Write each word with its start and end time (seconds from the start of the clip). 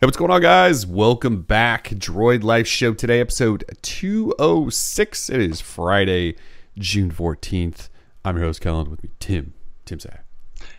Hey, 0.00 0.06
what's 0.06 0.16
going 0.16 0.30
on, 0.30 0.40
guys? 0.40 0.86
Welcome 0.86 1.42
back. 1.42 1.90
Droid 1.90 2.42
Life 2.42 2.66
Show 2.66 2.94
today, 2.94 3.20
episode 3.20 3.66
206. 3.82 5.28
It 5.28 5.40
is 5.42 5.60
Friday, 5.60 6.36
June 6.78 7.10
14th. 7.10 7.90
I'm 8.24 8.36
your 8.38 8.46
host, 8.46 8.62
Kellen, 8.62 8.90
with 8.90 9.02
me, 9.02 9.10
Tim. 9.18 9.52
Tim 9.84 10.00
Say. 10.00 10.16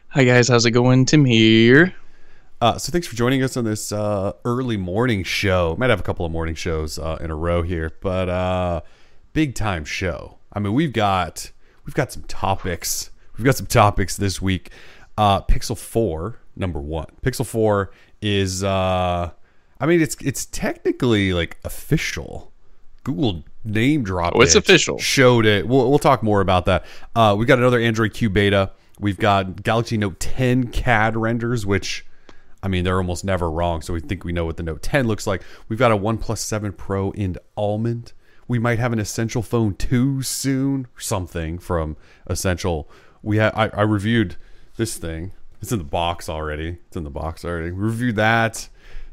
Hi 0.07 0.23
guys, 0.23 0.47
how's 0.47 0.65
it 0.65 0.71
going? 0.71 1.05
Tim 1.05 1.25
here. 1.25 1.93
Uh, 2.61 2.79
so 2.79 2.91
thanks 2.91 3.05
for 3.05 3.15
joining 3.15 3.43
us 3.43 3.55
on 3.55 3.63
this 3.63 3.91
uh, 3.91 4.34
early 4.43 4.75
morning 4.75 5.23
show. 5.23 5.75
Might 5.77 5.91
have 5.91 5.99
a 5.99 6.03
couple 6.03 6.25
of 6.25 6.31
morning 6.31 6.55
shows 6.55 6.97
uh, 6.97 7.19
in 7.21 7.29
a 7.29 7.35
row 7.35 7.61
here, 7.61 7.91
but 8.01 8.27
uh, 8.27 8.81
big 9.33 9.53
time 9.53 9.85
show. 9.85 10.39
I 10.51 10.57
mean, 10.57 10.73
we've 10.73 10.93
got 10.93 11.51
we've 11.85 11.93
got 11.93 12.11
some 12.11 12.23
topics. 12.23 13.11
We've 13.38 13.45
got 13.45 13.55
some 13.55 13.67
topics 13.67 14.17
this 14.17 14.41
week. 14.41 14.71
Uh, 15.15 15.41
Pixel 15.41 15.77
Four, 15.77 16.39
number 16.55 16.80
one. 16.80 17.05
Pixel 17.22 17.45
Four 17.45 17.91
is 18.21 18.63
uh 18.63 19.31
I 19.80 19.85
mean 19.85 20.02
it's 20.02 20.16
it's 20.21 20.45
technically 20.45 21.34
like 21.34 21.57
official. 21.63 22.52
Google 23.03 23.44
name 23.63 24.03
dropped 24.03 24.35
Oh, 24.35 24.41
it's 24.41 24.55
it, 24.55 24.59
official. 24.59 24.97
Showed 24.99 25.45
it. 25.45 25.67
We'll 25.67 25.89
we'll 25.89 25.99
talk 25.99 26.21
more 26.23 26.41
about 26.41 26.66
that. 26.66 26.85
Uh 27.16 27.35
we've 27.38 27.47
got 27.47 27.57
another 27.59 27.80
Android 27.80 28.13
Q 28.13 28.30
beta. 28.30 28.71
We've 28.99 29.17
got 29.17 29.63
Galaxy 29.63 29.97
Note 29.97 30.20
10 30.20 30.67
CAD 30.67 31.17
renders 31.17 31.66
which 31.66 32.05
I 32.63 32.67
mean 32.67 32.84
they're 32.84 32.97
almost 32.97 33.25
never 33.25 33.49
wrong, 33.49 33.81
so 33.81 33.94
we 33.94 33.99
think 33.99 34.23
we 34.23 34.31
know 34.31 34.45
what 34.45 34.58
the 34.58 34.63
Note 34.63 34.83
10 34.83 35.08
looks 35.08 35.25
like. 35.25 35.41
We've 35.67 35.80
got 35.80 35.91
a 35.91 35.97
OnePlus 35.97 36.38
7 36.38 36.73
Pro 36.73 37.09
in 37.11 37.38
almond. 37.58 38.13
We 38.47 38.59
might 38.59 38.77
have 38.77 38.94
an 38.94 38.99
Essential 38.99 39.41
Phone 39.41 39.73
2 39.75 40.22
soon, 40.22 40.85
something 40.97 41.58
from 41.58 41.97
Essential. 42.27 42.88
We 43.23 43.39
ha- 43.39 43.52
I, 43.55 43.69
I 43.69 43.81
reviewed 43.81 44.35
this 44.75 44.97
thing. 44.97 45.31
It's 45.61 45.71
in 45.71 45.77
the 45.77 45.83
box 45.85 46.27
already. 46.27 46.77
It's 46.88 46.97
in 46.97 47.03
the 47.03 47.09
box 47.09 47.45
already. 47.45 47.72
We 47.72 47.83
reviewed 47.83 48.16
that. 48.16 48.67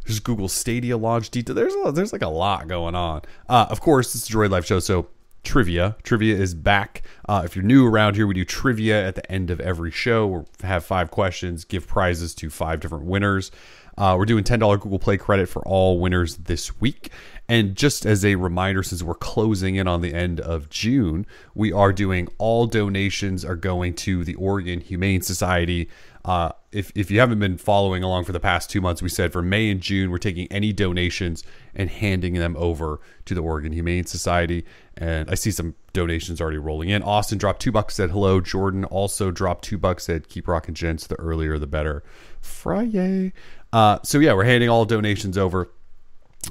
There's 0.05 0.21
Google 0.21 0.49
Stadia 0.49 0.97
launch 0.97 1.31
detail. 1.31 1.55
There's 1.55 1.75
a, 1.85 1.93
there's 1.93 2.13
like 2.13 2.23
a 2.23 2.29
lot 2.29 2.67
going 2.67 2.95
on. 2.95 3.23
Uh, 3.49 3.67
of 3.69 3.81
course, 3.81 4.15
it's 4.15 4.29
a 4.29 4.33
Droid 4.33 4.51
Life 4.51 4.65
show, 4.65 4.81
so 4.81 5.09
trivia. 5.45 5.97
Trivia 6.03 6.37
is 6.37 6.55
back. 6.55 7.03
Uh, 7.29 7.43
if 7.45 7.55
you're 7.55 7.65
new 7.65 7.87
around 7.87 8.17
here, 8.17 8.27
we 8.27 8.35
do 8.35 8.45
trivia 8.45 9.07
at 9.07 9.15
the 9.15 9.31
end 9.31 9.51
of 9.51 9.61
every 9.61 9.91
show. 9.91 10.27
We 10.27 10.45
have 10.63 10.85
five 10.85 11.11
questions, 11.11 11.65
give 11.65 11.87
prizes 11.87 12.35
to 12.37 12.49
five 12.49 12.81
different 12.81 13.05
winners. 13.05 13.51
Uh, 13.99 14.15
we're 14.17 14.27
doing 14.27 14.45
$10 14.45 14.81
Google 14.81 14.99
Play 15.01 15.17
credit 15.17 15.49
for 15.49 15.61
all 15.67 15.99
winners 15.99 16.37
this 16.37 16.81
week. 16.81 17.11
And 17.49 17.75
just 17.75 18.07
as 18.07 18.25
a 18.25 18.37
reminder, 18.37 18.83
since 18.83 19.03
we're 19.03 19.15
closing 19.15 19.75
in 19.75 19.89
on 19.89 20.03
the 20.03 20.15
end 20.15 20.39
of 20.39 20.71
June, 20.71 21.27
we 21.55 21.73
are 21.73 21.93
doing 21.93 22.29
all 22.39 22.67
donations 22.67 23.45
are 23.45 23.57
going 23.57 23.95
to 23.95 24.23
the 24.23 24.37
Oregon 24.37 24.81
Humane 24.81 25.23
Society. 25.23 25.89
Uh, 26.29 26.53
if, 26.73 26.93
if 26.95 27.11
you 27.11 27.21
haven't 27.21 27.39
been 27.39 27.57
following 27.57 28.03
along 28.03 28.23
for 28.23 28.33
the 28.33 28.39
past 28.39 28.69
two 28.69 28.83
months, 28.83 29.01
we 29.01 29.09
said 29.09 29.33
for 29.33 29.41
May 29.41 29.71
and 29.71 29.81
June, 29.81 30.11
we're 30.11 30.19
taking 30.19 30.47
any 30.49 30.75
donations 30.75 31.43
and 31.75 31.89
handing 31.89 32.35
them 32.35 32.55
over 32.59 33.01
to 33.25 33.33
the 33.33 33.41
Oregon 33.41 33.73
Humane 33.73 34.05
Society. 34.05 34.67
And 34.95 35.31
I 35.31 35.37
see 35.37 35.51
some 35.51 35.75
donations 35.95 36.39
already 36.39 36.59
rolling 36.59 36.91
in. 36.91 37.03
Austin 37.03 37.39
dropped 37.39 37.63
two 37.63 37.73
bucks, 37.73 37.95
said 37.95 38.11
hello. 38.11 38.43
Jordan 38.43 38.85
also 38.85 39.31
dropped 39.31 39.65
two 39.65 39.79
bucks, 39.79 40.05
said 40.05 40.29
keep 40.29 40.47
rocking 40.49 40.75
gents. 40.75 41.07
The 41.07 41.15
earlier, 41.15 41.59
the 41.59 41.67
better. 41.67 42.05
Friday. 42.43 43.33
Uh, 43.73 43.99
so 44.03 44.19
yeah, 44.19 44.35
we're 44.35 44.45
handing 44.45 44.69
all 44.69 44.85
donations 44.85 45.39
over 45.39 45.71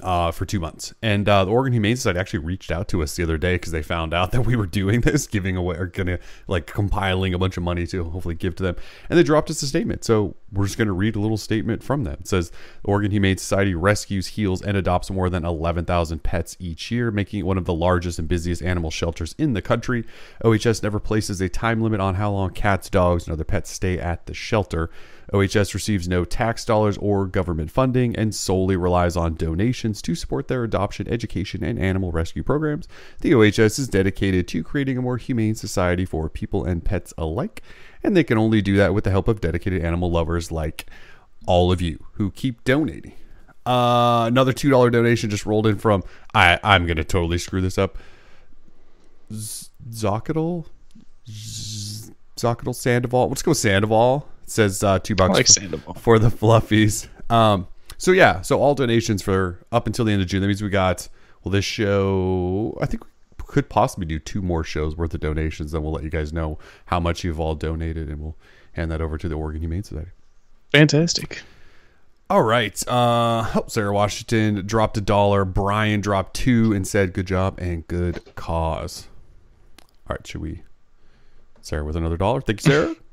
uh, 0.03 0.31
for 0.31 0.45
two 0.45 0.59
months. 0.59 0.93
And 1.01 1.27
uh, 1.27 1.45
the 1.45 1.51
Oregon 1.51 1.73
Humane 1.73 1.95
Society 1.95 2.19
actually 2.19 2.39
reached 2.39 2.71
out 2.71 2.87
to 2.89 3.01
us 3.01 3.15
the 3.15 3.23
other 3.23 3.37
day 3.37 3.55
because 3.55 3.71
they 3.71 3.81
found 3.81 4.13
out 4.13 4.31
that 4.33 4.41
we 4.41 4.55
were 4.55 4.65
doing 4.65 5.01
this, 5.01 5.27
giving 5.27 5.55
away, 5.55 5.77
or 5.77 5.87
gonna 5.87 6.19
like 6.47 6.67
compiling 6.67 7.33
a 7.33 7.39
bunch 7.39 7.57
of 7.57 7.63
money 7.63 7.87
to 7.87 8.03
hopefully 8.03 8.35
give 8.35 8.55
to 8.57 8.63
them. 8.63 8.75
And 9.09 9.17
they 9.17 9.23
dropped 9.23 9.49
us 9.49 9.61
a 9.61 9.67
statement. 9.67 10.03
So 10.03 10.35
we're 10.51 10.65
just 10.65 10.77
to 10.77 10.91
read 10.91 11.15
a 11.15 11.19
little 11.19 11.37
statement 11.37 11.83
from 11.83 12.03
them. 12.03 12.17
It 12.19 12.27
says 12.27 12.51
Oregon 12.83 13.11
Humane 13.11 13.37
Society 13.37 13.75
rescues, 13.75 14.27
heals, 14.27 14.61
and 14.61 14.77
adopts 14.77 15.09
more 15.09 15.29
than 15.29 15.43
11,000 15.43 16.23
pets 16.23 16.55
each 16.59 16.91
year, 16.91 17.11
making 17.11 17.41
it 17.41 17.43
one 17.43 17.57
of 17.57 17.65
the 17.65 17.73
largest 17.73 18.19
and 18.19 18.27
busiest 18.27 18.61
animal 18.61 18.91
shelters 18.91 19.35
in 19.37 19.53
the 19.53 19.61
country. 19.61 20.05
OHS 20.43 20.83
never 20.83 20.99
places 20.99 21.41
a 21.41 21.49
time 21.49 21.81
limit 21.81 21.99
on 21.99 22.15
how 22.15 22.31
long 22.31 22.51
cats, 22.51 22.89
dogs, 22.89 23.25
and 23.25 23.33
other 23.33 23.43
pets 23.43 23.71
stay 23.71 23.99
at 23.99 24.25
the 24.25 24.33
shelter. 24.33 24.89
OHS 25.33 25.73
receives 25.73 26.07
no 26.07 26.23
tax 26.23 26.63
dollars 26.63 26.97
or 26.99 27.25
government 27.25 27.69
funding 27.69 28.15
and 28.15 28.33
solely 28.33 28.77
relies 28.77 29.17
on 29.17 29.35
donations 29.35 30.01
to 30.03 30.15
support 30.15 30.47
their 30.47 30.63
adoption, 30.63 31.07
education, 31.09 31.63
and 31.63 31.77
animal 31.77 32.11
rescue 32.11 32.43
programs. 32.43 32.87
The 33.21 33.33
OHS 33.33 33.77
is 33.77 33.89
dedicated 33.89 34.47
to 34.49 34.63
creating 34.63 34.97
a 34.97 35.01
more 35.01 35.17
humane 35.17 35.55
society 35.55 36.05
for 36.05 36.29
people 36.29 36.63
and 36.63 36.83
pets 36.83 37.13
alike, 37.17 37.61
and 38.03 38.15
they 38.15 38.23
can 38.23 38.37
only 38.37 38.61
do 38.61 38.77
that 38.77 38.93
with 38.93 39.03
the 39.03 39.11
help 39.11 39.27
of 39.27 39.41
dedicated 39.41 39.83
animal 39.83 40.09
lovers 40.09 40.51
like 40.51 40.85
all 41.45 41.71
of 41.71 41.81
you 41.81 42.05
who 42.13 42.31
keep 42.31 42.63
donating. 42.63 43.13
Uh, 43.65 44.25
another 44.27 44.53
$2 44.53 44.91
donation 44.91 45.29
just 45.29 45.45
rolled 45.45 45.67
in 45.67 45.77
from, 45.77 46.03
I, 46.33 46.57
I'm 46.63 46.87
to 46.87 47.03
totally 47.03 47.37
screw 47.37 47.59
this 47.59 47.77
up. 47.77 47.97
Z- 49.33 49.67
Zocatl? 49.89 50.67
Z- 51.29 52.13
Zocatl 52.37 52.73
Sandoval? 52.73 53.27
Let's 53.27 53.41
go 53.41 53.51
Sandoval. 53.51 54.29
It 54.47 54.51
says 54.51 54.81
uh, 54.81 54.99
two 54.99 55.13
bucks 55.13 55.33
like 55.59 55.81
for- 55.81 55.93
for 55.95 56.19
the 56.19 56.29
fluffies. 56.29 57.07
Um, 57.29 57.67
so 57.97 58.11
yeah, 58.11 58.41
so 58.41 58.61
all 58.61 58.75
donations 58.75 59.21
for 59.21 59.59
up 59.71 59.87
until 59.87 60.05
the 60.05 60.13
end 60.13 60.21
of 60.21 60.27
June. 60.29 60.39
That 60.41 60.47
means 60.47 60.61
we 60.63 60.69
got 60.69 61.09
well 61.43 61.51
this 61.51 61.65
show. 61.65 62.77
I 62.81 62.85
think 62.85 63.03
we 63.03 63.45
could 63.45 63.69
possibly 63.69 64.05
do 64.05 64.19
two 64.19 64.41
more 64.41 64.63
shows 64.63 64.95
worth 64.95 65.13
of 65.13 65.19
donations. 65.19 65.73
Then 65.73 65.83
we'll 65.83 65.91
let 65.91 66.03
you 66.03 66.09
guys 66.09 66.31
know 66.31 66.57
how 66.85 66.99
much 66.99 67.23
you've 67.23 67.39
all 67.39 67.55
donated, 67.55 68.07
and 68.09 68.21
we'll 68.21 68.37
hand 68.73 68.89
that 68.91 69.01
over 69.01 69.17
to 69.17 69.27
the 69.27 69.35
Oregon 69.35 69.61
Humane 69.61 69.83
Society. 69.83 70.11
Fantastic. 70.71 71.41
All 72.29 72.43
right. 72.43 72.81
Uh, 72.87 73.49
oh, 73.55 73.65
Sarah 73.67 73.93
Washington 73.93 74.65
dropped 74.65 74.97
a 74.97 75.01
dollar. 75.01 75.43
Brian 75.45 76.01
dropped 76.01 76.35
two 76.35 76.71
and 76.73 76.87
said, 76.87 77.13
"Good 77.13 77.27
job 77.27 77.57
and 77.59 77.85
good 77.87 78.35
cause." 78.35 79.07
All 80.09 80.15
right, 80.15 80.25
should 80.27 80.41
we? 80.41 80.63
Sarah 81.61 81.83
with 81.83 81.95
another 81.97 82.17
dollar. 82.17 82.39
Thank 82.41 82.65
you, 82.65 82.71
Sarah. 82.71 82.95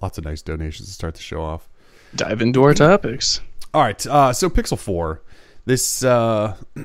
Lots 0.00 0.18
of 0.18 0.24
nice 0.24 0.42
donations 0.42 0.88
to 0.88 0.94
start 0.94 1.14
the 1.14 1.22
show 1.22 1.42
off. 1.42 1.68
Dive 2.14 2.42
into 2.42 2.62
our 2.62 2.74
topics. 2.74 3.40
All 3.72 3.82
right, 3.82 4.04
uh, 4.06 4.32
so 4.32 4.48
Pixel 4.50 4.78
Four, 4.78 5.22
this 5.64 6.02
uh, 6.02 6.56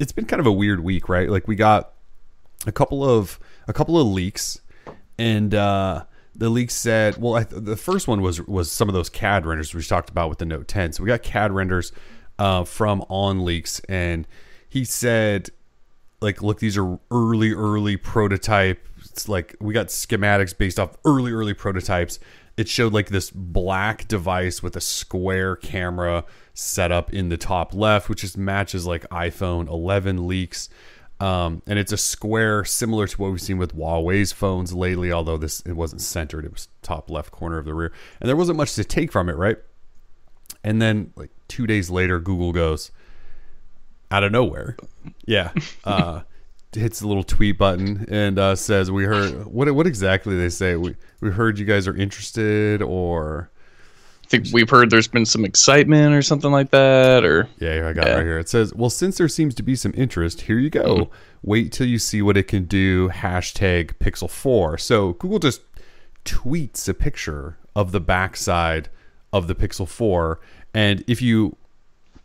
it's 0.00 0.12
been 0.12 0.26
kind 0.26 0.40
of 0.40 0.46
a 0.46 0.52
weird 0.52 0.80
week, 0.80 1.08
right? 1.08 1.30
Like 1.30 1.48
we 1.48 1.56
got 1.56 1.92
a 2.66 2.72
couple 2.72 3.08
of 3.08 3.38
a 3.68 3.72
couple 3.72 3.98
of 3.98 4.06
leaks, 4.06 4.60
and 5.18 5.54
uh, 5.54 6.04
the 6.34 6.50
leaks 6.50 6.74
said, 6.74 7.16
well, 7.16 7.34
I 7.34 7.44
th- 7.44 7.64
the 7.64 7.76
first 7.76 8.08
one 8.08 8.20
was 8.20 8.42
was 8.42 8.70
some 8.70 8.88
of 8.88 8.94
those 8.94 9.08
CAD 9.08 9.46
renders 9.46 9.74
we 9.74 9.82
talked 9.82 10.10
about 10.10 10.28
with 10.28 10.38
the 10.38 10.44
Note 10.44 10.68
10. 10.68 10.92
So 10.92 11.02
we 11.02 11.08
got 11.08 11.22
CAD 11.22 11.52
renders 11.52 11.92
uh, 12.38 12.64
from 12.64 13.02
OnLeaks, 13.08 13.80
and 13.88 14.26
he 14.68 14.84
said, 14.84 15.50
like, 16.20 16.42
look, 16.42 16.60
these 16.60 16.76
are 16.76 16.98
early, 17.10 17.52
early 17.52 17.96
prototype. 17.96 18.86
Like 19.28 19.56
we 19.60 19.72
got 19.74 19.88
schematics 19.88 20.56
based 20.56 20.78
off 20.78 20.96
early, 21.04 21.32
early 21.32 21.54
prototypes. 21.54 22.18
It 22.56 22.68
showed 22.68 22.92
like 22.92 23.08
this 23.08 23.30
black 23.30 24.08
device 24.08 24.62
with 24.62 24.76
a 24.76 24.80
square 24.80 25.56
camera 25.56 26.24
set 26.54 26.90
up 26.90 27.12
in 27.12 27.28
the 27.28 27.36
top 27.36 27.74
left, 27.74 28.08
which 28.08 28.22
just 28.22 28.38
matches 28.38 28.86
like 28.86 29.06
iPhone 29.10 29.68
11 29.68 30.26
leaks. 30.26 30.70
Um, 31.18 31.62
and 31.66 31.78
it's 31.78 31.92
a 31.92 31.96
square 31.96 32.64
similar 32.64 33.06
to 33.06 33.20
what 33.20 33.30
we've 33.30 33.40
seen 33.40 33.58
with 33.58 33.74
Huawei's 33.74 34.32
phones 34.32 34.74
lately, 34.74 35.10
although 35.10 35.38
this 35.38 35.60
it 35.60 35.72
wasn't 35.72 36.02
centered; 36.02 36.44
it 36.44 36.52
was 36.52 36.68
top 36.82 37.10
left 37.10 37.30
corner 37.30 37.56
of 37.58 37.64
the 37.64 37.72
rear, 37.72 37.92
and 38.20 38.28
there 38.28 38.36
wasn't 38.36 38.58
much 38.58 38.74
to 38.74 38.84
take 38.84 39.10
from 39.10 39.30
it, 39.30 39.36
right? 39.36 39.56
And 40.62 40.80
then 40.82 41.12
like 41.16 41.30
two 41.48 41.66
days 41.66 41.88
later, 41.88 42.20
Google 42.20 42.52
goes 42.52 42.90
out 44.10 44.24
of 44.24 44.32
nowhere, 44.32 44.76
yeah, 45.26 45.52
uh, 45.84 46.20
hits 46.76 47.00
the 47.00 47.08
little 47.08 47.24
tweet 47.24 47.58
button 47.58 48.06
and 48.08 48.38
uh, 48.38 48.54
says, 48.56 48.90
"We 48.90 49.04
heard 49.04 49.46
what? 49.46 49.70
What 49.74 49.86
exactly 49.86 50.36
they 50.36 50.48
say? 50.50 50.76
We 50.76 50.94
we 51.20 51.30
heard 51.30 51.58
you 51.58 51.64
guys 51.64 51.88
are 51.88 51.96
interested, 51.96 52.82
or 52.82 53.50
I 54.24 54.26
think 54.28 54.46
we've 54.52 54.68
heard 54.70 54.90
there's 54.90 55.08
been 55.08 55.26
some 55.26 55.44
excitement 55.44 56.14
or 56.14 56.22
something 56.22 56.50
like 56.52 56.70
that, 56.70 57.24
or 57.24 57.48
Yeah, 57.58 57.72
here 57.74 57.86
I 57.86 57.92
got 57.92 58.06
Yeah. 58.06 58.14
right 58.14 58.24
here. 58.24 58.38
It 58.38 58.48
says, 58.48 58.74
"Well, 58.74 58.90
since 58.90 59.18
there 59.18 59.28
seems 59.28 59.54
to 59.56 59.62
be 59.62 59.74
some 59.74 59.92
interest, 59.96 60.42
here 60.42 60.58
you 60.58 60.70
go. 60.70 61.10
Wait 61.42 61.72
till 61.72 61.86
you 61.86 61.98
see 61.98 62.22
what 62.22 62.36
it 62.36 62.48
can 62.48 62.64
do." 62.64 63.08
Hashtag 63.08 63.92
Pixel 64.00 64.30
Four. 64.30 64.78
So 64.78 65.12
Google 65.14 65.38
just 65.38 65.62
tweets 66.24 66.88
a 66.88 66.94
picture 66.94 67.56
of 67.74 67.92
the 67.92 68.00
backside 68.00 68.88
of 69.32 69.46
the 69.46 69.54
Pixel 69.54 69.86
Four, 69.88 70.40
and 70.74 71.04
if 71.06 71.20
you 71.22 71.56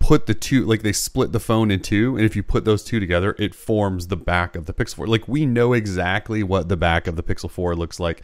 put 0.02 0.26
the 0.26 0.34
two, 0.34 0.66
like 0.66 0.82
they 0.82 0.92
split 0.92 1.32
the 1.32 1.40
phone 1.40 1.72
in 1.72 1.80
two, 1.80 2.18
and 2.18 2.26
if 2.26 2.36
you 2.36 2.44
put 2.44 2.66
those 2.66 2.84
two 2.84 3.00
together, 3.00 3.36
it 3.40 3.56
forms 3.56 4.08
the 4.08 4.18
back 4.18 4.56
of 4.56 4.66
the 4.66 4.74
Pixel 4.74 4.96
Four. 4.96 5.08
Like 5.08 5.28
we 5.28 5.46
know 5.46 5.74
exactly 5.74 6.44
what 6.44 6.68
the 6.68 6.76
back 6.76 7.08
of 7.08 7.16
the 7.16 7.24
Pixel 7.24 7.50
Four 7.50 7.76
looks 7.76 8.00
like, 8.00 8.24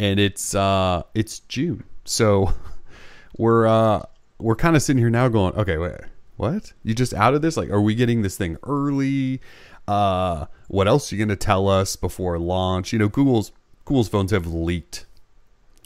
and 0.00 0.18
it's 0.18 0.54
uh, 0.54 1.02
it's 1.14 1.40
June, 1.40 1.84
so 2.04 2.54
we're 3.38 3.66
uh 3.66 4.02
we're 4.38 4.56
kind 4.56 4.74
of 4.74 4.82
sitting 4.82 5.00
here 5.00 5.10
now 5.10 5.28
going 5.28 5.54
okay 5.54 5.76
wait 5.78 5.94
what? 6.36 6.72
You 6.82 6.94
just 6.94 7.12
out 7.14 7.34
of 7.34 7.42
this? 7.42 7.56
Like 7.56 7.70
are 7.70 7.80
we 7.80 7.94
getting 7.94 8.22
this 8.22 8.36
thing 8.36 8.56
early? 8.62 9.40
Uh 9.86 10.46
what 10.68 10.88
else 10.88 11.12
are 11.12 11.16
you 11.16 11.18
going 11.24 11.36
to 11.36 11.44
tell 11.44 11.68
us 11.68 11.96
before 11.96 12.38
launch? 12.38 12.92
You 12.92 12.98
know 12.98 13.08
google's 13.08 13.52
google's 13.84 14.08
phones 14.08 14.30
have 14.30 14.46
leaked 14.46 15.06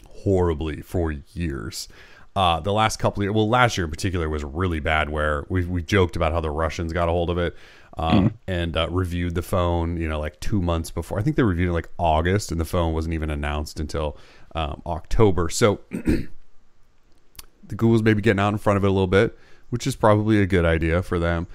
horribly 0.07 0.81
for 0.81 1.11
years 1.11 1.87
Uh, 2.35 2.59
the 2.59 2.73
last 2.73 2.97
couple 2.97 3.21
of 3.21 3.25
years, 3.25 3.35
well, 3.35 3.47
last 3.47 3.77
year 3.77 3.85
in 3.85 3.91
particular 3.91 4.27
was 4.27 4.43
really 4.43 4.79
bad. 4.79 5.09
Where 5.09 5.45
we 5.49 5.65
we 5.65 5.83
joked 5.83 6.15
about 6.15 6.31
how 6.31 6.41
the 6.41 6.49
Russians 6.49 6.91
got 6.91 7.07
a 7.07 7.11
hold 7.11 7.29
of 7.29 7.37
it 7.37 7.55
um, 7.97 8.33
and 8.47 8.75
uh, 8.75 8.87
reviewed 8.89 9.35
the 9.35 9.41
phone. 9.43 9.97
You 9.97 10.09
know, 10.09 10.19
like 10.19 10.39
two 10.39 10.61
months 10.61 10.89
before. 10.89 11.19
I 11.19 11.21
think 11.21 11.35
they 11.35 11.43
reviewed 11.43 11.69
it 11.69 11.73
like 11.73 11.89
August, 11.99 12.51
and 12.51 12.59
the 12.59 12.65
phone 12.65 12.93
wasn't 12.93 13.13
even 13.13 13.29
announced 13.29 13.79
until 13.79 14.17
um, 14.55 14.81
October. 14.85 15.49
So 15.49 15.81
the 15.91 16.27
Google's 17.75 18.03
maybe 18.03 18.21
getting 18.21 18.39
out 18.39 18.53
in 18.53 18.57
front 18.57 18.77
of 18.77 18.83
it 18.83 18.87
a 18.87 18.91
little 18.91 19.07
bit, 19.07 19.37
which 19.69 19.85
is 19.85 19.95
probably 19.95 20.41
a 20.41 20.45
good 20.47 20.65
idea 20.65 21.03
for 21.03 21.19
them. 21.19 21.47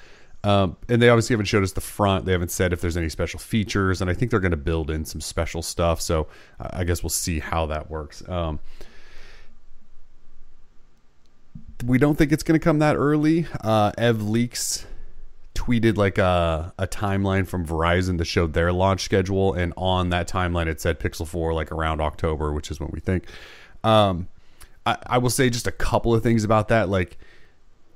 Um, 0.44 0.76
and 0.88 1.02
they 1.02 1.08
obviously 1.08 1.34
haven't 1.34 1.46
showed 1.46 1.64
us 1.64 1.72
the 1.72 1.80
front. 1.80 2.24
They 2.24 2.32
haven't 2.32 2.52
said 2.52 2.72
if 2.72 2.80
there's 2.80 2.96
any 2.96 3.08
special 3.08 3.40
features, 3.40 4.00
and 4.00 4.08
I 4.08 4.14
think 4.14 4.30
they're 4.30 4.40
going 4.40 4.52
to 4.52 4.56
build 4.56 4.90
in 4.90 5.04
some 5.04 5.20
special 5.20 5.62
stuff. 5.62 6.00
So 6.00 6.28
I 6.60 6.84
guess 6.84 7.02
we'll 7.02 7.10
see 7.10 7.40
how 7.40 7.66
that 7.66 7.90
works. 7.90 8.26
Um, 8.28 8.60
we 11.84 11.98
don't 11.98 12.16
think 12.16 12.32
it's 12.32 12.42
going 12.42 12.58
to 12.58 12.62
come 12.62 12.78
that 12.80 12.96
early. 12.96 13.46
Uh, 13.62 13.92
Ev 13.96 14.22
Leaks 14.22 14.86
tweeted 15.54 15.96
like 15.96 16.18
a, 16.18 16.72
a 16.78 16.86
timeline 16.86 17.46
from 17.46 17.66
Verizon 17.66 18.18
that 18.18 18.26
showed 18.26 18.52
their 18.52 18.72
launch 18.72 19.02
schedule, 19.02 19.54
and 19.54 19.72
on 19.76 20.10
that 20.10 20.28
timeline 20.28 20.66
it 20.66 20.80
said 20.80 21.00
Pixel 21.00 21.26
4 21.26 21.52
like 21.52 21.72
around 21.72 22.00
October, 22.00 22.52
which 22.52 22.70
is 22.70 22.80
what 22.80 22.92
we 22.92 23.00
think. 23.00 23.24
Um, 23.84 24.28
I, 24.86 24.98
I 25.06 25.18
will 25.18 25.30
say 25.30 25.50
just 25.50 25.66
a 25.66 25.72
couple 25.72 26.14
of 26.14 26.22
things 26.22 26.44
about 26.44 26.68
that, 26.68 26.88
like 26.88 27.18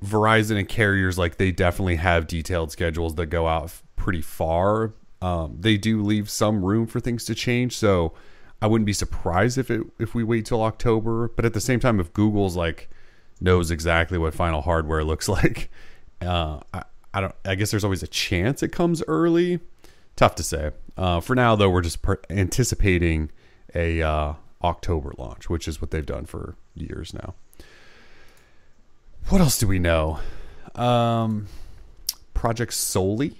Verizon 0.04 0.58
and 0.58 0.68
carriers, 0.68 1.18
like 1.18 1.36
they 1.36 1.52
definitely 1.52 1.96
have 1.96 2.26
detailed 2.26 2.72
schedules 2.72 3.14
that 3.14 3.26
go 3.26 3.46
out 3.46 3.72
pretty 3.96 4.20
far. 4.20 4.92
Um, 5.20 5.56
they 5.60 5.76
do 5.76 6.02
leave 6.02 6.28
some 6.28 6.64
room 6.64 6.86
for 6.86 6.98
things 6.98 7.24
to 7.26 7.34
change, 7.34 7.76
so 7.76 8.12
I 8.60 8.66
wouldn't 8.66 8.86
be 8.86 8.92
surprised 8.92 9.56
if 9.56 9.70
it 9.70 9.82
if 10.00 10.14
we 10.14 10.24
wait 10.24 10.46
till 10.46 10.62
October. 10.62 11.28
But 11.28 11.44
at 11.44 11.54
the 11.54 11.60
same 11.60 11.78
time, 11.78 12.00
if 12.00 12.12
Google's 12.12 12.56
like 12.56 12.90
knows 13.42 13.70
exactly 13.70 14.18
what 14.18 14.34
final 14.34 14.62
hardware 14.62 15.04
looks 15.04 15.28
like, 15.28 15.70
uh, 16.20 16.60
I, 16.72 16.84
I 17.14 17.20
don't. 17.20 17.34
I 17.44 17.54
guess 17.54 17.70
there's 17.70 17.84
always 17.84 18.02
a 18.02 18.06
chance 18.08 18.62
it 18.62 18.68
comes 18.68 19.02
early. 19.06 19.60
Tough 20.16 20.34
to 20.36 20.42
say. 20.42 20.70
Uh, 20.96 21.20
for 21.20 21.34
now, 21.34 21.56
though, 21.56 21.70
we're 21.70 21.82
just 21.82 22.02
per- 22.02 22.20
anticipating 22.30 23.30
a 23.74 24.02
uh, 24.02 24.34
October 24.62 25.12
launch, 25.18 25.48
which 25.50 25.66
is 25.66 25.80
what 25.80 25.90
they've 25.90 26.06
done 26.06 26.26
for 26.26 26.56
years 26.74 27.14
now. 27.14 27.34
What 29.28 29.40
else 29.40 29.58
do 29.58 29.66
we 29.66 29.78
know? 29.78 30.20
Um, 30.74 31.46
Project 32.34 32.74
Soli. 32.74 33.36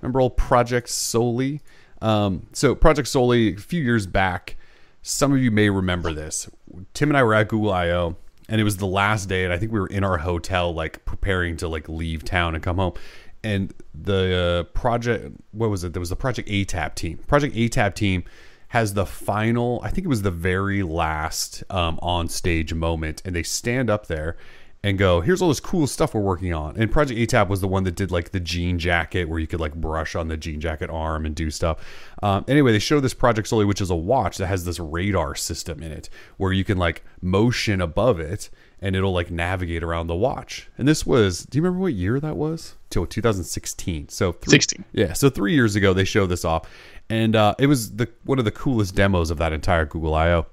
Remember 0.00 0.20
old 0.20 0.36
Project 0.36 0.88
Soli? 0.88 1.60
Um, 2.02 2.46
so 2.52 2.74
Project 2.74 3.08
Soli, 3.08 3.54
a 3.54 3.56
few 3.56 3.82
years 3.82 4.06
back, 4.06 4.56
some 5.02 5.32
of 5.32 5.38
you 5.38 5.50
may 5.50 5.70
remember 5.70 6.12
this. 6.12 6.48
Tim 6.92 7.10
and 7.10 7.16
I 7.16 7.22
were 7.22 7.34
at 7.34 7.48
Google 7.48 7.72
I/O, 7.72 8.16
and 8.48 8.60
it 8.60 8.64
was 8.64 8.76
the 8.76 8.86
last 8.86 9.28
day, 9.28 9.44
and 9.44 9.52
I 9.52 9.58
think 9.58 9.72
we 9.72 9.80
were 9.80 9.86
in 9.86 10.04
our 10.04 10.18
hotel, 10.18 10.72
like 10.72 11.04
preparing 11.04 11.56
to 11.58 11.68
like 11.68 11.88
leave 11.88 12.24
town 12.24 12.54
and 12.54 12.62
come 12.62 12.76
home. 12.76 12.94
And 13.42 13.74
the 13.94 14.66
uh, 14.70 14.78
project, 14.78 15.36
what 15.52 15.70
was 15.70 15.84
it? 15.84 15.92
There 15.92 16.00
was 16.00 16.08
the 16.08 16.16
Project 16.16 16.48
ATAP 16.48 16.94
team. 16.94 17.18
Project 17.18 17.54
ATAP 17.54 17.94
team 17.94 18.24
has 18.68 18.94
the 18.94 19.06
final, 19.06 19.80
I 19.84 19.90
think 19.90 20.04
it 20.06 20.08
was 20.08 20.22
the 20.22 20.30
very 20.30 20.82
last 20.82 21.62
um, 21.70 21.98
on 22.02 22.28
stage 22.28 22.72
moment, 22.72 23.22
and 23.24 23.36
they 23.36 23.42
stand 23.42 23.90
up 23.90 24.06
there 24.06 24.36
and 24.84 24.98
go, 24.98 25.22
here's 25.22 25.40
all 25.40 25.48
this 25.48 25.60
cool 25.60 25.86
stuff 25.86 26.12
we're 26.12 26.20
working 26.20 26.52
on. 26.52 26.76
And 26.76 26.92
Project 26.92 27.18
ATAP 27.18 27.48
was 27.48 27.62
the 27.62 27.66
one 27.66 27.84
that 27.84 27.94
did 27.94 28.10
like 28.10 28.32
the 28.32 28.38
jean 28.38 28.78
jacket 28.78 29.30
where 29.30 29.38
you 29.38 29.46
could 29.46 29.58
like 29.58 29.74
brush 29.74 30.14
on 30.14 30.28
the 30.28 30.36
jean 30.36 30.60
jacket 30.60 30.90
arm 30.90 31.24
and 31.24 31.34
do 31.34 31.50
stuff. 31.50 31.82
Um, 32.22 32.44
anyway, 32.48 32.70
they 32.70 32.78
show 32.78 33.00
this 33.00 33.14
Project 33.14 33.48
Soli, 33.48 33.64
which 33.64 33.80
is 33.80 33.88
a 33.88 33.96
watch 33.96 34.36
that 34.36 34.46
has 34.46 34.66
this 34.66 34.78
radar 34.78 35.34
system 35.36 35.82
in 35.82 35.90
it 35.90 36.10
where 36.36 36.52
you 36.52 36.64
can 36.64 36.76
like 36.76 37.02
motion 37.22 37.80
above 37.80 38.20
it 38.20 38.50
and 38.78 38.94
it'll 38.94 39.14
like 39.14 39.30
navigate 39.30 39.82
around 39.82 40.08
the 40.08 40.14
watch. 40.14 40.68
And 40.76 40.86
this 40.86 41.06
was, 41.06 41.44
do 41.46 41.56
you 41.56 41.62
remember 41.62 41.80
what 41.80 41.94
year 41.94 42.20
that 42.20 42.36
was? 42.36 42.74
Till 42.90 43.06
2016. 43.06 44.10
So 44.10 44.32
three, 44.32 44.50
16. 44.50 44.84
Yeah. 44.92 45.14
So 45.14 45.30
three 45.30 45.54
years 45.54 45.76
ago, 45.76 45.94
they 45.94 46.04
showed 46.04 46.26
this 46.26 46.44
off. 46.44 46.68
And 47.08 47.34
uh, 47.34 47.54
it 47.58 47.68
was 47.68 47.96
the 47.96 48.10
one 48.24 48.38
of 48.38 48.44
the 48.44 48.50
coolest 48.50 48.94
demos 48.94 49.30
of 49.30 49.38
that 49.38 49.54
entire 49.54 49.86
Google 49.86 50.14
I/O. 50.14 50.44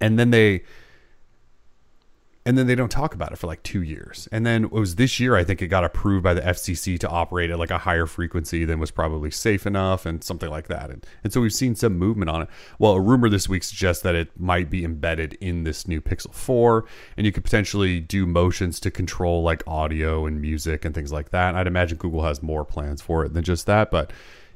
And 0.00 0.18
then 0.18 0.30
they 0.30 0.62
and 2.46 2.56
then 2.56 2.68
they 2.68 2.76
don't 2.76 2.92
talk 2.92 3.12
about 3.12 3.32
it 3.32 3.38
for 3.38 3.48
like 3.48 3.60
two 3.64 3.82
years. 3.82 4.28
And 4.30 4.46
then 4.46 4.66
it 4.66 4.70
was 4.70 4.94
this 4.94 5.18
year, 5.18 5.34
I 5.34 5.42
think 5.42 5.60
it 5.60 5.66
got 5.66 5.82
approved 5.82 6.22
by 6.22 6.32
the 6.32 6.40
FCC 6.40 6.96
to 7.00 7.08
operate 7.08 7.50
at 7.50 7.58
like 7.58 7.72
a 7.72 7.78
higher 7.78 8.06
frequency 8.06 8.64
than 8.64 8.78
was 8.78 8.92
probably 8.92 9.32
safe 9.32 9.66
enough 9.66 10.06
and 10.06 10.22
something 10.22 10.48
like 10.48 10.68
that. 10.68 10.88
And, 10.88 11.04
and 11.24 11.32
so 11.32 11.40
we've 11.40 11.52
seen 11.52 11.74
some 11.74 11.98
movement 11.98 12.30
on 12.30 12.42
it. 12.42 12.48
Well, 12.78 12.92
a 12.92 13.00
rumor 13.00 13.28
this 13.28 13.48
week 13.48 13.64
suggests 13.64 14.04
that 14.04 14.14
it 14.14 14.38
might 14.38 14.70
be 14.70 14.84
embedded 14.84 15.34
in 15.40 15.64
this 15.64 15.88
new 15.88 16.00
Pixel 16.00 16.32
4, 16.32 16.84
and 17.16 17.26
you 17.26 17.32
could 17.32 17.42
potentially 17.42 17.98
do 17.98 18.26
motions 18.26 18.78
to 18.78 18.92
control 18.92 19.42
like 19.42 19.64
audio 19.66 20.24
and 20.24 20.40
music 20.40 20.84
and 20.84 20.94
things 20.94 21.10
like 21.10 21.30
that. 21.30 21.56
I'd 21.56 21.66
imagine 21.66 21.98
Google 21.98 22.22
has 22.22 22.44
more 22.44 22.64
plans 22.64 23.02
for 23.02 23.24
it 23.24 23.34
than 23.34 23.42
just 23.42 23.66
that, 23.66 23.90
but 23.90 24.12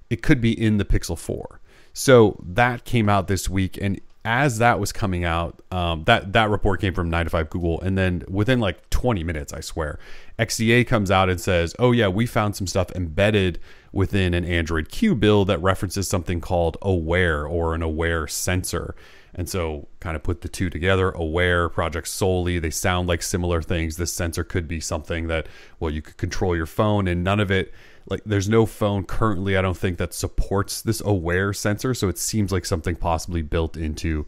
it 0.08 0.22
could 0.22 0.40
be 0.40 0.52
in 0.52 0.78
the 0.78 0.84
Pixel 0.84 1.18
4. 1.18 1.60
So 1.92 2.40
that 2.46 2.84
came 2.84 3.08
out 3.08 3.26
this 3.26 3.48
week, 3.48 3.76
and 3.82 4.00
as 4.24 4.58
that 4.58 4.78
was 4.78 4.92
coming 4.92 5.24
out, 5.24 5.62
um, 5.70 6.04
that 6.04 6.32
that 6.34 6.50
report 6.50 6.80
came 6.80 6.92
from 6.92 7.08
nine 7.08 7.24
to 7.24 7.30
five 7.30 7.48
Google, 7.48 7.80
and 7.80 7.96
then 7.96 8.22
within 8.28 8.60
like 8.60 8.88
20 8.90 9.24
minutes, 9.24 9.52
I 9.52 9.60
swear, 9.60 9.98
XDA 10.38 10.86
comes 10.86 11.10
out 11.10 11.30
and 11.30 11.40
says, 11.40 11.74
"Oh 11.78 11.92
yeah, 11.92 12.08
we 12.08 12.26
found 12.26 12.54
some 12.54 12.66
stuff 12.66 12.90
embedded 12.92 13.58
within 13.92 14.34
an 14.34 14.44
Android 14.44 14.90
Q 14.90 15.14
build 15.14 15.48
that 15.48 15.60
references 15.62 16.06
something 16.06 16.40
called 16.40 16.76
Aware 16.82 17.46
or 17.46 17.74
an 17.74 17.82
Aware 17.82 18.26
sensor." 18.26 18.94
And 19.34 19.48
so, 19.48 19.88
kind 20.00 20.16
of 20.16 20.22
put 20.24 20.40
the 20.40 20.48
two 20.48 20.68
together. 20.68 21.10
Aware, 21.10 21.68
Project 21.68 22.08
Soli, 22.08 22.58
they 22.58 22.70
sound 22.70 23.08
like 23.08 23.22
similar 23.22 23.62
things. 23.62 23.96
This 23.96 24.12
sensor 24.12 24.42
could 24.42 24.66
be 24.66 24.80
something 24.80 25.28
that, 25.28 25.46
well, 25.78 25.90
you 25.90 26.02
could 26.02 26.16
control 26.16 26.56
your 26.56 26.66
phone, 26.66 27.06
and 27.06 27.22
none 27.22 27.38
of 27.38 27.50
it 27.50 27.72
like 28.08 28.22
there's 28.24 28.48
no 28.48 28.66
phone 28.66 29.04
currently 29.04 29.56
i 29.56 29.62
don't 29.62 29.76
think 29.76 29.98
that 29.98 30.14
supports 30.14 30.82
this 30.82 31.00
aware 31.04 31.52
sensor 31.52 31.94
so 31.94 32.08
it 32.08 32.18
seems 32.18 32.52
like 32.52 32.64
something 32.64 32.96
possibly 32.96 33.42
built 33.42 33.76
into 33.76 34.26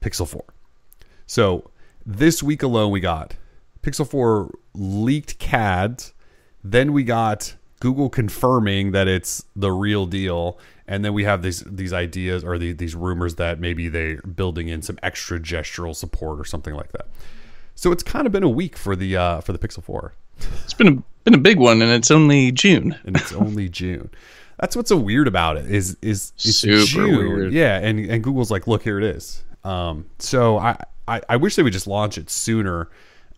pixel 0.00 0.26
4 0.26 0.44
so 1.26 1.70
this 2.06 2.42
week 2.42 2.62
alone 2.62 2.90
we 2.90 3.00
got 3.00 3.34
pixel 3.82 4.08
4 4.08 4.50
leaked 4.74 5.38
cads 5.38 6.12
then 6.62 6.92
we 6.92 7.04
got 7.04 7.54
google 7.80 8.08
confirming 8.08 8.92
that 8.92 9.08
it's 9.08 9.44
the 9.54 9.70
real 9.70 10.06
deal 10.06 10.58
and 10.88 11.04
then 11.04 11.12
we 11.12 11.24
have 11.24 11.42
these 11.42 11.60
these 11.66 11.92
ideas 11.92 12.42
or 12.42 12.58
the, 12.58 12.72
these 12.72 12.94
rumors 12.94 13.34
that 13.34 13.60
maybe 13.60 13.88
they're 13.88 14.22
building 14.22 14.68
in 14.68 14.80
some 14.80 14.98
extra 15.02 15.38
gestural 15.38 15.94
support 15.94 16.40
or 16.40 16.44
something 16.44 16.74
like 16.74 16.92
that. 16.92 17.06
So 17.74 17.92
it's 17.92 18.02
kind 18.02 18.26
of 18.26 18.32
been 18.32 18.42
a 18.42 18.48
week 18.48 18.76
for 18.76 18.96
the 18.96 19.16
uh, 19.16 19.40
for 19.42 19.52
the 19.52 19.58
pixel 19.58 19.82
4 19.84 20.14
It's 20.64 20.74
been 20.74 20.88
a 20.88 21.02
been 21.30 21.38
a 21.38 21.42
big 21.42 21.58
one, 21.58 21.82
and 21.82 21.90
it's 21.90 22.10
only 22.10 22.52
June. 22.52 22.96
and 23.04 23.16
it's 23.16 23.32
only 23.32 23.68
June. 23.68 24.10
That's 24.58 24.74
what's 24.74 24.88
so 24.88 24.96
weird 24.96 25.28
about 25.28 25.56
it 25.56 25.70
is 25.70 25.96
is 26.02 26.32
it's 26.36 26.56
Super 26.56 26.84
June. 26.84 27.16
weird. 27.16 27.52
Yeah, 27.52 27.78
and 27.78 28.00
and 28.00 28.24
Google's 28.24 28.50
like, 28.50 28.66
look, 28.66 28.82
here 28.82 28.98
it 28.98 29.04
is. 29.04 29.44
Um, 29.64 30.06
so 30.18 30.58
I, 30.58 30.76
I 31.06 31.20
I 31.28 31.36
wish 31.36 31.56
they 31.56 31.62
would 31.62 31.72
just 31.72 31.86
launch 31.86 32.18
it 32.18 32.30
sooner. 32.30 32.88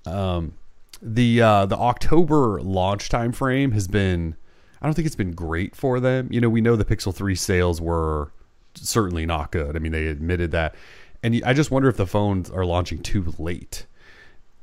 Um, 0.06 0.54
the 1.02 1.42
uh, 1.42 1.66
the 1.66 1.76
October 1.76 2.60
launch 2.62 3.08
time 3.08 3.32
frame 3.32 3.72
has 3.72 3.88
been, 3.88 4.36
I 4.80 4.86
don't 4.86 4.94
think 4.94 5.06
it's 5.06 5.16
been 5.16 5.32
great 5.32 5.74
for 5.74 6.00
them. 6.00 6.28
You 6.30 6.40
know, 6.40 6.48
we 6.48 6.60
know 6.60 6.76
the 6.76 6.84
Pixel 6.84 7.14
Three 7.14 7.34
sales 7.34 7.80
were 7.80 8.32
certainly 8.74 9.26
not 9.26 9.50
good. 9.50 9.76
I 9.76 9.78
mean, 9.78 9.92
they 9.92 10.06
admitted 10.06 10.52
that, 10.52 10.74
and 11.22 11.42
I 11.44 11.52
just 11.52 11.70
wonder 11.70 11.88
if 11.88 11.96
the 11.96 12.06
phones 12.06 12.50
are 12.50 12.64
launching 12.64 13.02
too 13.02 13.34
late 13.38 13.86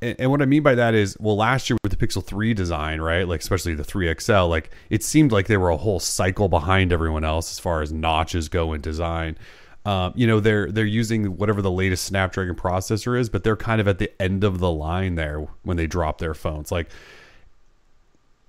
and, 0.01 0.15
and 0.19 0.31
what 0.31 0.41
I 0.41 0.45
mean 0.45 0.63
by 0.63 0.75
that 0.75 0.93
is, 0.93 1.17
well, 1.19 1.35
last 1.35 1.69
year 1.69 1.77
with 1.83 1.97
the 1.97 2.07
Pixel 2.07 2.23
3 2.23 2.53
design, 2.53 3.01
right? 3.01 3.27
Like, 3.27 3.41
especially 3.41 3.73
the 3.73 3.83
3XL, 3.83 4.49
like, 4.49 4.71
it 4.89 5.03
seemed 5.03 5.31
like 5.31 5.47
they 5.47 5.57
were 5.57 5.69
a 5.69 5.77
whole 5.77 5.99
cycle 5.99 6.49
behind 6.49 6.93
everyone 6.93 7.23
else 7.23 7.51
as 7.51 7.59
far 7.59 7.81
as 7.81 7.91
notches 7.91 8.49
go 8.49 8.73
in 8.73 8.81
design. 8.81 9.37
Um, 9.85 10.11
you 10.15 10.27
know, 10.27 10.41
they're 10.41 10.69
they're 10.69 10.83
using 10.83 11.37
whatever 11.37 11.61
the 11.61 11.71
latest 11.71 12.03
Snapdragon 12.03 12.55
processor 12.55 13.17
is, 13.17 13.29
but 13.29 13.45
they're 13.45 13.55
kind 13.55 13.79
of 13.79 13.87
at 13.87 13.99
the 13.99 14.11
end 14.21 14.43
of 14.43 14.59
the 14.59 14.69
line 14.69 15.15
there 15.15 15.47
when 15.63 15.77
they 15.77 15.87
drop 15.87 16.17
their 16.17 16.33
phones. 16.33 16.73
Like, 16.73 16.89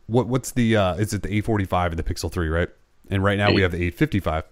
what 0.09 0.27
what's 0.27 0.51
the 0.51 0.77
uh, 0.77 0.95
is 0.95 1.13
it 1.13 1.23
the 1.23 1.29
845 1.29 1.93
and 1.93 1.99
the 1.99 2.03
Pixel 2.03 2.31
3, 2.31 2.49
right? 2.49 2.69
And 3.09 3.23
right 3.23 3.39
now 3.39 3.53
we 3.53 3.63
have 3.63 3.71
the 3.71 3.79
855. 3.79 4.45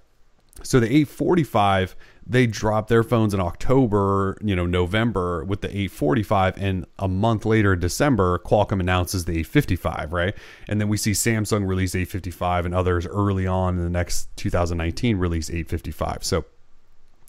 So 0.63 0.81
the 0.81 0.87
845, 0.87 1.97
they 2.27 2.47
dropped 2.47 2.89
their 2.89 3.05
phones 3.05 3.33
in 3.33 3.41
October, 3.41 4.37
you 4.43 4.57
know, 4.57 4.67
November 4.67 5.45
with 5.45 5.61
the 5.61 5.69
845, 5.69 6.59
and 6.59 6.87
a 6.99 7.07
month 7.07 7.45
later, 7.45 7.77
December, 7.77 8.41
Qualcomm 8.41 8.81
announces 8.81 9.25
the 9.27 9.33
855, 9.33 10.13
right? 10.13 10.35
And 10.69 10.81
then 10.81 10.89
we 10.89 10.97
see 10.97 11.13
Samsung 11.13 11.67
release 11.69 11.95
855 11.95 12.67
and 12.67 12.75
others 12.75 13.07
early 13.07 13.47
on 13.47 13.77
in 13.79 13.85
the 13.85 13.91
next 13.91 14.29
2019 14.37 15.19
release 15.19 15.49
855. 15.49 16.25
So 16.25 16.45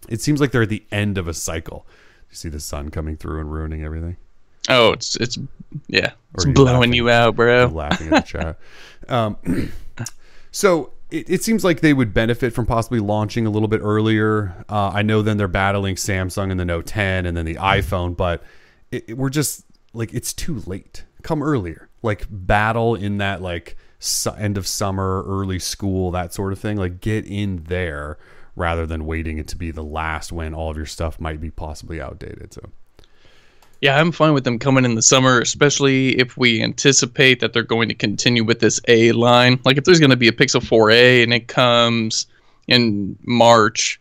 it 0.09 0.19
seems 0.21 0.41
like 0.41 0.51
they're 0.51 0.63
at 0.63 0.69
the 0.69 0.85
end 0.91 1.19
of 1.19 1.27
a 1.27 1.33
cycle. 1.33 1.85
You 2.31 2.35
see 2.35 2.49
the 2.49 2.59
sun 2.59 2.89
coming 2.89 3.17
through 3.17 3.39
and 3.39 3.51
ruining 3.51 3.83
everything. 3.83 4.17
Oh, 4.69 4.91
it's 4.91 5.15
it's 5.15 5.37
yeah, 5.87 6.11
it's 6.33 6.43
blowing 6.45 6.73
laughing? 6.73 6.93
you 6.93 7.09
out, 7.09 7.35
bro. 7.35 7.67
laughing 7.67 8.11
at 8.11 8.25
the 8.25 8.31
chat. 8.31 8.59
Um, 9.09 9.37
so 10.51 10.91
it, 11.09 11.29
it 11.29 11.43
seems 11.43 11.63
like 11.63 11.81
they 11.81 11.93
would 11.93 12.13
benefit 12.13 12.53
from 12.53 12.65
possibly 12.65 12.99
launching 12.99 13.45
a 13.45 13.49
little 13.49 13.67
bit 13.67 13.81
earlier. 13.83 14.65
Uh, 14.69 14.89
I 14.93 15.01
know 15.01 15.21
then 15.21 15.37
they're 15.37 15.47
battling 15.47 15.95
Samsung 15.95 16.51
and 16.51 16.59
the 16.59 16.65
Note 16.65 16.85
10 16.85 17.25
and 17.25 17.35
then 17.37 17.45
the 17.45 17.55
iPhone, 17.55 18.15
but 18.15 18.43
it, 18.91 19.05
it- 19.09 19.17
we're 19.17 19.29
just 19.29 19.65
like 19.93 20.13
it's 20.13 20.33
too 20.33 20.61
late. 20.65 21.05
Come 21.23 21.41
earlier, 21.41 21.89
like 22.03 22.25
battle 22.29 22.93
in 22.95 23.17
that 23.17 23.41
like 23.41 23.75
su- 23.99 24.31
end 24.31 24.57
of 24.57 24.67
summer, 24.67 25.23
early 25.25 25.59
school, 25.59 26.11
that 26.11 26.33
sort 26.33 26.53
of 26.53 26.59
thing. 26.59 26.77
Like 26.77 27.01
get 27.01 27.25
in 27.25 27.63
there 27.67 28.17
rather 28.55 28.85
than 28.85 29.05
waiting 29.05 29.37
it 29.37 29.47
to 29.47 29.55
be 29.55 29.71
the 29.71 29.83
last 29.83 30.31
when 30.31 30.53
all 30.53 30.71
of 30.71 30.77
your 30.77 30.85
stuff 30.85 31.19
might 31.19 31.39
be 31.39 31.49
possibly 31.51 31.99
outdated. 32.01 32.53
So 32.53 32.69
Yeah, 33.81 33.99
I'm 33.99 34.11
fine 34.11 34.33
with 34.33 34.43
them 34.43 34.57
coming 34.57 34.85
in 34.85 34.95
the 34.95 35.01
summer, 35.01 35.39
especially 35.39 36.17
if 36.17 36.35
we 36.35 36.63
anticipate 36.63 37.39
that 37.41 37.53
they're 37.53 37.61
going 37.61 37.89
to 37.89 37.95
continue 37.95 38.43
with 38.43 38.59
this 38.59 38.81
A 38.87 39.11
line. 39.11 39.59
Like 39.65 39.77
if 39.77 39.83
there's 39.83 39.99
going 39.99 40.09
to 40.09 40.17
be 40.17 40.27
a 40.27 40.31
Pixel 40.31 40.61
4a 40.61 41.23
and 41.23 41.33
it 41.33 41.47
comes 41.47 42.25
in 42.67 43.17
March 43.23 43.99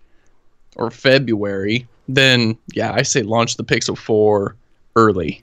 or 0.76 0.90
February, 0.90 1.86
then 2.08 2.56
yeah, 2.72 2.92
I 2.92 3.02
say 3.02 3.22
launch 3.22 3.56
the 3.56 3.64
Pixel 3.64 3.98
4 3.98 4.56
early. 4.96 5.42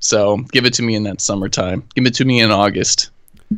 So 0.00 0.38
give 0.52 0.66
it 0.66 0.74
to 0.74 0.82
me 0.82 0.94
in 0.94 1.04
that 1.04 1.20
summertime. 1.20 1.84
Give 1.94 2.06
it 2.06 2.14
to 2.14 2.24
me 2.24 2.40
in 2.40 2.50
August. 2.50 3.10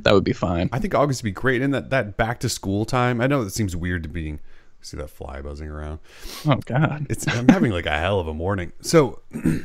That 0.02 0.12
would 0.12 0.24
be 0.24 0.32
fine. 0.32 0.68
I 0.72 0.78
think 0.78 0.94
August 0.94 1.22
would 1.22 1.28
be 1.28 1.32
great. 1.32 1.62
And 1.62 1.72
that 1.74 1.90
that 1.90 2.16
back 2.16 2.40
to 2.40 2.48
school 2.48 2.84
time. 2.84 3.20
I 3.20 3.26
know 3.26 3.42
it 3.42 3.50
seems 3.50 3.74
weird 3.74 4.02
to 4.04 4.08
being 4.08 4.40
see 4.84 4.96
that 4.96 5.10
fly 5.10 5.40
buzzing 5.42 5.68
around. 5.68 5.98
Oh 6.46 6.56
God. 6.66 7.06
It's 7.10 7.26
I'm 7.28 7.48
having 7.48 7.72
like 7.72 7.86
a 7.86 7.96
hell 7.98 8.20
of 8.20 8.28
a 8.28 8.34
morning. 8.34 8.72
So 8.80 9.20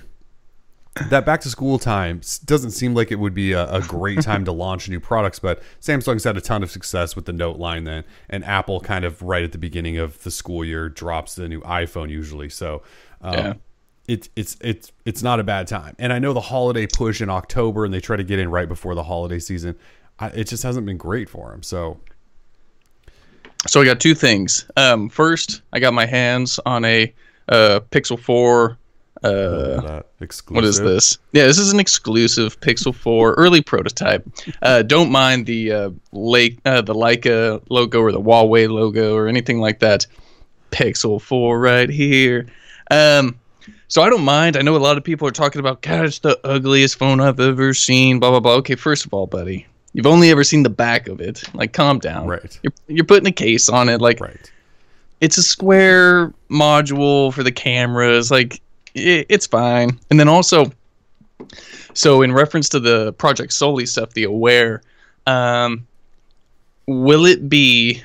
that 1.09 1.25
back 1.25 1.39
to 1.41 1.49
school 1.49 1.79
time 1.79 2.21
doesn't 2.45 2.71
seem 2.71 2.93
like 2.93 3.11
it 3.11 3.15
would 3.19 3.33
be 3.33 3.53
a, 3.53 3.71
a 3.71 3.81
great 3.81 4.21
time 4.21 4.43
to 4.45 4.51
launch 4.51 4.89
new 4.89 4.99
products, 4.99 5.39
but 5.39 5.61
Samsung's 5.81 6.23
had 6.23 6.35
a 6.35 6.41
ton 6.41 6.61
of 6.63 6.71
success 6.71 7.15
with 7.15 7.25
the 7.25 7.33
Note 7.33 7.57
line 7.57 7.85
then, 7.85 8.03
and 8.29 8.43
Apple 8.43 8.79
kind 8.81 9.05
of 9.05 9.21
right 9.21 9.43
at 9.43 9.51
the 9.51 9.57
beginning 9.57 9.97
of 9.97 10.21
the 10.23 10.31
school 10.31 10.65
year 10.65 10.89
drops 10.89 11.35
the 11.35 11.47
new 11.47 11.61
iPhone 11.61 12.09
usually. 12.09 12.49
So 12.49 12.81
um, 13.21 13.33
Yeah. 13.33 13.53
it's 14.07 14.29
it's 14.35 14.57
it's 14.61 14.91
it's 15.05 15.23
not 15.23 15.39
a 15.39 15.43
bad 15.43 15.67
time. 15.67 15.95
And 15.99 16.11
I 16.11 16.19
know 16.19 16.33
the 16.33 16.41
holiday 16.41 16.85
push 16.87 17.21
in 17.21 17.29
October, 17.29 17.85
and 17.85 17.93
they 17.93 18.01
try 18.01 18.17
to 18.17 18.23
get 18.23 18.39
in 18.39 18.49
right 18.51 18.67
before 18.67 18.95
the 18.95 19.03
holiday 19.03 19.39
season. 19.39 19.75
I, 20.17 20.27
it 20.29 20.45
just 20.45 20.63
hasn't 20.63 20.85
been 20.85 20.97
great 20.97 21.29
for 21.29 21.51
them. 21.51 21.63
So 21.63 22.01
So 23.67 23.81
I 23.81 23.85
got 23.85 23.99
two 23.99 24.15
things. 24.15 24.65
Um, 24.77 25.09
first, 25.09 25.61
I 25.73 25.79
got 25.79 25.93
my 25.93 26.05
hands 26.05 26.59
on 26.65 26.85
a 26.85 27.13
uh, 27.49 27.81
Pixel 27.91 28.19
4 28.19 28.77
uh. 29.23 30.01
What 30.49 30.63
is 30.63 30.79
this? 30.79 31.17
Yeah, 31.33 31.45
this 31.45 31.57
is 31.57 31.73
an 31.73 31.79
exclusive 31.79 32.59
Pixel 32.61 32.95
4 32.95 33.33
early 33.33 33.61
prototype. 33.61 34.25
Uh, 34.61 34.81
don't 34.81 35.11
mind 35.11 35.45
the 35.45 35.71
uh, 35.71 35.89
Lake, 36.11 36.59
uh, 36.65 36.81
the 36.81 36.93
Leica 36.93 37.61
logo 37.69 37.99
or 37.99 38.11
the 38.11 38.21
Huawei 38.21 38.69
logo 38.69 39.15
or 39.15 39.27
anything 39.27 39.59
like 39.59 39.79
that. 39.79 40.07
Pixel 40.71 41.21
4 41.21 41.59
right 41.59 41.89
here. 41.89 42.47
Um, 42.91 43.37
so 43.87 44.01
I 44.01 44.09
don't 44.09 44.23
mind. 44.23 44.55
I 44.55 44.61
know 44.61 44.75
a 44.75 44.77
lot 44.77 44.97
of 44.97 45.03
people 45.03 45.27
are 45.27 45.31
talking 45.31 45.59
about, 45.59 45.81
God, 45.81 46.05
it's 46.05 46.19
the 46.19 46.39
ugliest 46.43 46.97
phone 46.97 47.19
I've 47.19 47.39
ever 47.39 47.73
seen. 47.73 48.19
Blah 48.19 48.31
blah 48.31 48.39
blah. 48.39 48.53
Okay, 48.55 48.75
first 48.75 49.05
of 49.05 49.13
all, 49.13 49.25
buddy, 49.27 49.67
you've 49.93 50.05
only 50.07 50.29
ever 50.31 50.43
seen 50.43 50.63
the 50.63 50.69
back 50.69 51.07
of 51.07 51.19
it. 51.21 51.43
Like, 51.53 51.73
calm 51.73 51.99
down. 51.99 52.27
Right. 52.27 52.59
You're 52.63 52.73
you're 52.87 53.05
putting 53.05 53.27
a 53.27 53.31
case 53.31 53.69
on 53.69 53.89
it. 53.89 54.01
Like, 54.01 54.19
Right. 54.19 54.51
it's 55.21 55.37
a 55.37 55.43
square 55.43 56.33
module 56.49 57.33
for 57.33 57.43
the 57.43 57.51
cameras 57.51 58.31
like 58.31 58.61
i 58.97 59.23
it's 59.29 59.45
fine 59.45 59.99
and 60.09 60.19
then 60.19 60.27
also 60.27 60.71
so 61.93 62.21
in 62.23 62.31
reference 62.33 62.67
to 62.69 62.79
the 62.79 63.13
project 63.13 63.53
Soli 63.53 63.85
stuff 63.85 64.13
the 64.13 64.23
aware 64.23 64.81
um, 65.27 65.85
will 66.87 67.25
it 67.25 67.47
be 67.49 68.01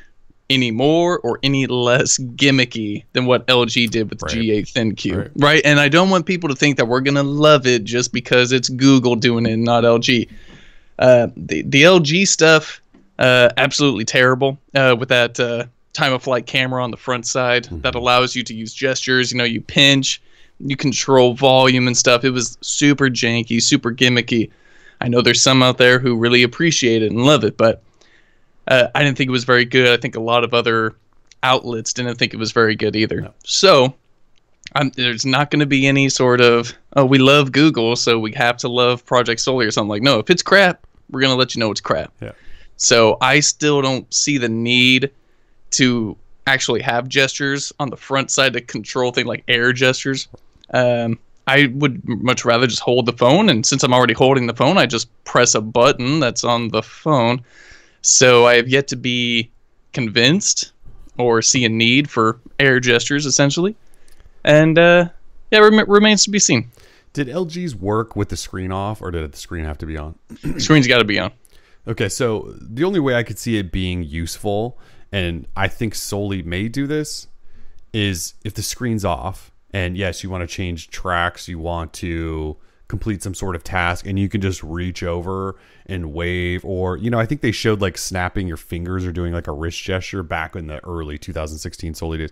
any 0.50 0.70
more 0.70 1.18
or 1.20 1.38
any 1.42 1.66
less 1.66 2.18
gimmicky 2.18 3.04
than 3.14 3.24
what 3.24 3.46
lg 3.46 3.90
did 3.90 4.10
with 4.10 4.18
the 4.18 4.26
Right. 4.26 4.36
g8 4.36 4.72
thinq 4.74 5.16
Right. 5.16 5.30
right. 5.36 5.62
and 5.64 5.80
i 5.80 5.88
don't 5.88 6.10
want 6.10 6.26
people 6.26 6.50
to 6.50 6.54
think 6.54 6.76
that 6.76 6.86
we're 6.86 7.00
gonna 7.00 7.22
love 7.22 7.66
it 7.66 7.84
just 7.84 8.12
because 8.12 8.52
it's 8.52 8.68
google 8.68 9.16
doing 9.16 9.46
it 9.46 9.56
not 9.56 9.84
lg 9.84 10.28
uh, 10.98 11.28
the, 11.36 11.62
the 11.62 11.82
lg 11.82 12.26
stuff 12.26 12.80
uh, 13.18 13.48
absolutely 13.56 14.04
terrible 14.04 14.58
uh, 14.74 14.96
with 14.98 15.08
that 15.08 15.38
uh, 15.38 15.64
time 15.92 16.12
of 16.12 16.22
flight 16.22 16.46
camera 16.46 16.82
on 16.82 16.90
the 16.90 16.96
front 16.96 17.26
side 17.26 17.64
that 17.82 17.94
allows 17.94 18.34
you 18.34 18.42
to 18.42 18.54
use 18.54 18.74
gestures. 18.74 19.32
You 19.32 19.38
know, 19.38 19.44
you 19.44 19.60
pinch, 19.60 20.20
you 20.60 20.76
control 20.76 21.34
volume 21.34 21.86
and 21.86 21.96
stuff. 21.96 22.24
It 22.24 22.30
was 22.30 22.58
super 22.60 23.06
janky, 23.06 23.62
super 23.62 23.92
gimmicky. 23.92 24.50
I 25.00 25.08
know 25.08 25.22
there's 25.22 25.40
some 25.40 25.62
out 25.62 25.78
there 25.78 25.98
who 25.98 26.16
really 26.16 26.42
appreciate 26.42 27.02
it 27.02 27.10
and 27.12 27.24
love 27.24 27.44
it, 27.44 27.56
but 27.56 27.82
uh, 28.68 28.88
I 28.94 29.02
didn't 29.02 29.16
think 29.16 29.28
it 29.28 29.32
was 29.32 29.44
very 29.44 29.64
good. 29.64 29.96
I 29.96 30.00
think 30.00 30.16
a 30.16 30.20
lot 30.20 30.44
of 30.44 30.54
other 30.54 30.94
outlets 31.42 31.92
didn't 31.92 32.16
think 32.16 32.34
it 32.34 32.38
was 32.38 32.52
very 32.52 32.74
good 32.74 32.96
either. 32.96 33.30
So 33.44 33.94
I'm, 34.74 34.90
there's 34.96 35.24
not 35.24 35.50
going 35.50 35.60
to 35.60 35.66
be 35.66 35.86
any 35.86 36.08
sort 36.08 36.40
of 36.40 36.72
oh 36.96 37.04
we 37.04 37.18
love 37.18 37.52
Google 37.52 37.96
so 37.96 38.18
we 38.18 38.32
have 38.32 38.56
to 38.58 38.68
love 38.68 39.04
Project 39.06 39.40
Soli 39.40 39.66
or 39.66 39.70
something 39.70 39.88
like 39.90 40.02
no 40.02 40.18
if 40.18 40.30
it's 40.30 40.42
crap 40.42 40.86
we're 41.10 41.20
going 41.20 41.32
to 41.32 41.38
let 41.38 41.54
you 41.54 41.60
know 41.60 41.70
it's 41.70 41.80
crap. 41.80 42.12
Yeah. 42.20 42.32
So 42.76 43.16
I 43.20 43.40
still 43.40 43.82
don't 43.82 44.12
see 44.12 44.38
the 44.38 44.48
need 44.48 45.10
to 45.72 46.16
actually 46.46 46.82
have 46.82 47.08
gestures 47.08 47.72
on 47.78 47.90
the 47.90 47.96
front 47.96 48.30
side 48.30 48.52
to 48.54 48.60
control 48.60 49.12
things 49.12 49.26
like 49.26 49.44
air 49.48 49.72
gestures. 49.72 50.28
Um, 50.72 51.18
I 51.46 51.72
would 51.74 52.06
much 52.06 52.44
rather 52.44 52.66
just 52.66 52.80
hold 52.80 53.06
the 53.06 53.12
phone, 53.12 53.50
and 53.50 53.66
since 53.66 53.82
I'm 53.82 53.92
already 53.92 54.14
holding 54.14 54.46
the 54.46 54.54
phone, 54.54 54.78
I 54.78 54.86
just 54.86 55.08
press 55.24 55.54
a 55.54 55.60
button 55.60 56.20
that's 56.20 56.42
on 56.42 56.68
the 56.68 56.82
phone. 56.82 57.42
So 58.02 58.46
I 58.46 58.56
have 58.56 58.68
yet 58.68 58.88
to 58.88 58.96
be 58.96 59.50
convinced 59.92 60.72
or 61.18 61.42
see 61.42 61.64
a 61.64 61.68
need 61.68 62.10
for 62.10 62.40
air 62.58 62.80
gestures, 62.80 63.26
essentially. 63.26 63.76
And 64.44 64.78
uh, 64.78 65.08
yeah, 65.50 65.60
rem- 65.60 65.90
remains 65.90 66.24
to 66.24 66.30
be 66.30 66.38
seen. 66.38 66.70
Did 67.12 67.28
LG's 67.28 67.76
work 67.76 68.16
with 68.16 68.28
the 68.28 68.36
screen 68.36 68.72
off, 68.72 69.00
or 69.00 69.10
did 69.10 69.30
the 69.30 69.36
screen 69.38 69.64
have 69.64 69.78
to 69.78 69.86
be 69.86 69.96
on? 69.96 70.18
Screen's 70.58 70.88
got 70.88 70.98
to 70.98 71.04
be 71.04 71.18
on. 71.18 71.32
Okay, 71.86 72.08
so 72.08 72.54
the 72.60 72.82
only 72.82 72.98
way 72.98 73.14
I 73.14 73.22
could 73.22 73.38
see 73.38 73.56
it 73.56 73.70
being 73.70 74.02
useful, 74.02 74.78
and 75.12 75.46
I 75.56 75.68
think 75.68 75.94
Soli 75.94 76.42
may 76.42 76.68
do 76.68 76.86
this, 76.86 77.28
is 77.92 78.34
if 78.44 78.54
the 78.54 78.62
screen's 78.62 79.04
off, 79.04 79.52
and 79.72 79.96
yes, 79.96 80.24
you 80.24 80.30
want 80.30 80.42
to 80.42 80.46
change 80.52 80.90
tracks, 80.90 81.46
you 81.46 81.58
want 81.58 81.92
to 81.94 82.56
complete 82.88 83.22
some 83.22 83.34
sort 83.34 83.54
of 83.54 83.62
task, 83.62 84.06
and 84.06 84.18
you 84.18 84.28
can 84.28 84.40
just 84.40 84.62
reach 84.62 85.02
over 85.02 85.56
and 85.86 86.12
wave, 86.12 86.64
or 86.64 86.96
you 86.96 87.10
know, 87.10 87.20
I 87.20 87.26
think 87.26 87.42
they 87.42 87.52
showed 87.52 87.80
like 87.80 87.98
snapping 87.98 88.48
your 88.48 88.56
fingers 88.56 89.06
or 89.06 89.12
doing 89.12 89.32
like 89.32 89.46
a 89.46 89.52
wrist 89.52 89.82
gesture 89.82 90.22
back 90.22 90.56
in 90.56 90.66
the 90.66 90.84
early 90.84 91.18
2016 91.18 91.94
Soli 91.94 92.18
days. 92.18 92.30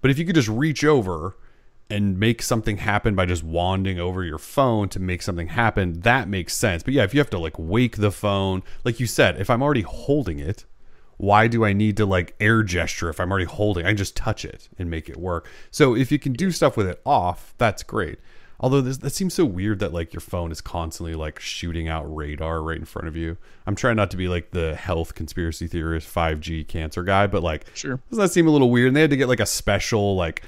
But 0.00 0.10
if 0.10 0.18
you 0.18 0.24
could 0.24 0.34
just 0.34 0.48
reach 0.48 0.82
over 0.82 1.36
and 1.90 2.18
make 2.18 2.40
something 2.42 2.78
happen 2.78 3.14
by 3.14 3.26
just 3.26 3.42
wanding 3.42 4.00
over 4.00 4.24
your 4.24 4.38
phone 4.38 4.88
to 4.90 4.98
make 5.00 5.22
something 5.22 5.48
happen, 5.48 6.00
that 6.00 6.28
makes 6.28 6.54
sense. 6.56 6.82
But 6.82 6.94
yeah, 6.94 7.04
if 7.04 7.12
you 7.14 7.20
have 7.20 7.30
to 7.30 7.38
like 7.38 7.58
wake 7.58 7.96
the 7.98 8.10
phone, 8.10 8.62
like 8.84 8.98
you 9.00 9.06
said, 9.06 9.40
if 9.40 9.50
I'm 9.50 9.62
already 9.62 9.82
holding 9.82 10.38
it, 10.38 10.64
why 11.16 11.46
do 11.46 11.64
I 11.64 11.72
need 11.72 11.96
to 11.98 12.06
like 12.06 12.34
air 12.40 12.62
gesture 12.62 13.08
if 13.08 13.20
I'm 13.20 13.30
already 13.30 13.44
holding? 13.44 13.84
I 13.84 13.90
can 13.90 13.96
just 13.98 14.16
touch 14.16 14.44
it 14.44 14.68
and 14.78 14.90
make 14.90 15.08
it 15.08 15.16
work. 15.16 15.48
So 15.70 15.94
if 15.94 16.10
you 16.10 16.18
can 16.18 16.32
do 16.32 16.50
stuff 16.50 16.76
with 16.76 16.88
it 16.88 17.00
off, 17.04 17.54
that's 17.58 17.82
great. 17.82 18.18
Although 18.58 18.80
this, 18.80 18.96
that 18.98 19.10
seems 19.10 19.34
so 19.34 19.44
weird 19.44 19.78
that 19.80 19.92
like 19.92 20.12
your 20.14 20.20
phone 20.20 20.50
is 20.50 20.60
constantly 20.60 21.14
like 21.14 21.38
shooting 21.38 21.86
out 21.86 22.12
radar 22.12 22.62
right 22.62 22.78
in 22.78 22.84
front 22.84 23.08
of 23.08 23.16
you. 23.16 23.36
I'm 23.66 23.74
trying 23.74 23.96
not 23.96 24.10
to 24.12 24.16
be 24.16 24.26
like 24.26 24.52
the 24.52 24.74
health 24.74 25.14
conspiracy 25.14 25.66
theorist 25.66 26.12
5G 26.12 26.66
cancer 26.66 27.02
guy, 27.02 27.26
but 27.26 27.42
like 27.42 27.66
Sure. 27.74 28.00
doesn't 28.10 28.22
that 28.24 28.30
seem 28.32 28.46
a 28.48 28.50
little 28.50 28.70
weird? 28.70 28.88
And 28.88 28.96
they 28.96 29.02
had 29.02 29.10
to 29.10 29.16
get 29.16 29.28
like 29.28 29.40
a 29.40 29.46
special 29.46 30.16
like 30.16 30.42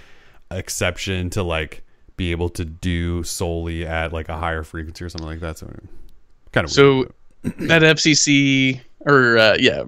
exception 0.51 1.31
to 1.31 1.43
like 1.43 1.83
be 2.17 2.31
able 2.31 2.49
to 2.51 2.65
do 2.65 3.23
Soli 3.23 3.87
at 3.87 4.13
like 4.13 4.29
a 4.29 4.37
higher 4.37 4.63
frequency 4.63 5.05
or 5.05 5.09
something 5.09 5.29
like 5.29 5.41
that. 5.41 5.59
So 5.59 5.67
kind 6.53 6.65
of 6.65 6.71
So 6.71 7.13
that 7.45 7.83
FCC 7.83 8.81
or 9.01 9.39
uh, 9.39 9.57
yeah, 9.59 9.85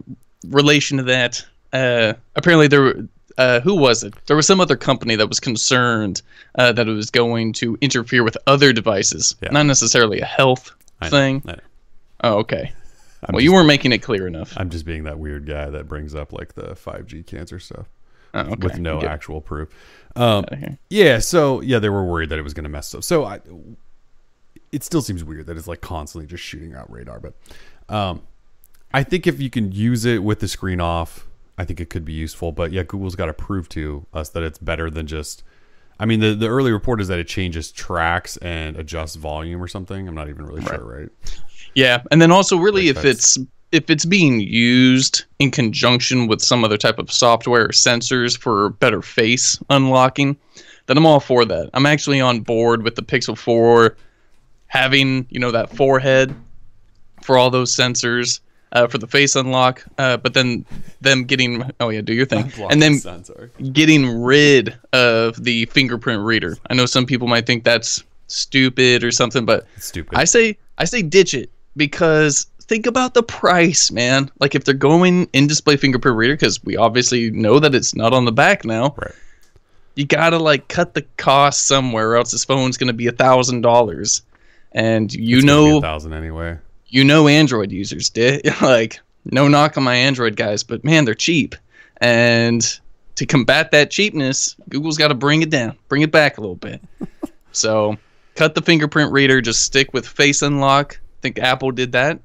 relation 0.49 0.99
to 0.99 1.03
that. 1.05 1.45
Uh, 1.73 2.15
apparently 2.37 2.69
there. 2.69 2.83
were- 2.83 3.09
Uh, 3.39 3.61
who 3.61 3.77
was 3.77 4.03
it? 4.03 4.15
There 4.27 4.35
was 4.35 4.49
some 4.49 4.61
other 4.61 4.75
company 4.77 5.15
that 5.15 5.29
was 5.29 5.39
concerned 5.39 6.23
uh, 6.59 6.73
that 6.73 6.89
it 6.89 6.93
was 6.93 7.09
going 7.09 7.53
to 7.53 7.79
interfere 7.81 8.25
with 8.25 8.37
other 8.49 8.73
devices, 8.73 9.37
Yeah. 9.41 9.51
not 9.53 9.65
necessarily 9.67 10.19
a 10.21 10.25
health 10.25 10.73
I 11.01 11.07
know, 11.07 11.11
thing. 11.11 11.43
I 11.47 11.53
know. 11.53 11.59
Oh, 12.25 12.35
okay. 12.39 12.73
I'm 13.23 13.35
well, 13.35 13.41
you 13.41 13.53
weren't 13.53 13.69
making 13.69 13.93
it 13.93 13.99
clear 14.03 14.27
enough. 14.27 14.55
I'm 14.57 14.71
just 14.71 14.85
being 14.85 15.05
that 15.05 15.21
weird 15.21 15.47
guy 15.47 15.71
that 15.71 15.87
brings 15.87 16.17
up 16.17 16.33
like 16.33 16.55
the 16.55 16.75
5G 16.75 17.25
cancer 17.29 17.61
stuff 17.61 17.87
Oh, 18.35 18.41
okay. 18.41 18.55
with 18.61 18.81
no 18.81 19.03
actual 19.03 19.41
proof. 19.41 19.69
Um, 20.19 20.45
yeah, 20.91 21.21
so 21.21 21.61
yeah, 21.61 21.79
they 21.79 21.89
were 21.89 22.05
worried 22.05 22.31
that 22.31 22.39
it 22.39 22.43
was 22.43 22.55
going 22.55 22.65
to 22.65 22.71
mess 22.71 22.95
up. 22.95 23.05
So 23.05 23.25
I, 23.25 23.41
it 24.73 24.83
still 24.83 25.01
seems 25.01 25.23
weird 25.23 25.47
that 25.47 25.57
it's 25.57 25.69
like 25.69 25.81
constantly 25.81 26.27
just 26.27 26.43
shooting 26.43 26.75
out 26.75 26.91
radar. 26.91 27.21
But 27.21 27.35
um, 27.89 28.23
I 28.93 29.05
think 29.05 29.27
if 29.27 29.41
you 29.41 29.49
can 29.49 29.71
use 29.71 30.05
it 30.05 30.23
with 30.23 30.41
the 30.41 30.49
screen 30.49 30.81
off, 30.81 31.27
I 31.57 31.65
think 31.65 31.81
it 31.81 31.89
could 31.89 32.05
be 32.05 32.13
useful. 32.13 32.53
But 32.53 32.73
yeah, 32.73 32.83
Google's 32.83 33.15
got 33.15 33.27
to 33.27 33.33
prove 33.33 33.69
to 33.71 34.07
us 34.13 34.31
that 34.31 34.43
it's 34.43 34.59
better 34.59 34.91
than 34.91 35.07
just. 35.07 35.45
I 36.01 36.07
mean, 36.07 36.21
the 36.21 36.35
the 36.35 36.49
early 36.49 36.71
report 36.71 37.01
is 37.01 37.09
that 37.09 37.19
it 37.19 37.27
changes 37.27 37.73
tracks 37.73 38.37
and 38.39 38.77
adjusts 38.77 39.17
volume 39.17 39.63
or 39.63 39.69
something. 39.69 40.07
I'm 40.07 40.15
not 40.15 40.29
even 40.29 40.47
really 40.47 40.63
sure, 40.63 40.85
right? 40.85 41.09
Yeah, 41.75 42.03
and 42.11 42.23
then 42.23 42.31
also 42.31 42.57
really 42.57 42.93
Like 42.93 42.99
if 42.99 43.05
it's 43.05 43.39
if 43.73 43.91
it's 43.91 44.05
being 44.05 44.41
used 44.41 45.25
in 45.39 45.51
conjunction 45.51 46.27
with 46.27 46.41
some 46.41 46.65
other 46.65 46.79
type 46.79 46.99
of 46.99 47.13
software 47.13 47.67
or 47.67 47.69
sensors 47.69 48.37
for 48.37 48.71
better 48.71 49.03
face 49.03 49.59
unlocking, 49.69 50.37
then 50.87 50.97
I'm 50.97 51.07
all 51.07 51.21
for 51.21 51.45
that. 51.45 51.71
I'm 51.75 51.87
actually 51.87 52.21
on 52.21 52.41
board 52.41 52.83
with 52.83 52.95
the 52.95 53.03
Pixel 53.03 53.37
4 53.37 53.97
having, 54.69 55.27
you 55.31 55.39
know, 55.39 55.51
that 55.51 55.75
forehead 55.75 56.35
for 57.23 57.37
all 57.37 57.51
those 57.51 57.75
sensors. 57.75 58.41
Uh, 58.73 58.87
for 58.87 58.99
the 58.99 59.07
face 59.07 59.35
unlock, 59.35 59.83
uh, 59.97 60.19
but 60.19 60.35
then 60.35 60.63
them 61.01 61.25
getting 61.25 61.65
oh 61.81 61.89
yeah, 61.89 62.03
do 62.03 62.13
your 62.13 62.27
thing, 62.27 62.53
and 62.69 62.83
then 62.83 62.97
sensor. 62.99 63.51
getting 63.73 64.21
rid 64.21 64.79
of 64.93 65.43
the 65.43 65.65
fingerprint 65.65 66.23
reader. 66.23 66.55
I 66.69 66.75
know 66.75 66.85
some 66.85 67.07
people 67.07 67.29
might 67.29 67.47
think 67.47 67.65
that's 67.65 68.05
stupid 68.27 69.03
or 69.03 69.11
something, 69.11 69.47
but 69.47 69.67
stupid. 69.79 70.19
I 70.19 70.25
say 70.25 70.59
I 70.77 70.85
say 70.85 71.01
ditch 71.01 71.33
it 71.33 71.51
because 71.79 72.47
think 72.69 72.87
about 72.87 73.15
the 73.15 73.23
price, 73.23 73.91
man. 73.91 74.31
Like 74.41 74.55
if 74.55 74.65
they're 74.65 74.75
going 74.75 75.29
in 75.33 75.47
display 75.47 75.77
fingerprint 75.77 76.17
reader 76.17 76.35
because 76.35 76.63
we 76.65 76.77
obviously 76.77 77.31
know 77.31 77.59
that 77.59 77.75
it's 77.75 77.95
not 77.95 78.13
on 78.13 78.25
the 78.25 78.33
back 78.33 78.65
now. 78.65 78.95
Right. 78.97 79.13
You 79.97 80.07
gotta 80.07 80.39
like 80.39 80.69
cut 80.69 80.95
the 80.95 81.03
cost 81.17 81.67
somewhere, 81.67 82.11
or 82.13 82.17
else 82.17 82.31
this 82.31 82.45
phone's 82.45 82.77
gonna 82.77 82.93
be 82.93 83.09
a 83.09 83.13
thousand 83.13 83.63
dollars. 83.63 84.23
And 84.73 85.13
you 85.13 85.39
It's 85.39 85.47
know 85.47 85.79
a 85.79 85.81
thousand 85.81 86.13
anyway. 86.13 86.59
you 86.87 87.03
know 87.03 87.27
Android 87.27 87.73
users 87.73 88.09
did 88.11 88.47
like 88.63 89.01
no 89.25 89.49
knock 89.49 89.77
on 89.77 89.83
my 89.83 89.97
Android 89.97 90.37
guys, 90.37 90.63
but 90.63 90.85
man, 90.85 91.05
they're 91.05 91.15
cheap. 91.15 91.55
And 92.01 92.63
to 93.17 93.27
combat 93.27 93.73
that 93.73 93.91
cheapness, 93.91 94.55
Google's 94.69 94.97
got 94.97 95.09
to 95.09 95.15
bring 95.15 95.43
it 95.43 95.51
down, 95.51 95.77
bring 95.89 96.03
it 96.03 96.13
back 96.13 96.39
a 96.39 96.41
little 96.41 96.55
bit. 96.55 96.81
so 97.53 97.97
cut 98.37 98.55
the 98.55 98.63
fingerprint 98.63 99.11
reader, 99.11 99.41
just 99.41 99.65
stick 99.65 99.93
with 99.93 100.07
Face 100.07 100.43
Unlock. 100.43 100.95
I 101.01 101.19
think 101.23 101.39
Apple 101.41 101.73
did 101.73 101.91
that. 101.93 102.21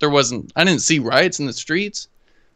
There 0.00 0.10
wasn't, 0.10 0.52
I 0.56 0.64
didn't 0.64 0.82
see 0.82 0.98
riots 0.98 1.40
in 1.40 1.46
the 1.46 1.52
streets 1.52 2.08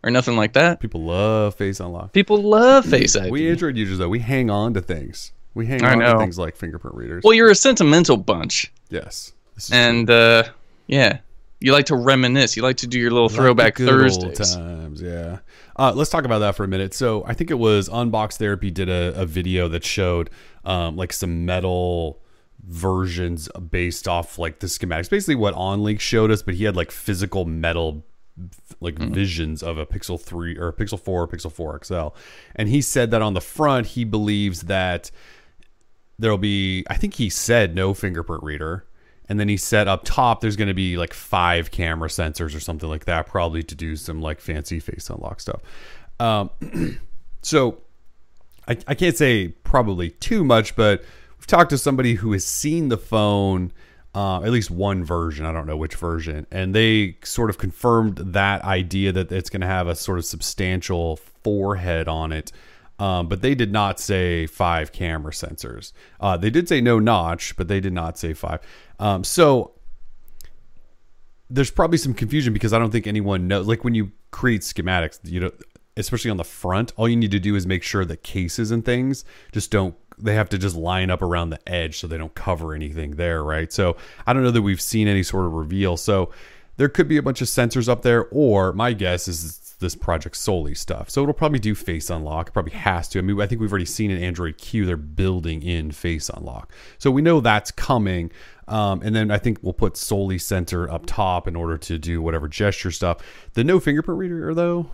or 0.05 0.11
nothing 0.11 0.37
like 0.37 0.53
that. 0.55 0.81
People 0.81 1.03
love 1.03 1.55
face 1.55 1.81
unlock. 1.81 2.13
People 2.13 2.39
love 2.43 2.85
Face 2.85 3.17
ID. 3.17 3.31
We 3.31 3.51
Android 3.51 3.77
users 3.77 3.99
though, 3.99 4.09
we 4.09 4.21
hang 4.21 4.51
on 4.51 4.75
to 4.75 4.81
things. 4.81 5.33
We 5.55 5.67
hang 5.67 5.85
I 5.85 5.93
on 5.93 5.99
know. 5.99 6.13
to 6.15 6.19
things 6.19 6.39
like 6.39 6.57
fingerprint 6.57 6.97
readers. 6.97 7.23
well, 7.25 7.35
you're 7.35 7.51
a 7.51 7.55
sentimental 7.55 8.17
bunch, 8.17 8.73
yes. 8.89 9.33
And 9.71 10.09
uh, 10.09 10.45
yeah, 10.87 11.19
you 11.61 11.73
like 11.73 11.87
to 11.87 11.97
reminisce. 11.97 12.57
You 12.57 12.63
like 12.63 12.79
to 12.79 12.87
do 12.87 12.99
your 12.99 13.11
little 13.11 13.29
Like 13.29 13.37
throwback 13.37 13.77
the 13.77 13.87
Thursdays. 13.87 14.55
times, 14.57 15.03
yeah. 15.03 15.39
Uh, 15.77 15.93
let's 15.95 16.11
talk 16.11 16.25
about 16.25 16.41
that 16.41 16.57
for 16.57 16.65
a 16.65 16.69
minute. 16.69 16.95
So 16.95 17.25
I 17.27 17.35
think 17.35 17.51
it 17.51 17.59
was 17.59 17.89
Unbox 17.89 18.37
Therapy 18.39 18.71
did 18.71 18.89
a, 18.89 19.15
a 19.21 19.27
video 19.27 19.69
that 19.69 19.85
showed 19.85 20.31
um, 20.65 20.97
like 20.97 21.13
some 21.13 21.45
metal 21.45 22.19
versions 22.63 23.49
based 23.71 24.07
off 24.07 24.39
like 24.39 24.61
the 24.61 24.67
schematics. 24.67 25.11
Basically, 25.11 25.35
what 25.35 25.55
OnLeaks 25.55 26.01
showed 26.01 26.31
us, 26.31 26.43
but 26.43 26.55
he 26.55 26.65
had 26.65 26.77
like 26.77 26.91
physical 26.91 27.45
metal 27.45 28.05
like 28.81 28.99
visions 28.99 29.63
of 29.63 29.79
a 29.79 29.85
Pixel 29.85 30.21
3 30.21 30.57
or 30.57 30.69
a 30.69 30.73
Pixel 30.73 30.99
4 30.99 31.23
or 31.23 31.29
Pixel 31.29 31.53
4 31.53 31.81
XL. 31.85 32.09
And 32.57 32.69
he 32.69 32.81
said 32.81 33.11
that 33.11 33.23
on 33.23 33.35
the 33.35 33.41
front, 33.41 33.89
he 33.89 34.05
believes 34.05 34.63
that 34.63 35.11
there'll 36.19 36.39
be 36.39 36.85
I 36.89 36.97
think 36.97 37.15
he 37.15 37.29
said 37.29 37.75
no 37.75 37.95
fingerprint 37.95 38.43
reader. 38.43 38.87
And 39.29 39.39
then 39.39 39.49
he 39.49 39.57
said 39.57 39.89
up 39.89 40.03
top 40.05 40.41
there's 40.41 40.57
going 40.57 40.69
to 40.69 40.75
be 40.75 40.97
like 40.97 41.15
five 41.15 41.71
camera 41.71 42.09
sensors 42.09 42.57
or 42.57 42.61
something 42.61 42.89
like 42.89 43.05
that, 43.05 43.27
probably 43.27 43.63
to 43.65 43.75
do 43.75 43.97
some 43.97 44.21
like 44.21 44.41
fancy 44.41 44.81
face 44.81 45.11
unlock 45.11 45.41
stuff. 45.41 45.61
Um, 46.19 46.51
so 47.43 47.79
I, 48.67 48.77
I 48.87 48.95
can't 48.95 49.17
say 49.17 49.49
probably 49.49 50.11
too 50.11 50.45
much, 50.45 50.77
but 50.77 51.05
talked 51.47 51.71
to 51.71 51.79
somebody 51.79 52.15
who 52.15 52.33
has 52.33 52.45
seen 52.45 52.89
the 52.89 52.99
phone, 52.99 53.73
uh, 54.15 54.43
at 54.43 54.51
least 54.51 54.71
one 54.71 55.05
version. 55.05 55.47
I 55.47 55.53
don't 55.53 55.67
know 55.67 55.77
which 55.77 55.95
version, 55.95 56.47
and 56.51 56.75
they 56.75 57.17
sort 57.25 57.51
of 57.51 57.59
confirmed 57.59 58.17
that 58.19 58.63
idea 58.63 59.13
that 59.13 59.33
it's 59.33 59.51
going 59.51 59.63
to 59.63 59.67
have 59.67 59.87
a 59.87 59.95
sort 59.95 60.19
of 60.19 60.25
substantial 60.25 61.17
forehead 61.17 62.09
on 62.09 62.33
it. 62.33 62.53
Um, 62.99 63.27
but 63.27 63.43
they 63.43 63.55
did 63.55 63.73
not 63.73 63.99
say 63.99 64.47
five 64.47 64.93
camera 64.93 65.33
sensors. 65.33 65.93
Uh, 66.21 66.37
they 66.37 66.51
did 66.51 66.69
say 66.69 66.81
no 66.81 66.99
notch, 66.99 67.57
but 67.57 67.67
they 67.67 67.81
did 67.81 67.93
not 67.93 68.17
say 68.17 68.33
five. 68.33 68.61
Um, 69.01 69.25
so 69.25 69.73
there's 71.51 71.71
probably 71.71 71.99
some 71.99 72.15
confusion 72.15 72.53
because 72.53 72.73
I 72.73 72.79
don't 72.79 72.91
think 72.91 73.07
anyone 73.07 73.49
knows. 73.49 73.67
Like 73.67 73.83
when 73.83 73.95
you 73.95 74.13
create 74.31 74.61
schematics, 74.61 75.19
you 75.25 75.41
know, 75.41 75.51
especially 75.97 76.31
on 76.31 76.37
the 76.37 76.45
front, 76.45 76.93
all 76.97 77.09
you 77.09 77.17
need 77.17 77.31
to 77.31 77.39
do 77.39 77.55
is 77.55 77.67
make 77.67 77.83
sure 77.83 78.05
the 78.05 78.17
cases 78.17 78.71
and 78.71 78.85
things 78.85 79.25
just 79.53 79.71
don't. 79.71 79.95
They 80.19 80.35
have 80.35 80.49
to 80.51 80.59
just 80.59 80.77
line 80.77 81.11
up 81.11 81.23
around 81.23 81.51
the 81.51 81.69
edge 81.69 81.99
so 81.99 82.07
they 82.07 82.19
don't 82.19 82.35
cover 82.35 82.75
anything 82.75 83.13
there, 83.13 83.43
right? 83.43 83.73
So 83.73 83.97
I 84.27 84.33
don't 84.33 84.43
know 84.43 84.51
that 84.51 84.63
we've 84.63 84.81
seen 84.81 85.09
any 85.09 85.23
sort 85.23 85.47
of 85.47 85.53
reveal. 85.53 85.97
So 85.97 86.31
there 86.77 86.89
could 86.89 87.09
be 87.09 87.17
a 87.17 87.23
bunch 87.23 87.41
of 87.41 87.49
sensors 87.49 87.89
up 87.89 88.03
there, 88.03 88.27
or 88.31 88.73
my 88.73 88.93
guess 88.93 89.27
is 89.27 89.75
this 89.83 89.95
Project 89.95 90.37
Soli 90.37 90.75
stuff. 90.75 91.11
So 91.11 91.23
it'll 91.23 91.35
probably 91.35 91.59
do 91.59 91.75
face 91.75 92.09
unlock. 92.09 92.49
It 92.49 92.53
probably 92.53 92.73
has 92.73 93.09
to. 93.09 93.19
I 93.19 93.23
mean, 93.23 93.39
I 93.41 93.47
think 93.47 93.61
we've 93.61 93.71
already 93.71 93.85
seen 93.85 94.11
in 94.11 94.23
Android 94.23 94.57
Q 94.57 94.87
they're 94.87 94.97
building 94.97 95.63
in 95.63 95.91
face 95.91 96.31
unlock. 96.31 96.73
So 96.99 97.11
we 97.11 97.21
know 97.21 97.41
that's 97.41 97.71
coming. 97.71 98.31
Um, 98.69 99.03
and 99.03 99.15
then 99.15 99.31
I 99.31 99.39
think 99.39 99.59
we'll 99.61 99.75
put 99.75 99.99
Soli 99.99 100.39
sensor 100.39 100.89
up 100.89 101.05
top 101.05 101.47
in 101.47 101.57
order 101.57 101.77
to 101.77 101.99
do 101.99 102.23
whatever 102.23 102.49
gesture 102.49 102.91
stuff. 102.91 103.19
The 103.53 103.65
no 103.65 103.81
fingerprint 103.81 104.19
reader 104.19 104.55
though, 104.55 104.89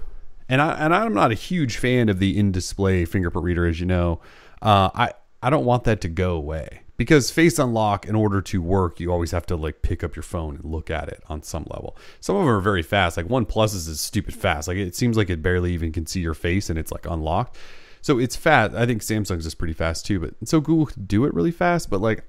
and 0.49 0.61
I 0.61 0.73
and 0.79 0.95
I'm 0.95 1.15
not 1.15 1.31
a 1.31 1.35
huge 1.35 1.77
fan 1.77 2.09
of 2.09 2.19
the 2.19 2.39
in-display 2.39 3.05
fingerprint 3.05 3.45
reader, 3.45 3.67
as 3.67 3.81
you 3.81 3.87
know. 3.87 4.21
Uh, 4.63 4.91
I 4.95 5.13
I 5.43 5.51
don't 5.51 5.65
want 5.65 5.85
that 5.85 6.01
to 6.03 6.09
go 6.09 6.33
away 6.33 6.81
because 6.97 7.31
face 7.31 7.59
unlock, 7.59 8.07
in 8.07 8.17
order 8.17 8.43
to 8.43 8.61
work, 8.61 8.99
you 8.99 9.13
always 9.13 9.31
have 9.31 9.47
to 9.47 9.57
like 9.57 9.83
pick 9.83 10.03
up 10.03 10.17
your 10.17 10.25
phone 10.25 10.57
and 10.57 10.65
look 10.65 10.91
at 10.91 11.09
it 11.09 11.23
on 11.29 11.43
some 11.43 11.65
level. 11.71 11.97
Some 12.21 12.37
of 12.37 12.43
them 12.43 12.49
are 12.49 12.61
very 12.61 12.83
fast. 12.83 13.17
Like 13.17 13.31
One 13.31 13.47
Pluses 13.47 13.89
is 13.89 14.01
stupid 14.01 14.35
fast. 14.35 14.67
Like 14.67 14.79
it 14.79 14.97
seems 14.97 15.17
like 15.17 15.31
it 15.31 15.43
barely 15.43 15.73
even 15.73 15.93
can 15.93 16.07
see 16.07 16.21
your 16.21 16.35
face 16.35 16.69
and 16.69 16.79
it's 16.79 16.91
like 16.91 17.07
unlocked. 17.07 17.57
So 18.03 18.19
it's 18.19 18.37
fast. 18.37 18.75
I 18.75 18.85
think 18.85 19.03
Samsung's 19.03 19.47
is 19.47 19.55
pretty 19.55 19.75
fast 19.75 20.07
too. 20.07 20.19
But 20.19 20.35
so 20.49 20.61
Google 20.61 20.87
could 20.87 21.07
do 21.07 21.25
it 21.25 21.35
really 21.35 21.53
fast. 21.53 21.89
But 21.89 22.01
like 22.01 22.25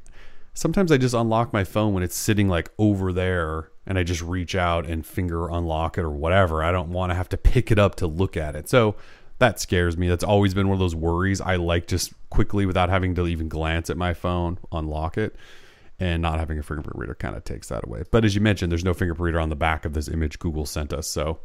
sometimes 0.54 0.92
I 0.92 0.98
just 0.98 1.16
unlock 1.16 1.52
my 1.52 1.64
phone 1.64 1.94
when 1.94 2.04
it's 2.04 2.16
sitting 2.16 2.48
like 2.48 2.70
over 2.78 3.12
there 3.12 3.72
and 3.90 3.98
I 3.98 4.04
just 4.04 4.22
reach 4.22 4.56
out 4.56 4.86
and 4.86 5.04
finger 5.04 5.50
unlock 5.50 5.98
it 5.98 6.02
or 6.02 6.12
whatever. 6.12 6.64
I 6.64 6.72
don't 6.72 6.92
want 6.92 7.10
to 7.10 7.16
have 7.16 7.28
to 7.30 7.38
pick 7.38 7.72
it 7.72 7.80
up 7.80 7.96
to 7.96 8.08
look 8.08 8.38
at 8.38 8.56
it. 8.56 8.70
So 8.70 8.96
that 9.40 9.60
scares 9.60 9.98
me. 9.98 10.08
That's 10.08 10.24
always 10.24 10.54
been 10.54 10.68
one 10.68 10.76
of 10.76 10.80
those 10.80 10.96
worries. 10.96 11.42
I 11.42 11.56
like 11.56 11.88
just 11.88 12.14
quickly 12.30 12.68
without 12.68 12.90
having 12.90 13.16
to 13.16 13.26
even 13.26 13.50
glance 13.50 13.90
at 13.90 13.98
my 13.98 14.14
phone, 14.14 14.60
unlock 14.72 15.18
it. 15.18 15.36
And 16.02 16.22
not 16.22 16.40
having 16.40 16.58
a 16.58 16.64
fingerprint 16.64 16.98
reader 16.98 17.16
kind 17.16 17.36
of 17.36 17.44
takes 17.44 17.68
that 17.68 17.86
away. 17.86 18.04
But 18.10 18.24
as 18.24 18.34
you 18.34 18.40
mentioned, 18.40 18.72
there's 18.72 18.86
no 18.86 18.94
fingerprint 18.94 19.26
reader 19.26 19.40
on 19.42 19.50
the 19.50 19.56
back 19.58 19.84
of 19.84 19.94
this 19.94 20.08
image 20.08 20.40
Google 20.40 20.66
sent 20.66 20.94
us. 20.94 21.08
So 21.08 21.40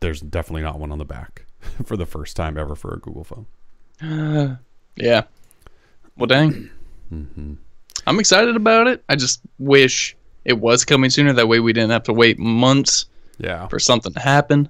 there's 0.00 0.20
definitely 0.20 0.62
not 0.62 0.80
one 0.80 0.90
on 0.90 0.98
the 0.98 1.04
back 1.04 1.44
for 1.84 1.96
the 1.96 2.06
first 2.06 2.34
time 2.34 2.58
ever 2.58 2.74
for 2.74 2.94
a 2.94 2.98
Google 2.98 3.24
phone. 3.24 4.58
Yeah. 4.98 5.24
Well, 6.16 6.26
dang. 6.26 6.70
Mm-hmm. 7.12 7.52
I'm 8.06 8.18
excited 8.18 8.56
about 8.56 8.86
it. 8.86 9.04
I 9.10 9.16
just 9.16 9.42
wish 9.58 10.16
it 10.46 10.58
was 10.58 10.84
coming 10.84 11.10
sooner. 11.10 11.32
That 11.34 11.48
way 11.48 11.60
we 11.60 11.72
didn't 11.72 11.90
have 11.90 12.04
to 12.04 12.12
wait 12.12 12.38
months 12.38 13.06
Yeah. 13.38 13.66
for 13.68 13.78
something 13.78 14.12
to 14.14 14.20
happen. 14.20 14.68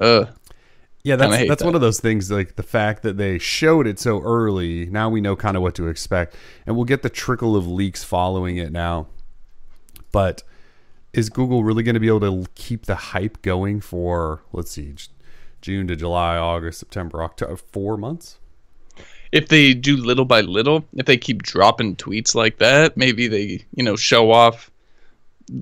Uh, 0.00 0.26
Yeah, 1.04 1.16
that's 1.16 1.36
that's 1.48 1.60
that. 1.60 1.64
one 1.66 1.74
of 1.74 1.80
those 1.80 2.00
things 2.00 2.30
like 2.30 2.54
the 2.56 2.62
fact 2.62 3.02
that 3.02 3.16
they 3.16 3.38
showed 3.38 3.86
it 3.86 3.98
so 3.98 4.20
early. 4.22 4.86
Now 4.86 5.08
we 5.10 5.20
know 5.20 5.34
kind 5.36 5.56
of 5.56 5.62
what 5.62 5.74
to 5.76 5.88
expect, 5.88 6.34
and 6.66 6.76
we'll 6.76 6.84
get 6.84 7.02
the 7.02 7.10
trickle 7.10 7.56
of 7.56 7.66
leaks 7.66 8.04
following 8.04 8.56
it 8.56 8.70
now. 8.72 9.08
But 10.12 10.42
is 11.12 11.28
Google 11.28 11.64
really 11.64 11.82
going 11.82 11.94
to 11.94 12.00
be 12.00 12.06
able 12.08 12.20
to 12.20 12.46
keep 12.54 12.86
the 12.86 12.94
hype 12.94 13.42
going 13.42 13.80
for 13.80 14.42
let's 14.52 14.70
see, 14.70 14.94
June 15.60 15.88
to 15.88 15.96
July, 15.96 16.36
August, 16.36 16.78
September, 16.80 17.22
October, 17.22 17.56
four 17.56 17.96
months? 17.96 18.38
If 19.32 19.48
they 19.48 19.74
do 19.74 19.96
little 19.96 20.24
by 20.26 20.42
little, 20.42 20.84
if 20.94 21.06
they 21.06 21.16
keep 21.16 21.42
dropping 21.42 21.96
tweets 21.96 22.34
like 22.34 22.58
that, 22.58 22.96
maybe 22.96 23.28
they, 23.28 23.64
you 23.74 23.82
know, 23.82 23.96
show 23.96 24.30
off 24.30 24.70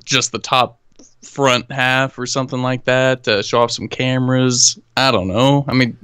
just 0.05 0.33
the 0.33 0.39
top 0.39 0.81
front 1.23 1.71
half 1.71 2.19
or 2.19 2.27
something 2.27 2.63
like 2.63 2.85
that. 2.85 3.27
Uh, 3.27 3.43
show 3.43 3.63
off 3.63 3.71
some 3.71 3.89
cameras. 3.89 4.79
I 4.97 5.13
don't 5.13 5.29
know. 5.29 5.65
I 5.69 5.75
mean, 5.75 5.97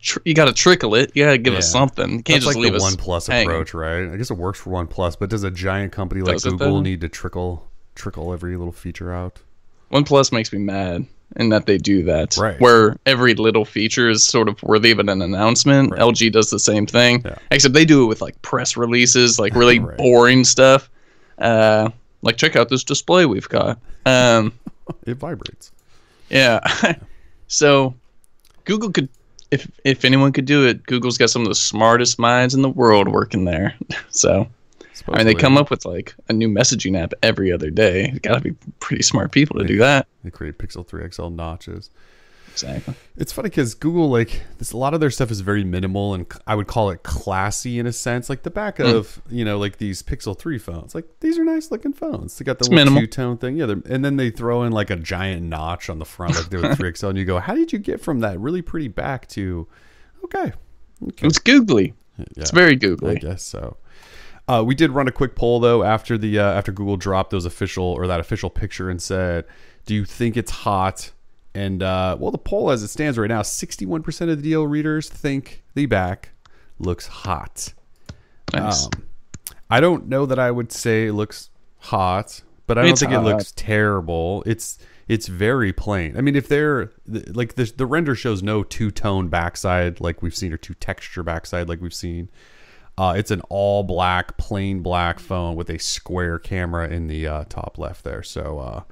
tr- 0.00 0.18
you 0.24 0.34
got 0.34 0.44
to 0.44 0.52
trickle 0.52 0.94
it. 0.94 1.10
You 1.14 1.24
got 1.24 1.32
to 1.32 1.38
give 1.38 1.54
us 1.54 1.70
something. 1.70 2.10
You 2.10 2.22
can't 2.22 2.26
That's 2.26 2.44
just 2.44 2.56
like 2.56 2.62
leave 2.62 2.72
the 2.72 2.76
us 2.76 2.82
One 2.82 2.96
Plus 2.96 3.26
hanging. 3.26 3.48
approach, 3.48 3.72
right? 3.74 4.10
I 4.12 4.16
guess 4.16 4.30
it 4.30 4.36
works 4.36 4.60
for 4.60 4.70
One 4.70 4.86
Plus, 4.86 5.16
but 5.16 5.30
does 5.30 5.42
a 5.42 5.50
giant 5.50 5.92
company 5.92 6.20
like 6.20 6.34
Does 6.34 6.44
Google 6.44 6.82
need 6.82 7.00
to 7.00 7.08
trickle 7.08 7.66
trickle 7.94 8.32
every 8.32 8.56
little 8.56 8.72
feature 8.72 9.12
out? 9.12 9.40
OnePlus 9.90 10.32
makes 10.32 10.52
me 10.52 10.58
mad 10.60 11.06
in 11.36 11.48
that 11.50 11.66
they 11.66 11.78
do 11.78 12.02
that. 12.04 12.36
Right. 12.36 12.60
Where 12.60 12.96
every 13.06 13.34
little 13.34 13.64
feature 13.64 14.08
is 14.10 14.24
sort 14.24 14.48
of 14.48 14.62
worthy 14.62 14.90
of 14.90 14.98
an 14.98 15.08
announcement. 15.08 15.92
Right. 15.92 16.00
LG 16.00 16.32
does 16.32 16.50
the 16.50 16.58
same 16.58 16.86
thing. 16.86 17.22
Yeah. 17.24 17.36
Except 17.50 17.72
they 17.74 17.84
do 17.84 18.04
it 18.04 18.06
with 18.06 18.20
like 18.20 18.40
press 18.42 18.76
releases, 18.76 19.38
like 19.38 19.54
really 19.54 19.78
Right. 19.80 19.96
boring 19.96 20.44
stuff. 20.44 20.90
Uh, 21.38 21.90
like 22.22 22.36
check 22.36 22.56
out 22.56 22.68
this 22.68 22.84
display 22.84 23.26
we've 23.26 23.48
got. 23.48 23.78
Um, 24.06 24.52
It 25.06 25.14
vibrates. 25.18 25.70
yeah. 26.30 26.58
so 27.46 27.94
Google 28.64 28.90
could 28.90 29.08
if 29.52 29.70
if 29.84 30.04
anyone 30.04 30.32
could 30.32 30.46
do 30.46 30.66
it, 30.66 30.84
Google's 30.86 31.16
got 31.18 31.30
some 31.30 31.42
of 31.42 31.48
the 31.48 31.54
smartest 31.54 32.18
minds 32.18 32.54
in 32.54 32.62
the 32.62 32.68
world 32.68 33.08
working 33.08 33.44
there. 33.44 33.74
so 34.10 34.48
I 35.08 35.18
mean, 35.18 35.26
they 35.26 35.34
come 35.34 35.56
up 35.56 35.70
with 35.70 35.84
like 35.84 36.14
a 36.28 36.32
new 36.32 36.48
messaging 36.48 36.98
app 36.98 37.12
every 37.22 37.52
other 37.52 37.70
day. 37.70 38.10
Got 38.22 38.34
to 38.34 38.40
be 38.40 38.52
pretty 38.78 39.02
smart 39.02 39.32
people 39.32 39.58
to 39.58 39.64
do 39.64 39.78
that. 39.78 40.06
They 40.24 40.30
create 40.30 40.58
Pixel 40.58 40.86
3 40.86 41.10
XL 41.10 41.28
notches. 41.28 41.90
Exactly. 42.52 42.94
It's 43.16 43.32
funny 43.32 43.48
because 43.48 43.74
Google, 43.74 44.10
like, 44.10 44.42
this, 44.58 44.72
a 44.72 44.76
lot 44.76 44.92
of 44.92 45.00
their 45.00 45.10
stuff 45.10 45.30
is 45.30 45.40
very 45.40 45.64
minimal 45.64 46.14
and 46.14 46.26
I 46.46 46.54
would 46.54 46.66
call 46.66 46.90
it 46.90 47.02
classy 47.02 47.78
in 47.78 47.86
a 47.86 47.92
sense. 47.92 48.28
Like 48.28 48.42
the 48.42 48.50
back 48.50 48.78
hmm. 48.78 48.84
of, 48.84 49.22
you 49.30 49.44
know, 49.44 49.58
like 49.58 49.78
these 49.78 50.02
Pixel 50.02 50.36
3 50.36 50.58
phones. 50.58 50.94
Like, 50.94 51.06
these 51.20 51.38
are 51.38 51.44
nice 51.44 51.70
looking 51.70 51.92
phones. 51.92 52.36
They 52.36 52.44
got 52.44 52.58
the 52.58 52.68
little 52.68 53.00
two 53.00 53.06
tone 53.06 53.38
thing. 53.38 53.56
Yeah. 53.56 53.74
And 53.86 54.04
then 54.04 54.16
they 54.16 54.30
throw 54.30 54.64
in 54.64 54.72
like 54.72 54.90
a 54.90 54.96
giant 54.96 55.42
notch 55.42 55.88
on 55.88 55.98
the 55.98 56.04
front, 56.04 56.34
like 56.34 56.50
they 56.50 56.56
do 56.56 56.62
with 56.68 56.78
3XL. 56.78 57.10
And 57.10 57.18
you 57.18 57.24
go, 57.24 57.38
how 57.38 57.54
did 57.54 57.72
you 57.72 57.78
get 57.78 58.00
from 58.00 58.20
that 58.20 58.38
really 58.38 58.62
pretty 58.62 58.88
back 58.88 59.28
to, 59.28 59.66
okay. 60.24 60.52
Okay. 61.02 61.26
It's 61.26 61.38
googly. 61.38 61.94
Yeah. 62.18 62.24
It's 62.36 62.50
very 62.50 62.76
googly. 62.76 63.16
I 63.16 63.18
guess 63.18 63.42
so. 63.42 63.76
Uh, 64.50 64.64
we 64.64 64.74
did 64.74 64.90
run 64.90 65.06
a 65.06 65.12
quick 65.12 65.36
poll 65.36 65.60
though 65.60 65.84
after 65.84 66.18
the 66.18 66.36
uh, 66.40 66.42
after 66.42 66.72
Google 66.72 66.96
dropped 66.96 67.30
those 67.30 67.44
official 67.44 67.84
or 67.84 68.08
that 68.08 68.18
official 68.18 68.50
picture 68.50 68.90
and 68.90 69.00
said, 69.00 69.44
"Do 69.86 69.94
you 69.94 70.04
think 70.04 70.36
it's 70.36 70.50
hot?" 70.50 71.12
And 71.54 71.84
uh, 71.84 72.16
well, 72.18 72.32
the 72.32 72.38
poll 72.38 72.72
as 72.72 72.82
it 72.82 72.88
stands 72.88 73.16
right 73.16 73.28
now, 73.28 73.42
sixty-one 73.42 74.02
percent 74.02 74.28
of 74.28 74.42
the 74.42 74.52
DL 74.52 74.68
readers 74.68 75.08
think 75.08 75.62
the 75.74 75.86
back 75.86 76.30
looks 76.80 77.06
hot. 77.06 77.72
Nice. 78.52 78.86
Um, 78.86 78.90
I 79.70 79.78
don't 79.78 80.08
know 80.08 80.26
that 80.26 80.40
I 80.40 80.50
would 80.50 80.72
say 80.72 81.06
it 81.06 81.12
looks 81.12 81.50
hot, 81.78 82.42
but 82.66 82.76
I 82.76 82.82
don't 82.82 82.90
It's 82.90 83.00
think 83.02 83.12
it 83.12 83.20
looks 83.20 83.52
terrible. 83.52 84.42
It's 84.46 84.78
it's 85.06 85.28
very 85.28 85.72
plain. 85.72 86.16
I 86.16 86.22
mean, 86.22 86.34
if 86.34 86.48
they're 86.48 86.90
like 87.06 87.54
the 87.54 87.72
the 87.76 87.86
render 87.86 88.16
shows 88.16 88.42
no 88.42 88.64
two 88.64 88.90
tone 88.90 89.28
backside 89.28 90.00
like 90.00 90.22
we've 90.22 90.34
seen 90.34 90.52
or 90.52 90.56
two 90.56 90.74
texture 90.74 91.22
backside 91.22 91.68
like 91.68 91.80
we've 91.80 91.94
seen. 91.94 92.30
Uh, 93.00 93.14
it's 93.14 93.30
an 93.30 93.40
all 93.48 93.82
black, 93.82 94.36
plain 94.36 94.82
black 94.82 95.18
phone 95.18 95.56
with 95.56 95.70
a 95.70 95.78
square 95.78 96.38
camera 96.38 96.86
in 96.86 97.06
the 97.06 97.26
uh, 97.26 97.44
top 97.48 97.78
left 97.78 98.04
there. 98.04 98.22
So, 98.22 98.58
uh, 98.58 98.82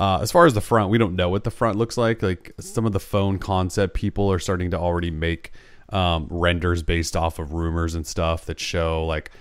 uh, 0.00 0.20
as 0.22 0.30
far 0.30 0.46
as 0.46 0.54
the 0.54 0.60
front, 0.60 0.88
we 0.88 0.98
don't 0.98 1.16
know 1.16 1.28
what 1.28 1.42
the 1.42 1.50
front 1.50 1.76
looks 1.76 1.96
like. 1.96 2.22
Like 2.22 2.52
some 2.60 2.86
of 2.86 2.92
the 2.92 3.00
phone 3.00 3.38
concept 3.38 3.94
people 3.94 4.30
are 4.30 4.38
starting 4.38 4.70
to 4.70 4.78
already 4.78 5.10
make 5.10 5.50
um, 5.88 6.28
renders 6.30 6.84
based 6.84 7.16
off 7.16 7.40
of 7.40 7.54
rumors 7.54 7.96
and 7.96 8.06
stuff 8.06 8.44
that 8.44 8.60
show 8.60 9.04
like, 9.04 9.32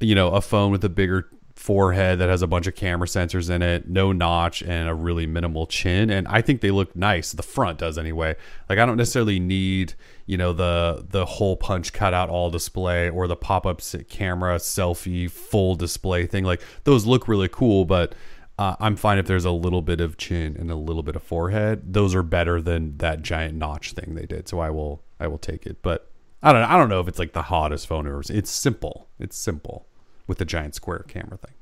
you 0.00 0.14
know, 0.14 0.28
a 0.28 0.40
phone 0.40 0.72
with 0.72 0.82
a 0.82 0.88
bigger 0.88 1.28
forehead 1.54 2.20
that 2.20 2.30
has 2.30 2.40
a 2.40 2.46
bunch 2.46 2.66
of 2.66 2.74
camera 2.74 3.06
sensors 3.06 3.50
in 3.50 3.60
it, 3.60 3.86
no 3.86 4.12
notch, 4.12 4.62
and 4.62 4.88
a 4.88 4.94
really 4.94 5.26
minimal 5.26 5.66
chin. 5.66 6.08
And 6.08 6.26
I 6.26 6.40
think 6.40 6.62
they 6.62 6.70
look 6.70 6.96
nice. 6.96 7.32
The 7.32 7.42
front 7.42 7.80
does 7.80 7.98
anyway. 7.98 8.34
Like 8.70 8.78
I 8.78 8.86
don't 8.86 8.96
necessarily 8.96 9.38
need, 9.38 9.92
you 10.26 10.36
know, 10.36 10.52
the 10.52 11.04
the 11.08 11.24
hole 11.26 11.56
punch 11.56 11.92
cutout 11.92 12.28
all 12.28 12.50
display 12.50 13.10
or 13.10 13.26
the 13.26 13.36
pop 13.36 13.66
up 13.66 13.80
camera 14.08 14.56
selfie 14.56 15.30
full 15.30 15.74
display 15.74 16.26
thing. 16.26 16.44
Like 16.44 16.62
those 16.84 17.06
look 17.06 17.28
really 17.28 17.48
cool, 17.48 17.84
but 17.84 18.14
uh, 18.58 18.76
I'm 18.80 18.96
fine 18.96 19.18
if 19.18 19.26
there's 19.26 19.44
a 19.44 19.50
little 19.50 19.82
bit 19.82 20.00
of 20.00 20.16
chin 20.18 20.56
and 20.58 20.70
a 20.70 20.76
little 20.76 21.02
bit 21.02 21.16
of 21.16 21.22
forehead. 21.22 21.92
Those 21.94 22.14
are 22.14 22.22
better 22.22 22.60
than 22.60 22.98
that 22.98 23.22
giant 23.22 23.54
notch 23.56 23.92
thing 23.92 24.14
they 24.14 24.26
did. 24.26 24.48
So 24.48 24.60
I 24.60 24.70
will 24.70 25.02
I 25.18 25.26
will 25.26 25.38
take 25.38 25.66
it. 25.66 25.82
But 25.82 26.08
I 26.42 26.52
don't 26.52 26.62
know. 26.62 26.68
I 26.68 26.78
don't 26.78 26.88
know 26.88 27.00
if 27.00 27.08
it's 27.08 27.18
like 27.18 27.32
the 27.32 27.42
hottest 27.42 27.86
phone 27.86 28.06
ever. 28.06 28.22
It's 28.28 28.50
simple. 28.50 29.08
It's 29.18 29.36
simple 29.36 29.86
with 30.26 30.38
the 30.38 30.44
giant 30.44 30.74
square 30.74 31.04
camera 31.08 31.36
thing. 31.38 31.54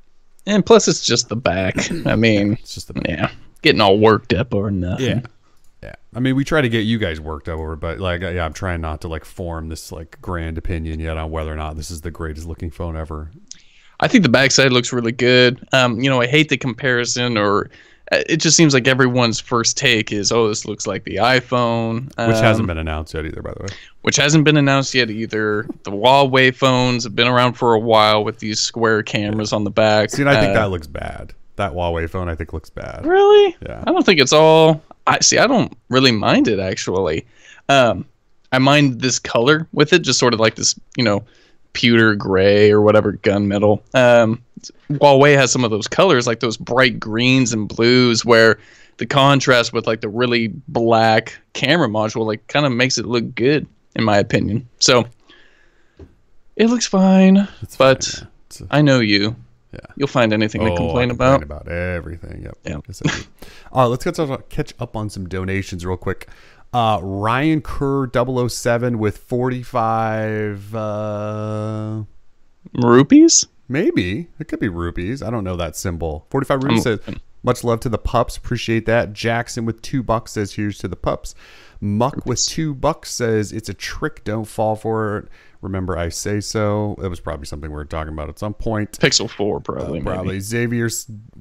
And 0.47 0.65
plus, 0.65 0.89
it's 0.89 1.05
just 1.05 1.29
the 1.29 1.37
back. 1.37 1.77
I 2.07 2.17
mean, 2.17 2.55
It's 2.55 2.75
just 2.75 2.93
the 2.93 3.01
yeah, 3.07 3.31
getting 3.63 3.81
all 3.81 3.99
worked 3.99 4.33
up 4.33 4.55
or 4.55 4.71
nothing. 4.71 5.07
yeah. 5.07 5.21
Yeah. 6.13 6.19
I 6.19 6.21
mean, 6.21 6.35
we 6.37 6.45
try 6.45 6.61
to 6.61 6.69
get 6.69 6.81
you 6.81 6.99
guys 6.99 7.21
worked 7.21 7.49
up 7.49 7.59
over, 7.59 7.77
but 7.77 7.99
like, 8.01 8.21
yeah, 8.23 8.45
I'm 8.45 8.53
trying 8.53 8.81
not 8.81 9.01
to 9.03 9.09
like 9.09 9.25
form 9.25 9.69
this 9.69 9.93
like 9.93 10.19
grand 10.21 10.59
opinion 10.59 11.01
yet 11.01 11.17
on 11.17 11.31
whether 11.31 11.53
or 11.53 11.57
not 11.57 11.77
this 11.77 11.91
is 11.91 12.01
the 12.01 12.11
greatest 12.11 12.47
looking 12.47 12.71
phone 12.71 12.97
ever. 12.97 13.31
I 14.01 14.09
think 14.09 14.23
the 14.23 14.31
backside 14.31 14.73
looks 14.73 14.93
really 14.93 15.13
good. 15.13 15.67
Um, 15.73 16.01
you 16.01 16.09
know, 16.09 16.21
I 16.21 16.27
hate 16.27 16.49
the 16.49 16.57
comparison, 16.57 17.37
or 17.37 17.71
uh, 18.11 18.23
it 18.29 18.39
just 18.39 18.57
seems 18.57 18.73
like 18.73 18.89
everyone's 18.89 19.39
first 19.39 19.77
take 19.77 20.11
is, 20.11 20.33
"Oh, 20.33 20.49
this 20.49 20.65
looks 20.65 20.87
like 20.87 21.05
the 21.05 21.17
iPhone," 21.17 22.05
Which 22.07 22.17
um, 22.39 22.43
hasn't 22.43 22.67
been 22.67 22.79
announced 22.79 23.13
yet 23.13 23.27
either, 23.27 23.43
by 23.43 23.53
the 23.57 23.63
way. 23.65 23.69
which 24.01 24.17
hasn't 24.17 24.45
been 24.45 24.57
announced 24.57 24.95
yet 24.95 25.11
either. 25.11 25.67
The 25.85 25.91
Huawei 25.91 26.55
phones 26.55 27.05
have 27.05 27.15
been 27.15 27.29
around 27.29 27.53
for 27.55 27.75
a 27.75 27.79
while 27.79 28.25
with 28.25 28.39
these 28.39 28.59
square 28.59 29.03
cameras 29.03 29.53
on 29.53 29.65
the 29.65 29.71
back. 29.71 30.11
See, 30.11 30.23
and 30.23 30.31
I 30.31 30.41
think 30.41 30.57
Uh, 30.57 30.61
that 30.61 30.71
looks 30.71 30.87
bad. 30.87 31.35
That 31.57 31.73
Huawei 31.73 32.09
phone, 32.09 32.31
I 32.31 32.35
think, 32.35 32.55
looks 32.55 32.71
bad. 32.71 33.05
Really? 33.05 33.55
Yeah. 33.69 33.85
I 33.87 33.93
don't 33.93 34.05
think 34.07 34.19
it's 34.19 34.33
all. 34.33 34.83
I 35.11 35.19
see. 35.21 35.39
I 35.39 35.47
don't 35.47 35.77
really 35.89 36.13
mind 36.13 36.49
it 36.49 36.59
actually. 36.59 37.27
Um, 37.69 38.07
I 38.53 38.59
mind 38.59 39.01
this 39.01 39.19
color 39.19 39.67
with 39.73 39.93
it, 39.93 40.01
just 40.03 40.19
sort 40.19 40.35
of 40.35 40.41
like 40.41 40.55
this, 40.55 40.79
you 40.97 41.05
know, 41.05 41.25
pewter 41.73 42.15
gray 42.15 42.71
or 42.71 42.81
whatever 42.81 43.13
gunmetal. 43.15 43.81
Um, 43.95 44.43
Huawei 44.91 45.37
has 45.37 45.53
some 45.53 45.65
of 45.65 45.71
those 45.71 45.87
colors, 45.89 46.27
like 46.27 46.41
those 46.41 46.57
bright 46.57 46.99
greens 46.99 47.53
and 47.53 47.69
blues, 47.69 48.25
where 48.25 48.59
the 48.97 49.07
contrast 49.07 49.73
with 49.73 49.87
like 49.87 50.01
the 50.01 50.09
really 50.09 50.49
black 50.69 51.39
camera 51.53 51.89
module, 51.89 52.27
like, 52.27 52.47
kind 52.49 52.67
of 52.67 52.73
makes 52.73 52.99
it 52.99 53.07
look 53.07 53.35
good, 53.35 53.67
in 53.97 54.05
my 54.05 54.19
opinion. 54.19 54.69
So 54.79 55.07
it 56.57 56.67
looks 56.69 56.87
fine, 56.87 57.49
It's 57.63 57.77
but 57.77 58.05
fine, 58.05 58.29
yeah. 58.61 58.67
A- 58.71 58.77
I 58.77 58.83
know 58.83 59.01
you. 59.01 59.37
Yeah. 59.73 59.79
You'll 59.97 60.09
find 60.09 60.33
anything 60.33 60.63
to 60.63 60.71
Oh, 60.71 60.75
I 60.75 60.77
complain 60.77 61.11
about. 61.11 61.43
about 61.43 61.69
everything. 61.69 62.43
Yep. 62.43 62.59
Yeah. 62.65 62.79
Yes, 62.89 63.03
I. 63.07 63.23
All 63.73 63.83
right, 63.83 63.87
let's 63.91 64.05
get 64.05 64.15
to, 64.17 64.43
catch 64.49 64.75
up 64.81 64.97
on 64.97 65.09
some 65.11 65.29
donations 65.29 65.87
real 65.87 65.97
quick. 65.97 66.29
Uh, 66.73 66.99
Ryan 67.03 67.61
Kerr 67.63 68.09
007 68.49 68.99
with 68.99 69.19
45. 69.19 70.75
Uh, 70.75 72.03
Rupees? 72.75 73.47
maybe. 73.69 74.27
It 74.41 74.49
could 74.49 74.59
be 74.61 74.69
rupees. 74.69 75.23
I 75.23 75.31
don't 75.31 75.45
know 75.45 75.57
that 75.57 75.77
symbol. 75.77 76.27
45 76.31 76.63
rupees 76.65 76.83
says, 76.83 76.99
much 77.45 77.63
love 77.65 77.79
to 77.81 77.89
the 77.89 77.99
pups. 77.99 78.37
Appreciate 78.37 78.87
that. 78.87 79.13
Jackson 79.13 79.65
with 79.65 79.81
two 79.83 80.03
bucks 80.03 80.33
says, 80.33 80.53
here's 80.55 80.79
to 80.79 80.89
the 80.89 80.97
pups. 80.97 81.35
Muck 81.81 82.27
with 82.27 82.45
two 82.47 82.75
bucks 82.75 83.11
says, 83.11 83.53
it's 83.53 83.69
a 83.69 83.75
trick. 83.75 84.25
Don't 84.25 84.45
fall 84.45 84.75
for 84.77 85.19
it. 85.19 85.29
Remember, 85.63 85.97
I 85.99 86.09
say 86.09 86.41
so. 86.41 86.97
It 87.03 87.09
was 87.09 87.21
probably 87.21 87.45
something 87.47 87.71
we 87.71 87.75
were 87.77 87.85
talking 87.85 88.13
about 88.15 88.29
at 88.31 88.39
some 88.39 88.55
point. 88.55 88.93
Pixel 88.93 89.29
4, 89.29 89.61
probably. 89.61 90.01
maybe. 90.01 90.05
Probably. 90.05 90.41
Xavier 90.41 90.89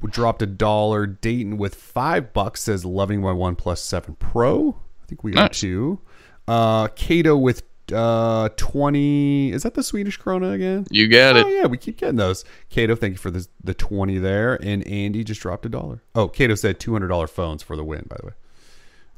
dropped 0.09 0.41
a 0.41 0.45
dollar. 0.45 1.05
Dayton 1.07 1.57
with 1.57 1.75
five 1.75 2.33
bucks 2.33 2.61
says 2.63 2.83
loving 2.83 3.21
my 3.21 3.31
One 3.31 3.55
Plus 3.55 3.81
Seven 3.81 4.15
Pro. 4.15 4.75
I 5.01 5.05
think 5.07 5.23
we 5.23 5.31
got 5.31 5.51
Nice. 5.51 5.59
two. 5.61 5.99
Uh, 6.47 6.87
Kato 6.89 7.37
with 7.37 7.63
uh 7.93 8.49
twenty. 8.55 9.51
Is 9.51 9.63
that 9.63 9.73
the 9.73 9.81
Swedish 9.81 10.19
krona 10.19 10.53
again? 10.53 10.85
You 10.91 11.07
got 11.07 11.37
it. 11.37 11.45
Oh 11.45 11.49
it. 11.49 11.55
yeah, 11.55 11.65
we 11.65 11.77
keep 11.77 11.97
getting 11.97 12.17
those. 12.17 12.45
Kato, 12.69 12.95
thank 12.95 13.13
you 13.13 13.17
for 13.17 13.31
the 13.31 13.47
the 13.63 13.73
twenty 13.73 14.17
there. 14.19 14.55
And 14.61 14.85
Andy 14.85 15.23
just 15.23 15.41
dropped 15.41 15.65
a 15.65 15.69
dollar. 15.69 16.03
Oh, 16.13 16.27
Kato 16.27 16.53
said 16.55 16.79
two 16.79 16.91
hundred 16.93 17.07
dollar 17.07 17.25
phones 17.27 17.63
for 17.63 17.75
the 17.75 17.83
win. 17.83 18.05
By 18.09 18.17
the 18.19 18.27
way, 18.27 18.33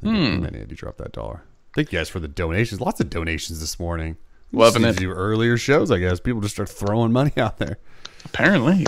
and 0.04 0.46
then 0.46 0.56
Andy 0.56 0.76
dropped 0.76 1.00
that 1.00 1.12
dollar. 1.12 1.44
Thank 1.76 1.92
you 1.92 2.00
guys 2.00 2.08
for 2.10 2.20
the 2.20 2.28
donations. 2.30 2.80
Lots 2.80 3.00
of 3.02 3.10
donations 3.10 3.60
this 3.60 3.80
morning. 3.80 4.16
Loving 4.52 4.84
it. 4.84 4.98
Do 4.98 5.12
earlier 5.12 5.58
shows, 5.58 5.92
I 5.92 6.00
guess. 6.00 6.20
People 6.20 6.42
just 6.42 6.56
start 6.56 6.70
throwing 6.70 7.12
money 7.12 7.32
out 7.38 7.58
there. 7.58 7.78
Apparently. 8.26 8.86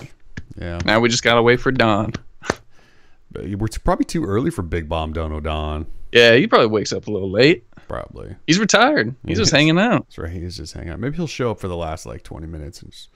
Yeah. 0.58 0.80
Now 0.86 1.00
we 1.00 1.10
just 1.10 1.24
gotta 1.24 1.42
wait 1.42 1.60
for 1.60 1.72
Don. 1.72 2.14
But 3.32 3.48
We're 3.58 3.68
probably 3.84 4.06
too 4.06 4.26
early 4.26 4.52
for 4.52 4.62
Big 4.62 4.88
Bomb 4.88 5.14
Dono 5.14 5.40
Don. 5.40 5.88
Yeah, 6.12 6.36
he 6.36 6.46
probably 6.46 6.68
wakes 6.68 6.94
up 6.94 7.08
a 7.08 7.12
little 7.12 7.32
late. 7.32 7.66
Probably. 7.88 8.36
He's 8.46 8.60
retired. 8.60 9.16
He's 9.26 9.40
just 9.40 9.52
hanging 9.52 9.80
out. 9.80 10.06
That's 10.08 10.18
right. 10.20 10.32
He's 10.32 10.58
just 10.58 10.74
hanging 10.74 10.90
out. 10.90 11.00
Maybe 11.00 11.16
he'll 11.16 11.28
show 11.28 11.52
up 11.52 11.60
for 11.60 11.68
the 11.68 11.76
last 11.76 12.06
like 12.06 12.24
20 12.24 12.46
minutes 12.48 12.82
and 12.82 12.92
just, 12.92 13.10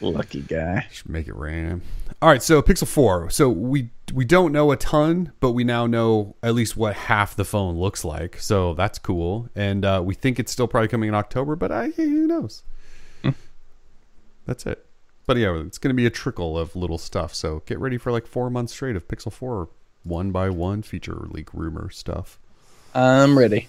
Lucky 0.00 0.40
guy. 0.40 0.86
Should 0.90 1.08
make 1.08 1.28
it 1.28 1.36
rain. 1.36 1.82
All 2.22 2.28
right. 2.28 2.42
So 2.42 2.62
Pixel 2.62 2.86
4. 2.86 3.30
So 3.30 3.48
we 3.48 3.90
we 4.12 4.24
don't 4.24 4.52
know 4.52 4.72
a 4.72 4.76
ton, 4.76 5.32
but 5.40 5.52
we 5.52 5.64
now 5.64 5.86
know 5.86 6.36
at 6.42 6.54
least 6.54 6.76
what 6.76 6.94
half 6.94 7.36
the 7.36 7.44
phone 7.44 7.78
looks 7.78 8.04
like. 8.04 8.38
So 8.38 8.74
that's 8.74 8.98
cool. 8.98 9.48
And 9.54 9.84
uh, 9.84 10.02
we 10.04 10.14
think 10.14 10.38
it's 10.38 10.50
still 10.50 10.66
probably 10.66 10.88
coming 10.88 11.08
in 11.08 11.14
October, 11.14 11.56
but 11.56 11.70
I, 11.70 11.90
who 11.90 12.26
knows? 12.26 12.62
That's 14.46 14.66
it. 14.66 14.84
But 15.26 15.36
yeah, 15.36 15.60
it's 15.64 15.78
going 15.78 15.94
to 15.94 15.96
be 15.96 16.06
a 16.06 16.10
trickle 16.10 16.58
of 16.58 16.74
little 16.74 16.98
stuff. 16.98 17.34
So 17.34 17.62
get 17.66 17.78
ready 17.78 17.98
for 17.98 18.10
like 18.10 18.26
four 18.26 18.50
months 18.50 18.72
straight 18.72 18.96
of 18.96 19.06
Pixel 19.06 19.32
4 19.32 19.68
one 20.02 20.30
by 20.32 20.50
one 20.50 20.82
feature 20.82 21.26
leak 21.30 21.52
rumor 21.54 21.90
stuff. 21.90 22.38
I'm 22.94 23.38
ready. 23.38 23.68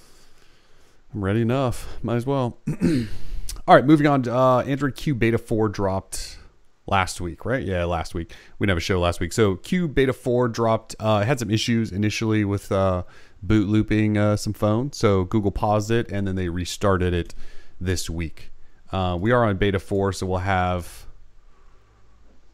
I'm 1.13 1.24
ready 1.24 1.41
enough. 1.41 1.88
Might 2.02 2.15
as 2.15 2.26
well. 2.26 2.58
All 3.67 3.76
right, 3.76 3.86
moving 3.86 4.08
on. 4.08 4.28
Uh, 4.28 4.60
Android 4.60 4.95
Q 4.95 5.13
Beta 5.13 5.38
4 5.38 5.69
dropped 5.69 6.39
last 6.88 7.21
week, 7.21 7.45
right? 7.45 7.63
Yeah, 7.63 7.86
last 7.86 8.15
week. 8.15 8.34
We 8.58 8.65
didn't 8.65 8.71
have 8.71 8.78
a 8.80 8.82
show 8.82 9.00
last 9.00 9.19
week. 9.19 9.34
So 9.34 9.56
Q 9.58 9.88
Beta 9.88 10.13
4 10.13 10.47
dropped. 10.47 10.95
Uh, 11.00 11.24
had 11.24 11.39
some 11.39 11.52
issues 11.52 11.91
initially 11.91 12.43
with 12.43 12.71
uh, 12.71 13.04
boot 13.43 13.67
looping 13.67 14.17
uh, 14.17 14.36
some 14.36 14.54
phones. 14.54 14.97
So 14.97 15.26
Google 15.26 15.52
paused 15.52 15.91
it 15.91 16.12
and 16.12 16.28
then 16.28 16.36
they 16.36 16.50
restarted 16.50 17.13
it 17.13 17.36
this 17.80 18.10
week. 18.10 18.52
Uh, 18.91 19.17
we 19.19 19.32
are 19.32 19.45
on 19.45 19.58
Beta 19.58 19.80
4, 19.80 20.13
so 20.13 20.26
we'll 20.26 20.39
have. 20.39 21.06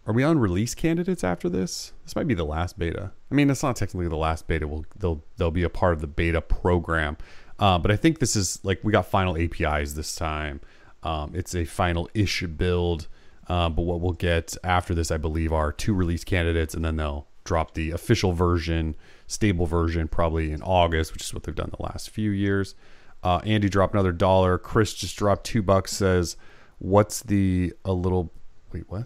Are 0.06 0.14
we 0.14 0.24
on 0.24 0.40
release 0.40 0.76
candidates 0.76 1.24
after 1.24 1.50
this? 1.50 1.94
This 2.04 2.16
might 2.16 2.28
be 2.28 2.34
the 2.34 2.46
last 2.46 2.80
beta. 2.80 3.12
I 3.30 3.36
mean, 3.36 3.50
it's 3.50 3.64
not 3.64 3.76
technically 3.76 4.08
the 4.08 4.16
last 4.16 4.48
beta. 4.48 4.66
We'll 4.66 4.86
they'll 4.98 5.22
they'll 5.36 5.52
be 5.52 5.64
a 5.64 5.70
part 5.70 5.94
of 5.94 6.00
the 6.00 6.08
beta 6.08 6.42
program, 6.42 7.18
uh, 7.60 7.78
but 7.78 7.92
I 7.92 7.98
think 7.98 8.20
this 8.20 8.36
is 8.36 8.60
like 8.64 8.80
we 8.84 8.94
got 8.94 9.08
final 9.08 9.38
APIs 9.38 9.94
this 9.94 10.16
time. 10.16 10.62
Um, 11.04 11.32
it's 11.36 11.54
a 11.56 11.66
final 11.66 12.10
ish 12.14 12.42
build, 12.44 13.08
uh, 13.48 13.70
but 13.70 13.84
what 13.84 14.02
we'll 14.02 14.14
get 14.14 14.56
after 14.64 14.94
this, 14.94 15.12
I 15.12 15.18
believe, 15.18 15.54
are 15.54 15.72
two 15.72 15.94
release 15.94 16.24
candidates, 16.24 16.74
and 16.74 16.84
then 16.84 16.98
they'll 16.98 17.28
drop 17.44 17.76
the 17.76 17.92
official 17.92 18.34
version, 18.34 18.96
stable 19.28 19.66
version, 19.66 20.08
probably 20.08 20.52
in 20.52 20.62
August, 20.64 21.14
which 21.14 21.24
is 21.24 21.34
what 21.34 21.44
they've 21.44 21.56
done 21.56 21.72
the 21.78 21.84
last 21.84 22.10
few 22.10 22.32
years. 22.32 22.76
Uh, 23.24 23.40
Andy 23.46 23.70
dropped 23.70 23.94
another 23.94 24.12
dollar. 24.12 24.58
Chris 24.58 24.94
just 24.94 25.16
dropped 25.18 25.46
two 25.46 25.62
bucks. 25.62 25.92
Says, 25.94 26.36
"What's 26.80 27.22
the 27.22 27.74
a 27.86 27.94
little? 27.94 28.32
Wait, 28.74 28.84
what? 28.90 29.06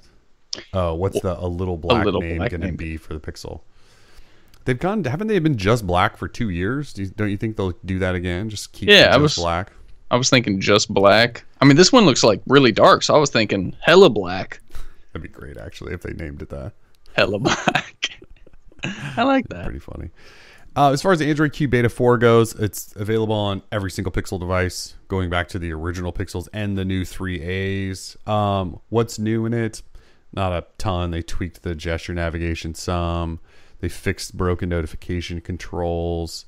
Oh, 0.73 0.95
what's 0.95 1.21
the 1.21 1.39
a 1.39 1.47
little 1.47 1.77
black 1.77 2.03
little 2.05 2.19
name 2.21 2.39
going 2.39 2.61
to 2.61 2.71
be 2.73 2.97
for 2.97 3.13
the 3.13 3.19
Pixel?" 3.19 3.61
They've 4.65 4.77
gone. 4.77 5.03
Haven't 5.05 5.27
they 5.27 5.39
been 5.39 5.57
just 5.57 5.87
black 5.87 6.17
for 6.17 6.27
two 6.27 6.49
years? 6.49 6.93
Do 6.93 7.03
you, 7.03 7.09
don't 7.09 7.29
you 7.31 7.37
think 7.37 7.55
they'll 7.57 7.73
do 7.85 7.99
that 7.99 8.13
again? 8.15 8.49
Just 8.49 8.73
keep 8.73 8.89
Yeah, 8.89 9.05
it 9.05 9.09
I 9.09 9.11
just 9.13 9.21
was- 9.21 9.35
black. 9.37 9.71
I 10.11 10.17
was 10.17 10.29
thinking 10.29 10.59
just 10.59 10.93
black. 10.93 11.43
I 11.61 11.65
mean, 11.65 11.77
this 11.77 11.91
one 11.91 12.05
looks 12.05 12.23
like 12.23 12.41
really 12.45 12.71
dark, 12.73 13.01
so 13.01 13.15
I 13.15 13.17
was 13.17 13.29
thinking 13.29 13.75
hella 13.79 14.09
black, 14.09 14.59
That'd 15.13 15.23
be 15.23 15.29
great, 15.29 15.57
actually, 15.57 15.93
if 15.93 16.01
they 16.01 16.13
named 16.13 16.41
it 16.41 16.49
that. 16.49 16.73
hella 17.13 17.39
black. 17.39 18.09
I 18.83 19.23
like 19.23 19.47
that. 19.49 19.63
Pretty 19.65 19.79
funny. 19.79 20.09
Uh, 20.75 20.91
as 20.91 21.01
far 21.01 21.11
as 21.11 21.19
the 21.19 21.25
Android 21.29 21.51
Q 21.53 21.67
Beta 21.67 21.89
4 21.89 22.17
goes, 22.17 22.53
it's 22.55 22.95
available 22.95 23.35
on 23.35 23.61
every 23.71 23.91
single 23.91 24.11
Pixel 24.11 24.39
device, 24.39 24.95
going 25.09 25.29
back 25.29 25.47
to 25.49 25.59
the 25.59 25.71
original 25.73 26.13
Pixels 26.13 26.47
and 26.53 26.77
the 26.77 26.85
new 26.85 27.03
3As. 27.03 28.15
Um, 28.27 28.79
what's 28.89 29.19
new 29.19 29.45
in 29.45 29.53
it? 29.53 29.81
Not 30.33 30.53
a 30.53 30.65
ton. 30.77 31.11
They 31.11 31.21
tweaked 31.21 31.63
the 31.63 31.75
gesture 31.75 32.13
navigation 32.13 32.73
some. 32.73 33.39
They 33.81 33.89
fixed 33.89 34.37
broken 34.37 34.69
notification 34.69 35.41
controls. 35.41 36.45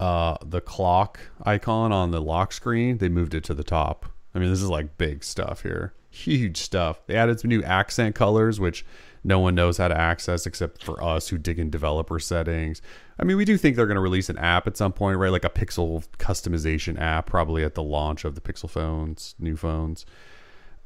Uh, 0.00 0.38
the 0.42 0.62
clock 0.62 1.20
icon 1.42 1.92
on 1.92 2.10
the 2.10 2.22
lock 2.22 2.52
screen, 2.52 2.96
they 2.96 3.10
moved 3.10 3.34
it 3.34 3.44
to 3.44 3.52
the 3.52 3.62
top. 3.62 4.06
I 4.34 4.38
mean, 4.38 4.48
this 4.48 4.62
is 4.62 4.70
like 4.70 4.96
big 4.96 5.22
stuff 5.22 5.60
here. 5.60 5.92
Huge 6.08 6.56
stuff. 6.56 7.06
They 7.06 7.16
added 7.16 7.38
some 7.38 7.50
new 7.50 7.62
accent 7.62 8.14
colors, 8.14 8.58
which 8.58 8.86
no 9.22 9.38
one 9.38 9.54
knows 9.54 9.76
how 9.76 9.88
to 9.88 9.96
access 9.96 10.46
except 10.46 10.82
for 10.82 11.02
us 11.04 11.28
who 11.28 11.36
dig 11.36 11.58
in 11.58 11.68
developer 11.68 12.18
settings. 12.18 12.80
I 13.18 13.24
mean, 13.24 13.36
we 13.36 13.44
do 13.44 13.58
think 13.58 13.76
they're 13.76 13.86
going 13.86 13.96
to 13.96 14.00
release 14.00 14.30
an 14.30 14.38
app 14.38 14.66
at 14.66 14.78
some 14.78 14.94
point, 14.94 15.18
right? 15.18 15.30
Like 15.30 15.44
a 15.44 15.50
pixel 15.50 16.02
customization 16.18 16.98
app, 16.98 17.26
probably 17.26 17.62
at 17.62 17.74
the 17.74 17.82
launch 17.82 18.24
of 18.24 18.34
the 18.34 18.40
Pixel 18.40 18.70
phones, 18.70 19.34
new 19.38 19.54
phones. 19.54 20.06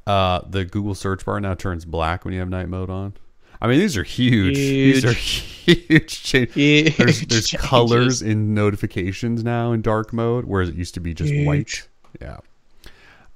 Uh, 0.08 0.40
the 0.50 0.64
Google 0.64 0.96
search 0.96 1.24
bar 1.24 1.40
now 1.40 1.54
turns 1.54 1.84
black 1.84 2.24
when 2.24 2.34
you 2.34 2.40
have 2.40 2.48
night 2.48 2.68
mode 2.68 2.90
on. 2.90 3.14
I 3.64 3.66
mean, 3.66 3.78
these 3.78 3.96
are 3.96 4.02
huge. 4.02 4.56
These 4.56 5.06
are 5.06 5.12
huge 5.14 6.22
changes. 6.22 6.54
Huge 6.54 6.96
There's, 6.98 7.20
there's 7.22 7.48
changes. 7.48 7.66
colors 7.66 8.20
in 8.20 8.52
notifications 8.52 9.42
now 9.42 9.72
in 9.72 9.80
dark 9.80 10.12
mode, 10.12 10.44
whereas 10.44 10.68
it 10.68 10.74
used 10.74 10.92
to 10.94 11.00
be 11.00 11.14
just 11.14 11.32
white. 11.46 11.88
Yeah. 12.20 12.40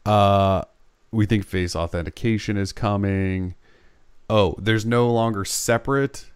Uh, 0.05 0.65
we 1.13 1.25
think 1.25 1.47
face 1.47 1.75
authentication 1.75 2.59
is 2.59 2.75
coming. 2.75 3.55
Oh, 4.29 4.55
there's 4.59 4.85
no 4.85 5.11
longer 5.11 5.47
separate 5.47 6.27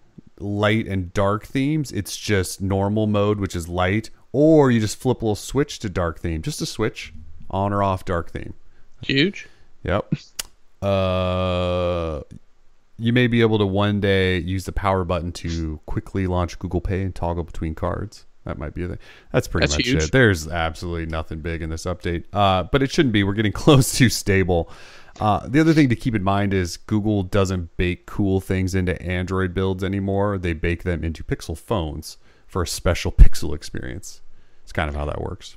light 0.40 0.88
and 0.88 1.12
dark 1.12 1.44
themes. 1.44 1.92
It's 1.92 2.16
just 2.16 2.62
normal 2.62 3.07
mode, 3.07 3.40
which 3.40 3.55
is 3.55 3.68
light, 3.68 4.09
or 4.33 4.70
you 4.70 4.81
just 4.81 4.96
flip 4.98 5.20
a 5.20 5.24
little 5.26 5.37
switch 5.37 5.78
to 5.81 5.90
dark 5.90 6.18
theme. 6.18 6.40
Just 6.40 6.62
a 6.62 6.66
switch, 6.66 7.12
on 7.50 7.74
or 7.74 7.83
off 7.83 8.07
dark 8.07 8.31
theme. 8.31 8.55
Huge. 9.02 9.48
Yep. 9.85 10.14
Uh, 10.81 12.22
you 12.98 13.12
may 13.12 13.26
be 13.26 13.40
able 13.40 13.59
to 13.59 13.66
one 13.66 14.00
day 14.00 14.38
use 14.38 14.64
the 14.64 14.72
power 14.72 15.05
button 15.05 15.33
to 15.33 15.81
quickly 15.87 16.26
launch 16.26 16.59
Google 16.59 16.81
Pay 16.81 17.02
and 17.02 17.14
toggle 17.14 17.44
between 17.44 17.74
cards. 17.74 18.26
That 18.44 18.59
might 18.59 18.74
be 18.74 18.85
a 18.85 18.88
thing. 18.88 18.98
That's 19.33 19.46
pretty 19.46 19.66
That's 19.66 19.78
much 19.78 19.87
huge. 19.87 20.05
it. 20.05 20.12
There's 20.12 20.48
absolutely 20.48 21.07
nothing 21.07 21.40
big 21.40 21.62
in 21.62 21.70
this 21.70 21.85
update, 21.85 22.24
uh, 22.33 22.64
but 22.64 22.83
it 22.83 22.90
shouldn't 22.90 23.12
be. 23.12 23.22
We're 23.22 23.35
getting 23.35 23.52
close 23.66 23.92
to 23.98 24.09
stable. 24.09 24.70
Uh, 25.20 25.46
the 25.46 25.61
other 25.61 25.74
thing 25.74 25.88
to 25.90 25.96
keep 25.96 26.14
in 26.14 26.22
mind 26.22 26.55
is 26.55 26.76
Google 26.76 27.22
doesn't 27.22 27.76
bake 27.76 28.07
cool 28.07 28.40
things 28.40 28.74
into 28.74 29.00
Android 29.00 29.55
builds 29.55 29.85
anymore. 29.85 30.38
They 30.38 30.55
bake 30.55 30.83
them 30.83 31.05
into 31.05 31.22
Pixel 31.22 31.57
phones 31.57 32.16
for 32.46 32.62
a 32.62 32.66
special 32.66 33.12
Pixel 33.12 33.55
experience. 33.55 34.22
It's 34.62 34.72
kind 34.72 34.88
of 34.88 34.96
how 34.96 35.05
that 35.05 35.20
works. 35.20 35.57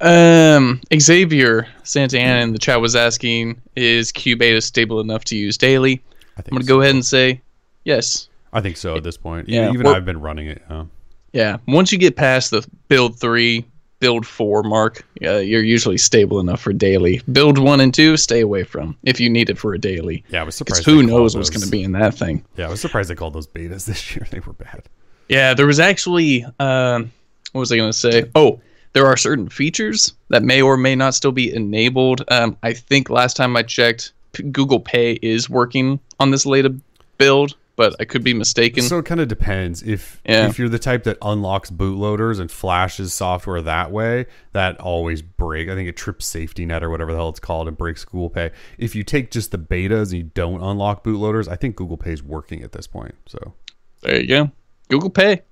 Um, 0.00 0.80
Xavier 0.98 1.66
Santa 1.84 2.10
Santana 2.10 2.40
in 2.40 2.52
the 2.52 2.58
chat 2.58 2.80
was 2.80 2.96
asking, 2.96 3.60
is 3.76 4.12
beta 4.12 4.60
stable 4.60 5.00
enough 5.00 5.24
to 5.24 5.36
use 5.36 5.56
daily? 5.56 6.02
I 6.36 6.42
think 6.42 6.52
I'm 6.52 6.56
gonna 6.58 6.64
so. 6.64 6.74
go 6.74 6.80
ahead 6.80 6.94
and 6.94 7.04
say 7.04 7.40
yes. 7.84 8.28
I 8.52 8.60
think 8.60 8.76
so 8.76 8.96
at 8.96 9.02
this 9.04 9.16
point. 9.16 9.48
Yeah, 9.48 9.70
even 9.70 9.82
we're- 9.82 9.96
I've 9.96 10.04
been 10.04 10.20
running 10.20 10.46
it. 10.48 10.62
Yeah. 10.70 10.84
Yeah, 11.32 11.56
once 11.66 11.90
you 11.92 11.98
get 11.98 12.14
past 12.16 12.50
the 12.50 12.66
build 12.88 13.18
three, 13.18 13.64
build 14.00 14.26
four 14.26 14.62
mark, 14.62 15.02
uh, 15.24 15.36
you're 15.38 15.62
usually 15.62 15.96
stable 15.96 16.40
enough 16.40 16.60
for 16.60 16.74
daily. 16.74 17.22
Build 17.32 17.56
one 17.56 17.80
and 17.80 17.94
two, 17.94 18.18
stay 18.18 18.40
away 18.40 18.64
from 18.64 18.96
if 19.04 19.18
you 19.18 19.30
need 19.30 19.48
it 19.48 19.56
for 19.56 19.72
a 19.72 19.78
daily. 19.78 20.22
Yeah, 20.28 20.42
I 20.42 20.44
was 20.44 20.54
'Cause 20.54 20.58
surprised. 20.58 20.84
who 20.84 20.96
they 20.96 20.98
called 21.08 21.20
knows 21.22 21.36
what's 21.36 21.48
going 21.48 21.62
to 21.62 21.70
be 21.70 21.82
in 21.82 21.92
that 21.92 22.12
thing? 22.14 22.44
Yeah, 22.58 22.66
I 22.66 22.70
was 22.70 22.80
surprised 22.82 23.08
they 23.08 23.14
called 23.14 23.32
those 23.32 23.46
betas 23.46 23.84
this 23.86 24.14
year. 24.14 24.26
They 24.30 24.40
were 24.40 24.52
bad. 24.52 24.82
Yeah, 25.30 25.54
there 25.54 25.66
was 25.66 25.80
actually, 25.80 26.44
um, 26.60 27.10
what 27.52 27.60
was 27.60 27.72
I 27.72 27.76
going 27.78 27.90
to 27.92 27.98
say? 27.98 28.24
Oh, 28.34 28.60
there 28.92 29.06
are 29.06 29.16
certain 29.16 29.48
features 29.48 30.12
that 30.28 30.42
may 30.42 30.60
or 30.60 30.76
may 30.76 30.94
not 30.94 31.14
still 31.14 31.32
be 31.32 31.54
enabled. 31.54 32.22
Um, 32.28 32.58
I 32.62 32.74
think 32.74 33.08
last 33.08 33.36
time 33.38 33.56
I 33.56 33.62
checked, 33.62 34.12
P- 34.12 34.12
Google 34.50 34.80
Pay 34.80 35.18
is 35.22 35.48
working 35.50 36.00
on 36.20 36.30
this 36.30 36.46
latest 36.46 36.76
build, 37.18 37.56
but 37.76 37.94
I 38.00 38.04
could 38.04 38.24
be 38.24 38.34
mistaken. 38.34 38.82
So 38.82 38.98
it 38.98 39.04
kind 39.04 39.20
of 39.20 39.28
depends. 39.28 39.82
If 39.82 40.20
Yeah. 40.24 40.48
if 40.48 40.58
you're 40.58 40.68
the 40.68 40.78
type 40.78 41.04
that 41.04 41.18
unlocks 41.22 41.70
bootloaders 41.70 42.40
and 42.40 42.50
flashes 42.50 43.12
software 43.14 43.62
that 43.62 43.90
way, 43.92 44.26
that 44.52 44.78
always 44.80 45.22
break. 45.22 45.68
I 45.68 45.74
think 45.74 45.88
it 45.88 45.96
trips 45.96 46.26
safety 46.26 46.64
net 46.66 46.82
or 46.82 46.90
whatever 46.90 47.12
the 47.12 47.18
hell 47.18 47.28
it's 47.28 47.40
called 47.40 47.68
and 47.68 47.76
breaks 47.76 48.04
Google 48.04 48.30
Pay. 48.30 48.50
If 48.78 48.94
you 48.94 49.02
take 49.02 49.30
just 49.30 49.50
the 49.52 49.58
betas 49.58 50.10
and 50.10 50.18
you 50.18 50.30
don't 50.34 50.62
unlock 50.62 51.04
bootloaders, 51.04 51.48
I 51.48 51.56
think 51.56 51.76
Google 51.76 51.96
Pay 51.96 52.12
is 52.12 52.22
working 52.22 52.62
at 52.62 52.72
this 52.72 52.86
point. 52.86 53.14
So 53.26 53.54
There 54.02 54.20
you 54.20 54.26
go. 54.26 54.50
Google 54.88 55.10
Pay. 55.10 55.42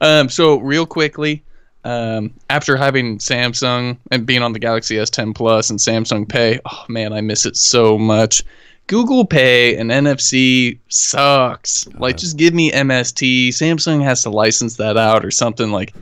Um, 0.00 0.28
so 0.28 0.58
real 0.60 0.86
quickly, 0.86 1.44
um, 1.86 2.34
after 2.50 2.76
having 2.76 3.18
Samsung 3.18 3.96
and 4.10 4.26
being 4.26 4.42
on 4.42 4.52
the 4.52 4.58
Galaxy 4.58 4.96
S10 4.96 5.34
Plus 5.34 5.70
and 5.70 5.78
Samsung 5.78 6.28
Pay, 6.28 6.58
oh 6.66 6.84
man, 6.88 7.12
I 7.12 7.20
miss 7.20 7.46
it 7.46 7.56
so 7.56 7.96
much. 7.96 8.42
Google 8.88 9.24
Pay 9.24 9.76
and 9.76 9.90
NFC 9.90 10.78
sucks. 10.88 11.86
Like, 11.94 12.16
just 12.16 12.36
give 12.36 12.54
me 12.54 12.70
MST. 12.72 13.48
Samsung 13.48 14.02
has 14.02 14.22
to 14.24 14.30
license 14.30 14.76
that 14.76 14.96
out 14.96 15.24
or 15.24 15.30
something. 15.30 15.70
Like, 15.70 15.94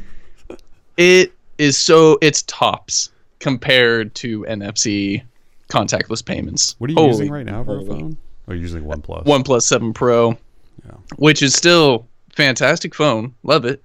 it 0.96 1.32
is 1.58 1.76
so 1.76 2.18
it's 2.20 2.42
tops 2.42 3.10
compared 3.38 4.14
to 4.16 4.42
NFC 4.48 5.22
contactless 5.68 6.24
payments. 6.24 6.76
what 6.78 6.88
are 6.88 6.92
you 6.92 6.98
Holy 6.98 7.10
using 7.10 7.30
right 7.30 7.46
now 7.46 7.64
for 7.64 7.78
a 7.78 7.84
phone? 7.84 8.16
Oh, 8.48 8.52
you're 8.52 8.60
using 8.62 8.84
OnePlus. 8.84 9.24
OnePlus 9.24 9.62
7 9.62 9.92
Pro, 9.94 10.30
Yeah. 10.84 10.92
which 11.16 11.42
is 11.42 11.54
still 11.54 12.06
fantastic 12.36 12.94
phone, 12.94 13.34
love 13.42 13.64
it, 13.64 13.82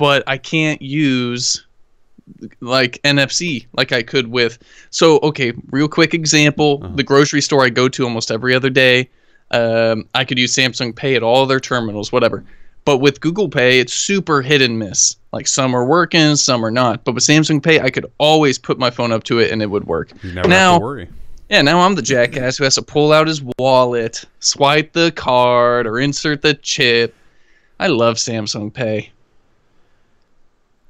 but 0.00 0.24
I 0.26 0.38
can't 0.38 0.80
use 0.80 1.66
like 2.60 2.98
NFC 3.02 3.66
like 3.74 3.92
I 3.92 4.02
could 4.02 4.28
with. 4.28 4.58
So 4.88 5.18
okay, 5.22 5.52
real 5.70 5.88
quick 5.88 6.14
example: 6.14 6.80
Uh-huh. 6.82 6.96
the 6.96 7.02
grocery 7.02 7.42
store 7.42 7.64
I 7.64 7.68
go 7.68 7.86
to 7.90 8.04
almost 8.04 8.30
every 8.30 8.54
other 8.54 8.70
day. 8.70 9.10
Um, 9.50 10.08
I 10.14 10.24
could 10.24 10.38
use 10.38 10.54
Samsung 10.56 10.96
Pay 10.96 11.16
at 11.16 11.22
all 11.22 11.44
their 11.44 11.60
terminals, 11.60 12.10
whatever. 12.12 12.42
But 12.86 12.98
with 12.98 13.20
Google 13.20 13.48
Pay, 13.50 13.78
it's 13.78 13.92
super 13.92 14.40
hit 14.40 14.62
and 14.62 14.78
miss. 14.78 15.16
Like 15.32 15.46
some 15.46 15.76
are 15.76 15.84
working, 15.84 16.34
some 16.36 16.64
are 16.64 16.70
not. 16.70 17.04
But 17.04 17.14
with 17.14 17.24
Samsung 17.24 17.62
Pay, 17.62 17.80
I 17.80 17.90
could 17.90 18.06
always 18.16 18.58
put 18.58 18.78
my 18.78 18.90
phone 18.90 19.12
up 19.12 19.22
to 19.24 19.38
it 19.38 19.50
and 19.50 19.60
it 19.60 19.66
would 19.66 19.84
work. 19.84 20.12
You 20.22 20.32
never 20.32 20.48
now, 20.48 20.72
have 20.72 20.80
to 20.80 20.84
worry. 20.84 21.08
yeah, 21.50 21.60
now 21.60 21.80
I'm 21.80 21.94
the 21.94 22.00
jackass 22.00 22.56
who 22.56 22.64
has 22.64 22.76
to 22.76 22.82
pull 22.82 23.12
out 23.12 23.26
his 23.26 23.42
wallet, 23.58 24.24
swipe 24.38 24.92
the 24.94 25.12
card, 25.12 25.86
or 25.86 26.00
insert 26.00 26.40
the 26.40 26.54
chip. 26.54 27.14
I 27.78 27.88
love 27.88 28.16
Samsung 28.16 28.72
Pay. 28.72 29.10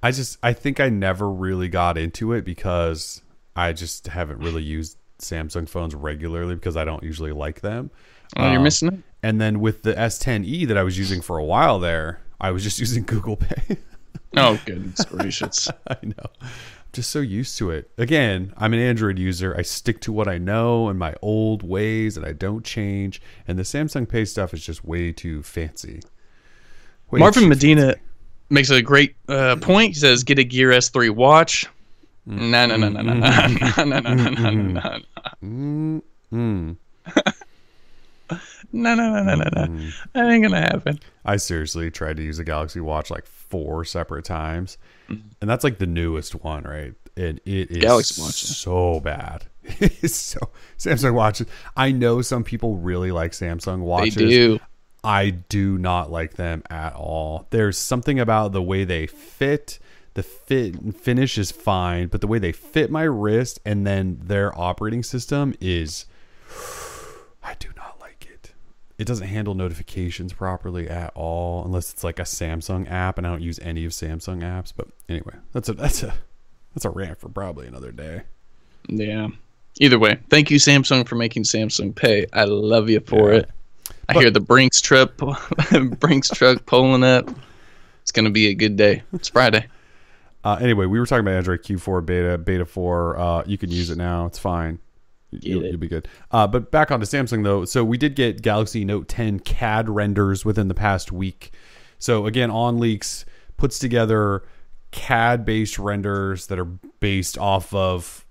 I 0.02 0.10
just 0.12 0.38
I 0.42 0.52
think 0.52 0.80
I 0.80 0.88
never 0.88 1.30
really 1.30 1.68
got 1.68 1.98
into 1.98 2.32
it 2.32 2.44
because 2.44 3.22
I 3.56 3.72
just 3.72 4.06
haven't 4.08 4.38
really 4.38 4.62
used 4.62 4.96
Samsung 5.18 5.68
phones 5.68 5.94
regularly 5.94 6.54
because 6.54 6.76
I 6.76 6.84
don't 6.84 7.02
usually 7.02 7.32
like 7.32 7.60
them. 7.60 7.90
Oh, 8.36 8.48
you're 8.48 8.58
Um, 8.58 8.64
missing 8.64 8.88
it. 8.88 9.00
And 9.22 9.40
then 9.40 9.60
with 9.60 9.82
the 9.82 9.92
S10e 9.94 10.66
that 10.68 10.78
I 10.78 10.82
was 10.82 10.96
using 10.98 11.20
for 11.20 11.36
a 11.36 11.44
while 11.44 11.78
there, 11.78 12.20
I 12.40 12.50
was 12.52 12.62
just 12.62 12.78
using 12.84 13.04
Google 13.04 13.36
Pay. 13.36 13.76
Oh, 14.36 14.58
goodness 14.66 15.04
gracious. 15.04 15.68
I 15.88 15.96
know. 16.02 16.30
I'm 16.40 16.48
just 16.94 17.10
so 17.10 17.20
used 17.20 17.58
to 17.58 17.70
it. 17.70 17.90
Again, 17.98 18.54
I'm 18.56 18.72
an 18.72 18.80
Android 18.80 19.18
user. 19.18 19.54
I 19.58 19.62
stick 19.62 20.00
to 20.02 20.12
what 20.12 20.26
I 20.28 20.38
know 20.38 20.88
and 20.88 20.98
my 20.98 21.14
old 21.20 21.62
ways 21.62 22.16
and 22.16 22.24
I 22.24 22.32
don't 22.32 22.64
change. 22.64 23.20
And 23.46 23.58
the 23.58 23.62
Samsung 23.64 24.08
Pay 24.08 24.24
stuff 24.24 24.54
is 24.54 24.64
just 24.64 24.84
way 24.84 25.12
too 25.12 25.42
fancy. 25.42 26.00
Way 27.10 27.20
Marvin 27.20 27.42
too 27.42 27.48
Medina 27.48 27.86
fancy. 27.88 28.00
Makes 28.50 28.70
a 28.70 28.82
great 28.82 29.16
uh, 29.28 29.56
point. 29.56 29.88
He 29.88 29.94
says, 29.94 30.22
"Get 30.24 30.38
a 30.38 30.44
Gear 30.44 30.70
S3 30.70 31.10
watch." 31.10 31.66
No, 32.26 32.66
no, 32.66 32.76
no, 32.76 32.88
no, 32.88 33.00
no, 33.02 33.14
no, 33.14 33.84
no, 33.84 33.84
no, 33.84 34.00
no, 34.00 34.30
no, 34.30 34.50
no, 34.50 34.98
Mm, 35.42 36.02
mm. 36.32 36.76
no, 38.72 38.94
no, 38.94 38.94
no, 38.94 39.22
no, 39.22 39.34
no, 39.34 39.64
no. 39.66 39.90
That 40.12 40.30
ain't 40.30 40.42
gonna 40.44 40.60
happen. 40.60 41.00
I 41.24 41.36
seriously 41.36 41.90
tried 41.90 42.16
to 42.18 42.22
use 42.22 42.38
a 42.38 42.44
Galaxy 42.44 42.80
Watch 42.80 43.10
like 43.10 43.26
four 43.26 43.84
separate 43.84 44.24
times, 44.24 44.78
Mm-hmm. 45.08 45.28
and 45.40 45.50
that's 45.50 45.64
like 45.64 45.78
the 45.78 45.86
newest 45.88 46.36
one, 46.44 46.62
right? 46.62 46.94
And 47.16 47.40
it 47.44 47.70
is 47.72 47.78
Galaxy 47.78 48.20
Watch, 48.22 48.34
so 48.34 49.00
bad. 49.00 49.44
It's 49.80 50.14
so 50.16 50.38
Samsung 50.78 51.14
watches. 51.14 51.46
I 51.76 51.90
know 51.92 52.22
some 52.22 52.44
people 52.44 52.76
really 52.76 53.10
like 53.12 53.32
Samsung 53.32 53.78
They 53.78 53.82
watches. 53.84 54.14
do. 54.14 54.60
I 55.02 55.30
do 55.30 55.78
not 55.78 56.10
like 56.10 56.34
them 56.34 56.62
at 56.68 56.94
all. 56.94 57.46
There's 57.50 57.78
something 57.78 58.18
about 58.20 58.52
the 58.52 58.62
way 58.62 58.84
they 58.84 59.06
fit. 59.06 59.78
The 60.14 60.22
fit 60.22 60.74
and 60.80 60.94
finish 60.96 61.38
is 61.38 61.50
fine, 61.52 62.08
but 62.08 62.20
the 62.20 62.26
way 62.26 62.38
they 62.38 62.52
fit 62.52 62.90
my 62.90 63.04
wrist 63.04 63.60
and 63.64 63.86
then 63.86 64.18
their 64.22 64.56
operating 64.58 65.02
system 65.02 65.54
is 65.60 66.06
I 67.42 67.54
do 67.58 67.68
not 67.76 67.96
like 68.00 68.28
it. 68.30 68.52
It 68.98 69.06
doesn't 69.06 69.28
handle 69.28 69.54
notifications 69.54 70.32
properly 70.32 70.88
at 70.88 71.12
all 71.14 71.64
unless 71.64 71.92
it's 71.92 72.04
like 72.04 72.18
a 72.18 72.22
Samsung 72.24 72.90
app 72.90 73.18
and 73.18 73.26
I 73.26 73.30
don't 73.30 73.42
use 73.42 73.58
any 73.60 73.84
of 73.84 73.92
Samsung 73.92 74.42
apps, 74.42 74.72
but 74.76 74.88
anyway, 75.08 75.34
that's 75.52 75.68
a 75.68 75.72
that's 75.74 76.02
a 76.02 76.12
that's 76.74 76.84
a 76.84 76.90
rant 76.90 77.18
for 77.18 77.28
probably 77.28 77.66
another 77.66 77.92
day. 77.92 78.22
Yeah. 78.88 79.28
Either 79.80 79.98
way, 79.98 80.18
thank 80.28 80.50
you 80.50 80.58
Samsung 80.58 81.06
for 81.06 81.14
making 81.14 81.44
Samsung 81.44 81.94
pay. 81.94 82.26
I 82.32 82.44
love 82.44 82.90
you 82.90 83.00
for 83.00 83.32
Yeah. 83.32 83.38
it. 83.38 83.50
I 84.10 84.18
hear 84.18 84.30
the 84.30 84.40
Brinks 84.40 84.80
trip, 84.80 85.20
Brinks 86.00 86.28
truck 86.30 86.66
pulling 86.66 87.04
up. 87.04 87.30
It's 88.02 88.10
gonna 88.10 88.30
be 88.30 88.48
a 88.48 88.54
good 88.54 88.76
day. 88.76 89.04
It's 89.12 89.28
Friday. 89.28 89.66
Uh, 90.42 90.58
anyway, 90.60 90.86
we 90.86 90.98
were 90.98 91.06
talking 91.06 91.20
about 91.20 91.36
Android 91.36 91.62
Q4 91.62 92.04
beta, 92.04 92.38
beta 92.38 92.64
4. 92.64 93.18
Uh, 93.18 93.42
you 93.46 93.56
can 93.56 93.70
use 93.70 93.90
it 93.90 93.98
now. 93.98 94.26
It's 94.26 94.38
fine. 94.38 94.80
You'll, 95.30 95.62
it. 95.64 95.70
you'll 95.70 95.78
be 95.78 95.86
good. 95.86 96.08
Uh, 96.32 96.48
but 96.48 96.72
back 96.72 96.90
onto 96.90 97.06
Samsung 97.06 97.44
though. 97.44 97.64
So 97.64 97.84
we 97.84 97.98
did 97.98 98.16
get 98.16 98.42
Galaxy 98.42 98.84
Note 98.84 99.06
10 99.06 99.40
CAD 99.40 99.88
renders 99.88 100.44
within 100.44 100.66
the 100.66 100.74
past 100.74 101.12
week. 101.12 101.52
So 102.00 102.26
again, 102.26 102.50
OnLeaks 102.50 103.24
puts 103.58 103.78
together 103.78 104.42
CAD 104.90 105.44
based 105.44 105.78
renders 105.78 106.48
that 106.48 106.58
are 106.58 106.64
based 106.64 107.38
off 107.38 107.72
of 107.72 108.24
like 108.24 108.29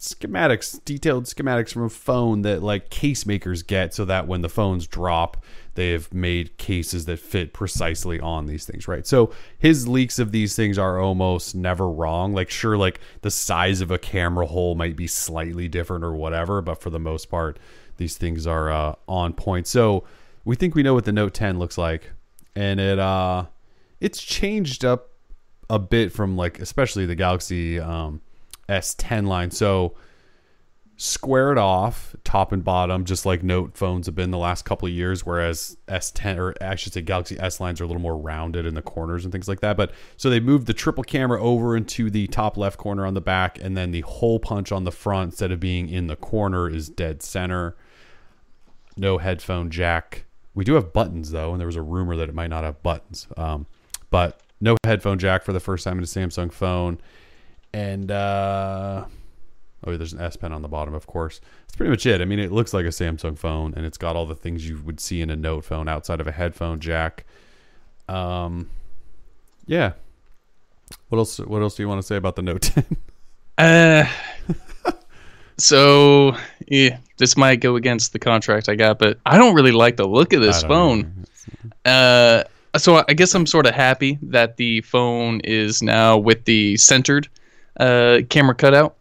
schematics, 0.00 0.82
detailed 0.84 1.24
schematics 1.24 1.72
from 1.72 1.82
a 1.82 1.90
phone 1.90 2.42
that 2.42 2.62
like 2.62 2.88
case 2.88 3.26
makers 3.26 3.62
get 3.62 3.94
so 3.94 4.04
that 4.06 4.26
when 4.26 4.40
the 4.40 4.48
phones 4.48 4.86
drop, 4.86 5.44
they 5.74 5.90
have 5.90 6.12
made 6.12 6.56
cases 6.56 7.04
that 7.04 7.18
fit 7.18 7.52
precisely 7.52 8.18
on 8.18 8.46
these 8.46 8.64
things, 8.64 8.88
right? 8.88 9.06
So 9.06 9.30
his 9.58 9.86
leaks 9.86 10.18
of 10.18 10.32
these 10.32 10.56
things 10.56 10.78
are 10.78 10.98
almost 10.98 11.54
never 11.54 11.88
wrong. 11.88 12.32
Like, 12.32 12.50
sure, 12.50 12.78
like 12.78 13.00
the 13.20 13.30
size 13.30 13.80
of 13.82 13.90
a 13.90 13.98
camera 13.98 14.46
hole 14.46 14.74
might 14.74 14.96
be 14.96 15.06
slightly 15.06 15.68
different 15.68 16.02
or 16.02 16.14
whatever, 16.14 16.62
but 16.62 16.80
for 16.80 16.90
the 16.90 16.98
most 16.98 17.26
part, 17.26 17.58
these 17.98 18.16
things 18.16 18.46
are 18.46 18.70
uh, 18.70 18.94
on 19.06 19.34
point. 19.34 19.66
So 19.66 20.04
we 20.44 20.56
think 20.56 20.74
we 20.74 20.82
know 20.82 20.94
what 20.94 21.04
the 21.04 21.12
Note 21.12 21.34
10 21.34 21.58
looks 21.58 21.76
like, 21.76 22.10
and 22.56 22.80
it 22.80 22.98
uh, 22.98 23.44
it's 24.00 24.22
changed 24.22 24.84
up 24.84 25.10
a 25.68 25.78
bit 25.78 26.10
from 26.10 26.36
like 26.36 26.58
especially 26.58 27.04
the 27.04 27.14
Galaxy 27.14 27.78
um, 27.78 28.22
S10 28.70 29.26
line. 29.26 29.50
So 29.50 29.94
squared 30.96 31.56
off 31.56 32.14
top 32.24 32.52
and 32.52 32.62
bottom, 32.62 33.06
just 33.06 33.24
like 33.24 33.42
Note 33.42 33.74
phones 33.74 34.04
have 34.04 34.14
been 34.14 34.30
the 34.30 34.36
last 34.38 34.66
couple 34.66 34.86
of 34.86 34.92
years. 34.92 35.24
Whereas 35.24 35.78
S10 35.88 36.38
or 36.38 36.54
I 36.60 36.74
should 36.74 36.92
say 36.92 37.00
Galaxy 37.00 37.38
S 37.40 37.58
lines 37.58 37.80
are 37.80 37.84
a 37.84 37.86
little 37.86 38.02
more 38.02 38.18
rounded 38.18 38.66
in 38.66 38.74
the 38.74 38.82
corners 38.82 39.24
and 39.24 39.32
things 39.32 39.48
like 39.48 39.60
that. 39.60 39.78
But 39.78 39.92
so 40.18 40.28
they 40.28 40.40
moved 40.40 40.66
the 40.66 40.74
triple 40.74 41.02
camera 41.02 41.42
over 41.42 41.74
into 41.74 42.10
the 42.10 42.26
top 42.26 42.58
left 42.58 42.78
corner 42.78 43.06
on 43.06 43.14
the 43.14 43.20
back, 43.22 43.58
and 43.62 43.76
then 43.76 43.92
the 43.92 44.02
hole 44.02 44.38
punch 44.38 44.72
on 44.72 44.84
the 44.84 44.92
front 44.92 45.32
instead 45.32 45.50
of 45.50 45.58
being 45.58 45.88
in 45.88 46.06
the 46.06 46.16
corner 46.16 46.68
is 46.68 46.90
dead 46.90 47.22
center. 47.22 47.76
No 48.96 49.16
headphone 49.16 49.70
jack. 49.70 50.26
We 50.54 50.64
do 50.64 50.74
have 50.74 50.92
buttons 50.92 51.30
though, 51.30 51.52
and 51.52 51.60
there 51.60 51.66
was 51.66 51.76
a 51.76 51.82
rumor 51.82 52.14
that 52.16 52.28
it 52.28 52.34
might 52.34 52.50
not 52.50 52.64
have 52.64 52.82
buttons. 52.82 53.26
Um, 53.38 53.66
but 54.10 54.40
no 54.60 54.76
headphone 54.84 55.18
jack 55.18 55.44
for 55.44 55.54
the 55.54 55.60
first 55.60 55.84
time 55.84 55.96
in 55.96 56.04
a 56.04 56.06
Samsung 56.06 56.52
phone, 56.52 57.00
and 57.72 58.10
uh, 58.10 59.04
oh, 59.86 59.96
there's 59.96 60.12
an 60.12 60.20
S 60.20 60.36
Pen 60.36 60.52
on 60.52 60.62
the 60.62 60.68
bottom, 60.68 60.94
of 60.94 61.06
course. 61.06 61.40
That's 61.62 61.76
pretty 61.76 61.90
much 61.90 62.06
it. 62.06 62.20
I 62.20 62.24
mean, 62.24 62.38
it 62.38 62.52
looks 62.52 62.74
like 62.74 62.84
a 62.84 62.88
Samsung 62.88 63.38
phone, 63.38 63.74
and 63.76 63.86
it's 63.86 63.98
got 63.98 64.16
all 64.16 64.26
the 64.26 64.34
things 64.34 64.68
you 64.68 64.80
would 64.84 65.00
see 65.00 65.20
in 65.20 65.30
a 65.30 65.36
Note 65.36 65.64
phone 65.64 65.88
outside 65.88 66.20
of 66.20 66.26
a 66.26 66.32
headphone 66.32 66.80
jack. 66.80 67.24
Um, 68.08 68.68
yeah. 69.66 69.92
What 71.08 71.18
else? 71.18 71.38
What 71.38 71.62
else 71.62 71.76
do 71.76 71.82
you 71.82 71.88
want 71.88 72.00
to 72.00 72.06
say 72.06 72.16
about 72.16 72.36
the 72.36 72.42
Note 72.42 72.62
10? 72.62 72.84
Uh, 73.58 74.04
so 75.58 76.34
yeah, 76.66 76.98
this 77.18 77.36
might 77.36 77.60
go 77.60 77.76
against 77.76 78.12
the 78.12 78.18
contract 78.18 78.68
I 78.68 78.74
got, 78.74 78.98
but 78.98 79.18
I 79.26 79.36
don't 79.38 79.54
really 79.54 79.72
like 79.72 79.96
the 79.96 80.08
look 80.08 80.32
of 80.32 80.40
this 80.40 80.62
phone. 80.62 81.26
Uh, 81.84 82.44
so 82.76 83.04
I 83.08 83.14
guess 83.14 83.34
I'm 83.34 83.46
sort 83.46 83.66
of 83.66 83.74
happy 83.74 84.18
that 84.22 84.56
the 84.56 84.80
phone 84.82 85.40
is 85.40 85.82
now 85.82 86.16
with 86.16 86.44
the 86.44 86.76
centered 86.76 87.28
uh, 87.78 88.18
camera 88.28 88.54
cutout, 88.54 88.96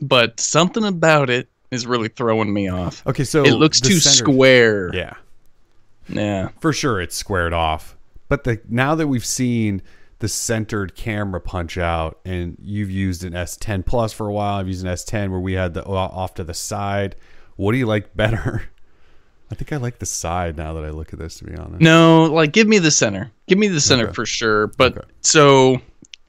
but 0.00 0.40
something 0.40 0.84
about 0.84 1.30
it 1.30 1.48
is 1.70 1.86
really 1.86 2.08
throwing 2.08 2.52
me 2.52 2.68
off. 2.68 3.06
Okay, 3.06 3.24
so 3.24 3.44
it 3.44 3.52
looks 3.52 3.80
too 3.80 3.94
center- 3.98 4.32
square. 4.32 4.94
Yeah. 4.94 5.14
Yeah. 6.08 6.48
for 6.60 6.72
sure 6.72 7.00
it's 7.00 7.14
squared 7.14 7.52
off 7.52 7.96
but 8.28 8.42
the 8.42 8.60
now 8.68 8.96
that 8.96 9.06
we've 9.06 9.24
seen 9.24 9.80
the 10.18 10.26
centered 10.28 10.96
camera 10.96 11.40
punch 11.40 11.78
out 11.78 12.18
and 12.24 12.56
you've 12.60 12.90
used 12.90 13.22
an 13.22 13.32
s10 13.34 13.86
plus 13.86 14.12
for 14.12 14.26
a 14.26 14.32
while 14.32 14.56
i've 14.58 14.66
used 14.66 14.84
an 14.84 14.92
s10 14.92 15.30
where 15.30 15.38
we 15.38 15.52
had 15.52 15.74
the 15.74 15.84
off 15.86 16.34
to 16.34 16.44
the 16.44 16.52
side 16.52 17.14
what 17.54 17.70
do 17.70 17.78
you 17.78 17.86
like 17.86 18.16
better 18.16 18.64
i 19.52 19.54
think 19.54 19.72
i 19.72 19.76
like 19.76 20.00
the 20.00 20.04
side 20.06 20.56
now 20.56 20.74
that 20.74 20.84
i 20.84 20.90
look 20.90 21.12
at 21.12 21.20
this 21.20 21.36
to 21.36 21.44
be 21.44 21.54
honest 21.54 21.80
No, 21.80 22.24
like 22.24 22.50
give 22.52 22.66
me 22.66 22.78
the 22.80 22.90
center. 22.90 23.30
Give 23.46 23.56
me 23.58 23.68
the 23.68 23.80
center 23.80 24.06
Okay. 24.06 24.12
for 24.14 24.26
sure. 24.26 24.66
But 24.66 24.98
Okay. 24.98 25.06
so 25.20 25.80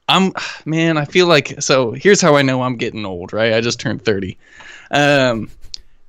I'm 0.08 0.32
man, 0.64 0.98
I 0.98 1.04
feel 1.04 1.26
like 1.26 1.60
so 1.62 1.92
here's 1.92 2.20
how 2.20 2.36
I 2.36 2.42
know 2.42 2.62
I'm 2.62 2.76
getting 2.76 3.04
old, 3.06 3.32
right? 3.32 3.54
I 3.54 3.60
just 3.60 3.80
turned 3.80 4.04
30. 4.04 4.36
Um 4.90 5.50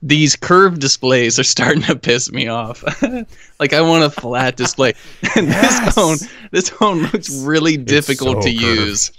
these 0.02 0.36
curved 0.36 0.82
displays 0.82 1.40
are 1.40 1.44
starting 1.56 1.82
to 1.84 1.96
piss 1.96 2.32
me 2.32 2.48
off. 2.48 2.84
like 3.60 3.74
I 3.74 3.82
want 3.82 4.04
a 4.04 4.10
flat 4.10 4.56
display. 4.58 4.94
And 5.36 5.48
Yes! 5.48 5.86
this 5.86 5.96
phone 5.96 6.18
this 6.52 6.70
phone 6.70 7.04
looks 7.04 7.30
really 7.44 7.78
difficult 7.78 8.44
so 8.44 8.50
to 8.50 8.56
curved. 8.56 8.80
use. 8.80 9.12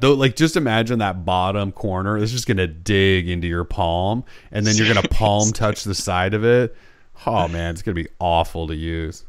though 0.00 0.12
like 0.14 0.36
just 0.36 0.56
imagine 0.56 0.98
that 0.98 1.24
bottom 1.24 1.72
corner 1.72 2.18
it's 2.18 2.30
just 2.32 2.46
gonna 2.46 2.66
dig 2.66 3.28
into 3.28 3.46
your 3.48 3.64
palm 3.64 4.22
and 4.52 4.66
then 4.66 4.76
you're 4.76 4.86
gonna 4.92 5.08
palm 5.08 5.50
touch 5.52 5.84
the 5.84 5.94
side 5.94 6.34
of 6.34 6.44
it 6.44 6.76
oh 7.24 7.48
man 7.48 7.70
it's 7.72 7.80
gonna 7.82 7.94
be 7.94 8.08
awful 8.18 8.66
to 8.66 8.74
use 8.74 9.24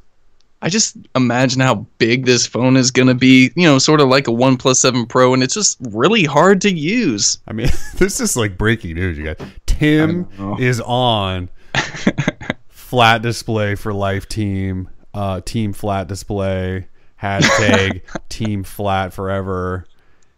I 0.67 0.69
just 0.69 0.97
imagine 1.15 1.61
how 1.61 1.87
big 1.97 2.25
this 2.25 2.45
phone 2.45 2.75
is 2.75 2.91
going 2.91 3.07
to 3.07 3.13
be, 3.13 3.53
you 3.55 3.65
know, 3.65 3.79
sort 3.79 4.01
of 4.01 4.09
like 4.09 4.27
a 4.27 4.31
OnePlus 4.31 4.75
7 4.75 5.05
Pro 5.05 5.33
and 5.33 5.41
it's 5.41 5.53
just 5.53 5.77
really 5.79 6.25
hard 6.25 6.59
to 6.63 6.69
use. 6.69 7.37
I 7.47 7.53
mean, 7.53 7.69
this 7.95 8.19
is 8.19 8.35
like 8.35 8.57
breaking 8.57 8.95
news, 8.95 9.17
you 9.17 9.33
guys. 9.33 9.37
Tim 9.65 10.27
is 10.59 10.81
on 10.81 11.47
flat 12.67 13.21
display 13.21 13.75
for 13.75 13.93
life 13.93 14.27
team, 14.27 14.89
uh, 15.13 15.39
team 15.39 15.71
flat 15.71 16.09
display, 16.09 16.89
hashtag 17.21 18.01
team 18.27 18.65
flat 18.65 19.13
forever, 19.13 19.85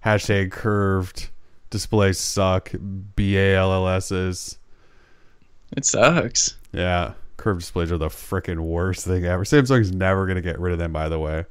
hashtag 0.06 0.52
curved 0.52 1.32
displays 1.72 2.20
suck, 2.20 2.72
B 3.16 3.36
A 3.36 3.56
L 3.56 3.74
L 3.74 3.88
S's. 3.88 4.60
It 5.76 5.86
sucks. 5.86 6.56
Yeah, 6.72 7.14
curved 7.40 7.62
displays 7.62 7.92
are 7.92 7.98
the 7.98 8.10
freaking 8.10 8.60
worst 8.60 9.06
thing 9.06 9.26
ever. 9.26 9.44
Samsung's 9.44 9.92
never 9.94 10.26
going 10.26 10.36
to 10.36 10.42
get 10.42 10.60
rid 10.60 10.74
of 10.74 10.80
them, 10.80 10.92
by 10.94 11.10
the 11.10 11.18
way. 11.20 11.46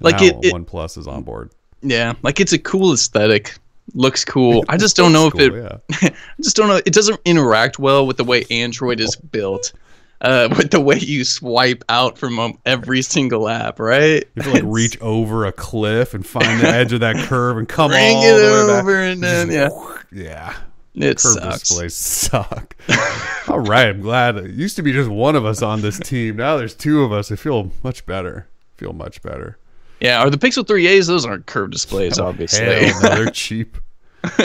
Like 0.00 0.20
Now 0.20 0.26
it- 0.26 0.36
it- 0.44 0.54
OnePlus 0.54 0.96
is 0.98 1.06
on 1.08 1.22
board. 1.24 1.50
Yeah, 1.82 2.14
like 2.22 2.38
it's 2.40 2.52
a 2.52 2.58
cool 2.58 2.92
aesthetic. 2.92 3.54
Looks 3.94 4.24
cool. 4.24 4.64
I 4.68 4.76
just 4.76 4.96
don't 4.96 5.12
know 5.12 5.28
if 5.28 5.34
it. 5.38 5.52
Yeah. 5.54 5.78
I 6.10 6.14
just 6.42 6.56
don't 6.56 6.68
know. 6.68 6.76
It 6.76 6.92
doesn't 6.92 7.18
interact 7.24 7.78
well 7.78 8.06
with 8.06 8.16
the 8.18 8.24
way 8.24 8.44
Android 8.50 9.00
is 9.00 9.16
built. 9.16 9.72
Uh, 10.20 10.48
with 10.58 10.72
the 10.72 10.80
way 10.80 10.98
you 10.98 11.24
swipe 11.24 11.84
out 11.88 12.18
from 12.18 12.38
um, 12.40 12.58
every 12.66 13.00
single 13.02 13.48
app, 13.48 13.78
right? 13.78 14.24
You 14.34 14.42
have 14.42 14.44
to 14.46 14.50
like 14.52 14.62
reach 14.66 15.00
over 15.00 15.46
a 15.46 15.52
cliff 15.52 16.12
and 16.14 16.26
find 16.26 16.60
the 16.60 16.66
edge 16.68 16.92
of 16.92 17.00
that 17.00 17.14
curve 17.28 17.56
and 17.56 17.68
come 17.68 17.92
Bring 17.92 18.16
all 18.16 18.24
it 18.24 18.26
the 18.38 18.66
way 18.66 18.66
back. 18.74 18.82
over 18.82 19.00
and 19.00 19.22
then 19.22 19.50
yeah, 19.52 19.68
Yeah. 20.10 20.56
It 21.02 21.18
Curve 21.18 21.32
sucks. 21.34 21.60
displays 21.68 21.94
suck. 21.94 22.76
All 23.48 23.60
right, 23.60 23.88
I'm 23.88 24.00
glad. 24.00 24.36
It 24.36 24.50
used 24.52 24.76
to 24.76 24.82
be 24.82 24.92
just 24.92 25.08
one 25.10 25.36
of 25.36 25.44
us 25.44 25.62
on 25.62 25.80
this 25.80 25.98
team. 25.98 26.36
Now 26.36 26.56
there's 26.56 26.74
two 26.74 27.02
of 27.02 27.12
us. 27.12 27.30
I 27.32 27.36
feel 27.36 27.70
much 27.82 28.04
better. 28.06 28.46
feel 28.76 28.92
much 28.92 29.22
better. 29.22 29.58
Yeah, 30.00 30.20
are 30.20 30.30
the 30.30 30.38
Pixel 30.38 30.64
3As? 30.64 31.08
Those 31.08 31.26
aren't 31.26 31.46
curved 31.46 31.72
displays, 31.72 32.18
obviously. 32.20 32.64
Hell 32.64 33.02
no, 33.02 33.08
they're 33.16 33.30
cheap. 33.30 33.76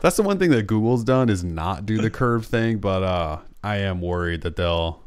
That's 0.00 0.16
the 0.16 0.22
one 0.22 0.38
thing 0.38 0.50
that 0.50 0.66
Google's 0.66 1.02
done 1.04 1.28
is 1.28 1.42
not 1.42 1.86
do 1.86 1.98
the 1.98 2.10
curve 2.10 2.46
thing, 2.46 2.78
but 2.78 3.02
uh, 3.02 3.38
I 3.64 3.78
am 3.78 4.00
worried 4.00 4.42
that 4.42 4.56
they'll 4.56 5.00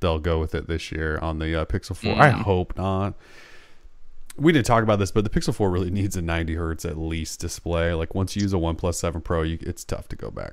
they'll 0.00 0.18
go 0.18 0.38
with 0.38 0.54
it 0.54 0.68
this 0.68 0.92
year 0.92 1.18
on 1.20 1.38
the 1.38 1.62
uh, 1.62 1.64
Pixel 1.64 1.96
4. 1.96 2.12
I 2.14 2.30
Mm. 2.32 2.42
hope 2.42 2.76
not. 2.76 3.14
We 4.38 4.52
didn't 4.52 4.66
talk 4.66 4.82
about 4.82 4.98
this, 4.98 5.10
but 5.10 5.24
the 5.24 5.30
Pixel 5.30 5.54
4 5.54 5.70
really 5.70 5.90
needs 5.90 6.16
a 6.16 6.22
90 6.22 6.54
hertz 6.54 6.84
at 6.84 6.96
least 6.96 7.40
display. 7.40 7.92
Like 7.92 8.14
once 8.14 8.36
you 8.36 8.42
use 8.42 8.52
a 8.52 8.56
OnePlus 8.56 8.94
7 8.94 9.20
Pro, 9.20 9.42
you, 9.42 9.58
it's 9.60 9.84
tough 9.84 10.08
to 10.08 10.16
go 10.16 10.30
back. 10.30 10.52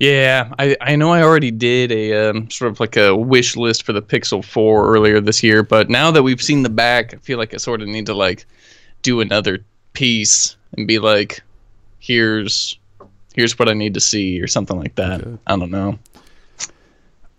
Yeah, 0.00 0.52
I, 0.58 0.76
I 0.80 0.96
know 0.96 1.12
I 1.12 1.22
already 1.22 1.50
did 1.52 1.92
a 1.92 2.30
um, 2.30 2.50
sort 2.50 2.72
of 2.72 2.80
like 2.80 2.96
a 2.96 3.14
wish 3.14 3.56
list 3.56 3.84
for 3.84 3.92
the 3.92 4.02
Pixel 4.02 4.44
4 4.44 4.88
earlier 4.92 5.20
this 5.20 5.42
year, 5.42 5.62
but 5.62 5.88
now 5.88 6.10
that 6.10 6.22
we've 6.22 6.42
seen 6.42 6.62
the 6.62 6.68
back, 6.68 7.14
I 7.14 7.18
feel 7.18 7.38
like 7.38 7.54
I 7.54 7.58
sort 7.58 7.80
of 7.80 7.88
need 7.88 8.06
to 8.06 8.14
like 8.14 8.46
do 9.02 9.20
another 9.20 9.64
piece 9.92 10.56
and 10.76 10.88
be 10.88 10.98
like, 10.98 11.42
here's 12.00 12.78
here's 13.34 13.58
what 13.58 13.68
I 13.68 13.72
need 13.72 13.94
to 13.94 14.00
see 14.00 14.40
or 14.40 14.46
something 14.46 14.78
like 14.78 14.94
that. 14.96 15.20
Okay. 15.20 15.38
I 15.46 15.56
don't 15.56 15.70
know. 15.70 15.98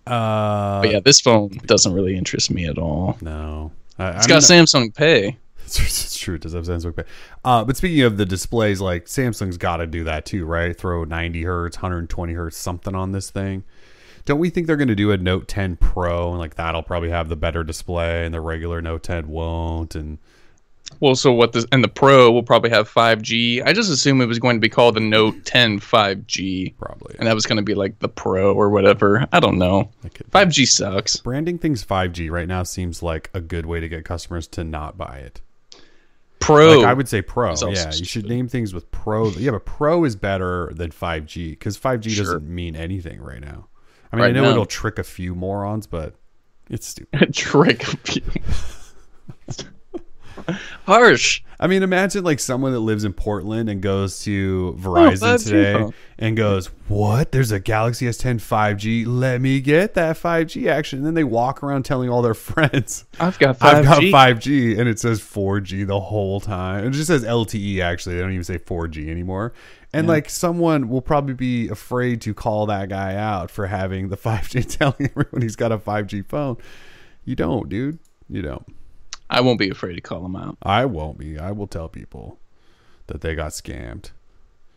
Uh, 0.07 0.81
But 0.81 0.91
yeah, 0.91 0.99
this 0.99 1.19
phone 1.19 1.49
doesn't 1.65 1.93
really 1.93 2.15
interest 2.15 2.51
me 2.51 2.65
at 2.67 2.77
all. 2.77 3.17
no, 3.21 3.71
I, 3.97 4.09
It's 4.11 4.27
got 4.27 4.43
Samsung 4.43 4.93
Pay. 4.95 5.37
It's, 5.65 5.79
it's 5.79 6.17
true. 6.17 6.35
It 6.35 6.41
does 6.41 6.53
have 6.53 6.65
Samsung 6.65 6.95
Pay. 6.95 7.03
Uh, 7.43 7.63
but 7.65 7.75
speaking 7.77 8.03
of 8.03 8.17
the 8.17 8.25
displays, 8.25 8.81
like 8.81 9.05
Samsung's 9.05 9.57
got 9.57 9.77
to 9.77 9.87
do 9.87 10.03
that 10.05 10.25
too, 10.25 10.45
right? 10.45 10.77
Throw 10.77 11.03
90 11.03 11.43
hertz, 11.43 11.77
120 11.77 12.33
hertz, 12.33 12.57
something 12.57 12.95
on 12.95 13.11
this 13.11 13.29
thing. 13.29 13.63
Don't 14.25 14.39
we 14.39 14.49
think 14.49 14.65
they're 14.65 14.75
going 14.75 14.87
to 14.87 14.95
do 14.95 15.11
a 15.11 15.17
Note 15.17 15.47
10 15.47 15.75
Pro 15.77 16.31
and 16.31 16.39
like 16.39 16.55
that'll 16.55 16.83
probably 16.83 17.09
have 17.09 17.29
the 17.29 17.35
better 17.35 17.63
display 17.63 18.25
and 18.25 18.33
the 18.33 18.41
regular 18.41 18.81
Note 18.81 19.03
10 19.03 19.27
won't? 19.27 19.93
And 19.93 20.17
Well, 20.99 21.15
so 21.15 21.31
what 21.31 21.53
this 21.53 21.65
and 21.71 21.83
the 21.83 21.87
Pro 21.87 22.31
will 22.31 22.41
probably 22.41 22.71
have 22.71 22.91
5G. 22.91 23.63
I 23.63 23.71
just 23.71 23.91
assume 23.91 24.21
it 24.21 24.25
was 24.25 24.39
going 24.39 24.55
to 24.55 24.61
be 24.61 24.69
called 24.69 24.95
the 24.95 24.99
Note 24.99 25.45
10 25.45 25.79
5G, 25.79 26.75
probably 26.75 27.15
and 27.19 27.27
that 27.27 27.35
was 27.35 27.45
going 27.45 27.57
to 27.57 27.63
be 27.63 27.75
like 27.75 27.99
the 27.99 28.09
Pro 28.09 28.53
or 28.55 28.71
whatever. 28.71 29.27
I 29.31 29.39
don't 29.39 29.59
know. 29.59 29.91
Like 30.01 30.13
5G 30.31 30.67
sucks. 30.67 31.17
branding 31.17 31.59
things 31.59 31.85
5G 31.85 32.31
right 32.31 32.47
now 32.47 32.63
seems 32.63 33.03
like 33.03 33.29
a 33.35 33.41
good 33.41 33.67
way 33.67 33.79
to 33.79 33.87
get 33.87 34.05
customers 34.05 34.47
to 34.49 34.63
not 34.63 34.97
buy 34.97 35.17
it. 35.17 35.41
Pro. 36.45 36.77
Like 36.79 36.85
I 36.87 36.93
would 36.93 37.09
say 37.09 37.21
Pro. 37.21 37.53
Yeah, 37.55 37.91
you 37.93 38.05
should 38.05 38.27
name 38.27 38.47
things 38.47 38.73
with 38.73 38.89
Pro. 38.91 39.29
Yeah, 39.31 39.51
but 39.51 39.65
Pro 39.65 40.03
is 40.03 40.15
better 40.15 40.71
than 40.73 40.91
5G 40.91 41.51
because 41.51 41.77
5G 41.77 42.09
Sure. 42.11 42.23
doesn't 42.25 42.47
mean 42.47 42.75
anything 42.75 43.19
right 43.21 43.41
now. 43.41 43.67
I 44.11 44.17
mean, 44.17 44.25
I 44.25 44.31
know 44.31 44.43
now. 44.43 44.51
it'll 44.51 44.65
trick 44.65 44.99
a 44.99 45.03
few 45.03 45.35
morons, 45.35 45.87
but 45.87 46.15
it's 46.69 46.87
stupid. 46.87 47.33
trick 47.33 47.85
you. 48.15 48.21
Harsh. 50.85 51.41
I 51.59 51.67
mean, 51.67 51.83
imagine 51.83 52.23
like 52.23 52.39
someone 52.39 52.73
that 52.73 52.81
lives 52.81 53.03
in 53.03 53.13
Portland 53.13 53.69
and 53.69 53.81
goes 53.81 54.19
to 54.23 54.75
oh, 54.77 54.81
Verizon 54.81 55.35
5G 55.35 55.43
today 55.45 55.89
and 56.19 56.35
goes, 56.35 56.67
"What? 56.87 57.31
There's 57.31 57.51
a 57.51 57.59
Galaxy 57.59 58.07
S10 58.07 58.35
5G. 58.35 59.05
Let 59.07 59.41
me 59.41 59.61
get 59.61 59.93
that 59.93 60.17
5G 60.17 60.67
action." 60.67 60.99
And 60.99 61.05
then 61.05 61.13
they 61.13 61.23
walk 61.23 61.63
around 61.63 61.83
telling 61.83 62.09
all 62.09 62.21
their 62.21 62.33
friends, 62.33 63.05
I've 63.19 63.39
got 63.39 63.59
5G. 63.59 63.63
"I've 63.63 63.85
got 63.85 64.01
5G," 64.01 64.77
and 64.77 64.89
it 64.89 64.99
says 64.99 65.21
4G 65.21 65.87
the 65.87 65.99
whole 65.99 66.39
time. 66.39 66.85
It 66.85 66.91
just 66.91 67.07
says 67.07 67.23
LTE. 67.23 67.79
Actually, 67.79 68.15
they 68.15 68.21
don't 68.21 68.31
even 68.31 68.43
say 68.43 68.57
4G 68.57 69.09
anymore. 69.09 69.53
And 69.93 70.07
like 70.09 70.29
someone 70.29 70.89
will 70.89 71.01
probably 71.01 71.35
be 71.35 71.69
afraid 71.69 72.19
to 72.23 72.33
call 72.33 72.65
that 72.65 72.89
guy 72.89 73.15
out 73.15 73.49
for 73.49 73.67
having 73.67 74.09
the 74.09 74.17
5G, 74.17 74.77
telling 74.77 75.09
everyone 75.09 75.41
he's 75.41 75.55
got 75.55 75.71
a 75.71 75.77
5G 75.77 76.27
phone. 76.27 76.57
You 77.23 77.35
don't, 77.35 77.69
dude. 77.69 77.99
You 78.29 78.41
don't. 78.41 78.65
I 79.29 79.41
won't 79.41 79.59
be 79.59 79.69
afraid 79.69 79.95
to 79.95 80.01
call 80.01 80.21
them 80.21 80.35
out. 80.35 80.57
I 80.61 80.85
won't 80.85 81.17
be. 81.17 81.37
I 81.39 81.51
will 81.51 81.67
tell 81.67 81.89
people 81.89 82.39
that 83.07 83.21
they 83.21 83.35
got 83.35 83.51
scammed. 83.51 84.11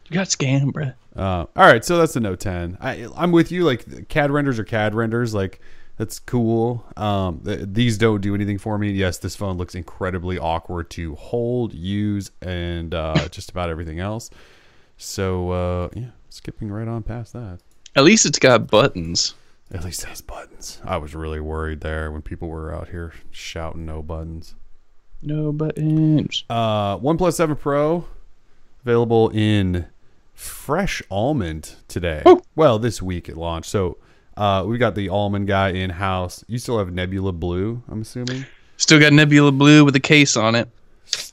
You 0.08 0.14
got 0.14 0.28
scammed, 0.28 0.72
bruh. 0.72 0.94
Uh, 1.14 1.46
all 1.54 1.66
right, 1.66 1.84
so 1.84 1.98
that's 1.98 2.14
the 2.14 2.20
Note 2.20 2.40
10. 2.40 2.78
I, 2.80 3.08
I'm 3.16 3.32
with 3.32 3.52
you. 3.52 3.64
Like 3.64 4.08
CAD 4.08 4.30
renders 4.30 4.58
are 4.58 4.64
CAD 4.64 4.94
renders. 4.94 5.34
Like 5.34 5.60
that's 5.98 6.18
cool. 6.20 6.84
Um, 6.96 7.40
th- 7.44 7.66
these 7.72 7.98
don't 7.98 8.20
do 8.20 8.34
anything 8.34 8.56
for 8.56 8.78
me. 8.78 8.90
Yes, 8.92 9.18
this 9.18 9.36
phone 9.36 9.58
looks 9.58 9.74
incredibly 9.74 10.38
awkward 10.38 10.90
to 10.90 11.14
hold, 11.16 11.74
use, 11.74 12.30
and 12.40 12.94
uh, 12.94 13.28
just 13.30 13.50
about 13.50 13.68
everything 13.68 13.98
else. 13.98 14.30
So 14.96 15.50
uh, 15.50 15.88
yeah, 15.94 16.10
skipping 16.30 16.70
right 16.70 16.88
on 16.88 17.02
past 17.02 17.32
that. 17.34 17.58
At 17.96 18.04
least 18.04 18.26
it's 18.26 18.38
got 18.38 18.68
buttons. 18.68 19.34
At 19.72 19.84
least 19.84 20.02
it 20.02 20.08
has 20.08 20.20
buttons. 20.22 20.80
I 20.84 20.96
was 20.96 21.14
really 21.14 21.40
worried 21.40 21.80
there 21.80 22.10
when 22.10 22.22
people 22.22 22.48
were 22.48 22.74
out 22.74 22.88
here 22.88 23.12
shouting 23.30 23.84
no 23.84 24.02
buttons. 24.02 24.54
No 25.20 25.52
buttons. 25.52 26.44
Uh, 26.48 26.96
OnePlus 26.98 27.34
7 27.34 27.56
Pro 27.56 28.06
available 28.82 29.28
in 29.30 29.86
fresh 30.32 31.02
almond 31.10 31.74
today. 31.88 32.22
Well, 32.56 32.78
this 32.78 33.02
week 33.02 33.28
it 33.28 33.36
launched. 33.36 33.68
So 33.68 33.98
uh, 34.36 34.64
we 34.66 34.78
got 34.78 34.94
the 34.94 35.08
almond 35.10 35.48
guy 35.48 35.70
in 35.70 35.90
house. 35.90 36.44
You 36.48 36.58
still 36.58 36.78
have 36.78 36.92
Nebula 36.92 37.32
Blue, 37.32 37.82
I'm 37.88 38.00
assuming. 38.02 38.46
Still 38.78 39.00
got 39.00 39.12
Nebula 39.12 39.52
Blue 39.52 39.84
with 39.84 39.94
a 39.96 40.00
case 40.00 40.36
on 40.36 40.54
it. 40.54 40.68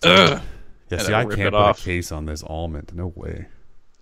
Ugh. 0.04 0.42
Yeah, 0.90 0.98
see, 1.00 1.14
I 1.14 1.24
can't 1.24 1.40
it 1.40 1.44
put 1.46 1.54
off. 1.54 1.80
a 1.80 1.84
case 1.84 2.12
on 2.12 2.26
this 2.26 2.44
almond. 2.44 2.92
No 2.94 3.14
way. 3.16 3.48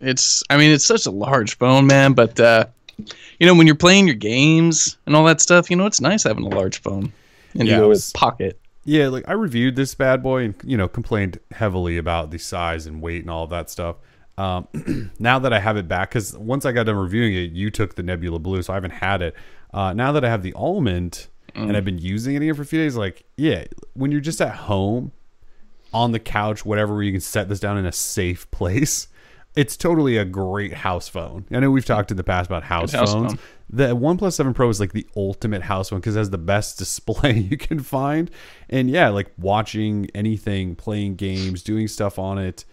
It's 0.02 0.44
I 0.50 0.58
mean 0.58 0.72
it's 0.72 0.86
such 0.86 1.06
a 1.06 1.12
large 1.12 1.58
phone, 1.58 1.88
man, 1.88 2.14
but 2.14 2.40
uh 2.40 2.66
you 2.98 3.48
know 3.48 3.56
when 3.56 3.68
you're 3.68 3.76
playing 3.76 4.08
your 4.08 4.16
games 4.16 4.98
and 5.06 5.16
all 5.16 5.24
that 5.26 5.42
stuff, 5.42 5.70
you 5.70 5.76
know 5.76 5.86
it's 5.86 6.02
nice 6.02 6.24
having 6.24 6.46
a 6.46 6.50
large 6.50 6.82
phone 6.82 7.12
in 7.56 7.68
Yeah, 7.68 7.78
your 7.78 7.96
pocket. 8.14 8.60
Yeah, 8.86 9.08
like 9.08 9.28
I 9.28 9.34
reviewed 9.34 9.76
this 9.76 9.96
bad 9.96 10.22
boy 10.22 10.44
and 10.44 10.56
you 10.64 10.78
know 10.78 10.88
complained 10.88 11.40
heavily 11.52 11.98
about 11.98 12.32
the 12.32 12.38
size 12.38 12.86
and 12.86 13.02
weight 13.02 13.22
and 13.22 13.30
all 13.30 13.48
that 13.48 13.70
stuff. 13.70 13.98
Um, 14.38 14.68
now 15.20 15.40
that 15.40 15.54
I 15.54 15.60
have 15.60 15.78
it 15.78 15.88
back, 15.88 16.10
because 16.10 16.36
once 16.38 16.66
I 16.66 16.72
got 16.72 16.86
done 16.86 16.96
reviewing 16.96 17.34
it, 17.34 17.52
you 17.52 17.70
took 17.70 17.96
the 17.96 18.04
Nebula 18.04 18.40
Blue, 18.40 18.62
so 18.62 18.74
I 18.74 18.76
haven't 18.76 18.92
had 18.92 19.22
it. 19.22 19.36
Uh, 19.74 19.94
now 19.94 20.12
that 20.12 20.26
I 20.26 20.30
have 20.30 20.44
the 20.44 20.54
almond 20.54 21.28
and 21.56 21.78
I've 21.78 21.86
been 21.86 22.00
using 22.00 22.36
it 22.36 22.42
again 22.42 22.56
for 22.56 22.64
a 22.64 22.66
few 22.66 22.80
days, 22.80 22.96
like 22.96 23.24
yeah, 23.38 23.66
when 23.94 24.12
you're 24.12 24.22
just 24.22 24.42
at 24.42 24.56
home 24.56 25.12
on 25.94 26.12
the 26.12 26.20
couch, 26.20 26.66
whatever, 26.66 26.94
where 26.94 27.04
you 27.04 27.12
can 27.12 27.22
set 27.22 27.48
this 27.48 27.60
down 27.60 27.78
in 27.78 27.86
a 27.86 27.92
safe 27.92 28.50
place. 28.52 29.08
It's 29.56 29.78
totally 29.78 30.18
a 30.18 30.26
great 30.26 30.74
house 30.74 31.08
phone. 31.08 31.46
I 31.52 31.60
know 31.60 31.70
we've 31.70 31.86
talked 31.86 32.10
in 32.10 32.18
the 32.18 32.24
past 32.24 32.48
about 32.48 32.64
house, 32.64 32.92
house 32.92 33.14
phones. 33.14 33.34
phone. 33.34 33.40
The 33.70 33.96
OnePlus 33.96 34.34
7 34.34 34.54
Pro 34.54 34.70
is 34.70 34.80
like 34.80 34.94
the 34.94 35.08
ultimate 35.16 35.62
house 35.64 35.90
phone 35.90 36.00
because 36.00 36.16
it 36.16 36.20
has 36.20 36.30
the 36.32 36.38
best 36.38 36.78
display 36.80 37.38
you 37.38 37.58
can 37.58 37.80
find. 37.80 38.32
And 38.70 38.90
yeah, 38.90 39.10
like 39.10 39.32
watching 39.38 40.10
anything, 40.16 40.76
playing 40.76 41.16
games, 41.16 41.62
doing 41.62 41.88
stuff 41.88 42.18
on 42.18 42.38
it, 42.38 42.66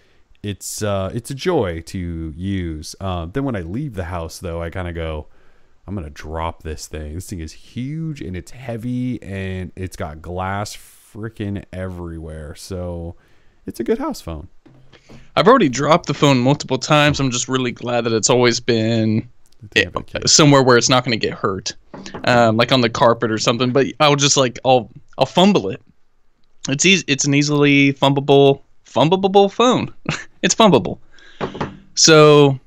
it's 0.42 0.82
uh, 0.82 1.10
it's 1.14 1.30
a 1.30 1.34
joy 1.34 1.82
to 1.82 2.32
use. 2.34 2.96
Uh, 2.98 3.26
then 3.26 3.44
when 3.44 3.56
I 3.56 3.60
leave 3.60 3.94
the 3.94 4.04
house, 4.04 4.38
though, 4.38 4.62
I 4.62 4.70
kind 4.70 4.88
of 4.88 4.94
go, 4.94 5.26
I'm 5.86 5.94
gonna 5.94 6.08
drop 6.08 6.62
this 6.62 6.86
thing. 6.86 7.14
This 7.14 7.28
thing 7.28 7.40
is 7.40 7.52
huge 7.52 8.22
and 8.22 8.34
it's 8.34 8.52
heavy 8.52 9.22
and 9.22 9.70
it's 9.76 9.96
got 9.96 10.22
glass 10.22 10.74
freaking 10.76 11.64
everywhere. 11.72 12.54
So 12.54 13.16
it's 13.66 13.80
a 13.80 13.84
good 13.84 13.98
house 13.98 14.20
phone. 14.20 14.48
I've 15.36 15.46
already 15.48 15.68
dropped 15.68 16.06
the 16.06 16.14
phone 16.14 16.38
multiple 16.38 16.78
times. 16.78 17.20
I'm 17.20 17.30
just 17.30 17.48
really 17.48 17.72
glad 17.72 18.02
that 18.04 18.12
it's 18.12 18.28
always 18.30 18.60
been 18.60 19.28
They 19.70 19.84
have 19.84 19.96
a 19.96 20.02
case. 20.02 20.32
somewhere 20.32 20.62
where 20.62 20.76
it's 20.76 20.88
not 20.88 21.04
going 21.04 21.18
to 21.18 21.26
get 21.26 21.36
hurt, 21.38 21.74
um, 22.24 22.56
like 22.56 22.72
on 22.72 22.80
the 22.80 22.90
carpet 22.90 23.30
or 23.30 23.38
something. 23.38 23.72
But 23.72 23.86
I'll 24.00 24.16
just 24.16 24.36
like 24.36 24.58
I'll 24.64 24.90
I'll 25.18 25.26
fumble 25.26 25.68
it. 25.70 25.80
It's 26.68 26.84
easy. 26.84 27.04
It's 27.06 27.24
an 27.24 27.34
easily 27.34 27.92
fumbleable 27.94 28.60
fumbleable 28.86 29.50
phone. 29.50 29.94
it's 30.42 30.54
fumbleable. 30.54 30.98
So, 31.94 32.58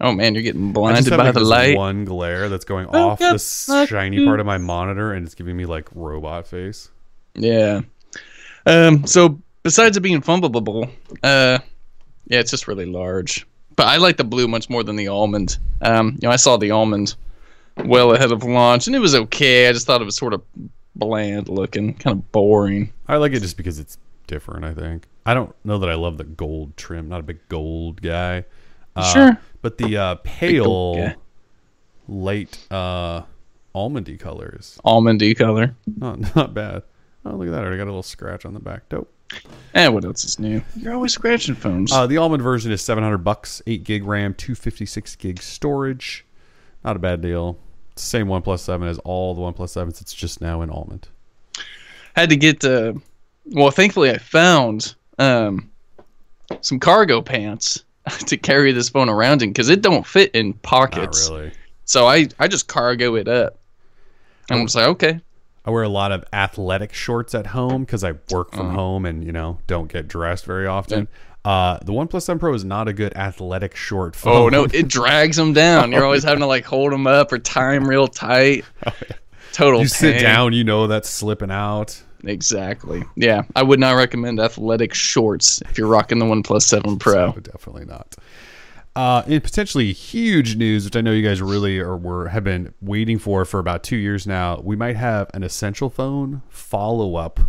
oh 0.00 0.12
man, 0.12 0.34
you're 0.34 0.42
getting 0.42 0.72
blinded 0.72 1.10
by 1.16 1.30
the 1.32 1.40
this 1.40 1.48
light. 1.48 1.76
one 1.76 2.04
glare 2.04 2.48
that's 2.48 2.64
going 2.64 2.88
Oh, 2.92 3.10
off 3.10 3.20
yep, 3.20 3.32
the 3.34 3.86
shiny 3.86 4.18
do. 4.18 4.26
part 4.26 4.40
of 4.40 4.46
my 4.46 4.58
monitor, 4.58 5.12
and 5.12 5.24
it's 5.24 5.34
giving 5.34 5.56
me 5.56 5.64
like 5.66 5.88
robot 5.94 6.46
face. 6.46 6.90
Yeah. 7.34 7.80
Um. 8.66 9.06
So 9.06 9.40
besides 9.62 9.96
it 9.96 10.00
being 10.00 10.20
fumbleable, 10.20 10.90
uh, 11.22 11.58
yeah, 12.26 12.40
it's 12.40 12.50
just 12.50 12.68
really 12.68 12.86
large. 12.86 13.46
But 13.76 13.86
I 13.86 13.96
like 13.96 14.16
the 14.18 14.24
blue 14.24 14.46
much 14.48 14.68
more 14.70 14.82
than 14.84 14.96
the 14.96 15.08
almond. 15.08 15.58
Um. 15.80 16.18
You 16.20 16.28
know, 16.28 16.30
I 16.32 16.36
saw 16.36 16.56
the 16.56 16.70
almond 16.70 17.14
well 17.84 18.12
ahead 18.12 18.32
of 18.32 18.42
launch, 18.44 18.86
and 18.86 18.94
it 18.94 18.98
was 19.00 19.14
okay. 19.14 19.68
I 19.68 19.72
just 19.72 19.86
thought 19.86 20.00
it 20.02 20.04
was 20.04 20.16
sort 20.16 20.34
of 20.34 20.42
bland 20.94 21.48
looking, 21.48 21.94
kind 21.94 22.18
of 22.18 22.32
boring. 22.32 22.92
I 23.08 23.16
like 23.16 23.32
it 23.32 23.40
just 23.40 23.56
because 23.56 23.78
it's 23.78 23.96
different. 24.26 24.64
I 24.64 24.74
think 24.74 25.06
I 25.24 25.32
don't 25.34 25.54
know 25.64 25.78
that 25.78 25.88
I 25.88 25.94
love 25.94 26.18
the 26.18 26.24
gold 26.24 26.76
trim. 26.76 27.08
Not 27.08 27.20
a 27.20 27.22
big 27.22 27.38
gold 27.48 28.02
guy. 28.02 28.44
Uh, 28.94 29.10
Sure. 29.12 29.38
but 29.62 29.78
the 29.78 29.96
uh, 29.96 30.14
pale, 30.22 31.14
light 32.08 32.58
uh, 32.70 33.22
almondy 33.74 34.18
colors, 34.20 34.78
Almondy 34.84 35.36
color. 35.36 35.74
not 35.96 36.36
not 36.36 36.52
bad. 36.54 36.82
Oh, 37.24 37.36
look 37.36 37.48
at 37.48 37.52
that! 37.52 37.64
I 37.64 37.76
got 37.76 37.84
a 37.84 37.86
little 37.86 38.02
scratch 38.02 38.44
on 38.44 38.52
the 38.52 38.60
back. 38.60 38.88
Dope. 38.90 39.10
And 39.74 39.94
what 39.94 40.04
else 40.04 40.24
is 40.24 40.38
new? 40.38 40.62
You're 40.76 40.92
always 40.94 41.12
scratching 41.14 41.54
phones. 41.54 41.90
Uh, 41.92 42.06
the 42.06 42.18
almond 42.18 42.42
version 42.42 42.70
is 42.72 42.82
700 42.82 43.18
bucks, 43.18 43.62
8 43.66 43.84
gig 43.84 44.04
RAM, 44.04 44.34
256 44.34 45.16
gig 45.16 45.40
storage. 45.42 46.26
Not 46.84 46.96
a 46.96 46.98
bad 46.98 47.20
deal. 47.22 47.58
It's 47.92 48.02
the 48.02 48.08
same 48.08 48.26
OnePlus 48.26 48.60
7 48.60 48.86
as 48.86 48.98
all 49.00 49.34
the 49.34 49.40
OnePlus 49.40 49.76
7s. 49.76 50.00
It's 50.00 50.12
just 50.14 50.40
now 50.40 50.62
in 50.62 50.70
almond. 50.70 51.08
had 52.16 52.28
to 52.30 52.36
get 52.36 52.64
uh 52.64 52.92
well 53.46 53.70
thankfully 53.72 54.10
i 54.10 54.18
found 54.18 54.94
um 55.18 55.68
some 56.60 56.78
cargo 56.78 57.20
pants 57.22 57.84
to 58.26 58.36
carry 58.36 58.70
this 58.72 58.88
phone 58.88 59.08
around 59.08 59.42
in 59.42 59.50
because 59.50 59.68
it 59.68 59.80
don't 59.82 60.06
fit 60.06 60.30
in 60.34 60.48
Not 60.48 60.62
pockets 60.62 61.28
really. 61.30 61.50
so 61.84 62.06
i 62.06 62.28
i 62.38 62.46
just 62.46 62.68
cargo 62.68 63.16
it 63.16 63.26
up 63.28 63.58
and 64.48 64.60
i'm 64.60 64.66
just 64.66 64.76
like 64.76 64.86
okay 64.86 65.20
I 65.64 65.70
wear 65.70 65.82
a 65.84 65.88
lot 65.88 66.10
of 66.12 66.24
athletic 66.32 66.92
shorts 66.92 67.34
at 67.34 67.46
home 67.48 67.82
because 67.84 68.02
I 68.04 68.12
work 68.30 68.52
from 68.52 68.66
Uh-huh. 68.68 68.76
home 68.76 69.06
and 69.06 69.24
you 69.24 69.32
know 69.32 69.58
don't 69.66 69.90
get 69.90 70.08
dressed 70.08 70.44
very 70.44 70.66
often. 70.66 71.08
Uh, 71.44 71.78
the 71.84 71.92
OnePlus 71.92 72.22
7 72.22 72.38
Pro 72.38 72.54
is 72.54 72.64
not 72.64 72.86
a 72.86 72.92
good 72.92 73.16
athletic 73.16 73.74
short 73.74 74.14
phone. 74.14 74.32
oh 74.32 74.48
no 74.48 74.64
it 74.72 74.86
drags 74.98 75.36
them 75.36 75.52
down 75.52 75.90
you're 75.90 76.04
always 76.04 76.22
having 76.22 76.38
to 76.40 76.46
like 76.46 76.64
hold 76.64 76.92
them 76.92 77.06
up 77.08 77.32
or 77.32 77.38
tie 77.38 77.74
them 77.74 77.88
real 77.88 78.06
tight 78.06 78.64
total 79.52 79.80
you 79.80 79.88
sit 79.88 80.20
down, 80.20 80.52
you 80.52 80.62
know 80.62 80.86
that's 80.86 81.08
slipping 81.10 81.50
out. 81.50 82.00
exactly 82.24 83.02
yeah 83.16 83.42
i 83.56 83.62
would 83.62 83.80
not 83.80 83.96
recommend 83.96 84.38
athletic 84.38 84.94
shorts 84.94 85.60
if 85.62 85.76
you're 85.76 85.88
rocking 85.88 86.20
the 86.20 86.24
OnePlus 86.24 86.62
7 86.62 86.96
pro 87.00 87.32
Definitely 87.32 87.86
not. 87.86 88.14
Uh, 88.94 89.22
in 89.26 89.40
potentially 89.40 89.92
huge 89.92 90.56
news, 90.56 90.84
which 90.84 90.96
I 90.96 91.00
know 91.00 91.12
you 91.12 91.26
guys 91.26 91.40
really 91.40 91.78
are 91.78 91.96
were 91.96 92.28
have 92.28 92.44
been 92.44 92.74
waiting 92.82 93.18
for 93.18 93.44
for 93.46 93.58
about 93.58 93.82
two 93.82 93.96
years 93.96 94.26
now, 94.26 94.60
we 94.62 94.76
might 94.76 94.96
have 94.96 95.30
an 95.32 95.42
essential 95.42 95.88
phone 95.88 96.42
follow 96.48 97.16
up 97.16 97.40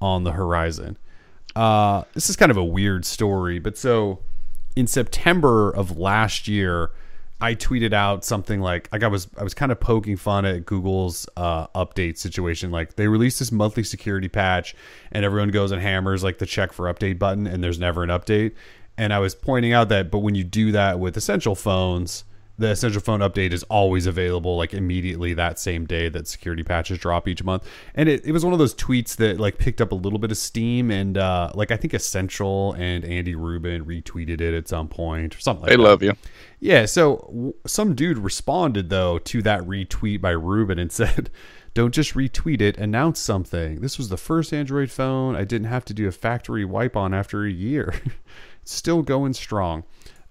on 0.00 0.22
the 0.22 0.32
horizon. 0.32 0.96
Uh, 1.56 2.04
this 2.14 2.30
is 2.30 2.36
kind 2.36 2.52
of 2.52 2.56
a 2.56 2.64
weird 2.64 3.04
story, 3.04 3.58
but 3.58 3.76
so 3.76 4.20
in 4.76 4.86
September 4.86 5.70
of 5.70 5.98
last 5.98 6.46
year, 6.46 6.92
I 7.40 7.54
tweeted 7.54 7.92
out 7.92 8.24
something 8.24 8.60
like 8.60 8.88
like 8.92 9.02
I 9.02 9.08
was 9.08 9.28
I 9.36 9.42
was 9.42 9.54
kind 9.54 9.72
of 9.72 9.80
poking 9.80 10.16
fun 10.16 10.44
at 10.44 10.64
Google's 10.66 11.28
uh, 11.36 11.66
update 11.68 12.16
situation. 12.16 12.70
Like 12.70 12.94
they 12.94 13.08
released 13.08 13.40
this 13.40 13.50
monthly 13.50 13.82
security 13.82 14.28
patch, 14.28 14.74
and 15.12 15.24
everyone 15.24 15.48
goes 15.50 15.72
and 15.72 15.82
hammers 15.82 16.22
like 16.22 16.38
the 16.38 16.46
check 16.46 16.72
for 16.72 16.92
update 16.92 17.18
button, 17.18 17.46
and 17.46 17.62
there's 17.62 17.78
never 17.78 18.02
an 18.02 18.10
update. 18.10 18.52
And 18.98 19.12
I 19.12 19.18
was 19.18 19.34
pointing 19.34 19.72
out 19.72 19.88
that, 19.90 20.10
but 20.10 20.18
when 20.20 20.34
you 20.34 20.44
do 20.44 20.72
that 20.72 20.98
with 20.98 21.16
essential 21.16 21.54
phones, 21.54 22.24
the 22.58 22.68
essential 22.70 23.02
phone 23.02 23.20
update 23.20 23.52
is 23.52 23.62
always 23.64 24.06
available 24.06 24.56
like 24.56 24.72
immediately 24.72 25.34
that 25.34 25.58
same 25.58 25.84
day 25.84 26.08
that 26.08 26.26
security 26.26 26.62
patches 26.62 26.98
drop 26.98 27.28
each 27.28 27.44
month 27.44 27.68
and 27.94 28.08
it, 28.08 28.24
it 28.24 28.32
was 28.32 28.44
one 28.46 28.54
of 28.54 28.58
those 28.58 28.74
tweets 28.74 29.14
that 29.16 29.38
like 29.38 29.58
picked 29.58 29.82
up 29.82 29.92
a 29.92 29.94
little 29.94 30.18
bit 30.18 30.30
of 30.30 30.38
steam 30.38 30.90
and 30.90 31.18
uh 31.18 31.50
like 31.54 31.70
i 31.70 31.76
think 31.76 31.92
essential 31.92 32.72
and 32.78 33.04
andy 33.04 33.34
rubin 33.34 33.84
retweeted 33.84 34.40
it 34.40 34.54
at 34.54 34.66
some 34.68 34.88
point 34.88 35.36
or 35.36 35.40
something 35.40 35.64
like 35.64 35.68
They 35.70 35.76
that. 35.76 35.82
love 35.82 36.02
you. 36.02 36.14
Yeah, 36.58 36.86
so 36.86 37.16
w- 37.28 37.54
some 37.66 37.94
dude 37.94 38.16
responded 38.16 38.88
though 38.88 39.18
to 39.18 39.42
that 39.42 39.60
retweet 39.60 40.22
by 40.22 40.30
rubin 40.30 40.78
and 40.78 40.90
said, 41.00 41.28
"Don't 41.74 41.92
just 41.92 42.14
retweet 42.14 42.62
it, 42.62 42.78
announce 42.78 43.20
something. 43.20 43.82
This 43.82 43.98
was 43.98 44.08
the 44.08 44.16
first 44.16 44.54
Android 44.54 44.90
phone 44.90 45.36
I 45.36 45.44
didn't 45.44 45.68
have 45.68 45.84
to 45.84 45.94
do 45.94 46.08
a 46.08 46.12
factory 46.12 46.64
wipe 46.64 46.96
on 46.96 47.12
after 47.12 47.44
a 47.44 47.50
year. 47.50 47.94
Still 48.66 49.02
going 49.02 49.32
strong." 49.32 49.84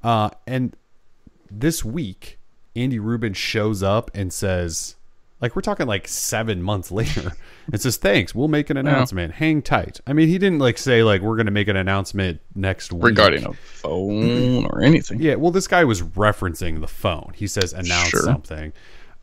Uh, 0.03 0.29
and 0.45 0.75
this 1.49 1.83
week, 1.83 2.37
Andy 2.75 2.99
Rubin 2.99 3.33
shows 3.33 3.81
up 3.81 4.11
and 4.13 4.31
says, 4.31 4.95
like 5.41 5.55
we're 5.55 5.61
talking 5.61 5.87
like 5.87 6.07
seven 6.07 6.61
months 6.61 6.91
later, 6.99 7.33
and 7.71 7.81
says, 7.81 7.97
"Thanks, 7.97 8.33
we'll 8.35 8.47
make 8.47 8.69
an 8.69 8.77
announcement. 8.77 9.33
Hang 9.35 9.61
tight." 9.61 9.99
I 10.07 10.13
mean, 10.13 10.27
he 10.27 10.37
didn't 10.37 10.59
like 10.59 10.77
say 10.77 11.03
like 11.03 11.21
we're 11.21 11.35
going 11.35 11.45
to 11.47 11.51
make 11.51 11.67
an 11.67 11.75
announcement 11.75 12.39
next 12.55 12.91
week 12.93 13.03
regarding 13.03 13.45
a 13.45 13.53
phone 13.53 14.65
or 14.67 14.81
anything. 14.81 15.19
yeah, 15.21 15.35
well, 15.35 15.51
this 15.51 15.67
guy 15.67 15.83
was 15.83 16.01
referencing 16.01 16.81
the 16.81 16.87
phone. 16.87 17.31
He 17.35 17.47
says 17.47 17.73
announce 17.73 18.09
Sure. 18.09 18.21
something. 18.21 18.73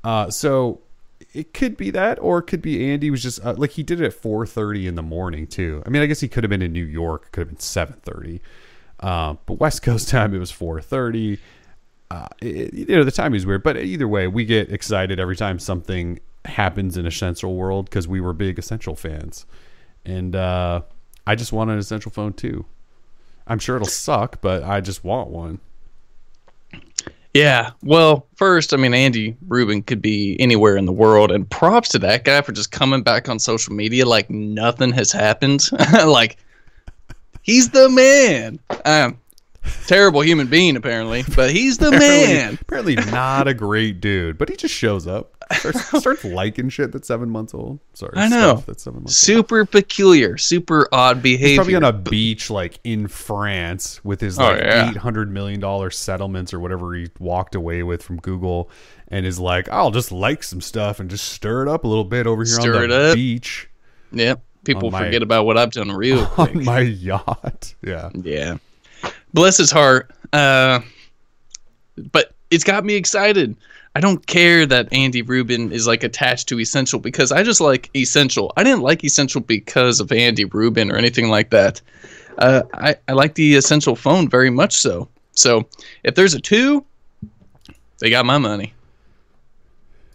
Uh, 0.04 0.30
so 0.30 0.80
it 1.32 1.54
could 1.54 1.76
be 1.76 1.90
that, 1.90 2.18
or 2.20 2.38
it 2.38 2.42
could 2.42 2.60
be 2.62 2.90
Andy 2.90 3.10
was 3.10 3.22
just 3.22 3.44
uh, 3.44 3.54
like 3.56 3.70
he 3.70 3.82
did 3.82 4.00
it 4.00 4.04
at 4.06 4.12
four 4.14 4.46
thirty 4.46 4.86
in 4.86 4.96
the 4.96 5.02
morning 5.02 5.46
too. 5.46 5.82
I 5.86 5.90
mean, 5.90 6.02
I 6.02 6.06
guess 6.06 6.20
he 6.20 6.28
could 6.28 6.42
have 6.44 6.50
been 6.50 6.62
in 6.62 6.72
New 6.72 6.84
York. 6.84 7.30
Could 7.32 7.42
have 7.42 7.48
been 7.48 7.60
seven 7.60 7.96
thirty, 8.02 8.40
uh, 9.02 9.34
but 9.46 9.54
West 9.54 9.82
Coast 9.82 10.08
time 10.10 10.34
it 10.34 10.38
was 10.38 10.50
four 10.50 10.80
thirty. 10.80 11.38
Uh, 12.10 12.28
it, 12.40 12.74
you 12.74 12.96
know, 12.96 13.04
the 13.04 13.10
time 13.10 13.34
is 13.34 13.46
weird, 13.46 13.62
but 13.62 13.76
either 13.76 14.06
way, 14.06 14.26
we 14.26 14.44
get 14.44 14.70
excited 14.70 15.18
every 15.18 15.36
time 15.36 15.58
something 15.58 16.20
happens 16.44 16.96
in 16.96 17.06
Essential 17.06 17.54
World 17.54 17.86
because 17.86 18.06
we 18.06 18.20
were 18.20 18.32
big 18.32 18.58
Essential 18.58 18.94
fans, 18.94 19.46
and 20.04 20.36
uh, 20.36 20.82
I 21.26 21.34
just 21.34 21.52
want 21.52 21.70
an 21.70 21.78
Essential 21.78 22.10
phone 22.10 22.32
too. 22.32 22.64
I'm 23.46 23.58
sure 23.58 23.76
it'll 23.76 23.88
suck, 23.88 24.40
but 24.40 24.62
I 24.62 24.80
just 24.80 25.04
want 25.04 25.30
one. 25.30 25.60
Yeah. 27.34 27.70
Well, 27.82 28.26
first, 28.36 28.74
I 28.74 28.76
mean, 28.76 28.92
Andy 28.92 29.36
Rubin 29.48 29.82
could 29.82 30.02
be 30.02 30.36
anywhere 30.38 30.76
in 30.76 30.84
the 30.84 30.92
world, 30.92 31.32
and 31.32 31.48
props 31.48 31.88
to 31.90 31.98
that 32.00 32.24
guy 32.24 32.42
for 32.42 32.52
just 32.52 32.72
coming 32.72 33.02
back 33.02 33.28
on 33.28 33.38
social 33.38 33.74
media 33.74 34.06
like 34.06 34.28
nothing 34.28 34.92
has 34.92 35.10
happened. 35.12 35.68
like, 36.06 36.36
he's 37.42 37.70
the 37.70 37.88
man. 37.88 38.58
Um, 38.84 39.18
terrible 39.86 40.22
human 40.22 40.46
being, 40.48 40.76
apparently, 40.76 41.24
but 41.36 41.50
he's 41.50 41.78
the 41.78 41.90
man. 41.90 42.58
Apparently, 42.62 42.94
not 42.96 43.48
a 43.48 43.54
great 43.54 44.00
dude, 44.00 44.38
but 44.38 44.48
he 44.48 44.56
just 44.56 44.74
shows 44.74 45.06
up, 45.06 45.44
starts, 45.52 45.84
starts 46.00 46.24
liking 46.24 46.68
shit 46.68 46.90
that's 46.92 47.06
seven 47.08 47.30
months 47.30 47.54
old. 47.54 47.78
Sorry, 47.94 48.12
I 48.16 48.28
know. 48.28 48.62
that's 48.66 48.82
seven 48.82 49.00
months. 49.00 49.16
Super 49.16 49.64
peculiar, 49.64 50.36
super 50.38 50.88
odd 50.92 51.16
He's 51.18 51.22
behavior. 51.22 51.56
probably 51.56 51.74
on 51.76 51.84
a 51.84 51.92
beach 51.92 52.50
like 52.50 52.78
in 52.84 53.06
France 53.08 54.02
with 54.04 54.20
his 54.20 54.38
Oh, 54.38 54.44
like 54.44 54.60
yeah. 54.62 54.90
eight 54.90 54.96
hundred 54.96 55.30
million 55.30 55.60
dollar 55.60 55.90
settlements 55.90 56.52
or 56.52 56.60
whatever 56.60 56.94
he 56.94 57.08
walked 57.18 57.54
away 57.54 57.82
with 57.82 58.02
from 58.02 58.16
Google, 58.18 58.68
and 59.08 59.24
is 59.26 59.38
like, 59.38 59.68
I'll 59.68 59.90
just 59.92 60.10
like 60.10 60.42
some 60.42 60.60
stuff 60.60 60.98
and 61.00 61.08
just 61.10 61.28
stir 61.28 61.62
it 61.62 61.68
up 61.68 61.84
a 61.84 61.88
little 61.88 62.04
bit 62.04 62.26
over 62.26 62.42
here 62.44 62.54
Stir 62.60 62.82
on 62.84 62.88
the 62.88 63.12
beach 63.14 63.68
Yep. 64.12 64.42
People 64.64 64.90
my- 64.90 65.04
forget 65.04 65.22
about 65.22 65.44
what 65.46 65.56
I've 65.58 65.72
done 65.72 65.90
real 65.90 66.24
quick. 66.34 66.56
on 66.56 66.64
my 66.64 66.80
yacht. 66.80 67.74
Yeah, 67.82 68.10
Yeah. 68.14 68.58
Bless 69.34 69.56
his 69.56 69.70
heart. 69.70 70.10
Uh, 70.32 70.80
but 72.12 72.32
it's 72.50 72.64
got 72.64 72.84
me 72.84 72.94
excited. 72.94 73.56
I 73.94 74.00
don't 74.00 74.26
care 74.26 74.64
that 74.66 74.90
Andy 74.92 75.20
Rubin 75.22 75.70
is 75.72 75.86
like 75.86 76.02
attached 76.02 76.48
to 76.48 76.58
Essential 76.60 76.98
because 77.00 77.32
I 77.32 77.42
just 77.42 77.60
like 77.60 77.90
Essential. 77.96 78.52
I 78.56 78.64
didn't 78.64 78.80
like 78.82 79.04
Essential 79.04 79.40
because 79.40 80.00
of 80.00 80.10
Andy 80.12 80.44
Rubin 80.46 80.90
or 80.90 80.96
anything 80.96 81.28
like 81.28 81.50
that. 81.50 81.80
Uh, 82.38 82.62
I, 82.72 82.96
I 83.08 83.12
like 83.12 83.34
the 83.34 83.54
Essential 83.56 83.94
phone 83.96 84.28
very 84.28 84.48
much 84.50 84.74
so. 84.76 85.08
So 85.32 85.66
if 86.04 86.14
there's 86.14 86.34
a 86.34 86.40
two, 86.40 86.84
they 87.98 88.08
got 88.10 88.24
my 88.24 88.38
money. 88.38 88.72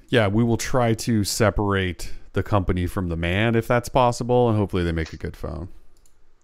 yeah. 0.10 0.28
We 0.28 0.44
will 0.44 0.58
try 0.58 0.94
to 0.96 1.24
separate 1.24 2.12
the 2.38 2.44
company 2.44 2.88
from 2.88 3.10
the 3.10 3.18
man 3.18 3.56
if 3.56 3.68
that's 3.68 3.90
possible, 3.90 4.48
and 4.48 4.58
hopefully 4.58 4.84
they 4.84 4.94
make 4.94 5.12
a 5.12 5.18
good 5.18 5.36
phone. 5.36 5.68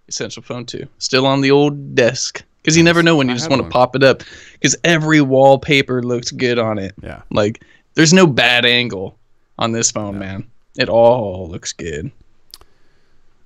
Essential 0.10 0.44
phone 0.44 0.66
two. 0.66 0.88
Still 0.98 1.26
on 1.26 1.39
the 1.39 1.52
old 1.52 1.96
desk. 1.96 2.44
Because 2.62 2.76
you 2.76 2.84
never 2.84 3.04
know 3.04 3.16
when 3.16 3.28
you 3.28 3.34
I 3.34 3.38
just 3.38 3.50
want 3.50 3.62
to 3.62 3.70
pop 3.70 3.96
it 3.96 4.04
up. 4.04 4.24
Because 4.54 4.76
every 4.84 5.22
wallpaper 5.22 6.02
looks 6.02 6.32
good 6.32 6.60
on 6.60 6.80
it. 6.80 6.96
Yeah. 7.02 7.22
Like, 7.30 7.64
there's 7.96 8.14
no 8.14 8.26
bad 8.26 8.66
angle 8.66 9.18
on 9.60 9.74
this 9.74 9.91
phone, 9.91 10.18
man. 10.18 10.50
It 10.78 10.89
all 10.89 11.50
looks 11.50 11.74
good. 11.74 12.12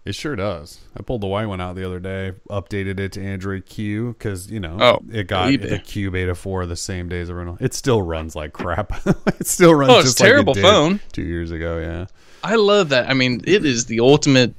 It 0.08 0.16
sure 0.16 0.36
does. 0.36 0.80
I 0.98 1.02
pulled 1.02 1.22
the 1.22 1.28
white 1.28 1.48
one 1.48 1.60
out 1.60 1.76
the 1.76 1.86
other 1.86 2.00
day, 2.00 2.32
updated 2.50 3.00
it 3.00 3.12
to 3.14 3.22
Android 3.24 3.66
Q 3.66 4.14
because 4.18 4.50
you 4.50 4.60
know 4.60 4.78
Oh, 4.80 5.00
it 5.12 5.28
got 5.28 5.50
eBay. 5.50 5.70
the 5.70 5.80
Q 5.80 6.12
beta 6.12 6.34
four 6.34 6.66
the 6.66 6.76
same 6.78 7.10
day 7.10 7.20
as 7.22 7.30
everyone 7.30 7.50
else. 7.54 7.62
It 7.62 7.74
still 7.74 8.02
runs 8.02 8.36
like 8.36 8.54
crap. 8.54 8.92
it 9.40 9.46
still 9.48 9.76
runs. 9.76 9.92
Oh, 9.92 9.98
it's 10.00 10.06
just 10.08 10.20
like 10.20 10.28
it 10.28 10.30
terrible 10.32 10.54
phone. 10.56 11.00
two 11.12 11.24
years 11.24 11.52
ago. 11.52 11.80
Yeah, 11.80 12.06
I 12.44 12.56
love 12.56 12.90
that. 12.90 13.10
I 13.10 13.14
mean, 13.14 13.42
it 13.46 13.66
is 13.66 13.86
the 13.88 14.00
ultimate 14.00 14.56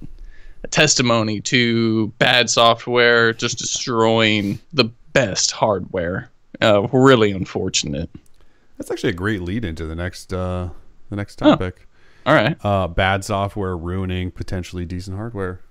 testimony 0.70 1.40
to 1.40 2.08
bad 2.18 2.50
software 2.50 3.32
just 3.32 3.58
destroying 3.58 4.58
the 4.72 4.84
best 5.12 5.50
hardware. 5.52 6.30
Uh, 6.60 6.86
really 6.92 7.30
unfortunate. 7.30 8.10
that's 8.76 8.90
actually 8.90 9.10
a 9.10 9.14
great 9.14 9.40
lead 9.42 9.64
into 9.64 9.86
the 9.86 9.94
next 9.94 10.32
uh 10.32 10.68
the 11.10 11.16
next 11.16 11.40
Oh. 11.42 11.50
topic. 11.52 11.86
All 12.28 12.34
right. 12.34 12.62
Uh, 12.62 12.86
bad 12.88 13.24
software 13.24 13.74
ruining 13.74 14.30
potentially 14.30 14.84
decent 14.84 15.16
hardware. 15.16 15.62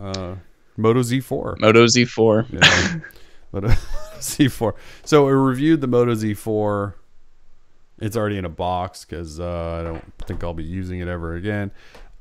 Uh, 0.00 0.36
Moto 0.78 1.00
Z4. 1.00 1.60
Moto 1.60 1.84
Z4. 1.84 2.46
Yeah. 2.50 3.00
Moto 3.52 3.68
Z4. 4.18 4.72
So 5.04 5.26
we 5.26 5.32
reviewed 5.32 5.82
the 5.82 5.86
Moto 5.86 6.14
Z4. 6.14 6.94
It's 7.98 8.16
already 8.16 8.38
in 8.38 8.46
a 8.46 8.48
box 8.48 9.04
because 9.04 9.38
uh, 9.38 9.80
I 9.80 9.82
don't 9.82 10.02
think 10.26 10.42
I'll 10.42 10.54
be 10.54 10.64
using 10.64 11.00
it 11.00 11.08
ever 11.08 11.34
again. 11.34 11.72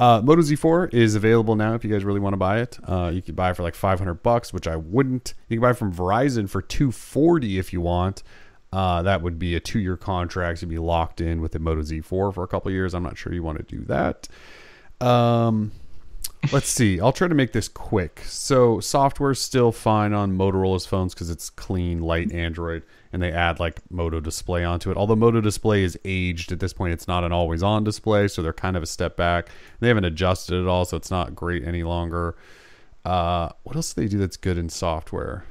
Uh, 0.02 0.22
Moto 0.22 0.42
Z4 0.42 0.94
is 0.94 1.16
available 1.16 1.56
now 1.56 1.74
if 1.74 1.86
you 1.86 1.90
guys 1.90 2.04
really 2.04 2.20
want 2.20 2.34
to 2.34 2.38
buy 2.38 2.60
it. 2.60 2.78
Uh, 2.84 3.10
you 3.14 3.22
can 3.22 3.36
buy 3.36 3.52
it 3.52 3.56
for 3.56 3.64
like 3.64 3.74
500 3.74 4.16
bucks, 4.16 4.52
which 4.52 4.68
I 4.68 4.76
wouldn't. 4.76 5.34
You 5.48 5.56
can 5.56 5.62
buy 5.62 5.70
it 5.70 5.78
from 5.78 5.94
Verizon 5.94 6.50
for 6.50 6.62
240 6.62 7.58
if 7.58 7.72
you 7.72 7.80
want. 7.80 8.22
Uh, 8.74 9.02
that 9.02 9.22
would 9.22 9.40
be 9.40 9.56
a 9.56 9.60
two-year 9.60 9.98
contract. 9.98 10.62
You'd 10.62 10.70
be 10.70 10.78
locked 10.78 11.22
in 11.22 11.42
with 11.42 11.54
the 11.54 11.60
Moto 11.60 11.82
Z4 11.82 12.34
for 12.34 12.44
a 12.44 12.48
couple 12.48 12.72
years. 12.72 12.94
I'm 12.94 13.04
not 13.04 13.18
sure 13.18 13.34
you 13.34 13.44
want 13.44 13.58
to 13.58 13.64
do 13.64 13.84
that. 13.86 14.28
Um, 15.00 15.72
let's 16.52 16.68
see. 16.68 17.00
I'll 17.00 17.14
try 17.14 17.28
to 17.28 17.36
make 17.36 17.54
this 17.54 17.68
quick. 17.68 18.22
So 18.26 18.80
software's 18.80 19.40
still 19.40 19.72
fine 19.72 20.14
on 20.14 20.38
Motorola's 20.38 20.86
phones 20.86 21.14
because 21.14 21.30
it's 21.30 21.50
clean, 21.50 22.02
light 22.02 22.32
Android, 22.34 22.84
and 23.14 23.22
they 23.22 23.32
add 23.32 23.60
like 23.60 23.80
Moto 23.90 24.20
Display 24.20 24.64
onto 24.64 24.92
it. 24.92 24.98
Although 24.98 25.16
Moto 25.16 25.40
Display 25.40 25.84
is 25.84 25.98
aged 26.04 26.52
at 26.52 26.60
this 26.60 26.74
point, 26.74 26.94
it's 26.94 27.08
not 27.08 27.24
an 27.24 27.32
always-on 27.32 27.84
display, 27.84 28.28
so 28.28 28.42
they're 28.42 28.54
kind 28.54 28.76
of 28.76 28.84
a 28.84 28.88
step 28.88 29.16
back. 29.16 29.50
They 29.80 29.88
haven't 29.88 30.06
adjusted 30.06 30.56
it 30.56 30.62
at 30.62 30.68
all, 30.68 30.86
so 30.86 30.98
it's 30.98 31.12
not 31.12 31.36
great 31.36 31.66
any 31.66 31.84
longer. 31.84 32.36
Uh, 33.06 33.50
what 33.64 33.76
else 33.76 33.94
do 33.94 34.02
they 34.02 34.08
do 34.08 34.18
that's 34.18 34.38
good 34.38 34.58
in 34.58 34.68
software? 34.70 35.46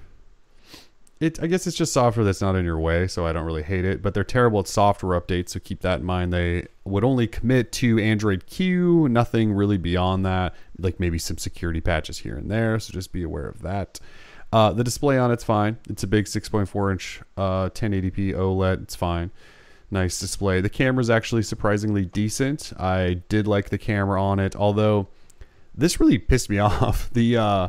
It, 1.19 1.43
I 1.43 1.47
guess 1.47 1.67
it's 1.67 1.77
just 1.77 1.95
software 1.95 2.25
that's 2.25 2.43
not 2.43 2.57
in 2.57 2.67
your 2.67 2.79
way, 2.79 3.07
so 3.07 3.27
I 3.27 3.33
don't 3.33 3.47
really 3.47 3.62
hate 3.62 3.87
it. 3.87 4.03
But 4.03 4.12
they're 4.12 4.23
terrible 4.25 4.61
at 4.61 4.69
software 4.69 5.19
updates, 5.19 5.51
so 5.51 5.61
keep 5.61 5.81
that 5.81 6.01
in 6.01 6.07
mind. 6.07 6.33
They 6.33 6.67
would 6.85 7.05
only 7.05 7.27
commit 7.27 7.73
to 7.73 7.99
Android 7.99 8.47
Q, 8.47 9.09
nothing 9.09 9.53
really 9.53 9.79
beyond 9.79 10.27
that, 10.27 10.55
like 10.79 11.01
maybe 11.01 11.19
some 11.19 11.39
security 11.39 11.81
patches 11.81 12.19
here 12.19 12.37
and 12.37 12.51
there. 12.51 12.79
So 12.79 12.93
just 12.93 13.12
be 13.12 13.23
aware 13.23 13.49
of 13.49 13.62
that. 13.62 13.99
Uh, 14.53 14.73
the 14.73 14.85
display 14.85 15.19
on 15.19 15.31
it's 15.31 15.45
fine. 15.45 15.79
It's 15.89 16.03
a 16.03 16.07
big 16.07 16.27
6.4 16.27 16.93
inch 16.93 17.23
uh, 17.37 17.71
1080p 17.71 18.35
OLED. 18.35 18.83
It's 18.83 18.95
fine. 18.95 19.31
Nice 19.91 20.19
display. 20.19 20.61
The 20.61 20.69
camera's 20.69 21.11
actually 21.11 21.43
surprisingly 21.43 22.05
decent. 22.05 22.73
I 22.79 23.23
did 23.29 23.47
like 23.47 23.71
the 23.71 23.79
camera 23.79 24.23
on 24.23 24.39
it, 24.39 24.55
although 24.55 25.09
this 25.75 25.99
really 25.99 26.19
pissed 26.19 26.51
me 26.51 26.59
off. 26.61 27.11
The 27.11 27.37
uh, 27.37 27.69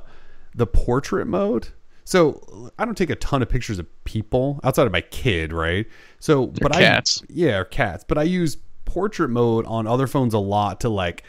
the 0.53 0.67
portrait 0.67 1.27
mode. 1.27 1.69
So 2.07 2.71
I 2.79 2.85
don't 2.85 2.97
take 2.97 3.09
a 3.09 3.17
ton 3.17 3.41
of 3.41 3.49
pictures 3.49 3.79
of 3.79 4.03
people 4.05 4.61
outside 4.63 4.85
of 4.85 4.93
my 4.93 5.01
kid, 5.01 5.51
right? 5.51 5.85
So, 6.21 6.47
but 6.47 6.71
cats. 6.71 7.21
I 7.23 7.25
yeah, 7.27 7.57
or 7.57 7.65
cats. 7.65 8.05
But 8.07 8.17
I 8.17 8.23
use 8.23 8.55
portrait 8.85 9.27
mode 9.27 9.65
on 9.65 9.87
other 9.87 10.07
phones 10.07 10.33
a 10.33 10.39
lot 10.39 10.79
to 10.79 10.89
like, 10.89 11.23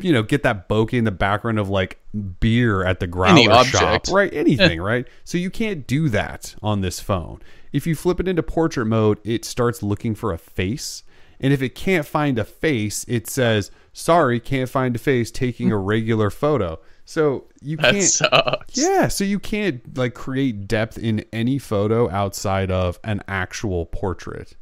you 0.00 0.10
know, 0.10 0.22
get 0.22 0.44
that 0.44 0.66
bokeh 0.66 0.94
in 0.94 1.04
the 1.04 1.10
background 1.10 1.58
of 1.58 1.68
like 1.68 1.98
beer 2.40 2.82
at 2.82 3.00
the 3.00 3.06
growler 3.06 3.64
shop, 3.64 4.08
right? 4.08 4.32
Anything, 4.32 4.80
right? 4.80 5.06
So 5.24 5.36
you 5.36 5.50
can't 5.50 5.86
do 5.86 6.08
that 6.08 6.54
on 6.62 6.80
this 6.80 6.98
phone. 6.98 7.42
If 7.70 7.86
you 7.86 7.94
flip 7.94 8.18
it 8.18 8.26
into 8.26 8.42
portrait 8.42 8.86
mode, 8.86 9.18
it 9.24 9.44
starts 9.44 9.82
looking 9.82 10.14
for 10.14 10.32
a 10.32 10.38
face. 10.38 11.02
And 11.38 11.52
if 11.52 11.60
it 11.60 11.74
can't 11.74 12.06
find 12.06 12.38
a 12.38 12.46
face, 12.46 13.04
it 13.08 13.28
says, 13.28 13.70
sorry, 13.92 14.40
can't 14.40 14.70
find 14.70 14.96
a 14.96 14.98
face, 14.98 15.30
taking 15.30 15.70
a 15.70 15.76
regular 15.76 16.30
photo. 16.30 16.80
So 17.04 17.44
you 17.60 17.76
That 17.78 17.92
can't 17.94 18.04
sucks. 18.04 18.76
yeah, 18.78 19.08
so 19.08 19.24
you 19.24 19.38
can't 19.38 19.96
like 19.98 20.14
create 20.14 20.66
depth 20.68 20.98
in 20.98 21.24
any 21.32 21.58
photo 21.58 22.08
outside 22.10 22.70
of 22.70 22.98
an 23.04 23.22
actual 23.28 23.86
portrait. 23.86 24.54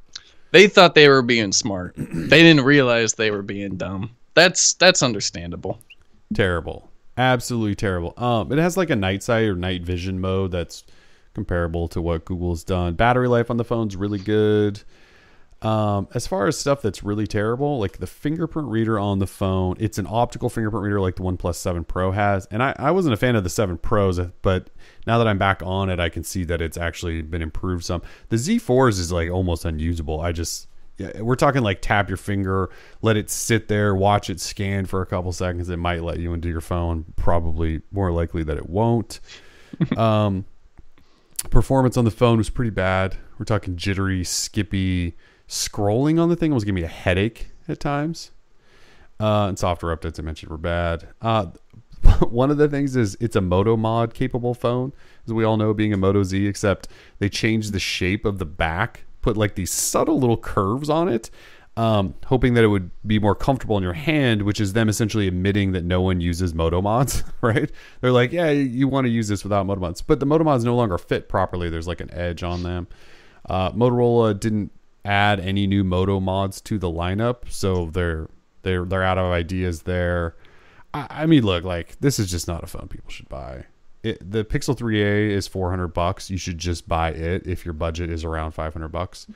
They 0.53 0.67
thought 0.67 0.95
they 0.95 1.09
were 1.09 1.23
being 1.23 1.53
smart. 1.53 1.95
they 1.97 2.43
didn't 2.43 2.65
realize 2.65 3.15
they 3.15 3.31
were 3.31 3.43
being 3.43 3.77
dumb. 3.77 4.11
That's 4.35 4.75
that's 4.75 5.03
understandable. 5.03 5.81
Terrible. 6.35 6.91
Absolutely 7.17 7.75
terrible. 7.75 8.15
Um 8.17 8.51
it 8.51 8.59
has 8.59 8.77
like 8.77 8.91
a 8.91 8.97
night 8.97 9.23
sight 9.23 9.45
or 9.45 9.55
night 9.55 9.83
vision 9.83 10.21
mode 10.21 10.51
that's 10.51 10.85
comparable 11.35 11.87
to 11.89 12.01
what 12.03 12.25
Google's 12.25 12.65
done. 12.65 12.95
Battery 12.95 13.29
life 13.29 13.51
on 13.51 13.59
the 13.59 13.65
phone's 13.65 13.97
really 13.97 14.19
good. 14.19 14.83
Um, 15.63 16.09
as 16.15 16.27
far 16.27 16.47
as 16.47 16.59
stuff 16.59 16.81
that's 16.81 17.03
really 17.03 17.27
terrible, 17.27 17.79
like 17.79 17.99
the 17.99 18.07
fingerprint 18.07 18.69
reader 18.69 18.99
on 18.99 19.19
the 19.19 19.27
phone, 19.27 19.77
it's 19.79 19.99
an 19.99 20.07
optical 20.09 20.49
fingerprint 20.49 20.85
reader 20.85 21.01
like 21.01 21.17
the 21.17 21.23
OnePlus 21.23 21.57
7 21.57 21.85
Pro 21.85 22.13
has. 22.13 22.47
And 22.51 22.63
I, 22.63 22.75
I 22.79 22.91
wasn't 22.93 23.13
a 23.13 23.19
fan 23.19 23.37
of 23.37 23.45
the 23.45 23.51
7 23.51 23.77
Pros, 23.77 24.19
but 24.41 24.71
now 25.07 25.19
that 25.19 25.29
I'm 25.29 25.37
back 25.37 25.63
on 25.63 25.91
it, 25.91 26.01
I 26.01 26.09
can 26.09 26.25
see 26.25 26.45
that 26.45 26.63
it's 26.63 26.79
actually 26.79 27.21
been 27.21 27.43
improved 27.43 27.85
some. 27.85 28.01
The 28.31 28.37
Z4s 28.37 28.99
is 28.99 29.13
like 29.13 29.31
almost 29.31 29.67
unusable. 29.67 30.23
I 30.23 30.33
just, 30.33 30.67
yeah, 30.97 31.21
we're 31.21 31.37
talking 31.37 31.63
like 31.63 31.83
tap 31.83 32.09
your 32.09 32.17
finger, 32.17 32.71
let 33.03 33.19
it 33.19 33.29
sit 33.29 33.69
there, 33.69 33.95
watch 33.95 34.31
it 34.31 34.41
scan 34.41 34.87
for 34.87 35.03
a 35.03 35.07
couple 35.07 35.31
seconds. 35.31 35.69
It 35.69 35.77
might 35.77 36.03
let 36.03 36.21
you 36.21 36.33
into 36.33 36.49
your 36.49 36.63
phone. 36.63 37.05
Probably 37.17 37.83
more 37.93 38.13
likely 38.13 38.43
that 38.45 38.57
it 38.57 38.71
won't. 38.71 39.21
um, 39.99 40.47
performance 41.51 41.99
on 41.99 42.07
the 42.07 42.11
phone 42.11 42.39
was 42.39 42.49
pretty 42.49 42.71
bad. 42.71 43.19
We're 43.39 43.45
talking 43.45 43.77
jittery, 43.77 44.25
skippy. 44.25 45.17
Scrolling 45.51 46.23
on 46.23 46.29
the 46.29 46.37
thing 46.37 46.55
was 46.55 46.63
giving 46.63 46.77
me 46.77 46.85
a 46.85 46.89
headache 46.89 47.51
at 47.67 47.81
times. 47.81 48.31
Uh, 49.19 49.49
and 49.49 49.59
software 49.59 49.95
updates 49.95 50.21
I 50.21 50.23
mentioned 50.23 50.49
were 50.49 50.57
bad. 50.57 51.09
Uh, 51.21 51.47
one 52.31 52.53
of 52.53 52.57
the 52.57 52.69
things 52.69 52.95
is 52.95 53.17
it's 53.19 53.35
a 53.35 53.41
Moto 53.41 53.77
Mod 53.77 54.15
capable 54.15 54.55
phone, 54.55 54.93
as 55.27 55.33
we 55.33 55.43
all 55.43 55.57
know, 55.57 55.75
being 55.75 55.93
a 55.93 55.97
Moto 55.97 56.23
Z. 56.23 56.47
Except 56.47 56.87
they 57.19 57.29
changed 57.29 57.73
the 57.73 57.81
shape 57.81 58.25
of 58.25 58.39
the 58.39 58.47
back, 58.47 59.07
put 59.23 59.37
like 59.37 59.57
these 59.57 59.73
subtle 59.73 60.21
little 60.21 60.37
curves 60.37 60.89
on 60.89 61.09
it, 61.09 61.31
um, 61.77 62.15
hoping 62.27 62.55
that 62.55 62.63
it 62.63 62.69
would 62.69 62.93
be 63.05 63.19
more 63.19 63.35
comfortable 63.35 63.77
in 63.77 63.83
your 63.83 63.93
hand, 63.93 64.43
which 64.43 64.61
is 64.61 64.73
them 64.73 64.89
essentially 64.89 65.27
admitting 65.27 65.73
that 65.73 65.83
no 65.83 66.01
one 66.01 66.21
uses 66.21 66.55
Moto 66.55 66.81
Mods, 66.81 67.25
right? 67.41 67.73
They're 68.01 68.13
like, 68.13 68.31
yeah, 68.31 68.51
you 68.51 68.87
want 68.87 69.07
to 69.07 69.11
use 69.11 69.27
this 69.27 69.43
without 69.43 69.67
Moto 69.67 69.81
Mods, 69.81 70.01
but 70.01 70.21
the 70.21 70.27
Moto 70.27 70.45
Mods 70.45 70.65
no 70.65 70.77
longer 70.77 70.97
fit 70.97 71.29
properly. 71.29 71.69
There's 71.71 71.89
like 71.89 72.01
an 72.01 72.15
edge 72.15 72.45
on 72.45 72.63
them. 72.63 72.87
Uh, 73.49 73.73
Motorola 73.73 74.39
didn't 74.39 74.71
add 75.05 75.41
any 75.41 75.67
new 75.67 75.85
Moto 75.85 76.21
Mods 76.21 76.61
to 76.63 76.79
the 76.79 76.89
lineup, 76.91 77.51
so 77.51 77.87
they're 77.87 78.29
they're 78.63 78.85
they're 78.85 79.03
out 79.03 79.19
of 79.19 79.27
ideas 79.33 79.83
there. 79.83 80.35
I, 80.93 81.07
I 81.11 81.27
mean, 81.27 81.45
look, 81.45 81.65
like 81.65 81.99
this 82.01 82.19
is 82.19 82.31
just 82.31 82.47
not 82.49 82.63
a 82.65 82.67
phone 82.67 82.89
people 82.89 83.11
should 83.11 83.29
buy. 83.29 83.65
It, 84.03 84.31
the 84.31 84.45
Pixel 84.45 84.75
3a 84.75 85.31
is 85.31 85.47
400 85.47 85.89
bucks. 85.89 86.31
You 86.31 86.39
should 86.39 86.57
just 86.57 86.89
buy 86.89 87.11
it 87.11 87.47
if 87.47 87.65
your 87.67 87.75
budget 87.75 88.09
is 88.11 88.25
around 88.25 88.53
500 88.53 88.89
bucks. 88.89 89.27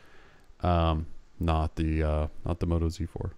Um, 0.62 1.07
not 1.39 1.77
the 1.77 2.03
uh, 2.03 2.27
not 2.47 2.61
the 2.61 2.67
Moto 2.67 2.87
Z4. 2.87 3.31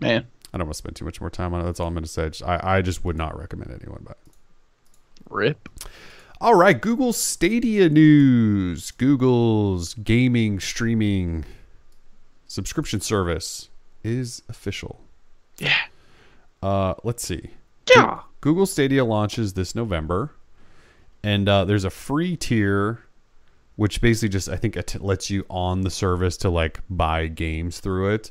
Man, 0.00 0.26
I 0.52 0.58
don't 0.58 0.66
want 0.66 0.74
to 0.74 0.78
spend 0.78 0.96
too 0.96 1.04
much 1.04 1.20
more 1.20 1.30
time 1.30 1.52
on 1.54 1.60
it. 1.60 1.64
That's 1.64 1.80
all 1.80 1.88
I'm 1.88 1.94
going 1.94 2.04
to 2.04 2.08
say. 2.10 2.30
Just, 2.30 2.42
I 2.42 2.60
I 2.62 2.82
just 2.82 3.04
would 3.04 3.16
not 3.16 3.38
recommend 3.38 3.70
anyone 3.72 4.02
buy 4.04 4.12
it. 4.12 4.18
rip. 5.28 5.68
All 6.40 6.54
right, 6.54 6.78
Google 6.78 7.12
Stadia 7.12 7.88
news. 7.88 8.90
Google's 8.90 9.94
gaming 9.94 10.60
streaming 10.60 11.44
subscription 12.46 13.00
service 13.00 13.70
is 14.02 14.42
official. 14.48 15.00
Yeah. 15.58 15.78
Uh, 16.62 16.94
let's 17.04 17.24
see. 17.24 17.50
Yeah. 17.94 18.20
Google 18.40 18.66
Stadia 18.66 19.04
launches 19.04 19.54
this 19.54 19.74
November, 19.74 20.32
and 21.22 21.48
uh, 21.48 21.64
there's 21.64 21.84
a 21.84 21.90
free 21.90 22.36
tier, 22.36 23.04
which 23.76 24.00
basically 24.00 24.28
just 24.28 24.48
I 24.48 24.56
think 24.56 24.76
it 24.76 25.00
lets 25.00 25.30
you 25.30 25.46
on 25.48 25.82
the 25.82 25.90
service 25.90 26.36
to 26.38 26.50
like 26.50 26.80
buy 26.90 27.28
games 27.28 27.80
through 27.80 28.14
it, 28.14 28.30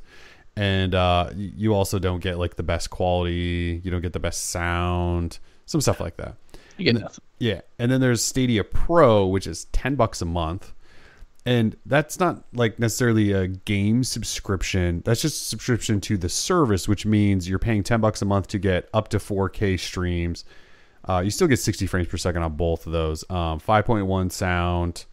and 0.56 0.93
uh, 0.93 1.32
you 1.36 1.74
also 1.74 1.99
don't 1.99 2.22
get 2.22 2.38
like 2.38 2.58
the 2.58 2.64
best 2.64 2.89
quality, 2.89 3.82
you 3.84 3.89
don't 3.89 4.01
get 4.01 4.14
the 4.14 4.20
best 4.20 4.49
sound, 4.51 5.39
some 5.66 5.82
stuff 5.82 5.99
like 5.99 6.18
that. 6.18 6.36
You 6.78 6.86
get 6.86 7.01
nothing. 7.01 7.24
Yeah, 7.44 7.60
and 7.78 7.91
then 7.91 8.00
there's 8.00 8.24
Stadia 8.24 8.64
Pro, 8.64 9.26
which 9.26 9.48
is 9.48 9.66
ten 9.66 9.96
bucks 9.96 10.22
a 10.22 10.26
month, 10.26 10.74
and 11.46 11.76
that's 11.86 12.18
not 12.18 12.46
like 12.54 12.80
necessarily 12.80 13.34
a 13.34 13.50
game 13.50 14.06
subscription. 14.06 15.02
That's 15.04 15.22
just 15.22 15.41
a 15.41 15.46
subscription 15.50 16.00
to 16.00 16.16
the 16.16 16.30
service, 16.30 16.88
which 16.88 17.06
means 17.06 17.50
you're 17.50 17.60
paying 17.60 17.84
ten 17.84 18.00
bucks 18.00 18.22
a 18.22 18.26
month 18.26 18.48
to 18.48 18.60
get 18.60 18.88
up 18.94 19.10
to 19.10 19.18
4K 19.18 19.78
streams. 19.78 20.46
Uh, 21.04 21.20
you 21.20 21.32
still 21.32 21.50
get 21.50 21.60
60 21.60 21.86
frames 21.86 22.08
per 22.08 22.16
second 22.16 22.44
on 22.44 22.56
both 22.56 22.86
of 22.86 22.94
those. 22.94 23.30
Um, 23.30 23.60
5.1 23.60 24.32
sound. 24.32 25.04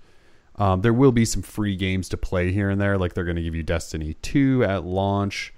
Um, 0.54 0.82
there 0.82 0.92
will 0.92 1.10
be 1.10 1.24
some 1.24 1.42
free 1.42 1.74
games 1.74 2.08
to 2.10 2.16
play 2.16 2.52
here 2.52 2.70
and 2.70 2.80
there, 2.80 2.96
like 2.96 3.14
they're 3.14 3.24
going 3.24 3.38
to 3.38 3.42
give 3.42 3.56
you 3.56 3.64
Destiny 3.64 4.14
2 4.22 4.62
at 4.62 4.84
launch, 4.84 5.52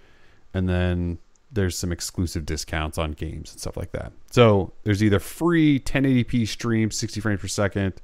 and 0.54 0.66
then 0.66 1.18
there's 1.52 1.76
some 1.76 1.92
exclusive 1.92 2.46
discounts 2.46 2.98
on 2.98 3.12
games 3.12 3.52
and 3.52 3.60
stuff 3.60 3.76
like 3.76 3.92
that. 3.92 4.12
So 4.30 4.72
there's 4.84 5.02
either 5.02 5.18
free 5.18 5.78
1080p 5.78 6.48
stream, 6.48 6.90
60 6.90 7.20
frames 7.20 7.40
per 7.40 7.48
second, 7.48 7.94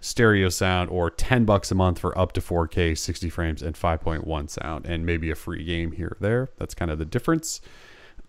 stereo 0.00 0.48
sound, 0.48 0.90
or 0.90 1.08
10 1.08 1.44
bucks 1.44 1.70
a 1.70 1.74
month 1.74 2.00
for 2.00 2.16
up 2.18 2.32
to 2.32 2.40
4K, 2.40 2.98
60 2.98 3.30
frames, 3.30 3.62
and 3.62 3.76
5.1 3.76 4.50
sound, 4.50 4.86
and 4.86 5.06
maybe 5.06 5.30
a 5.30 5.36
free 5.36 5.64
game 5.64 5.92
here 5.92 6.08
or 6.08 6.16
there. 6.20 6.50
That's 6.58 6.74
kind 6.74 6.90
of 6.90 6.98
the 6.98 7.04
difference. 7.04 7.60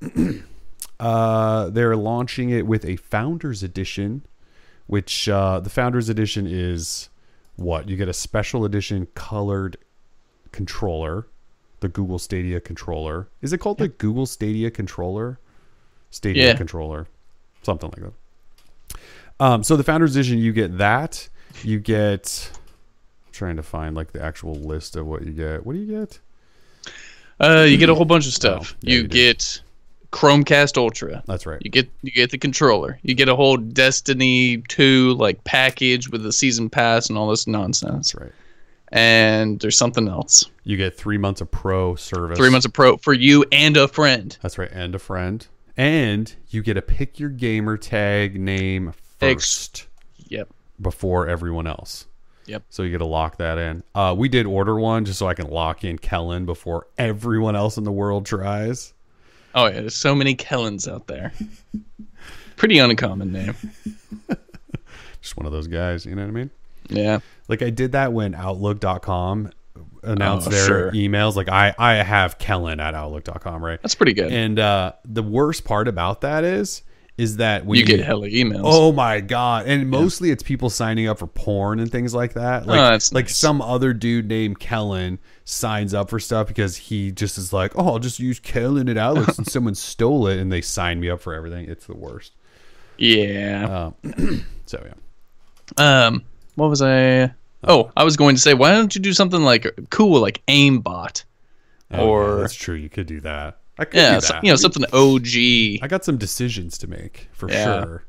uh, 0.99 1.69
they're 1.69 1.95
launching 1.95 2.51
it 2.51 2.67
with 2.67 2.85
a 2.85 2.97
Founders 2.97 3.63
Edition, 3.63 4.23
which 4.85 5.27
uh, 5.27 5.59
the 5.59 5.69
Founders 5.71 6.09
Edition 6.09 6.45
is 6.47 7.09
what? 7.55 7.89
You 7.89 7.97
get 7.97 8.07
a 8.07 8.13
special 8.13 8.65
edition 8.65 9.07
colored 9.15 9.77
controller, 10.51 11.27
the 11.83 11.89
Google 11.89 12.17
Stadia 12.17 12.61
controller. 12.61 13.27
Is 13.41 13.51
it 13.51 13.57
called 13.59 13.77
the 13.77 13.89
Google 13.89 14.25
Stadia 14.25 14.71
controller? 14.71 15.37
Stadia 16.11 16.47
Yeah. 16.47 16.53
controller, 16.55 17.07
something 17.61 17.91
like 17.91 18.01
that. 18.03 18.99
Um, 19.39 19.63
so 19.63 19.75
the 19.75 19.83
Founders 19.83 20.15
Edition, 20.15 20.37
you 20.39 20.53
get 20.53 20.77
that. 20.77 21.27
You 21.61 21.79
get. 21.79 22.49
I'm 23.25 23.31
trying 23.33 23.57
to 23.57 23.63
find 23.63 23.95
like 23.95 24.13
the 24.13 24.21
actual 24.23 24.55
list 24.55 24.95
of 24.95 25.05
what 25.05 25.23
you 25.25 25.31
get. 25.33 25.65
What 25.65 25.73
do 25.73 25.79
you 25.79 25.87
get? 25.99 26.19
Uh, 27.39 27.65
you 27.67 27.77
get 27.77 27.89
a 27.89 27.95
whole 27.95 28.05
bunch 28.05 28.27
of 28.27 28.33
stuff. 28.33 28.73
Oh, 28.73 28.77
yeah, 28.81 28.95
you, 28.95 29.01
you 29.01 29.07
get 29.09 29.61
Chromecast 30.11 30.77
Ultra. 30.77 31.21
That's 31.27 31.45
right. 31.45 31.59
You 31.61 31.69
get 31.69 31.89
you 32.01 32.11
get 32.11 32.31
the 32.31 32.37
controller. 32.37 32.97
You 33.01 33.13
get 33.13 33.27
a 33.27 33.35
whole 33.35 33.57
Destiny 33.57 34.57
2 34.69 35.15
like 35.15 35.43
package 35.43 36.09
with 36.09 36.23
the 36.23 36.31
season 36.31 36.69
pass 36.69 37.09
and 37.09 37.17
all 37.17 37.27
this 37.29 37.45
nonsense. 37.45 38.13
That's 38.13 38.15
right. 38.15 38.31
And 38.95 39.59
there's 39.59 39.77
something 39.77 40.07
else. 40.07 40.45
You 40.63 40.77
get 40.77 40.95
three 40.95 41.17
months 41.17 41.41
of 41.41 41.49
pro 41.49 41.95
service. 41.95 42.37
Three 42.37 42.51
months 42.51 42.65
of 42.67 42.73
pro 42.73 42.97
for 42.97 43.11
you 43.13 43.43
and 43.51 43.75
a 43.75 43.87
friend. 43.87 44.37
That's 44.41 44.57
right, 44.59 44.69
and 44.71 44.93
a 44.93 44.99
friend. 44.99 45.45
And 45.75 46.33
you 46.49 46.61
get 46.61 46.75
to 46.75 46.81
pick 46.83 47.19
your 47.19 47.29
gamer 47.29 47.75
tag 47.75 48.39
name 48.39 48.89
Ex- 48.89 48.97
first 49.19 49.87
Yep. 50.29 50.49
before 50.79 51.27
everyone 51.27 51.65
else. 51.65 52.05
Yep. 52.45 52.63
So 52.69 52.83
you 52.83 52.91
get 52.91 52.99
to 52.99 53.05
lock 53.05 53.37
that 53.37 53.57
in. 53.57 53.81
Uh, 53.95 54.13
we 54.15 54.29
did 54.29 54.45
order 54.45 54.75
one 54.79 55.05
just 55.05 55.17
so 55.17 55.27
I 55.27 55.33
can 55.33 55.47
lock 55.49 55.83
in 55.83 55.97
Kellen 55.97 56.45
before 56.45 56.85
everyone 56.97 57.55
else 57.55 57.77
in 57.77 57.85
the 57.85 57.91
world 57.91 58.27
tries. 58.27 58.93
Oh 59.55 59.65
yeah, 59.65 59.79
there's 59.81 59.95
so 59.95 60.13
many 60.13 60.35
Kellens 60.35 60.87
out 60.91 61.07
there. 61.07 61.33
Pretty 62.57 62.77
uncommon 62.77 63.31
name. 63.31 63.55
Just 65.21 65.37
one 65.37 65.45
of 65.45 65.51
those 65.51 65.67
guys, 65.67 66.05
you 66.05 66.15
know 66.15 66.21
what 66.23 66.27
I 66.27 66.31
mean? 66.31 66.49
Yeah. 66.89 67.19
Like 67.47 67.61
I 67.61 67.69
did 67.69 67.91
that 67.93 68.13
when 68.13 68.35
Outlook.com 68.35 69.51
announced 70.03 70.47
Oh, 70.47 70.51
their 70.51 70.65
sure. 70.65 70.91
emails. 70.91 71.35
Like 71.35 71.49
I, 71.49 71.73
I 71.77 71.93
have 71.95 72.37
Kellen 72.37 72.79
at 72.79 72.93
Outlook.com, 72.95 73.63
right? 73.63 73.81
That's 73.81 73.95
pretty 73.95 74.13
good. 74.13 74.31
And 74.31 74.59
uh, 74.59 74.93
the 75.05 75.23
worst 75.23 75.63
part 75.65 75.87
about 75.87 76.21
that 76.21 76.43
is, 76.43 76.83
is 77.15 77.37
that 77.37 77.63
when 77.65 77.77
you 77.77 77.85
get 77.85 77.99
hella 77.99 78.27
emails. 78.27 78.61
Oh 78.63 78.91
my 78.91 79.19
god! 79.21 79.67
And 79.67 79.87
mostly 79.87 80.31
it's 80.31 80.41
people 80.41 80.71
signing 80.71 81.07
up 81.07 81.19
for 81.19 81.27
porn 81.27 81.79
and 81.79 81.91
things 81.91 82.11
like 82.15 82.33
that. 82.33 82.65
Like, 82.65 82.79
Oh, 82.79 83.15
like 83.15 83.25
nice. 83.25 83.37
some 83.37 83.61
other 83.61 83.93
dude 83.93 84.27
named 84.27 84.59
Kellen 84.59 85.19
signs 85.45 85.93
up 85.93 86.09
for 86.09 86.19
stuff 86.19 86.47
because 86.47 86.75
he 86.75 87.11
just 87.11 87.37
is 87.37 87.53
like, 87.53 87.73
oh, 87.75 87.85
I'll 87.85 87.99
just 87.99 88.19
use 88.19 88.39
Kellen 88.39 88.89
at 88.89 88.97
Alex, 88.97 89.37
and 89.37 89.45
someone 89.47 89.75
stole 89.75 90.25
it, 90.25 90.39
and 90.39 90.51
they 90.51 90.61
signed 90.61 91.01
me 91.01 91.09
up 91.11 91.21
for 91.21 91.35
everything. 91.35 91.69
It's 91.69 91.85
the 91.85 91.95
worst. 91.95 92.31
Yeah. 92.97 93.91
Um, 94.03 94.45
so 94.65 94.83
yeah, 95.77 96.07
Um, 96.07 96.23
what 96.55 96.69
was 96.69 96.81
I? 96.81 97.33
Oh, 97.65 97.91
I 97.95 98.03
was 98.03 98.17
going 98.17 98.35
to 98.35 98.41
say, 98.41 98.53
why 98.53 98.71
don't 98.71 98.93
you 98.93 99.01
do 99.01 99.13
something 99.13 99.41
like 99.41 99.65
cool, 99.89 100.19
like 100.19 100.41
aimbot, 100.47 101.23
Oh, 101.91 101.97
yeah, 101.97 102.01
or 102.03 102.41
that's 102.41 102.55
true. 102.55 102.75
You 102.75 102.89
could 102.89 103.07
do 103.07 103.21
that. 103.21 103.59
I 103.79 103.85
could 103.85 103.95
yeah, 103.99 104.15
do 104.15 104.21
so- 104.21 104.33
that. 104.33 104.43
you 104.43 104.49
know, 104.51 104.55
something 104.55 104.83
OG. 104.91 105.81
I 105.83 105.87
got 105.87 106.03
some 106.03 106.17
decisions 106.17 106.77
to 106.79 106.87
make 106.87 107.29
for 107.33 107.49
Yeah. 107.49 107.83
sure. 107.83 108.05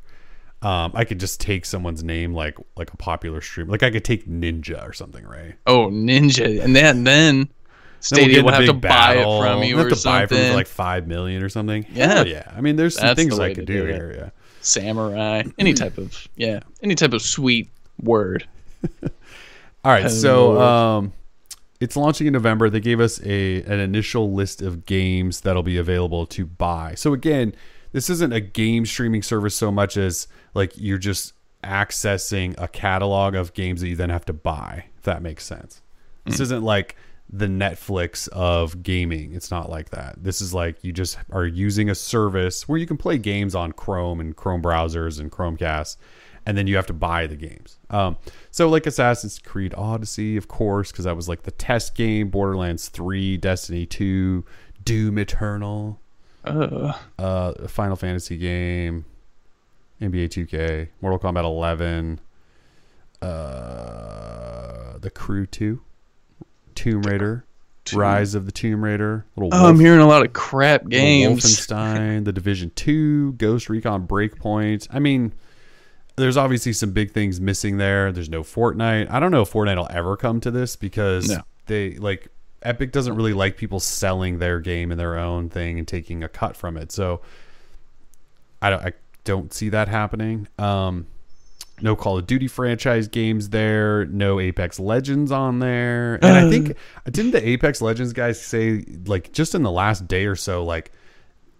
Um, 0.62 0.92
I 0.94 1.04
could 1.04 1.20
just 1.20 1.40
take 1.40 1.66
someone's 1.66 2.02
name, 2.02 2.32
like 2.34 2.56
like 2.76 2.92
a 2.92 2.96
popular 2.96 3.40
stream, 3.42 3.68
Like 3.68 3.82
I 3.82 3.90
could 3.90 4.04
take 4.04 4.26
Ninja 4.26 4.82
or 4.88 4.92
something, 4.94 5.24
right? 5.24 5.54
Oh, 5.66 5.88
Ninja, 5.88 6.62
and 6.64 6.74
then 6.74 7.04
then 7.04 7.36
Then 7.40 7.48
we'll 7.48 8.00
Stadia 8.00 8.42
will 8.42 8.52
have 8.52 8.64
to 8.66 8.72
big 8.72 8.80
buy 8.82 9.14
it 9.16 9.24
from 9.24 9.62
you 9.62 9.76
We'll 9.76 9.86
or 9.86 9.88
have 9.90 9.98
to 9.98 10.04
buy 10.04 10.22
it 10.24 10.28
from 10.28 10.38
something. 10.38 10.54
like 10.54 10.66
five 10.66 11.06
million 11.06 11.42
or 11.42 11.48
something. 11.50 11.86
Yeah. 11.92 12.14
Hell 12.14 12.26
yeah. 12.26 12.50
I 12.56 12.60
mean, 12.62 12.76
there's 12.76 12.94
some 12.96 13.06
That's 13.08 13.18
things 13.20 13.36
the 13.36 13.42
I 13.42 13.52
could 13.54 13.66
do 13.66 13.82
do 13.82 13.86
here. 13.86 14.14
Yeah. 14.16 14.30
Samurai, 14.62 15.42
any 15.58 15.74
type 15.74 15.98
of 15.98 16.26
yeah, 16.36 16.60
any 16.82 16.94
type 16.94 17.12
of 17.12 17.20
sweet 17.22 17.68
word. 18.04 18.46
All 19.02 19.92
right, 19.92 20.10
so 20.10 20.60
um, 20.60 21.12
it's 21.80 21.96
launching 21.96 22.26
in 22.26 22.32
November. 22.32 22.70
They 22.70 22.80
gave 22.80 23.00
us 23.00 23.20
a 23.24 23.62
an 23.62 23.80
initial 23.80 24.32
list 24.32 24.62
of 24.62 24.86
games 24.86 25.42
that'll 25.42 25.62
be 25.62 25.76
available 25.76 26.26
to 26.26 26.46
buy. 26.46 26.94
So 26.94 27.12
again, 27.12 27.54
this 27.92 28.08
isn't 28.08 28.32
a 28.32 28.40
game 28.40 28.86
streaming 28.86 29.22
service 29.22 29.54
so 29.54 29.70
much 29.70 29.96
as 29.96 30.26
like 30.54 30.72
you're 30.76 30.98
just 30.98 31.34
accessing 31.62 32.54
a 32.58 32.68
catalog 32.68 33.34
of 33.34 33.54
games 33.54 33.80
that 33.80 33.88
you 33.88 33.96
then 33.96 34.10
have 34.10 34.24
to 34.26 34.32
buy. 34.32 34.86
If 34.96 35.04
that 35.04 35.22
makes 35.22 35.44
sense. 35.44 35.80
This 36.24 36.40
isn't 36.40 36.62
like 36.62 36.96
the 37.30 37.46
Netflix 37.46 38.28
of 38.28 38.82
gaming. 38.82 39.34
It's 39.34 39.50
not 39.50 39.68
like 39.68 39.90
that. 39.90 40.22
This 40.22 40.40
is 40.40 40.54
like 40.54 40.82
you 40.82 40.92
just 40.92 41.18
are 41.30 41.46
using 41.46 41.90
a 41.90 41.94
service 41.94 42.68
where 42.68 42.78
you 42.78 42.86
can 42.86 42.96
play 42.96 43.18
games 43.18 43.54
on 43.54 43.72
Chrome 43.72 44.20
and 44.20 44.36
Chrome 44.36 44.62
browsers 44.62 45.20
and 45.20 45.30
Chromecast, 45.30 45.96
and 46.46 46.56
then 46.58 46.66
you 46.66 46.76
have 46.76 46.86
to 46.86 46.92
buy 46.92 47.26
the 47.26 47.36
games. 47.36 47.78
Um, 47.90 48.16
so 48.50 48.68
like 48.68 48.86
Assassin's 48.86 49.38
Creed 49.38 49.74
Odyssey, 49.76 50.36
of 50.36 50.48
course, 50.48 50.90
because 50.92 51.04
that 51.04 51.16
was 51.16 51.28
like 51.28 51.42
the 51.42 51.50
test 51.50 51.94
game. 51.94 52.28
Borderlands 52.28 52.88
Three, 52.88 53.36
Destiny 53.36 53.86
Two, 53.86 54.44
Doom 54.84 55.18
Eternal, 55.18 56.00
Uh, 56.44 56.92
uh, 57.18 57.68
Final 57.68 57.96
Fantasy 57.96 58.36
game, 58.36 59.06
NBA 60.00 60.28
2K, 60.28 60.88
Mortal 61.00 61.18
Kombat 61.18 61.44
11, 61.44 62.20
uh, 63.22 64.98
The 64.98 65.10
Crew 65.10 65.46
2, 65.46 65.80
Tomb 66.74 67.02
Raider, 67.02 67.44
Rise 67.94 68.34
of 68.34 68.46
the 68.46 68.52
Tomb 68.52 68.84
Raider, 68.84 69.24
Little 69.36 69.50
oh, 69.52 69.68
I'm 69.68 69.78
hearing 69.78 70.00
a 70.00 70.06
lot 70.06 70.24
of 70.24 70.32
crap 70.32 70.88
games. 70.88 71.44
Wolfenstein, 71.44 72.24
The 72.24 72.32
Division 72.32 72.72
2, 72.74 73.32
Ghost 73.34 73.68
Recon 73.68 74.06
Breakpoint. 74.06 74.86
I 74.90 74.98
mean, 74.98 75.32
there's 76.16 76.36
obviously 76.36 76.72
some 76.72 76.92
big 76.92 77.10
things 77.12 77.40
missing 77.40 77.76
there. 77.78 78.12
There's 78.12 78.28
no 78.28 78.42
Fortnite. 78.42 79.10
I 79.10 79.18
don't 79.20 79.30
know 79.32 79.42
if 79.42 79.52
Fortnite 79.52 79.76
will 79.76 79.88
ever 79.90 80.16
come 80.16 80.40
to 80.42 80.50
this 80.50 80.76
because 80.76 81.28
No. 81.28 81.42
they 81.66 81.94
like 81.96 82.28
Epic 82.62 82.92
doesn't 82.92 83.14
really 83.16 83.32
like 83.34 83.56
people 83.56 83.80
selling 83.80 84.38
their 84.38 84.58
game 84.60 84.90
and 84.90 84.98
their 84.98 85.18
own 85.18 85.50
thing 85.50 85.78
and 85.78 85.86
taking 85.88 86.22
a 86.24 86.28
cut 86.28 86.56
from 86.56 86.76
it. 86.76 86.92
So 86.92 87.20
I 88.62 88.70
don't 88.70 88.82
I 88.84 88.92
don't 89.24 89.52
see 89.52 89.68
that 89.70 89.88
happening. 89.88 90.48
Um 90.58 91.06
no 91.82 91.96
Call 91.96 92.18
of 92.18 92.26
Duty 92.28 92.46
franchise 92.46 93.08
games 93.08 93.48
there, 93.48 94.06
no 94.06 94.38
Apex 94.38 94.78
Legends 94.78 95.32
on 95.32 95.58
there. 95.58 96.14
And 96.22 96.36
I 96.36 96.48
think 96.48 96.76
didn't 97.10 97.32
the 97.32 97.46
Apex 97.46 97.82
Legends 97.82 98.12
guys 98.12 98.40
say 98.40 98.84
like 99.06 99.32
just 99.32 99.54
in 99.56 99.62
the 99.64 99.72
last 99.72 100.06
day 100.06 100.26
or 100.26 100.36
so 100.36 100.64
like 100.64 100.92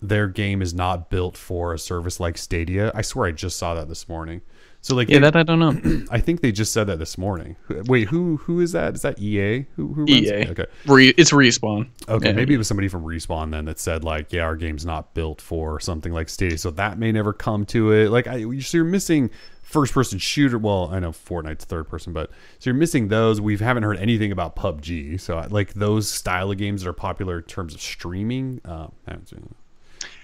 their 0.08 0.28
game 0.28 0.62
is 0.62 0.74
not 0.74 1.10
built 1.10 1.36
for 1.36 1.72
a 1.74 1.78
service 1.78 2.20
like 2.20 2.38
Stadia. 2.38 2.90
I 2.94 3.02
swear 3.02 3.26
I 3.28 3.32
just 3.32 3.58
saw 3.58 3.74
that 3.74 3.88
this 3.88 4.08
morning. 4.08 4.42
So 4.80 4.94
like 4.94 5.08
yeah, 5.08 5.14
they- 5.18 5.30
that 5.30 5.36
I 5.36 5.42
don't 5.42 5.58
know. 5.58 6.04
I 6.10 6.20
think 6.20 6.42
they 6.42 6.52
just 6.52 6.72
said 6.72 6.88
that 6.88 6.98
this 6.98 7.16
morning. 7.16 7.56
Wait, 7.86 8.08
who 8.08 8.36
who 8.36 8.60
is 8.60 8.72
that? 8.72 8.94
Is 8.94 9.02
that 9.02 9.18
EA? 9.18 9.66
Who 9.76 9.94
who 9.94 10.00
runs 10.04 10.10
EA. 10.10 10.48
Okay. 10.50 10.66
Re- 10.86 11.14
it's 11.16 11.32
respawn. 11.32 11.88
Okay, 12.08 12.28
Yeah. 12.28 12.32
maybe 12.34 12.52
it 12.54 12.58
was 12.58 12.68
somebody 12.68 12.88
from 12.88 13.02
Respawn 13.02 13.50
then 13.50 13.64
that 13.64 13.78
said 13.78 14.04
like, 14.04 14.32
yeah, 14.32 14.42
our 14.42 14.56
game's 14.56 14.84
not 14.84 15.14
built 15.14 15.40
for 15.40 15.80
something 15.80 16.12
like 16.12 16.28
Stadia, 16.28 16.58
so 16.58 16.70
that 16.72 16.98
may 16.98 17.12
never 17.12 17.32
come 17.32 17.64
to 17.66 17.92
it. 17.92 18.10
Like, 18.10 18.26
I, 18.26 18.40
so 18.60 18.76
you're 18.76 18.84
missing 18.84 19.30
first-person 19.62 20.18
shooter. 20.18 20.58
Well, 20.58 20.90
I 20.92 20.98
know 21.00 21.10
Fortnite's 21.12 21.64
third 21.64 21.88
person, 21.88 22.12
but 22.12 22.30
so 22.58 22.68
you're 22.70 22.74
missing 22.74 23.08
those. 23.08 23.40
We 23.40 23.56
haven't 23.56 23.82
heard 23.84 23.96
anything 23.98 24.32
about 24.32 24.54
PUBG. 24.54 25.18
So 25.18 25.44
like 25.50 25.72
those 25.72 26.10
style 26.10 26.50
of 26.50 26.58
games 26.58 26.82
that 26.82 26.90
are 26.90 26.92
popular 26.92 27.38
in 27.38 27.44
terms 27.44 27.74
of 27.74 27.80
streaming. 27.80 28.60
Uh, 28.66 28.88
I 29.06 29.12
haven't 29.12 29.28
seen- 29.30 29.48
I 29.50 29.63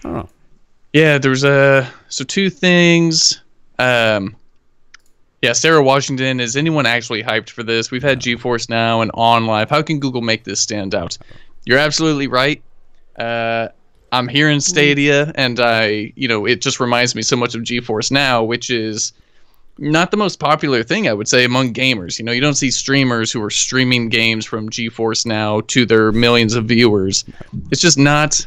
know. 0.05 0.29
Yeah, 0.93 1.19
there's 1.19 1.45
uh 1.45 1.89
so 2.09 2.25
two 2.25 2.51
things. 2.51 3.41
Um 3.79 4.37
yeah, 5.43 5.53
Sarah 5.55 5.83
Washington, 5.83 6.39
is 6.39 6.57
anyone 6.57 6.85
actually 6.85 7.23
hyped 7.23 7.49
for 7.49 7.63
this? 7.63 7.91
We've 7.91 8.03
had 8.03 8.21
GeForce 8.21 8.69
now 8.69 9.01
and 9.01 9.11
OnLive. 9.13 9.71
How 9.71 9.81
can 9.81 9.99
Google 9.99 10.21
make 10.21 10.45
this 10.45 10.61
stand 10.61 10.95
out? 10.95 11.17
You're 11.65 11.79
absolutely 11.79 12.27
right. 12.27 12.63
Uh 13.19 13.69
I'm 14.13 14.27
here 14.27 14.51
in 14.51 14.61
Stadia 14.61 15.33
and 15.37 15.61
I, 15.61 16.13
you 16.17 16.27
know, 16.27 16.45
it 16.45 16.61
just 16.61 16.81
reminds 16.81 17.15
me 17.15 17.23
so 17.23 17.37
much 17.37 17.55
of 17.55 17.63
GeForce 17.63 18.11
now, 18.11 18.43
which 18.43 18.69
is 18.69 19.13
not 19.79 20.11
the 20.11 20.17
most 20.17 20.39
popular 20.39 20.83
thing 20.83 21.09
I 21.09 21.15
would 21.15 21.27
say 21.27 21.45
among 21.45 21.73
gamers. 21.73 22.19
You 22.19 22.25
know, 22.25 22.33
you 22.33 22.41
don't 22.41 22.55
see 22.55 22.71
streamers 22.71 23.33
who 23.33 23.43
are 23.43 23.51
streaming 23.51 24.11
games 24.11 24.45
from 24.45 24.69
GeForce 24.69 25.25
now 25.25 25.63
to 25.69 25.87
their 25.87 26.13
millions 26.13 26.55
of 26.55 26.67
viewers. 26.67 27.25
It's 27.71 27.81
just 27.81 27.99
not 27.99 28.47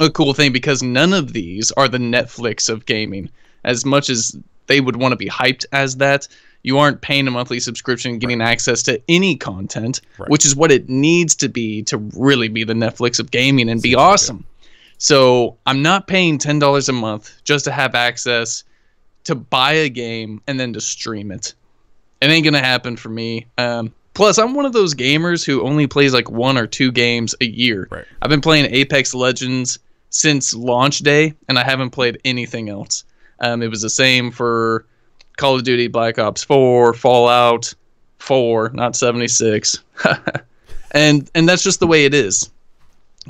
a 0.00 0.10
cool 0.10 0.34
thing 0.34 0.52
because 0.52 0.82
none 0.82 1.12
of 1.12 1.32
these 1.32 1.70
are 1.72 1.88
the 1.88 1.98
Netflix 1.98 2.68
of 2.68 2.86
gaming. 2.86 3.28
As 3.64 3.84
much 3.84 4.10
as 4.10 4.36
they 4.66 4.80
would 4.80 4.96
want 4.96 5.12
to 5.12 5.16
be 5.16 5.28
hyped 5.28 5.64
as 5.72 5.96
that, 5.96 6.26
you 6.62 6.78
aren't 6.78 7.00
paying 7.02 7.26
a 7.28 7.30
monthly 7.30 7.60
subscription 7.60 8.18
getting 8.18 8.40
access 8.40 8.82
to 8.84 9.00
any 9.08 9.36
content, 9.36 10.00
Right. 10.18 10.28
which 10.30 10.46
is 10.46 10.56
what 10.56 10.72
it 10.72 10.88
needs 10.88 11.34
to 11.36 11.48
be 11.48 11.82
to 11.84 11.98
really 12.16 12.48
be 12.48 12.64
the 12.64 12.72
Netflix 12.72 13.20
of 13.20 13.30
gaming 13.30 13.68
and 13.68 13.82
be 13.82 13.94
awesome. 13.94 14.44
So 14.98 15.56
I'm 15.66 15.82
not 15.82 16.06
paying 16.06 16.38
ten 16.38 16.58
dollars 16.58 16.88
a 16.88 16.92
month 16.92 17.32
just 17.44 17.64
to 17.66 17.72
have 17.72 17.94
access 17.94 18.64
to 19.24 19.34
buy 19.34 19.72
a 19.72 19.88
game 19.88 20.40
and 20.46 20.58
then 20.58 20.72
to 20.74 20.80
stream 20.80 21.30
it. 21.30 21.54
It 22.20 22.26
ain't 22.30 22.44
gonna 22.44 22.60
happen 22.60 22.96
for 22.96 23.08
me. 23.10 23.46
Um, 23.58 23.92
plus, 24.14 24.38
I'm 24.38 24.54
one 24.54 24.64
of 24.64 24.72
those 24.72 24.94
gamers 24.94 25.44
who 25.44 25.62
only 25.62 25.86
plays 25.86 26.14
like 26.14 26.30
one 26.30 26.56
or 26.56 26.66
two 26.66 26.90
games 26.92 27.34
a 27.42 27.46
year. 27.46 27.88
Right. 27.90 28.04
I've 28.22 28.30
been 28.30 28.40
playing 28.40 28.72
Apex 28.74 29.12
Legends 29.14 29.78
since 30.14 30.54
launch 30.54 31.00
day, 31.00 31.34
and 31.48 31.58
I 31.58 31.64
haven't 31.64 31.90
played 31.90 32.20
anything 32.24 32.68
else. 32.68 33.04
Um, 33.40 33.62
it 33.62 33.68
was 33.68 33.82
the 33.82 33.90
same 33.90 34.30
for 34.30 34.86
Call 35.36 35.56
of 35.56 35.64
Duty, 35.64 35.88
Black 35.88 36.20
Ops 36.20 36.44
4, 36.44 36.94
Fallout 36.94 37.74
4, 38.18 38.70
not 38.74 38.94
76, 38.94 39.82
and 40.92 41.28
and 41.34 41.48
that's 41.48 41.64
just 41.64 41.80
the 41.80 41.86
way 41.88 42.04
it 42.04 42.14
is 42.14 42.48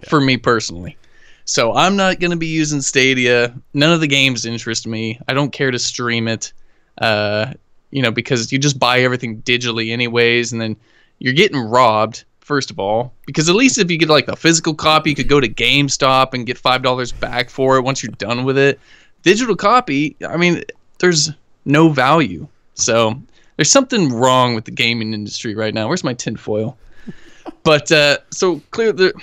for 0.07 0.21
me 0.21 0.37
personally. 0.37 0.99
So 1.47 1.75
I'm 1.75 1.97
not 1.97 2.21
going 2.21 2.33
to 2.33 2.37
be 2.37 2.47
using 2.49 2.83
Stadia. 2.83 3.55
None 3.73 3.93
of 3.93 4.01
the 4.01 4.07
games 4.07 4.45
interest 4.45 4.87
me. 4.87 5.19
I 5.27 5.33
don't 5.33 5.53
care 5.53 5.71
to 5.71 5.79
stream 5.79 6.29
it. 6.29 6.53
Uh, 6.99 7.55
you 7.91 8.03
know, 8.03 8.11
because 8.11 8.53
you 8.53 8.59
just 8.59 8.79
buy 8.79 9.01
everything 9.01 9.41
digitally 9.43 9.91
anyways, 9.91 10.53
and 10.53 10.61
then 10.61 10.77
you're 11.19 11.33
getting 11.33 11.59
robbed. 11.59 12.25
First 12.45 12.71
of 12.71 12.79
all, 12.79 13.15
because 13.25 13.49
at 13.49 13.55
least 13.55 13.79
if 13.79 13.91
you 13.91 13.97
get 13.97 14.11
like 14.11 14.27
the 14.27 14.37
physical 14.37 14.75
copy, 14.75 15.09
you 15.09 15.17
could 15.17 15.31
go 15.31 15.41
to 15.41 15.49
GameStop 15.49 16.35
and 16.35 16.45
get 16.45 16.59
five 16.59 16.83
dollars 16.83 17.11
back 17.11 17.49
for 17.49 17.79
it 17.79 17.83
once 17.83 18.03
you're 18.03 18.13
done 18.13 18.45
with 18.45 18.59
it. 18.59 18.79
Digital 19.23 19.57
copy, 19.57 20.15
I 20.29 20.37
mean, 20.37 20.63
there's 20.99 21.31
no 21.65 21.89
value. 21.89 22.47
So 22.75 23.19
there's 23.57 23.71
something 23.71 24.13
wrong 24.13 24.55
with 24.55 24.67
the 24.67 24.73
gaming 24.73 25.15
industry 25.15 25.55
right 25.55 25.73
now. 25.73 25.89
Where's 25.89 26.05
my 26.05 26.13
tinfoil? 26.13 26.77
But 27.63 27.91
uh, 27.91 28.19
so 28.31 28.61
clear 28.71 28.93
the, 28.93 29.15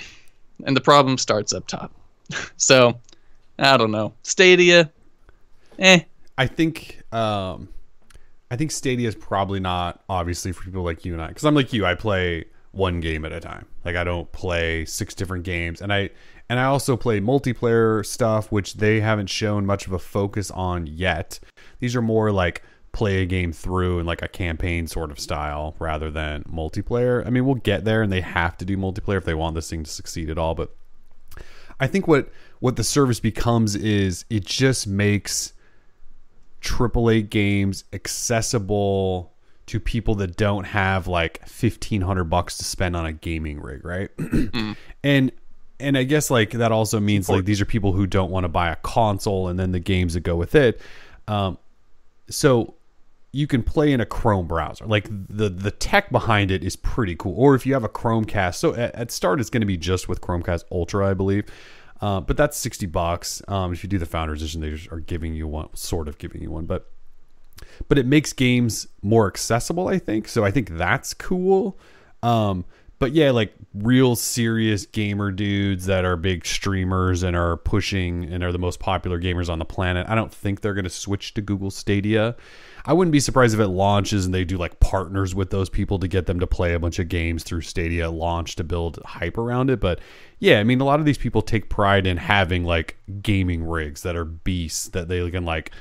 and 0.64 0.76
the 0.76 0.80
problem 0.80 1.16
starts 1.16 1.52
up 1.52 1.66
top. 1.68 1.92
So 2.56 2.98
I 3.56 3.76
don't 3.76 3.92
know. 3.92 4.14
Stadia, 4.22 4.90
eh. 5.78 6.00
I 6.36 6.46
think 6.48 7.02
um 7.12 7.68
I 8.50 8.56
think 8.56 8.72
Stadia 8.72 9.06
is 9.06 9.14
probably 9.14 9.60
not 9.60 10.02
obviously 10.08 10.50
for 10.50 10.64
people 10.64 10.82
like 10.82 11.04
you 11.04 11.12
and 11.12 11.22
I 11.22 11.28
because 11.28 11.44
I'm 11.44 11.54
like 11.54 11.72
you 11.72 11.86
I 11.86 11.94
play 11.94 12.46
one 12.72 13.00
game 13.00 13.24
at 13.24 13.32
a 13.32 13.40
time. 13.40 13.66
Like 13.84 13.96
I 13.96 14.04
don't 14.04 14.30
play 14.32 14.84
six 14.84 15.14
different 15.14 15.44
games. 15.44 15.80
And 15.80 15.92
I 15.92 16.10
and 16.48 16.58
I 16.58 16.64
also 16.64 16.96
play 16.96 17.20
multiplayer 17.20 18.04
stuff 18.04 18.50
which 18.50 18.74
they 18.74 19.00
haven't 19.00 19.28
shown 19.28 19.64
much 19.64 19.86
of 19.86 19.92
a 19.92 19.98
focus 19.98 20.50
on 20.50 20.86
yet. 20.86 21.38
These 21.78 21.94
are 21.94 22.02
more 22.02 22.32
like 22.32 22.62
play 22.92 23.22
a 23.22 23.26
game 23.26 23.52
through 23.52 24.00
in 24.00 24.06
like 24.06 24.20
a 24.20 24.28
campaign 24.28 24.86
sort 24.86 25.10
of 25.10 25.18
style 25.18 25.74
rather 25.78 26.10
than 26.10 26.42
multiplayer. 26.44 27.24
I 27.26 27.30
mean 27.30 27.46
we'll 27.46 27.54
get 27.54 27.84
there 27.84 28.02
and 28.02 28.12
they 28.12 28.20
have 28.20 28.56
to 28.58 28.64
do 28.64 28.76
multiplayer 28.76 29.18
if 29.18 29.24
they 29.24 29.34
want 29.34 29.54
this 29.54 29.70
thing 29.70 29.84
to 29.84 29.90
succeed 29.90 30.28
at 30.28 30.38
all 30.38 30.54
but 30.54 30.74
I 31.78 31.86
think 31.86 32.08
what 32.08 32.30
what 32.60 32.76
the 32.76 32.84
service 32.84 33.20
becomes 33.20 33.74
is 33.74 34.24
it 34.30 34.44
just 34.44 34.86
makes 34.86 35.52
AAA 36.62 37.28
games 37.28 37.84
accessible 37.92 39.31
to 39.72 39.80
people 39.80 40.16
that 40.16 40.36
don't 40.36 40.64
have 40.64 41.06
like 41.06 41.46
fifteen 41.48 42.02
hundred 42.02 42.24
bucks 42.24 42.58
to 42.58 42.64
spend 42.64 42.94
on 42.94 43.06
a 43.06 43.12
gaming 43.12 43.58
rig, 43.58 43.82
right? 43.86 44.10
and 45.02 45.32
and 45.80 45.96
I 45.96 46.02
guess 46.02 46.30
like 46.30 46.50
that 46.50 46.72
also 46.72 47.00
means 47.00 47.30
like 47.30 47.46
these 47.46 47.58
are 47.62 47.64
people 47.64 47.92
who 47.92 48.06
don't 48.06 48.30
want 48.30 48.44
to 48.44 48.50
buy 48.50 48.68
a 48.68 48.76
console 48.76 49.48
and 49.48 49.58
then 49.58 49.72
the 49.72 49.80
games 49.80 50.12
that 50.12 50.20
go 50.20 50.36
with 50.36 50.54
it. 50.54 50.78
Um, 51.26 51.56
so 52.28 52.74
you 53.32 53.46
can 53.46 53.62
play 53.62 53.92
in 53.92 54.00
a 54.02 54.04
Chrome 54.04 54.46
browser. 54.46 54.84
Like 54.84 55.08
the 55.10 55.48
the 55.48 55.70
tech 55.70 56.10
behind 56.10 56.50
it 56.50 56.62
is 56.62 56.76
pretty 56.76 57.16
cool. 57.16 57.34
Or 57.34 57.54
if 57.54 57.64
you 57.64 57.72
have 57.72 57.84
a 57.84 57.88
Chromecast, 57.88 58.56
so 58.56 58.74
at, 58.74 58.94
at 58.94 59.10
start 59.10 59.40
it's 59.40 59.48
going 59.48 59.62
to 59.62 59.66
be 59.66 59.78
just 59.78 60.06
with 60.06 60.20
Chromecast 60.20 60.64
Ultra, 60.70 61.08
I 61.08 61.14
believe. 61.14 61.46
Uh, 62.02 62.20
but 62.20 62.36
that's 62.36 62.58
sixty 62.58 62.84
bucks. 62.84 63.40
Um, 63.48 63.72
if 63.72 63.82
you 63.82 63.88
do 63.88 63.98
the 63.98 64.04
Founders 64.04 64.42
Edition, 64.42 64.60
they 64.60 64.78
are 64.94 65.00
giving 65.00 65.32
you 65.32 65.48
one, 65.48 65.74
sort 65.74 66.08
of 66.08 66.18
giving 66.18 66.42
you 66.42 66.50
one, 66.50 66.66
but 66.66 66.91
but 67.88 67.98
it 67.98 68.06
makes 68.06 68.32
games 68.32 68.86
more 69.02 69.26
accessible. 69.26 69.88
I 69.88 69.98
think 69.98 70.28
so. 70.28 70.44
I 70.44 70.50
think 70.50 70.70
that's 70.70 71.14
cool. 71.14 71.78
Um, 72.22 72.64
but 73.02 73.10
yeah, 73.10 73.32
like 73.32 73.52
real 73.74 74.14
serious 74.14 74.86
gamer 74.86 75.32
dudes 75.32 75.86
that 75.86 76.04
are 76.04 76.16
big 76.16 76.46
streamers 76.46 77.24
and 77.24 77.34
are 77.34 77.56
pushing 77.56 78.32
and 78.32 78.44
are 78.44 78.52
the 78.52 78.60
most 78.60 78.78
popular 78.78 79.20
gamers 79.20 79.48
on 79.48 79.58
the 79.58 79.64
planet. 79.64 80.06
I 80.08 80.14
don't 80.14 80.32
think 80.32 80.60
they're 80.60 80.72
going 80.72 80.84
to 80.84 80.90
switch 80.90 81.34
to 81.34 81.40
Google 81.40 81.72
Stadia. 81.72 82.36
I 82.84 82.92
wouldn't 82.92 83.10
be 83.10 83.18
surprised 83.18 83.54
if 83.54 83.60
it 83.60 83.66
launches 83.66 84.24
and 84.24 84.32
they 84.32 84.44
do 84.44 84.56
like 84.56 84.78
partners 84.78 85.34
with 85.34 85.50
those 85.50 85.68
people 85.68 85.98
to 85.98 86.06
get 86.06 86.26
them 86.26 86.38
to 86.38 86.46
play 86.46 86.74
a 86.74 86.78
bunch 86.78 87.00
of 87.00 87.08
games 87.08 87.42
through 87.42 87.62
Stadia 87.62 88.08
launch 88.08 88.54
to 88.54 88.62
build 88.62 89.00
hype 89.04 89.36
around 89.36 89.68
it. 89.68 89.80
But 89.80 90.00
yeah, 90.38 90.60
I 90.60 90.64
mean, 90.64 90.80
a 90.80 90.84
lot 90.84 91.00
of 91.00 91.04
these 91.04 91.18
people 91.18 91.42
take 91.42 91.68
pride 91.68 92.06
in 92.06 92.18
having 92.18 92.64
like 92.64 92.98
gaming 93.20 93.64
rigs 93.64 94.02
that 94.02 94.14
are 94.14 94.24
beasts 94.24 94.88
that 94.90 95.08
they 95.08 95.28
can 95.30 95.44
like 95.44 95.72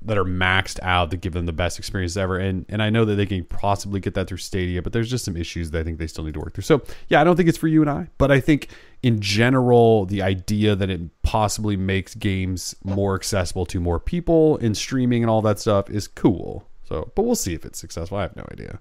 that 0.00 0.16
are 0.16 0.24
maxed 0.24 0.78
out 0.82 1.10
that 1.10 1.16
give 1.20 1.32
them 1.32 1.46
the 1.46 1.52
best 1.52 1.78
experience 1.78 2.16
ever. 2.16 2.38
And 2.38 2.64
and 2.68 2.82
I 2.82 2.88
know 2.90 3.04
that 3.04 3.16
they 3.16 3.26
can 3.26 3.44
possibly 3.44 3.98
get 4.00 4.14
that 4.14 4.28
through 4.28 4.36
Stadia, 4.38 4.80
but 4.80 4.92
there's 4.92 5.10
just 5.10 5.24
some 5.24 5.36
issues 5.36 5.70
that 5.72 5.80
I 5.80 5.82
think 5.84 5.98
they 5.98 6.06
still 6.06 6.24
need 6.24 6.34
to 6.34 6.40
work 6.40 6.54
through. 6.54 6.62
So 6.62 6.82
yeah, 7.08 7.20
I 7.20 7.24
don't 7.24 7.36
think 7.36 7.48
it's 7.48 7.58
for 7.58 7.66
you 7.68 7.80
and 7.80 7.90
I, 7.90 8.08
but 8.18 8.30
I 8.30 8.38
think 8.40 8.68
in 9.02 9.20
general 9.20 10.06
the 10.06 10.22
idea 10.22 10.76
that 10.76 10.88
it 10.90 11.00
possibly 11.22 11.76
makes 11.76 12.14
games 12.14 12.74
more 12.84 13.14
accessible 13.16 13.66
to 13.66 13.80
more 13.80 13.98
people 13.98 14.56
in 14.58 14.74
streaming 14.74 15.22
and 15.22 15.30
all 15.30 15.42
that 15.42 15.58
stuff 15.58 15.90
is 15.90 16.06
cool. 16.06 16.66
So, 16.84 17.10
but 17.14 17.22
we'll 17.22 17.34
see 17.34 17.54
if 17.54 17.64
it's 17.66 17.78
successful. 17.78 18.18
I 18.18 18.22
have 18.22 18.36
no 18.36 18.46
idea. 18.52 18.78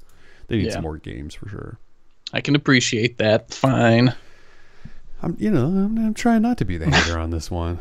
They 0.48 0.58
need 0.58 0.68
Yeah. 0.68 0.74
some 0.74 0.84
more 0.84 0.98
games 0.98 1.34
for 1.34 1.50
sure. 1.50 1.78
I 2.32 2.42
can 2.42 2.56
appreciate 2.56 3.18
that. 3.18 3.54
Fine. 3.54 4.14
I'm 5.24 5.36
you 5.40 5.50
know 5.50 5.66
I'm, 5.66 5.98
I'm 5.98 6.14
trying 6.14 6.44
not 6.44 6.58
to 6.60 6.66
be 6.66 6.78
the 6.78 6.86
hater 6.90 7.18
on 7.18 7.32
this 7.32 7.50
one. 7.50 7.80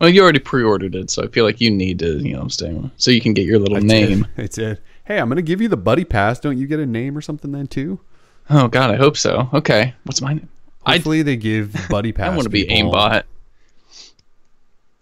Well, 0.00 0.10
you 0.10 0.22
already 0.22 0.40
pre-ordered 0.40 0.94
it, 0.94 1.10
so 1.10 1.22
I 1.22 1.28
feel 1.28 1.44
like 1.44 1.60
you 1.60 1.70
need 1.70 1.98
to, 2.00 2.18
you 2.18 2.36
know, 2.36 2.48
stay 2.48 2.78
so 2.96 3.10
you 3.10 3.20
can 3.20 3.32
get 3.32 3.46
your 3.46 3.58
little 3.58 3.80
name. 3.80 4.26
It's 4.36 4.58
it. 4.58 4.80
Hey, 5.04 5.18
I'm 5.18 5.28
gonna 5.28 5.42
give 5.42 5.60
you 5.60 5.68
the 5.68 5.76
buddy 5.76 6.04
pass. 6.04 6.40
Don't 6.40 6.58
you 6.58 6.66
get 6.66 6.80
a 6.80 6.86
name 6.86 7.16
or 7.16 7.20
something 7.20 7.52
then 7.52 7.66
too? 7.66 8.00
Oh 8.50 8.68
God, 8.68 8.90
I 8.90 8.96
hope 8.96 9.16
so. 9.16 9.48
Okay, 9.52 9.94
what's 10.04 10.20
my 10.20 10.34
name? 10.34 10.48
I 10.84 10.94
Hopefully 10.94 11.22
they 11.22 11.36
give 11.36 11.74
buddy 11.88 12.12
pass. 12.12 12.26
I 12.26 12.34
want 12.34 12.44
to 12.44 12.50
be 12.50 12.64
aimbot. 12.66 13.24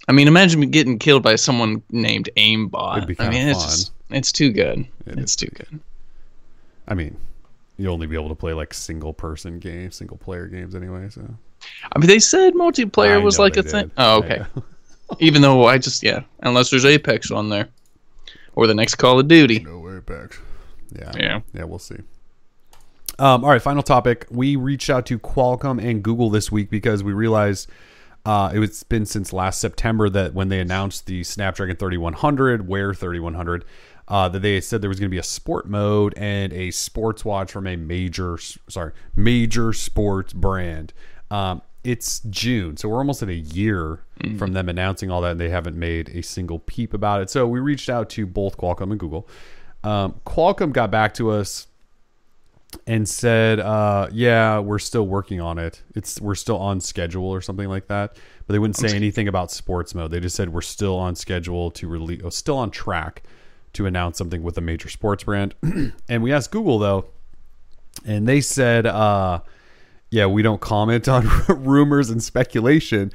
I 0.09 0.13
mean, 0.13 0.29
imagine 0.29 0.61
me 0.61 0.67
getting 0.67 0.99
killed 0.99 1.23
by 1.23 1.37
someone 1.37 1.83
named 1.91 2.29
aimbot. 2.37 3.21
I 3.21 3.29
mean, 3.29 3.49
it's 3.49 3.65
just, 3.65 3.93
it's 4.11 4.33
too 4.33 4.51
good. 4.53 4.81
It 5.07 5.19
it's 5.19 5.33
is 5.33 5.37
too 5.37 5.49
good. 5.55 5.81
I 6.89 6.95
mean, 6.95 7.17
you'll 7.79 7.95
only 7.95 8.07
be 8.07 8.17
able 8.17 8.29
to 8.29 8.35
play 8.35 8.53
like 8.53 8.75
single 8.75 9.13
person 9.13 9.59
games, 9.59 9.97
single 9.97 10.17
player 10.17 10.47
games 10.47 10.75
anyway. 10.75 11.09
So 11.09 11.23
I 11.93 11.99
mean, 11.99 12.09
they 12.09 12.19
said 12.19 12.55
multiplayer 12.55 13.15
I 13.15 13.19
was 13.19 13.39
like 13.39 13.57
a 13.57 13.63
thing. 13.63 13.91
Oh, 13.97 14.19
okay. 14.19 14.43
know. 15.13 15.27
Even 15.27 15.43
though 15.43 15.67
I 15.67 15.79
just 15.79 16.03
yeah, 16.03 16.23
unless 16.41 16.71
there's 16.71 16.85
Apex 16.85 17.31
on 17.31 17.49
there, 17.49 17.69
or 18.55 18.67
the 18.67 18.75
next 18.75 18.97
Call 18.97 19.19
of 19.19 19.29
Duty. 19.29 19.61
No 19.61 19.89
Apex. 19.97 20.39
Yeah. 20.95 21.13
Yeah. 21.17 21.41
Yeah, 21.55 21.65
we'll 21.65 21.79
see. 21.79 21.99
Um, 23.19 23.45
all 23.45 23.51
right, 23.51 23.63
final 23.63 23.83
topic. 23.83 24.27
We 24.31 24.57
reached 24.57 24.91
out 24.91 25.07
to 25.07 25.19
Qualcomm 25.19 25.83
and 25.83 26.03
Google 26.03 26.31
this 26.31 26.51
week 26.51 26.71
because 26.71 27.05
we 27.05 27.13
realized 27.13 27.69
uh, 28.25 28.51
it 28.55 28.59
was 28.59 28.83
been 28.85 29.07
since 29.07 29.33
last 29.33 29.61
September 29.61 30.09
that 30.09 30.35
when 30.35 30.49
they 30.49 30.61
announced 30.61 31.07
the 31.07 31.25
Snapdragon 31.25 31.77
3100, 31.77 32.67
Wear 32.67 32.95
3100, 32.95 33.65
uh, 34.09 34.29
that 34.29 34.41
they 34.41 34.61
said 34.61 34.81
there 34.81 34.89
was 34.89 34.99
going 34.99 35.09
to 35.09 35.15
be 35.15 35.19
a 35.19 35.23
sport 35.23 35.69
mode 35.69 36.15
and 36.17 36.53
a 36.53 36.71
sports 36.71 37.25
watch 37.25 37.53
from 37.53 37.67
a 37.67 37.77
major, 37.77 38.39
sorry, 38.69 38.93
major 39.15 39.73
sports 39.73 40.33
brand. 40.33 40.93
Um, 41.31 41.63
it's 41.85 42.21
June, 42.31 42.77
so 42.77 42.89
we're 42.89 42.99
almost 42.99 43.23
at 43.23 43.29
a 43.29 43.35
year 43.35 44.01
from 44.39 44.53
them 44.53 44.69
announcing 44.69 45.11
all 45.11 45.21
that, 45.23 45.33
and 45.33 45.41
they 45.41 45.49
haven't 45.49 45.77
made 45.77 46.09
a 46.11 46.23
single 46.23 46.61
peep 46.61 46.95
about 46.95 47.21
it. 47.21 47.31
So 47.31 47.47
we 47.47 47.59
reached 47.59 47.89
out 47.89 48.09
to 48.11 48.27
both 48.27 48.57
Qualcomm 48.57 48.93
and 48.93 49.01
Google. 49.01 49.29
Um, 49.83 50.21
Qualcomm 50.25 50.73
got 50.73 50.93
back 50.93 51.15
to 51.15 51.31
us 51.31 51.67
and 52.87 53.09
said, 53.09 53.59
uh, 53.59 54.09
"Yeah, 54.13 54.61
we're 54.61 54.79
still 54.79 55.07
working 55.07 55.41
on 55.41 55.59
it. 55.59 55.83
It's 55.97 56.21
we're 56.21 56.37
still 56.37 56.59
on 56.59 56.81
schedule 56.81 57.27
or 57.27 57.41
something 57.41 57.69
like 57.69 57.89
that." 57.89 58.17
But 58.47 58.53
they 58.53 58.59
wouldn't 58.59 58.77
say 58.77 58.95
anything 58.95 59.27
about 59.27 59.51
sports 59.51 59.95
mode. 59.95 60.11
They 60.13 60.21
just 60.21 60.37
said 60.37 60.51
we're 60.51 60.61
still 60.61 60.97
on 60.97 61.17
schedule 61.17 61.71
to 61.73 61.89
release, 61.89 62.21
oh, 62.25 62.31
still 62.31 62.59
on 62.59 62.71
track 62.71 63.23
to 63.73 63.87
announce 63.87 64.19
something 64.19 64.43
with 64.43 64.57
a 64.59 64.61
major 64.61 64.89
sports 64.89 65.25
brand. 65.25 65.55
and 66.09 66.23
we 66.23 66.33
asked 66.33 66.51
Google 66.53 66.79
though, 66.79 67.07
and 68.05 68.29
they 68.29 68.41
said, 68.41 68.87
uh, 68.87 69.41
"Yeah, 70.13 70.27
we 70.27 70.43
don't 70.43 70.61
comment 70.61 71.09
on 71.09 71.27
rumors 71.49 72.11
and 72.11 72.23
speculation." 72.23 73.13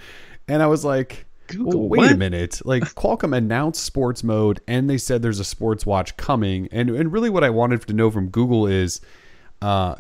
And 0.47 0.61
I 0.61 0.67
was 0.67 0.83
like. 0.83 1.25
Google, 1.47 1.87
Well, 1.87 2.01
wait 2.01 2.11
a 2.11 2.17
minute. 2.17 2.59
Like 2.65 2.83
Qualcomm 2.95 3.33
announced 3.33 3.81
sports 3.81 4.21
mode 4.21 4.59
and 4.67 4.89
they 4.89 4.97
said 4.97 5.21
there's 5.21 5.39
a 5.39 5.45
sports 5.45 5.85
watch 5.85 6.17
coming. 6.17 6.67
And 6.73 6.89
and 6.89 7.09
really 7.09 7.29
what 7.29 7.41
I 7.41 7.49
wanted 7.49 7.87
to 7.87 7.93
know 7.93 8.11
from 8.11 8.27
Google 8.27 8.67
is 8.67 8.99
uh 9.61 9.95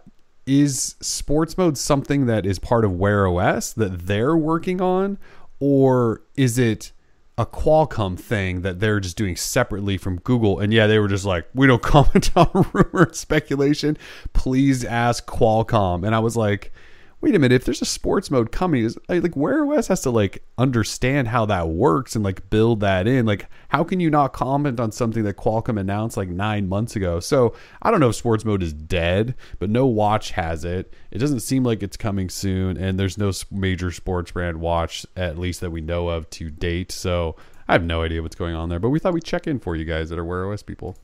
is 0.45 0.97
sports 0.99 1.57
mode 1.57 1.77
something 1.77 2.25
that 2.25 2.45
is 2.45 2.59
part 2.59 2.83
of 2.83 2.91
Wear 2.91 3.29
OS 3.29 3.71
that 3.71 4.07
they're 4.07 4.35
working 4.35 4.81
on 4.81 5.17
or 5.61 6.21
is 6.35 6.59
it 6.59 6.91
a 7.37 7.45
Qualcomm 7.45 8.19
thing 8.19 8.61
that 8.61 8.79
they're 8.79 8.99
just 8.99 9.15
doing 9.15 9.35
separately 9.35 9.97
from 9.97 10.17
Google. 10.19 10.59
And 10.59 10.73
yeah, 10.73 10.87
they 10.87 10.97
were 10.97 11.07
just 11.07 11.25
like, 11.25 11.47
we 11.53 11.67
don't 11.67 11.81
comment 11.83 12.31
on 12.35 12.49
rumor 12.73 13.03
and 13.03 13.15
speculation. 13.15 13.97
Please 14.33 14.83
ask 14.83 15.25
Qualcomm. 15.27 16.05
And 16.05 16.15
I 16.15 16.19
was 16.19 16.35
like, 16.35 16.73
wait 17.19 17.33
a 17.33 17.39
minute, 17.39 17.55
if 17.55 17.65
there's 17.65 17.81
a 17.81 17.85
sports 17.85 18.29
mode 18.29 18.51
coming, 18.51 18.89
like 19.09 19.35
Wear 19.35 19.65
OS 19.65 19.87
has 19.87 20.01
to 20.01 20.11
like 20.11 20.43
understand 20.57 21.27
how 21.29 21.45
that 21.47 21.69
works 21.69 22.15
and 22.15 22.23
like 22.23 22.49
build 22.49 22.79
that 22.81 23.07
in. 23.07 23.25
Like, 23.25 23.47
how 23.69 23.83
can 23.83 23.99
you 23.99 24.09
not 24.09 24.33
comment 24.33 24.79
on 24.79 24.91
something 24.91 25.23
that 25.23 25.37
Qualcomm 25.37 25.79
announced 25.79 26.15
like 26.15 26.29
nine 26.29 26.69
months 26.69 26.95
ago? 26.95 27.19
So 27.19 27.55
I 27.81 27.89
don't 27.89 27.99
know 27.99 28.09
if 28.09 28.15
sports 28.15 28.45
mode 28.45 28.61
is 28.61 28.73
dead, 28.73 29.35
but 29.57 29.69
no 29.69 29.87
watch 29.87 30.31
has 30.31 30.63
it. 30.63 30.93
It 31.09 31.17
doesn't 31.17 31.39
seem 31.39 31.63
like 31.63 31.81
it's 31.81 31.97
coming 31.97 32.29
soon, 32.29 32.77
and 32.77 32.99
there's 32.99 33.17
no 33.17 33.31
major 33.51 33.91
sports 33.91 34.31
brand 34.31 34.59
watch 34.59 35.05
at 35.15 35.39
least 35.39 35.61
that 35.61 35.71
we 35.71 35.81
know 35.81 36.09
of 36.09 36.29
to 36.31 36.51
date. 36.51 36.91
So 36.91 37.35
I 37.67 37.73
have 37.73 37.83
no 37.83 38.03
idea 38.03 38.21
what's 38.21 38.35
going 38.35 38.55
on 38.55 38.69
there. 38.69 38.79
But 38.79 38.89
we 38.89 38.99
thought 38.99 39.13
we'd 39.13 39.23
check 39.23 39.47
in 39.47 39.59
for 39.59 39.75
you 39.75 39.85
guys 39.85 40.09
that 40.09 40.19
are 40.19 40.25
Wear 40.25 40.51
OS 40.51 40.61
people. 40.61 40.97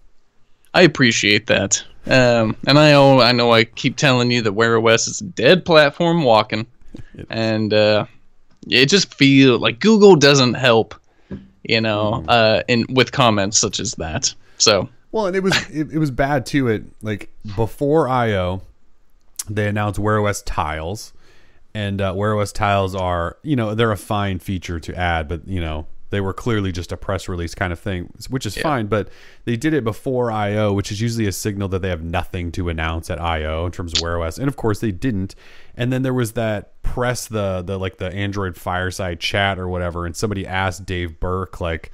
I 0.73 0.81
appreciate 0.81 1.47
that. 1.47 1.83
Um, 2.05 2.55
and 2.67 2.77
I 2.77 2.91
know, 2.91 3.21
I 3.21 3.31
know 3.31 3.51
I 3.51 3.63
keep 3.63 3.95
telling 3.95 4.31
you 4.31 4.41
that 4.41 4.53
Wear 4.53 4.77
OS 4.77 5.07
is 5.07 5.21
a 5.21 5.25
dead 5.25 5.65
platform 5.65 6.23
walking. 6.23 6.65
And 7.29 7.73
uh, 7.73 8.05
it 8.67 8.87
just 8.87 9.13
feels 9.13 9.61
like 9.61 9.79
Google 9.79 10.15
doesn't 10.15 10.55
help, 10.55 10.95
you 11.63 11.79
know, 11.81 12.23
uh, 12.27 12.63
in 12.67 12.85
with 12.89 13.11
comments 13.11 13.57
such 13.57 13.79
as 13.79 13.93
that. 13.95 14.33
So, 14.57 14.89
Well, 15.11 15.27
and 15.27 15.35
it 15.35 15.43
was 15.43 15.55
it, 15.69 15.91
it 15.91 15.99
was 15.99 16.11
bad 16.11 16.45
too. 16.45 16.67
It 16.67 16.83
like 17.01 17.29
before 17.55 18.09
I/O, 18.09 18.61
they 19.49 19.67
announced 19.67 19.99
Wear 19.99 20.19
OS 20.25 20.41
tiles, 20.41 21.13
and 21.73 22.01
uh, 22.01 22.13
Wear 22.15 22.37
OS 22.37 22.51
tiles 22.51 22.95
are 22.95 23.37
you 23.43 23.55
know 23.55 23.75
they're 23.75 23.91
a 23.91 23.97
fine 23.97 24.39
feature 24.39 24.79
to 24.79 24.95
add, 24.95 25.27
but 25.27 25.47
you 25.47 25.61
know 25.61 25.85
they 26.13 26.21
were 26.21 26.33
clearly 26.33 26.71
just 26.71 26.91
a 26.91 26.97
press 26.97 27.27
release 27.27 27.55
kind 27.55 27.73
of 27.73 27.79
thing, 27.79 28.11
which 28.29 28.45
is 28.45 28.57
fine. 28.57 28.87
But 28.87 29.09
they 29.45 29.57
did 29.57 29.73
it 29.73 29.83
before 29.83 30.31
I/O, 30.31 30.73
which 30.73 30.91
is 30.91 31.01
usually 31.01 31.27
a 31.27 31.31
signal 31.31 31.67
that 31.69 31.81
they 31.81 31.89
have 31.89 32.03
nothing 32.03 32.51
to 32.53 32.69
announce 32.69 33.09
at 33.09 33.19
I/O 33.19 33.65
in 33.65 33.71
terms 33.71 33.93
of 33.93 34.01
Wear 34.01 34.21
OS, 34.21 34.37
and 34.37 34.47
of 34.47 34.55
course 34.55 34.79
they 34.79 34.91
didn't. 34.91 35.35
And 35.75 35.91
then 35.91 36.03
there 36.03 36.13
was 36.13 36.33
that 36.33 36.81
press 36.83 37.27
the 37.27 37.61
the 37.61 37.77
like 37.77 37.97
the 37.97 38.13
Android 38.13 38.55
Fireside 38.55 39.19
chat 39.19 39.59
or 39.59 39.67
whatever, 39.67 40.05
and 40.05 40.15
somebody 40.15 40.45
asked 40.47 40.85
Dave 40.85 41.19
Burke 41.19 41.59
like 41.59 41.91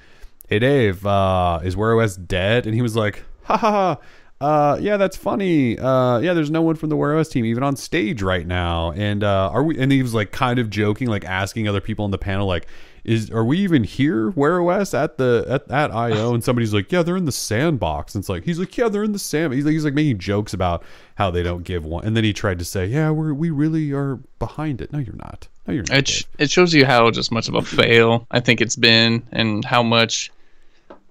hey 0.49 0.59
Dave, 0.59 1.05
uh, 1.05 1.59
is 1.63 1.77
Wear 1.77 1.99
OS 1.99 2.15
dead? 2.15 2.65
And 2.65 2.75
he 2.75 2.81
was 2.81 2.95
like, 2.95 3.23
ha 3.43 3.55
ha 3.55 3.71
ha. 3.71 3.97
Uh, 4.41 4.77
yeah, 4.79 4.95
that's 4.95 5.17
funny. 5.17 5.77
Uh, 5.77 6.19
yeah, 6.19 6.33
there's 6.33 6.49
no 6.49 6.61
one 6.61 6.75
from 6.75 6.89
the 6.89 6.95
Wear 6.95 7.17
OS 7.17 7.27
team 7.27 7.45
even 7.45 7.61
on 7.61 7.75
stage 7.75 8.21
right 8.21 8.47
now. 8.47 8.91
And 8.93 9.23
uh, 9.23 9.49
are 9.53 9.63
we? 9.63 9.77
And 9.77 9.91
he 9.91 10.01
was 10.01 10.13
like 10.13 10.31
kind 10.31 10.59
of 10.59 10.69
joking, 10.69 11.07
like 11.07 11.25
asking 11.25 11.67
other 11.67 11.81
people 11.81 12.05
on 12.05 12.11
the 12.11 12.17
panel, 12.17 12.47
like, 12.47 12.65
is 13.09 13.31
are 13.31 13.43
we 13.43 13.57
even 13.59 13.83
here? 13.83 14.29
Wear 14.29 14.61
OS 14.61 14.93
at 14.93 15.17
the 15.17 15.43
at, 15.49 15.71
at 15.71 15.91
I/O? 15.91 16.35
And 16.35 16.43
somebody's 16.43 16.75
like, 16.75 16.91
yeah, 16.91 17.01
they're 17.01 17.17
in 17.17 17.25
the 17.25 17.31
sandbox. 17.31 18.13
And 18.13 18.21
it's 18.21 18.29
like 18.29 18.43
he's 18.43 18.59
like, 18.59 18.77
yeah, 18.77 18.87
they're 18.87 19.03
in 19.03 19.13
the 19.13 19.19
sand. 19.19 19.51
He's 19.51 19.65
like, 19.65 19.71
he's 19.73 19.83
like 19.83 19.95
making 19.95 20.19
jokes 20.19 20.53
about 20.53 20.83
how 21.15 21.31
they 21.31 21.41
don't 21.41 21.63
give 21.63 21.83
one. 21.83 22.05
And 22.05 22.15
then 22.15 22.23
he 22.23 22.33
tried 22.33 22.59
to 22.59 22.65
say, 22.65 22.85
yeah, 22.85 23.09
we're 23.09 23.33
we 23.33 23.49
really 23.49 23.91
are 23.93 24.19
behind 24.37 24.79
it. 24.79 24.93
No, 24.93 24.99
you're 24.99 25.15
not. 25.15 25.47
No, 25.65 25.73
you're 25.73 25.85
not. 25.89 25.97
it, 25.97 26.07
sh- 26.07 26.23
it 26.37 26.51
shows 26.51 26.71
you 26.71 26.85
how 26.85 27.09
just 27.09 27.31
much 27.31 27.47
of 27.47 27.55
a 27.55 27.63
fail 27.63 28.27
I 28.29 28.39
think 28.41 28.61
it's 28.61 28.75
been 28.75 29.23
and 29.31 29.65
how 29.65 29.81
much 29.81 30.31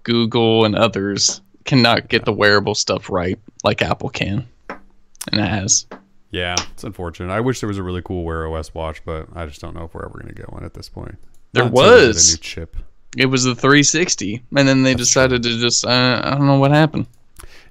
Google 0.05 0.65
and 0.65 0.77
others 0.77 1.41
cannot 1.65 2.09
get 2.09 2.25
the 2.25 2.33
wearable 2.33 2.77
stuff 2.77 3.11
right 3.11 3.41
like 3.65 3.83
Apple 3.83 4.09
can. 4.09 4.47
And 4.69 5.41
it 5.41 5.49
has. 5.49 5.87
Yeah, 6.31 6.55
it's 6.73 6.85
unfortunate. 6.85 7.33
I 7.33 7.41
wish 7.41 7.59
there 7.59 7.69
was 7.69 7.79
a 7.79 7.83
really 7.83 8.03
cool 8.03 8.23
Wear 8.23 8.47
OS 8.47 8.73
watch, 8.73 9.05
but 9.05 9.27
I 9.35 9.47
just 9.47 9.61
don't 9.61 9.75
know 9.75 9.83
if 9.83 9.95
we're 9.95 10.05
ever 10.05 10.15
going 10.15 10.29
to 10.29 10.35
get 10.35 10.53
one 10.53 10.65
at 10.65 10.75
this 10.75 10.89
point. 10.89 11.17
There 11.59 11.71
Not 11.71 11.73
until 11.73 11.83
they 11.83 12.01
get 12.01 12.07
was. 12.09 12.29
a 12.29 12.37
new 12.37 12.39
chip. 12.39 12.77
It 13.17 13.27
was 13.27 13.45
the 13.45 13.55
360, 13.55 14.43
and 14.57 14.69
then 14.69 14.83
they 14.83 14.95
decided 14.95 15.43
to 15.43 15.59
just 15.59 15.85
uh, 15.85 16.21
I 16.23 16.31
don't 16.33 16.47
know 16.47 16.59
what 16.59 16.71
happened. 16.71 17.07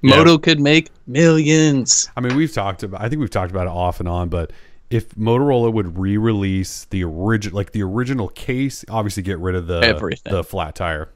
Moto 0.02 0.38
could 0.38 0.60
make 0.60 0.90
millions. 1.06 2.08
I 2.16 2.20
mean, 2.20 2.36
we've 2.36 2.52
talked 2.52 2.82
about. 2.82 3.00
I 3.00 3.08
think 3.08 3.20
we've 3.20 3.30
talked 3.30 3.50
about 3.50 3.66
it 3.66 3.72
off 3.72 4.00
and 4.00 4.08
on, 4.08 4.28
but 4.28 4.52
if 4.90 5.10
Motorola 5.14 5.72
would 5.72 5.98
re-release 5.98 6.84
the 6.86 7.04
original, 7.04 7.56
like 7.56 7.72
the 7.72 7.82
original 7.82 8.28
case, 8.28 8.84
obviously 8.88 9.22
get 9.22 9.38
rid 9.38 9.54
of 9.54 9.66
the 9.66 9.80
Everything. 9.80 10.32
the 10.32 10.44
flat 10.44 10.74
tire, 10.74 11.08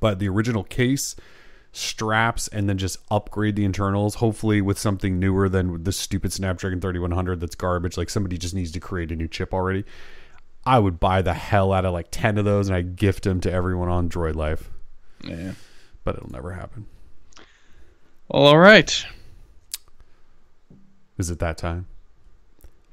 but 0.00 0.18
the 0.18 0.28
original 0.28 0.64
case 0.64 1.16
straps 1.72 2.48
and 2.48 2.68
then 2.70 2.78
just 2.78 2.96
upgrade 3.10 3.54
the 3.54 3.64
internals 3.64 4.14
hopefully 4.14 4.62
with 4.62 4.78
something 4.78 5.18
newer 5.18 5.46
than 5.46 5.84
the 5.84 5.92
stupid 5.92 6.32
snapdragon 6.32 6.80
3100 6.80 7.38
that's 7.38 7.54
garbage 7.54 7.98
like 7.98 8.08
somebody 8.08 8.38
just 8.38 8.54
needs 8.54 8.72
to 8.72 8.80
create 8.80 9.12
a 9.12 9.14
new 9.16 9.28
chip 9.28 9.52
already 9.52 9.84
i 10.66 10.78
would 10.78 10.98
buy 11.00 11.22
the 11.22 11.34
hell 11.34 11.72
out 11.72 11.84
of 11.84 11.92
like 11.92 12.08
10 12.10 12.36
of 12.38 12.44
those 12.44 12.68
and 12.68 12.76
i'd 12.76 12.96
gift 12.96 13.24
them 13.24 13.40
to 13.40 13.50
everyone 13.52 13.88
on 13.88 14.08
droid 14.08 14.34
life 14.34 14.68
Yeah. 15.24 15.52
but 16.04 16.16
it'll 16.16 16.30
never 16.32 16.52
happen 16.52 16.86
Well, 18.28 18.42
all 18.46 18.58
right. 18.58 19.04
is 21.18 21.30
it 21.30 21.38
that 21.38 21.58
time 21.58 21.86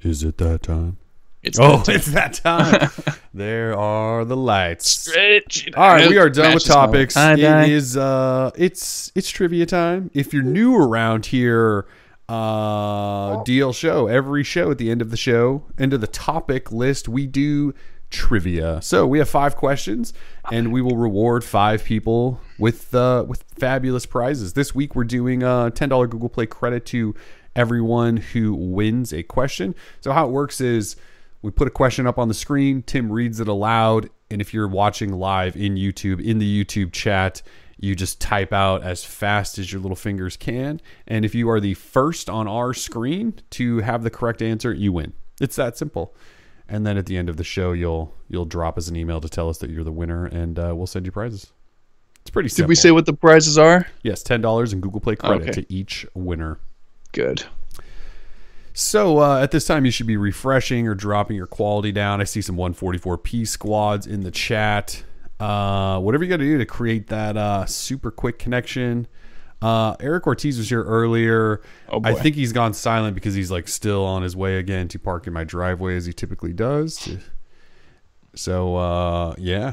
is 0.02 0.22
it 0.22 0.38
that 0.38 0.62
time 0.62 0.96
It's 1.42 1.58
oh 1.60 1.78
that 1.78 1.84
time. 1.86 1.94
it's 1.96 2.06
that 2.12 2.34
time 2.34 2.90
there 3.34 3.76
are 3.76 4.24
the 4.24 4.36
lights 4.36 4.90
Stretch 4.90 5.68
All 5.76 5.88
right, 5.88 6.08
we 6.08 6.18
are 6.18 6.30
done 6.30 6.54
with 6.54 6.64
Matches 6.64 6.68
my 6.68 6.74
topics. 6.74 7.14
tie 7.14 7.32
It 7.34 7.36
dye. 7.40 7.64
is 7.66 7.96
uh 7.96 8.50
it's 8.56 9.10
it's 9.14 9.28
trivia 9.30 9.66
time. 9.66 10.10
If 10.14 10.32
you're 10.32 10.42
new 10.42 10.76
around 10.76 11.26
here, 11.26 11.86
uh 12.28 13.42
DL 13.44 13.74
show, 13.74 14.06
every 14.06 14.42
show 14.42 14.70
at 14.70 14.78
the 14.78 14.90
end 14.90 15.02
of 15.02 15.10
the 15.10 15.16
show, 15.16 15.64
end 15.78 15.92
of 15.92 16.00
the 16.00 16.06
topic 16.06 16.72
list, 16.72 17.08
we 17.08 17.26
do 17.26 17.74
trivia. 18.10 18.80
So 18.80 19.06
we 19.06 19.18
have 19.18 19.28
five 19.28 19.56
questions 19.56 20.12
and 20.50 20.72
we 20.72 20.80
will 20.80 20.96
reward 20.96 21.44
five 21.44 21.84
people 21.84 22.40
with 22.58 22.94
uh 22.94 23.24
with 23.26 23.44
fabulous 23.58 24.06
prizes. 24.06 24.52
This 24.54 24.74
week 24.74 24.94
we're 24.94 25.04
doing 25.04 25.42
a 25.42 25.70
$10 25.74 26.10
Google 26.10 26.28
Play 26.28 26.46
credit 26.46 26.86
to 26.86 27.14
everyone 27.56 28.16
who 28.16 28.54
wins 28.54 29.12
a 29.12 29.22
question. 29.22 29.74
So 30.00 30.12
how 30.12 30.26
it 30.26 30.30
works 30.30 30.60
is 30.60 30.96
we 31.42 31.50
put 31.50 31.68
a 31.68 31.70
question 31.70 32.06
up 32.06 32.18
on 32.18 32.28
the 32.28 32.34
screen. 32.34 32.82
Tim 32.82 33.12
reads 33.12 33.40
it 33.40 33.48
aloud. 33.48 34.08
And 34.30 34.40
if 34.40 34.54
you're 34.54 34.68
watching 34.68 35.12
live 35.12 35.56
in 35.56 35.74
YouTube, 35.74 36.24
in 36.24 36.38
the 36.38 36.64
YouTube 36.64 36.92
chat, 36.92 37.42
you 37.84 37.94
just 37.94 38.20
type 38.20 38.52
out 38.52 38.82
as 38.82 39.04
fast 39.04 39.58
as 39.58 39.72
your 39.72 39.80
little 39.80 39.96
fingers 39.96 40.36
can. 40.36 40.80
And 41.06 41.24
if 41.24 41.34
you 41.34 41.48
are 41.50 41.60
the 41.60 41.74
first 41.74 42.28
on 42.30 42.48
our 42.48 42.72
screen 42.74 43.34
to 43.50 43.78
have 43.78 44.02
the 44.02 44.10
correct 44.10 44.42
answer, 44.42 44.72
you 44.72 44.92
win. 44.92 45.12
It's 45.40 45.56
that 45.56 45.76
simple. 45.76 46.14
And 46.68 46.86
then 46.86 46.96
at 46.96 47.06
the 47.06 47.16
end 47.16 47.28
of 47.28 47.36
the 47.36 47.44
show, 47.44 47.72
you'll 47.72 48.14
you'll 48.28 48.46
drop 48.46 48.78
us 48.78 48.88
an 48.88 48.96
email 48.96 49.20
to 49.20 49.28
tell 49.28 49.48
us 49.50 49.58
that 49.58 49.68
you're 49.70 49.84
the 49.84 49.92
winner, 49.92 50.24
and 50.24 50.58
uh, 50.58 50.72
we'll 50.74 50.86
send 50.86 51.04
you 51.04 51.12
prizes. 51.12 51.52
It's 52.22 52.30
pretty 52.30 52.48
simple. 52.48 52.64
Did 52.64 52.68
we 52.70 52.74
say 52.74 52.90
what 52.90 53.04
the 53.04 53.12
prizes 53.12 53.58
are? 53.58 53.86
yes? 54.02 54.22
Ten 54.22 54.40
dollars 54.40 54.72
in 54.72 54.80
Google 54.80 55.00
Play 55.00 55.14
credit 55.16 55.42
Okay. 55.50 55.60
to 55.60 55.72
each 55.72 56.06
winner. 56.14 56.58
Good. 57.12 57.44
So 58.72 59.18
uh, 59.18 59.40
at 59.40 59.50
this 59.50 59.66
time, 59.66 59.84
you 59.84 59.90
should 59.90 60.06
be 60.06 60.16
refreshing 60.16 60.88
or 60.88 60.94
dropping 60.94 61.36
your 61.36 61.46
quality 61.46 61.92
down. 61.92 62.20
I 62.20 62.24
see 62.24 62.40
some 62.42 62.56
144p 62.56 63.46
squads 63.46 64.06
in 64.06 64.22
the 64.22 64.32
chat. 64.32 65.04
Uh, 65.40 65.98
whatever 66.00 66.24
you 66.24 66.30
got 66.30 66.36
to 66.38 66.44
do 66.44 66.58
to 66.58 66.66
create 66.66 67.08
that 67.08 67.36
uh, 67.36 67.66
super 67.66 68.10
quick 68.10 68.38
connection. 68.38 69.06
Uh, 69.60 69.96
Eric 69.98 70.26
Ortiz 70.26 70.58
was 70.58 70.68
here 70.68 70.82
earlier. 70.84 71.62
Oh, 71.88 72.00
I 72.04 72.14
think 72.14 72.36
he's 72.36 72.52
gone 72.52 72.74
silent 72.74 73.14
because 73.14 73.34
he's 73.34 73.50
like 73.50 73.66
still 73.66 74.04
on 74.04 74.22
his 74.22 74.36
way 74.36 74.58
again 74.58 74.88
to 74.88 74.98
park 74.98 75.26
in 75.26 75.32
my 75.32 75.44
driveway 75.44 75.96
as 75.96 76.04
he 76.06 76.12
typically 76.12 76.52
does. 76.52 77.16
So 78.34 78.76
uh, 78.76 79.34
yeah, 79.38 79.72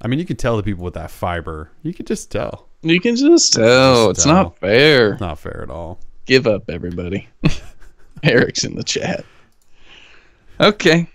I 0.00 0.06
mean 0.08 0.18
you 0.18 0.24
can 0.24 0.36
tell 0.36 0.56
the 0.56 0.62
people 0.62 0.84
with 0.84 0.94
that 0.94 1.10
fiber. 1.10 1.70
You 1.82 1.92
can 1.92 2.06
just 2.06 2.30
tell. 2.30 2.68
You 2.82 3.00
can 3.00 3.16
just 3.16 3.52
tell. 3.52 4.08
Just 4.08 4.18
it's 4.18 4.24
tell. 4.24 4.34
not 4.34 4.58
fair. 4.58 5.12
It's 5.12 5.20
Not 5.20 5.38
fair 5.38 5.62
at 5.62 5.70
all. 5.70 5.98
Give 6.26 6.46
up, 6.46 6.70
everybody. 6.70 7.28
Eric's 8.22 8.64
in 8.64 8.76
the 8.76 8.84
chat. 8.84 9.24
Okay. 10.60 11.08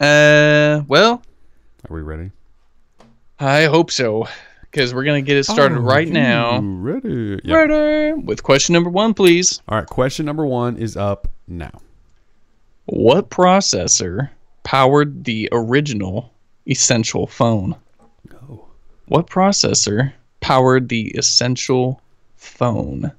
Uh, 0.00 0.82
well, 0.88 1.22
Are 1.88 1.94
we 1.94 2.00
ready? 2.02 2.30
I 3.40 3.64
hope 3.64 3.90
so, 3.90 4.26
because 4.62 4.92
we're 4.92 5.04
gonna 5.04 5.22
get 5.22 5.36
it 5.36 5.44
started 5.44 5.78
Are 5.78 5.80
right 5.80 6.06
you 6.08 6.12
now. 6.12 6.60
Ready? 6.60 7.40
Yeah. 7.44 7.56
Ready? 7.56 8.12
With 8.20 8.42
question 8.42 8.72
number 8.72 8.90
one, 8.90 9.14
please. 9.14 9.62
All 9.68 9.78
right, 9.78 9.86
question 9.86 10.26
number 10.26 10.44
one 10.44 10.76
is 10.76 10.96
up 10.96 11.28
now. 11.46 11.80
What 12.86 13.30
processor 13.30 14.30
powered 14.64 15.24
the 15.24 15.48
original 15.52 16.32
Essential 16.68 17.26
phone? 17.26 17.76
Oh. 18.48 18.66
What 19.06 19.28
processor 19.28 20.12
powered 20.40 20.88
the 20.88 21.08
Essential 21.16 22.00
phone? 22.36 23.12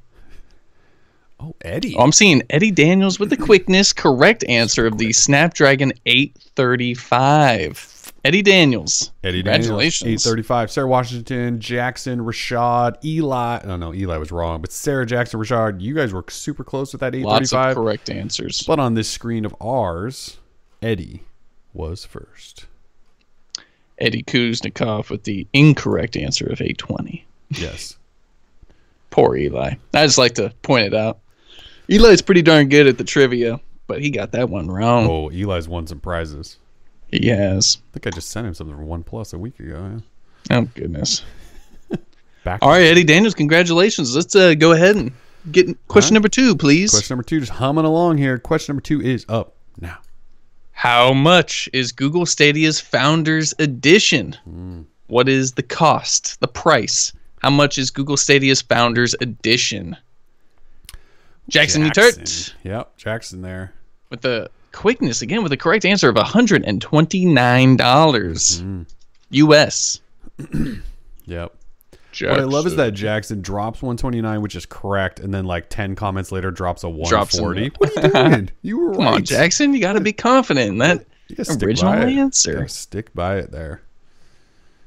Oh, 1.39 1.55
Eddie. 1.61 1.95
Oh, 1.95 2.03
I'm 2.03 2.11
seeing 2.11 2.43
Eddie 2.49 2.71
Daniels 2.71 3.19
with 3.19 3.29
the 3.29 3.37
quickness. 3.37 3.93
Correct 3.93 4.43
answer 4.49 4.85
of 4.85 4.97
the 4.97 5.13
Snapdragon 5.13 5.93
835. 6.05 7.88
Eddie 8.25 8.41
Daniels. 8.41 9.11
Eddie 9.23 9.41
Daniels, 9.43 9.67
Congratulations. 9.67 10.25
835. 10.25 10.71
Sarah 10.71 10.87
Washington, 10.87 11.59
Jackson, 11.59 12.19
Rashad, 12.19 13.03
Eli. 13.03 13.61
No, 13.65 13.77
no, 13.77 13.93
Eli 13.93 14.17
was 14.17 14.31
wrong. 14.31 14.61
But 14.61 14.71
Sarah 14.71 15.05
Jackson, 15.05 15.39
Rashad, 15.39 15.79
you 15.81 15.93
guys 15.95 16.11
were 16.13 16.25
super 16.29 16.63
close 16.63 16.91
with 16.91 16.99
that 17.01 17.13
Lots 17.15 17.51
of 17.53 17.59
835. 17.59 17.75
correct 17.75 18.09
answers. 18.09 18.63
But 18.63 18.79
on 18.79 18.93
this 18.93 19.09
screen 19.09 19.45
of 19.45 19.55
ours, 19.61 20.37
Eddie 20.81 21.23
was 21.73 22.03
first. 22.05 22.65
Eddie 23.99 24.23
Kuznikov 24.23 25.09
with 25.09 25.23
the 25.23 25.47
incorrect 25.53 26.15
answer 26.17 26.45
of 26.45 26.61
820. 26.61 27.25
Yes. 27.51 27.97
Poor 29.11 29.35
Eli. 29.35 29.73
I 29.93 30.05
just 30.05 30.17
like 30.17 30.35
to 30.35 30.53
point 30.61 30.87
it 30.87 30.93
out. 30.93 31.19
Eli's 31.89 32.21
pretty 32.21 32.41
darn 32.41 32.69
good 32.69 32.85
at 32.85 32.97
the 32.97 33.03
trivia, 33.03 33.59
but 33.87 34.01
he 34.01 34.09
got 34.11 34.31
that 34.33 34.49
one 34.49 34.67
wrong. 34.69 35.07
Oh, 35.09 35.29
Eli's 35.31 35.67
won 35.67 35.87
some 35.87 35.99
prizes. 35.99 36.57
Has. 37.11 37.77
I 37.91 37.93
think 37.93 38.07
I 38.07 38.09
just 38.11 38.29
sent 38.29 38.47
him 38.47 38.53
something 38.53 38.75
from 38.75 38.85
OnePlus 38.87 39.33
a 39.33 39.37
week 39.37 39.59
ago. 39.59 40.01
yeah. 40.49 40.57
Oh 40.57 40.67
goodness. 40.75 41.23
Back 42.43 42.59
All 42.61 42.69
right, 42.69 42.83
Eddie 42.83 43.03
Daniels, 43.03 43.33
congratulations. 43.35 44.15
Let's 44.15 44.35
uh, 44.35 44.53
go 44.55 44.71
ahead 44.71 44.95
and 44.95 45.11
get 45.51 45.67
question 45.87 46.13
right. 46.13 46.15
number 46.15 46.29
two, 46.29 46.55
please. 46.55 46.91
Question 46.91 47.15
number 47.15 47.23
two, 47.23 47.39
just 47.39 47.51
humming 47.51 47.85
along 47.85 48.17
here. 48.17 48.37
Question 48.37 48.73
number 48.73 48.81
two 48.81 49.01
is 49.01 49.25
up 49.27 49.55
now. 49.81 49.97
How 50.71 51.11
much 51.13 51.67
is 51.73 51.91
Google 51.91 52.25
Stadia's 52.25 52.79
Founders 52.79 53.53
Edition? 53.59 54.37
Hmm. 54.45 54.81
What 55.07 55.27
is 55.27 55.53
the 55.53 55.63
cost, 55.63 56.39
the 56.39 56.47
price? 56.47 57.11
How 57.41 57.49
much 57.49 57.77
is 57.77 57.89
Google 57.91 58.15
Stadia's 58.15 58.61
Founders 58.61 59.15
Edition? 59.19 59.97
Jackson, 61.49 61.83
you 61.83 61.89
turt 61.89 62.53
Yep, 62.63 62.95
Jackson 62.97 63.41
there. 63.41 63.73
with 64.09 64.21
the 64.21 64.49
quickness 64.71 65.21
again 65.21 65.41
with 65.43 65.49
the 65.51 65.57
correct 65.57 65.85
answer 65.85 66.09
of 66.09 66.15
$129 66.15 67.77
Mm-hmm. 67.77 68.81
US. 69.31 69.99
Yep. 71.25 71.53
What 72.21 72.39
I 72.39 72.43
love 72.43 72.65
is 72.65 72.75
that 72.77 72.95
Jackson 72.95 73.39
drops 73.41 73.83
129, 73.83 74.41
which 74.41 74.55
is 74.55 74.65
correct, 74.65 75.19
and 75.19 75.31
then 75.31 75.45
like 75.45 75.69
10 75.69 75.93
comments 75.95 76.31
later 76.31 76.49
drops 76.49 76.83
a 76.83 76.87
Drops 77.07 77.39
140. 77.39 77.71
what 77.77 77.97
are 77.97 78.07
you 78.27 78.31
doing? 78.31 78.49
You 78.63 78.79
were 78.79 78.93
Come 78.93 79.03
right. 79.05 79.13
on, 79.13 79.23
Jackson, 79.23 79.75
you 79.75 79.79
got 79.79 79.93
to 79.93 80.01
be 80.01 80.11
confident 80.11 80.69
in 80.69 80.77
that 80.79 81.05
You 81.27 81.35
gotta 81.35 81.51
stick 81.53 81.67
original 81.67 81.93
by 81.93 82.07
it. 82.07 82.17
answer. 82.17 82.67
Stick 82.67 83.13
by 83.13 83.37
it 83.37 83.51
there. 83.51 83.81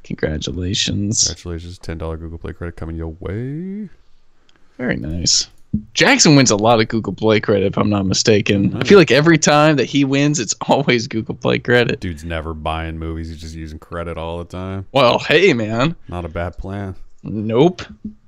Congratulations. 0.03 1.23
Congratulations, 1.29 1.79
$10 1.79 2.19
Google 2.19 2.39
Play 2.39 2.53
credit 2.55 2.75
coming 2.77 2.97
your 2.97 3.15
way. 3.21 3.89
Very 4.79 4.97
nice. 4.97 5.47
Jackson 5.95 6.37
wins 6.37 6.51
a 6.51 6.57
lot 6.57 6.81
of 6.81 6.89
Google 6.89 7.15
Play 7.15 7.41
credit, 7.41 7.67
if 7.67 7.79
I'm 7.79 7.89
not 7.89 8.05
mistaken. 8.07 8.71
Mm. 8.71 8.83
I 8.85 8.87
feel 8.87 8.99
like 8.99 9.11
every 9.11 9.39
time 9.39 9.77
that 9.77 9.87
he 9.87 10.05
wins, 10.05 10.39
it's 10.39 10.55
always 10.69 11.07
Google 11.09 11.35
Play 11.35 11.59
credit. 11.59 12.01
Dude's 12.01 12.25
never 12.25 12.55
buying 12.55 12.99
movies. 12.99 13.29
He's 13.29 13.41
just 13.41 13.55
using 13.55 13.79
credit 13.79 14.19
all 14.19 14.39
the 14.39 14.45
time. 14.45 14.87
Well, 14.93 15.19
hey, 15.19 15.53
man. 15.55 15.97
Not 16.09 16.25
a 16.25 16.29
bad 16.29 16.59
plan. 16.59 16.95
Nope. 17.23 17.83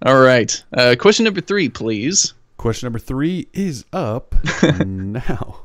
All 0.05 0.21
right. 0.21 0.63
Uh, 0.73 0.95
question 0.99 1.25
number 1.25 1.41
three, 1.41 1.69
please. 1.69 2.33
Question 2.57 2.87
number 2.87 2.99
three 2.99 3.49
is 3.53 3.85
up 3.93 4.35
now. 4.87 5.61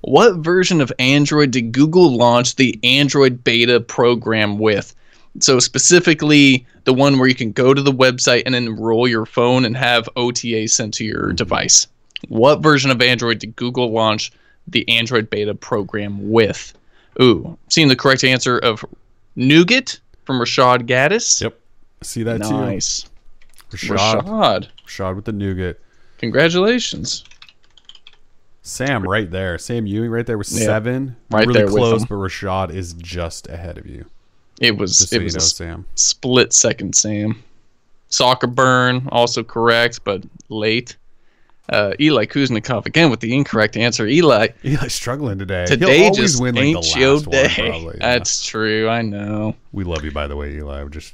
What 0.00 0.36
version 0.36 0.80
of 0.80 0.92
Android 0.98 1.50
did 1.52 1.72
Google 1.72 2.16
launch 2.16 2.56
the 2.56 2.78
Android 2.82 3.42
beta 3.42 3.80
program 3.80 4.58
with? 4.58 4.94
So, 5.40 5.58
specifically, 5.58 6.66
the 6.84 6.94
one 6.94 7.18
where 7.18 7.28
you 7.28 7.34
can 7.34 7.52
go 7.52 7.74
to 7.74 7.82
the 7.82 7.92
website 7.92 8.42
and 8.46 8.54
enroll 8.54 9.06
your 9.06 9.26
phone 9.26 9.64
and 9.64 9.76
have 9.76 10.08
OTA 10.16 10.68
sent 10.68 10.94
to 10.94 11.04
your 11.04 11.26
mm-hmm. 11.26 11.36
device. 11.36 11.86
What 12.28 12.62
version 12.62 12.90
of 12.90 13.00
Android 13.00 13.38
did 13.38 13.54
Google 13.56 13.92
launch 13.92 14.32
the 14.66 14.88
Android 14.88 15.30
beta 15.30 15.54
program 15.54 16.30
with? 16.30 16.74
Ooh, 17.20 17.56
seeing 17.68 17.88
the 17.88 17.96
correct 17.96 18.24
answer 18.24 18.58
of 18.58 18.84
Nougat 19.36 20.00
from 20.24 20.40
Rashad 20.40 20.86
Gaddis. 20.86 21.40
Yep. 21.40 21.58
See 22.02 22.22
that 22.22 22.40
Nice. 22.40 23.02
too? 23.02 23.08
Rashad. 23.76 24.22
Rashad. 24.22 24.68
Rashad 24.86 25.16
with 25.16 25.24
the 25.24 25.32
nougat. 25.32 25.80
Congratulations. 26.18 27.24
Sam 28.62 29.02
right 29.02 29.30
there. 29.30 29.56
Sam 29.58 29.86
Ewing 29.86 30.10
right 30.10 30.26
there 30.26 30.38
with 30.38 30.50
Yeah. 30.50 30.64
seven. 30.64 31.16
Right 31.30 31.46
really 31.46 31.60
there 31.60 31.68
close, 31.68 32.04
but 32.04 32.16
Rashad 32.16 32.72
is 32.74 32.92
just 32.94 33.48
ahead 33.48 33.78
of 33.78 33.86
you. 33.86 34.06
It 34.60 34.76
was 34.76 34.96
Just 34.98 35.10
so 35.10 35.16
it 35.16 35.20
you 35.20 35.24
was 35.24 35.34
know, 35.34 35.40
Sam. 35.40 35.86
split 35.94 36.52
second, 36.52 36.94
Sam. 36.94 37.42
Soccer 38.08 38.46
burn, 38.46 39.06
also 39.12 39.42
correct, 39.44 40.00
but 40.04 40.22
late. 40.48 40.96
Uh, 41.70 41.92
Eli 42.00 42.24
Kuznikov 42.24 42.86
again 42.86 43.10
with 43.10 43.20
the 43.20 43.34
incorrect 43.36 43.76
answer. 43.76 44.06
Eli, 44.06 44.48
Eli's 44.64 44.94
struggling 44.94 45.38
today. 45.38 45.66
He'll 45.68 45.76
today 45.78 46.10
just 46.12 46.40
win 46.40 46.54
like 46.54 46.64
ain't 46.64 46.82
the 46.82 46.98
your 46.98 47.16
last 47.18 47.26
one, 47.58 47.84
yeah. 47.84 47.90
That's 47.98 48.42
true. 48.46 48.88
I 48.88 49.02
know. 49.02 49.54
We 49.72 49.84
love 49.84 50.02
you, 50.02 50.10
by 50.10 50.26
the 50.26 50.34
way, 50.36 50.54
Eli. 50.54 50.82
We're 50.82 50.88
just 50.88 51.12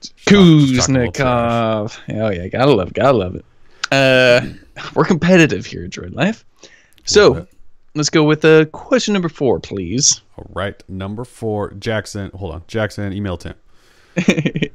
just 0.00 0.14
talk- 0.26 0.34
just 0.36 0.80
talking 0.88 0.96
a 0.96 0.98
little 1.00 1.12
trash. 1.12 1.26
Kuznikov. 1.26 1.98
Oh 2.22 2.30
yeah, 2.30 2.46
gotta 2.46 2.70
love. 2.72 2.92
Gotta 2.92 3.18
love 3.18 3.34
it. 3.34 3.44
Uh, 3.90 4.42
we're 4.94 5.04
competitive 5.04 5.66
here 5.66 5.84
at 5.84 5.90
Droid 5.90 6.14
Life. 6.14 6.44
So. 7.04 7.46
Let's 7.94 8.10
go 8.10 8.24
with 8.24 8.44
uh, 8.44 8.64
question 8.66 9.12
number 9.12 9.28
four, 9.28 9.60
please. 9.60 10.22
All 10.36 10.46
right, 10.54 10.82
number 10.88 11.24
four, 11.24 11.72
Jackson. 11.72 12.30
Hold 12.34 12.54
on, 12.54 12.62
Jackson. 12.66 13.12
Email 13.12 13.36
Tim. 13.36 13.54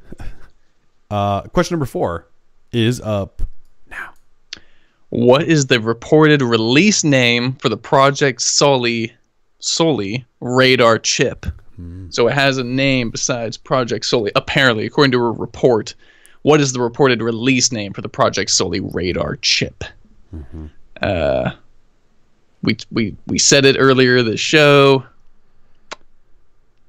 Uh, 1.10 1.40
question 1.42 1.74
number 1.74 1.86
four 1.86 2.26
is 2.70 3.00
up 3.00 3.40
now. 3.88 4.12
What 5.08 5.44
is 5.44 5.68
the 5.68 5.80
reported 5.80 6.42
release 6.42 7.02
name 7.02 7.54
for 7.54 7.70
the 7.70 7.78
Project 7.78 8.42
Soli 8.42 9.14
Soli 9.58 10.26
radar 10.40 10.98
chip? 10.98 11.46
So 12.10 12.26
it 12.26 12.34
has 12.34 12.58
a 12.58 12.64
name 12.64 13.10
besides 13.10 13.56
Project 13.56 14.04
Soli. 14.04 14.32
Apparently, 14.34 14.84
according 14.84 15.12
to 15.12 15.18
a 15.18 15.30
report, 15.30 15.94
what 16.42 16.60
is 16.60 16.72
the 16.72 16.80
reported 16.80 17.22
release 17.22 17.70
name 17.70 17.92
for 17.92 18.02
the 18.02 18.08
Project 18.08 18.50
Soli 18.50 18.80
radar 18.80 19.36
chip? 19.36 19.84
Uh, 21.00 21.52
we 22.62 22.76
we 22.90 23.16
we 23.26 23.38
said 23.38 23.64
it 23.64 23.76
earlier 23.78 24.22
this 24.22 24.40
show. 24.40 25.04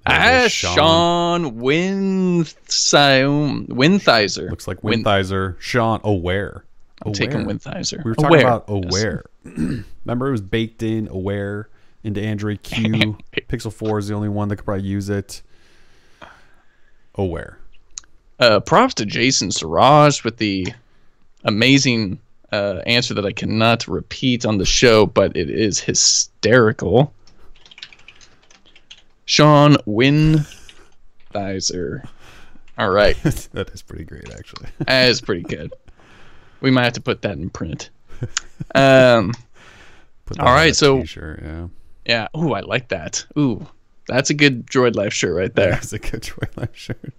Ah, 0.05 0.47
Sean 0.49 1.59
Winthizer. 1.59 3.67
Winthizer. 3.67 4.49
Looks 4.49 4.67
like 4.67 4.83
Win- 4.83 5.03
Winthizer. 5.03 5.59
Sean 5.59 5.99
Aware. 6.03 6.63
I'm 7.05 7.13
taking 7.13 7.43
Aware. 7.43 7.55
Winthizer. 7.55 8.03
We 8.03 8.11
were 8.11 8.15
talking 8.15 8.41
Aware. 8.41 8.47
about 8.47 8.65
Aware. 8.69 9.23
Remember, 10.05 10.27
it 10.27 10.31
was 10.31 10.41
baked 10.41 10.83
in 10.83 11.07
Aware 11.09 11.69
into 12.03 12.21
Android 12.21 12.63
Q. 12.63 13.17
Pixel 13.49 13.71
4 13.71 13.99
is 13.99 14.07
the 14.07 14.15
only 14.15 14.29
one 14.29 14.47
that 14.49 14.55
could 14.57 14.65
probably 14.65 14.87
use 14.87 15.09
it. 15.09 15.41
Aware. 17.15 17.57
Uh, 18.39 18.59
props 18.61 18.93
to 18.95 19.05
Jason 19.05 19.51
Siraj 19.51 20.23
with 20.23 20.37
the 20.37 20.67
amazing 21.43 22.19
uh, 22.51 22.81
answer 22.85 23.13
that 23.13 23.25
I 23.25 23.31
cannot 23.31 23.87
repeat 23.87 24.45
on 24.45 24.57
the 24.57 24.65
show, 24.65 25.05
but 25.05 25.35
it 25.37 25.49
is 25.49 25.79
hysterical. 25.79 27.13
Sean 29.25 29.75
Winthizer. 29.87 30.47
All 32.77 32.89
right, 32.89 33.15
that 33.53 33.69
is 33.71 33.81
pretty 33.81 34.05
great, 34.05 34.31
actually. 34.31 34.69
that 34.79 35.09
is 35.09 35.21
pretty 35.21 35.43
good. 35.43 35.73
We 36.61 36.71
might 36.71 36.85
have 36.85 36.93
to 36.93 37.01
put 37.01 37.21
that 37.21 37.37
in 37.37 37.49
print. 37.49 37.89
Um, 38.75 39.33
Put 40.25 40.37
that 40.37 40.45
All 40.45 40.55
a 40.57 40.73
so- 40.73 41.03
yeah. 41.41 41.67
yeah. 42.05 42.27
Ooh, 42.37 42.53
I 42.53 42.59
like 42.59 42.89
that. 42.89 43.25
Ooh, 43.37 43.65
that's 44.07 44.29
a 44.29 44.33
good 44.35 44.67
Droid 44.67 44.95
Life 44.95 45.13
shirt 45.13 45.35
right 45.35 45.53
there. 45.55 45.71
That's 45.71 45.93
a 45.93 45.97
good 45.99 46.21
droid 46.21 46.55
Life 46.55 46.75
shirt. 46.75 47.13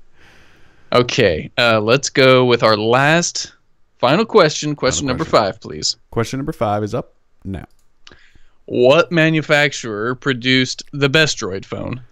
Okay, 0.92 1.50
uh, 1.58 1.80
let's 1.80 2.08
go 2.10 2.44
with 2.44 2.62
our 2.62 2.76
last 2.76 3.52
final 4.01 4.24
question. 4.24 4.74
Question 4.74 5.07
number 5.07 5.24
question. 5.24 5.53
five, 5.53 5.61
please. 5.61 5.96
Question 6.11 6.38
number 6.38 6.53
five 6.53 6.82
is 6.82 6.94
up 6.94 7.14
now. 7.44 7.66
What 8.66 9.11
manufacturer 9.11 10.14
produced 10.14 10.82
the 10.92 11.09
best 11.09 11.38
droid 11.38 11.64
phone? 11.64 12.03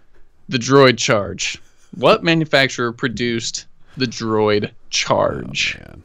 The 0.49 0.57
Droid 0.57 0.97
Charge. 0.97 1.61
What 1.95 2.23
manufacturer 2.23 2.91
produced 2.91 3.65
the 3.97 4.05
Droid 4.07 4.71
Charge? 4.89 5.77
Oh, 5.79 5.83
man. 5.89 6.03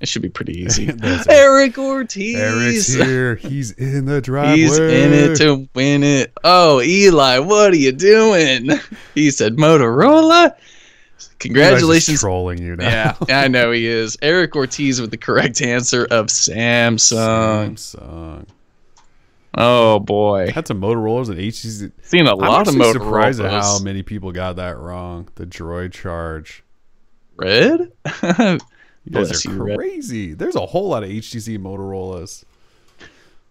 it 0.00 0.08
should 0.08 0.22
be 0.22 0.28
pretty 0.28 0.60
easy. 0.62 0.90
Eric 1.28 1.76
Ortiz. 1.76 2.36
Eric's 2.36 2.92
here. 2.94 3.34
He's 3.36 3.72
in 3.72 4.06
the 4.06 4.20
driveway. 4.20 4.56
He's 4.58 4.78
in 4.78 5.12
it 5.12 5.36
to 5.38 5.68
win 5.74 6.02
it. 6.02 6.32
Oh, 6.44 6.80
Eli, 6.80 7.38
what 7.40 7.72
are 7.72 7.76
you 7.76 7.92
doing? 7.92 8.70
He 9.14 9.30
said 9.30 9.56
Motorola. 9.56 10.54
Congratulations. 11.38 12.20
trolling 12.20 12.60
you 12.62 12.76
now. 12.76 13.16
Yeah, 13.28 13.40
I 13.40 13.48
know 13.48 13.70
he 13.72 13.86
is. 13.86 14.16
Eric 14.22 14.54
Ortiz 14.56 15.00
with 15.00 15.10
the 15.10 15.16
correct 15.16 15.60
answer 15.62 16.04
of 16.10 16.26
Samsung. 16.26 17.72
Samsung. 17.72 18.46
Oh 19.56 19.98
boy, 19.98 20.50
Had 20.52 20.68
some 20.68 20.80
Motorola's 20.80 21.28
and 21.28 21.38
HTC. 21.38 21.90
seen 22.02 22.26
a 22.26 22.32
I'm 22.32 22.38
lot 22.38 22.68
of 22.68 22.74
Motorola's. 22.74 22.92
Surprised 22.92 23.40
at 23.40 23.50
how 23.50 23.78
many 23.80 24.02
people 24.02 24.30
got 24.32 24.56
that 24.56 24.78
wrong. 24.78 25.28
The 25.34 25.44
Droid 25.46 25.92
Charge. 25.92 26.62
Red? 27.36 27.92
You 29.06 29.12
guys 29.12 29.46
are 29.46 29.50
you, 29.50 29.62
Red. 29.62 29.78
crazy. 29.78 30.34
There's 30.34 30.56
a 30.56 30.66
whole 30.66 30.88
lot 30.90 31.02
of 31.02 31.08
HTC 31.08 31.58
Motorola's. 31.58 32.44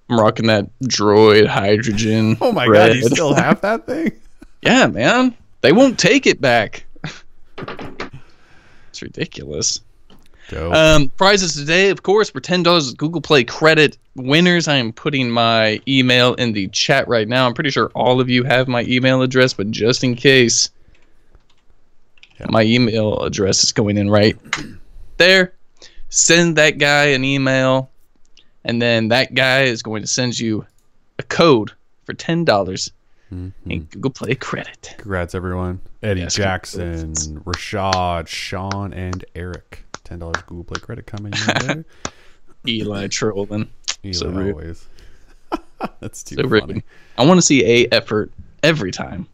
I'm 0.08 0.20
rocking 0.20 0.46
that 0.46 0.70
Droid 0.84 1.48
Hydrogen. 1.48 2.38
Oh 2.42 2.52
my 2.52 2.68
red. 2.68 2.90
god, 2.90 2.96
you 2.98 3.04
still 3.10 3.34
have 3.34 3.60
that 3.62 3.86
thing? 3.88 4.12
Yeah, 4.62 4.86
man. 4.88 5.36
They 5.62 5.72
won't 5.72 5.98
take 5.98 6.28
it 6.28 6.40
back. 6.40 6.86
It's 8.90 9.02
ridiculous. 9.02 9.82
Dope. 10.50 10.74
Um, 10.74 11.10
prizes 11.10 11.54
today, 11.54 11.90
of 11.90 12.02
course, 12.02 12.30
for 12.32 12.40
ten 12.40 12.64
dollars 12.64 12.94
Google 12.96 13.22
Play 13.22 13.44
credit 13.44 13.98
winners. 14.16 14.68
I 14.68 14.76
am 14.78 14.92
putting 14.92 15.30
my 15.30 15.80
email 15.88 16.34
in 16.36 16.54
the 16.54 16.68
chat 16.70 17.08
right 17.08 17.28
now. 17.28 17.46
I'm 17.46 17.54
pretty 17.54 17.70
sure 17.70 17.92
all 17.94 18.20
of 18.20 18.30
you 18.30 18.44
have 18.44 18.68
my 18.68 18.84
email 18.84 19.22
address, 19.22 19.54
but 19.54 19.70
just 19.70 20.04
in 20.04 20.16
case, 20.16 20.70
Yeah. 22.40 22.48
my 22.50 22.64
email 22.64 23.20
address 23.24 23.64
is 23.64 23.72
going 23.72 23.98
in 23.98 24.10
right 24.10 24.36
there. 25.18 25.54
Send 26.10 26.56
that 26.56 26.80
guy 26.80 27.06
an 27.06 27.24
email, 27.24 27.92
and 28.64 28.82
then 28.82 29.10
that 29.10 29.36
guy 29.36 29.64
is 29.64 29.84
going 29.84 30.02
to 30.02 30.08
send 30.08 30.40
you 30.40 30.66
a 31.20 31.24
code 31.24 31.72
for 32.06 32.14
ten 32.14 32.44
dollars 32.44 32.92
Mhm. 33.34 33.52
in 33.68 33.84
Google 33.86 34.12
Play 34.12 34.36
credit. 34.36 34.96
Congrats, 34.98 35.36
everyone. 35.36 35.80
Eddie 36.02 36.22
Yes, 36.22 36.34
Jackson, 36.36 37.14
congrats. 37.14 37.28
Rashad, 37.28 38.28
Sean, 38.28 38.94
and 38.94 39.24
Eric. 39.36 39.86
$10 40.04 40.42
Google 40.48 40.64
Play 40.64 40.80
credit 40.82 41.06
coming 41.06 41.34
way. 41.68 41.84
Eli 42.68 43.08
trolling. 43.08 43.70
Eli 44.04 44.14
So 44.14 44.30
rude. 44.30 44.52
always. 44.56 44.88
That's 46.00 46.24
too 46.24 46.36
So 46.36 46.44
funny. 46.50 46.74
rude. 46.76 46.84
I 47.18 47.26
want 47.26 47.38
to 47.38 47.42
see 47.46 47.64
a 47.84 47.88
effort 47.92 48.32
every 48.64 48.92
time. 48.92 49.28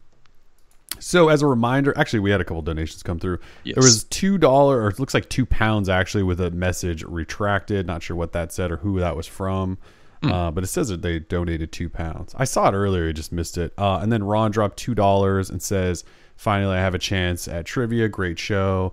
So 0.98 1.28
as 1.28 1.42
a 1.42 1.46
reminder, 1.46 1.92
actually, 1.96 2.20
we 2.20 2.30
had 2.30 2.40
a 2.40 2.44
couple 2.44 2.62
donations 2.62 3.02
come 3.02 3.18
through. 3.18 3.38
Yes. 3.64 3.74
There 3.74 3.82
was 3.84 4.04
two 4.04 4.38
dollar, 4.38 4.80
or 4.82 4.88
it 4.88 4.98
looks 4.98 5.12
like 5.14 5.28
two 5.28 5.44
pounds 5.46 5.88
actually, 5.88 6.22
with 6.22 6.40
a 6.40 6.50
message 6.50 7.02
retracted. 7.04 7.86
Not 7.86 8.02
sure 8.02 8.16
what 8.16 8.32
that 8.32 8.52
said 8.52 8.70
or 8.70 8.78
who 8.78 8.98
that 9.00 9.16
was 9.16 9.26
from, 9.26 9.76
Hmm. 10.22 10.32
uh, 10.32 10.50
but 10.50 10.64
it 10.64 10.68
says 10.68 10.88
that 10.88 11.02
they 11.02 11.18
donated 11.18 11.72
two 11.72 11.88
pounds. 11.88 12.34
I 12.38 12.44
saw 12.44 12.68
it 12.68 12.74
earlier, 12.74 13.08
I 13.08 13.12
just 13.12 13.32
missed 13.32 13.58
it. 13.58 13.72
Uh, 13.76 13.98
and 13.98 14.10
then 14.10 14.24
Ron 14.24 14.50
dropped 14.50 14.76
two 14.78 14.94
dollars 14.94 15.50
and 15.50 15.62
says, 15.62 16.04
"Finally, 16.36 16.76
I 16.76 16.80
have 16.80 16.94
a 16.94 16.98
chance 16.98 17.48
at 17.48 17.66
trivia. 17.66 18.08
Great 18.08 18.38
show." 18.38 18.92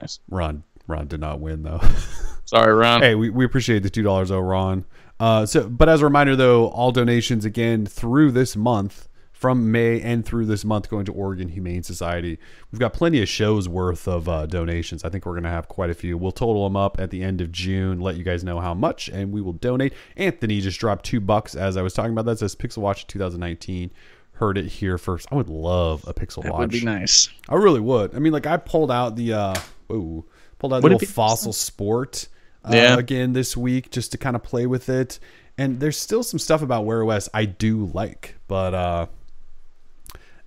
Nice. 0.00 0.18
Ron, 0.28 0.64
Ron 0.86 1.06
did 1.06 1.20
not 1.20 1.40
win 1.40 1.62
though. 1.62 1.80
Sorry, 2.46 2.72
Ron. 2.72 3.02
hey, 3.02 3.14
we, 3.16 3.28
we 3.30 3.44
appreciate 3.44 3.82
the 3.82 3.90
two 3.90 4.02
dollars, 4.02 4.28
though, 4.28 4.38
Ron. 4.40 4.84
Uh, 5.18 5.46
so, 5.46 5.68
but 5.68 5.88
as 5.88 6.00
a 6.00 6.04
reminder, 6.04 6.36
though, 6.36 6.68
all 6.68 6.92
donations 6.92 7.44
again 7.44 7.86
through 7.86 8.30
this 8.30 8.54
month, 8.54 9.08
from 9.36 9.70
May 9.70 10.00
and 10.00 10.24
through 10.24 10.46
this 10.46 10.64
month, 10.64 10.88
going 10.88 11.04
to 11.04 11.12
Oregon 11.12 11.48
Humane 11.48 11.82
Society. 11.82 12.38
We've 12.72 12.80
got 12.80 12.94
plenty 12.94 13.20
of 13.20 13.28
shows 13.28 13.68
worth 13.68 14.08
of 14.08 14.30
uh, 14.30 14.46
donations. 14.46 15.04
I 15.04 15.10
think 15.10 15.26
we're 15.26 15.34
going 15.34 15.44
to 15.44 15.50
have 15.50 15.68
quite 15.68 15.90
a 15.90 15.94
few. 15.94 16.16
We'll 16.16 16.32
total 16.32 16.64
them 16.64 16.74
up 16.74 16.98
at 16.98 17.10
the 17.10 17.22
end 17.22 17.42
of 17.42 17.52
June, 17.52 18.00
let 18.00 18.16
you 18.16 18.24
guys 18.24 18.42
know 18.42 18.60
how 18.60 18.72
much, 18.72 19.08
and 19.08 19.32
we 19.32 19.42
will 19.42 19.52
donate. 19.52 19.92
Anthony 20.16 20.60
just 20.62 20.80
dropped 20.80 21.04
two 21.04 21.20
bucks 21.20 21.54
as 21.54 21.76
I 21.76 21.82
was 21.82 21.92
talking 21.92 22.12
about 22.12 22.24
that. 22.24 22.32
It 22.32 22.38
says 22.38 22.56
Pixel 22.56 22.78
Watch 22.78 23.06
2019. 23.08 23.90
Heard 24.32 24.56
it 24.56 24.66
here 24.66 24.96
first. 24.96 25.28
I 25.30 25.34
would 25.34 25.50
love 25.50 26.02
a 26.06 26.14
Pixel 26.14 26.38
Watch. 26.38 26.44
that 26.44 26.52
Watch. 26.52 26.60
would 26.60 26.70
be 26.70 26.80
nice. 26.84 27.28
I 27.48 27.56
really 27.56 27.80
would. 27.80 28.14
I 28.14 28.18
mean, 28.18 28.32
like 28.32 28.46
I 28.46 28.56
pulled 28.56 28.90
out 28.90 29.16
the 29.16 29.34
uh, 29.34 29.54
whoa, 29.88 30.24
pulled 30.58 30.72
out 30.72 30.78
the 30.78 30.82
Would 30.84 30.92
it 30.92 31.00
little 31.00 31.08
fossil 31.12 31.52
sport 31.52 32.28
uh, 32.64 32.70
Yeah. 32.74 32.96
again 32.98 33.34
this 33.34 33.54
week 33.54 33.90
just 33.90 34.12
to 34.12 34.18
kind 34.18 34.34
of 34.34 34.42
play 34.42 34.66
with 34.66 34.88
it. 34.88 35.18
And 35.58 35.78
there's 35.80 35.98
still 35.98 36.22
some 36.22 36.38
stuff 36.38 36.60
about 36.62 36.84
Wear 36.86 37.02
OS 37.04 37.28
I 37.34 37.44
do 37.46 37.86
like, 37.94 38.34
but 38.46 38.74
uh, 38.74 39.06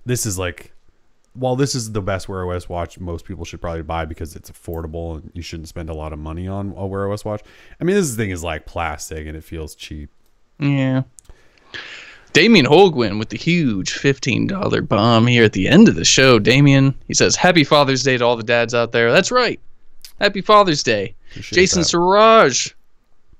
this 0.04 0.26
is 0.26 0.38
like, 0.38 0.72
while 1.34 1.56
this 1.56 1.74
is 1.74 1.92
the 1.92 2.02
best 2.02 2.28
Wear 2.28 2.50
OS 2.50 2.68
watch 2.68 2.98
most 2.98 3.24
people 3.24 3.44
should 3.44 3.60
probably 3.60 3.82
buy 3.82 4.04
because 4.04 4.34
it's 4.34 4.50
affordable 4.50 5.22
and 5.22 5.30
you 5.34 5.42
shouldn't 5.42 5.68
spend 5.68 5.88
a 5.88 5.94
lot 5.94 6.12
of 6.12 6.18
money 6.18 6.48
on 6.48 6.74
a 6.76 6.86
Wear 6.86 7.10
OS 7.10 7.24
watch. 7.24 7.42
I 7.80 7.84
mean, 7.84 7.96
this 7.96 8.14
thing 8.16 8.30
is 8.30 8.42
like 8.42 8.66
plastic 8.66 9.26
and 9.26 9.36
it 9.36 9.44
feels 9.44 9.74
cheap. 9.74 10.10
Yeah. 10.58 11.02
Damien 12.32 12.66
Holguin 12.66 13.18
with 13.18 13.30
the 13.30 13.36
huge 13.36 13.94
$15 13.94 14.88
bomb 14.88 15.26
here 15.26 15.44
at 15.44 15.52
the 15.52 15.68
end 15.68 15.88
of 15.88 15.96
the 15.96 16.04
show. 16.04 16.38
Damien, 16.38 16.94
he 17.08 17.14
says, 17.14 17.34
Happy 17.34 17.64
Father's 17.64 18.02
Day 18.02 18.16
to 18.18 18.24
all 18.24 18.36
the 18.36 18.42
dads 18.42 18.74
out 18.74 18.92
there. 18.92 19.10
That's 19.10 19.32
right. 19.32 19.58
Happy 20.20 20.40
Father's 20.40 20.82
Day. 20.82 21.14
Appreciate 21.30 21.56
Jason 21.56 21.80
that. 21.80 21.88
Siraj, 21.88 22.72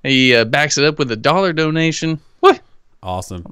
he 0.03 0.35
uh, 0.35 0.45
backs 0.45 0.77
it 0.77 0.83
up 0.83 0.99
with 0.99 1.11
a 1.11 1.15
dollar 1.15 1.53
donation. 1.53 2.19
What? 2.41 2.59
awesome. 3.03 3.45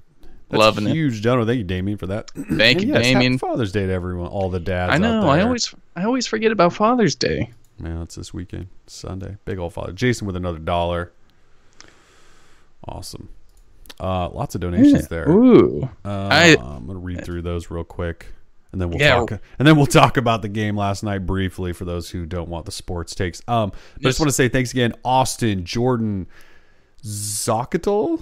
That's 0.49 0.59
Loving 0.59 0.87
a 0.87 0.89
it. 0.89 0.93
huge 0.95 1.21
donor. 1.21 1.45
Thank 1.45 1.59
you, 1.59 1.63
Damien, 1.63 1.97
for 1.97 2.07
that. 2.07 2.31
Thank 2.35 2.79
And 2.79 2.87
you, 2.87 2.93
yes, 2.95 3.03
Damien. 3.03 3.37
Father's 3.37 3.71
Day 3.71 3.85
to 3.85 3.91
everyone, 3.93 4.27
all 4.27 4.49
the 4.49 4.59
dads. 4.59 4.93
I 4.93 4.97
know. 4.97 5.27
I 5.29 5.41
always 5.41 5.73
I 5.95 6.03
always 6.05 6.25
forget 6.27 6.51
about 6.51 6.73
Father's 6.73 7.15
Day. 7.15 7.51
Man, 7.77 8.01
it's 8.01 8.15
this 8.15 8.33
weekend, 8.33 8.67
Sunday. 8.87 9.37
Big 9.45 9.57
old 9.59 9.73
father. 9.73 9.93
Jason 9.93 10.25
with 10.27 10.35
another 10.35 10.57
dollar. 10.59 11.11
Awesome. 12.87 13.29
Uh, 13.99 14.29
lots 14.29 14.55
of 14.55 14.61
donations 14.61 15.07
there. 15.07 15.29
Ooh. 15.29 15.83
Uh, 16.05 16.29
I- 16.31 16.57
I'm 16.59 16.87
gonna 16.87 16.99
read 16.99 17.23
through 17.25 17.41
those 17.43 17.69
real 17.69 17.83
quick, 17.83 18.27
and 18.71 18.81
then 18.81 18.89
we'll 18.89 18.99
Yeah. 18.99 19.15
talk. 19.17 19.31
And 19.59 19.67
then 19.67 19.75
we'll 19.75 19.85
talk 19.85 20.17
about 20.17 20.41
the 20.41 20.49
game 20.49 20.75
last 20.77 21.03
night 21.03 21.25
briefly 21.25 21.73
for 21.73 21.85
those 21.85 22.09
who 22.09 22.25
don't 22.25 22.49
want 22.49 22.65
the 22.65 22.71
sports 22.71 23.13
takes. 23.13 23.41
Um, 23.47 23.71
I 23.97 24.03
just 24.03 24.19
want 24.19 24.29
to 24.29 24.33
say 24.33 24.47
thanks 24.49 24.71
again, 24.71 24.93
Austin, 25.03 25.63
Jordan, 25.65 26.27
Zocatl, 27.03 28.21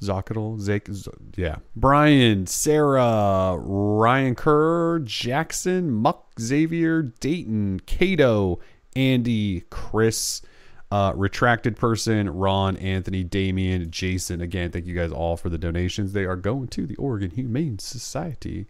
Zocatl, 0.00 0.60
Zake, 0.60 0.92
Z- 0.92 1.10
yeah, 1.36 1.56
Brian, 1.76 2.46
Sarah, 2.46 3.56
Ryan 3.58 4.34
Kerr, 4.34 5.00
Jackson, 5.00 5.90
Muck, 5.90 6.28
Xavier, 6.40 7.02
Dayton, 7.02 7.80
Cato, 7.80 8.60
Andy, 8.96 9.64
Chris. 9.70 10.42
Uh, 10.90 11.12
retracted 11.14 11.76
person, 11.76 12.30
Ron, 12.30 12.78
Anthony, 12.78 13.22
Damien, 13.22 13.90
Jason. 13.90 14.40
Again, 14.40 14.70
thank 14.70 14.86
you 14.86 14.94
guys 14.94 15.12
all 15.12 15.36
for 15.36 15.50
the 15.50 15.58
donations. 15.58 16.14
They 16.14 16.24
are 16.24 16.34
going 16.34 16.68
to 16.68 16.86
the 16.86 16.96
Oregon 16.96 17.28
Humane 17.30 17.78
Society. 17.78 18.66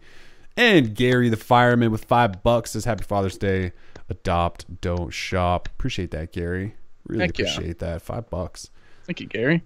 And 0.57 0.93
Gary 0.93 1.29
the 1.29 1.37
fireman 1.37 1.91
with 1.91 2.03
five 2.03 2.43
bucks 2.43 2.71
says 2.71 2.83
Happy 2.83 3.05
Father's 3.05 3.37
Day. 3.37 3.71
Adopt, 4.09 4.81
don't 4.81 5.11
shop. 5.11 5.69
Appreciate 5.69 6.11
that, 6.11 6.33
Gary. 6.33 6.75
Really 7.05 7.25
Heck 7.25 7.39
yeah. 7.39 7.45
appreciate 7.45 7.79
that. 7.79 8.01
Five 8.01 8.29
bucks. 8.29 8.69
Thank 9.05 9.21
you, 9.21 9.27
Gary. 9.27 9.63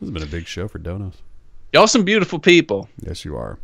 This 0.00 0.08
has 0.08 0.14
been 0.14 0.22
a 0.22 0.26
big 0.26 0.46
show 0.46 0.66
for 0.66 0.78
donos. 0.78 1.14
Y'all 1.72 1.86
some 1.86 2.04
beautiful 2.04 2.38
people. 2.38 2.88
Yes, 3.00 3.24
you 3.24 3.36
are. 3.36 3.58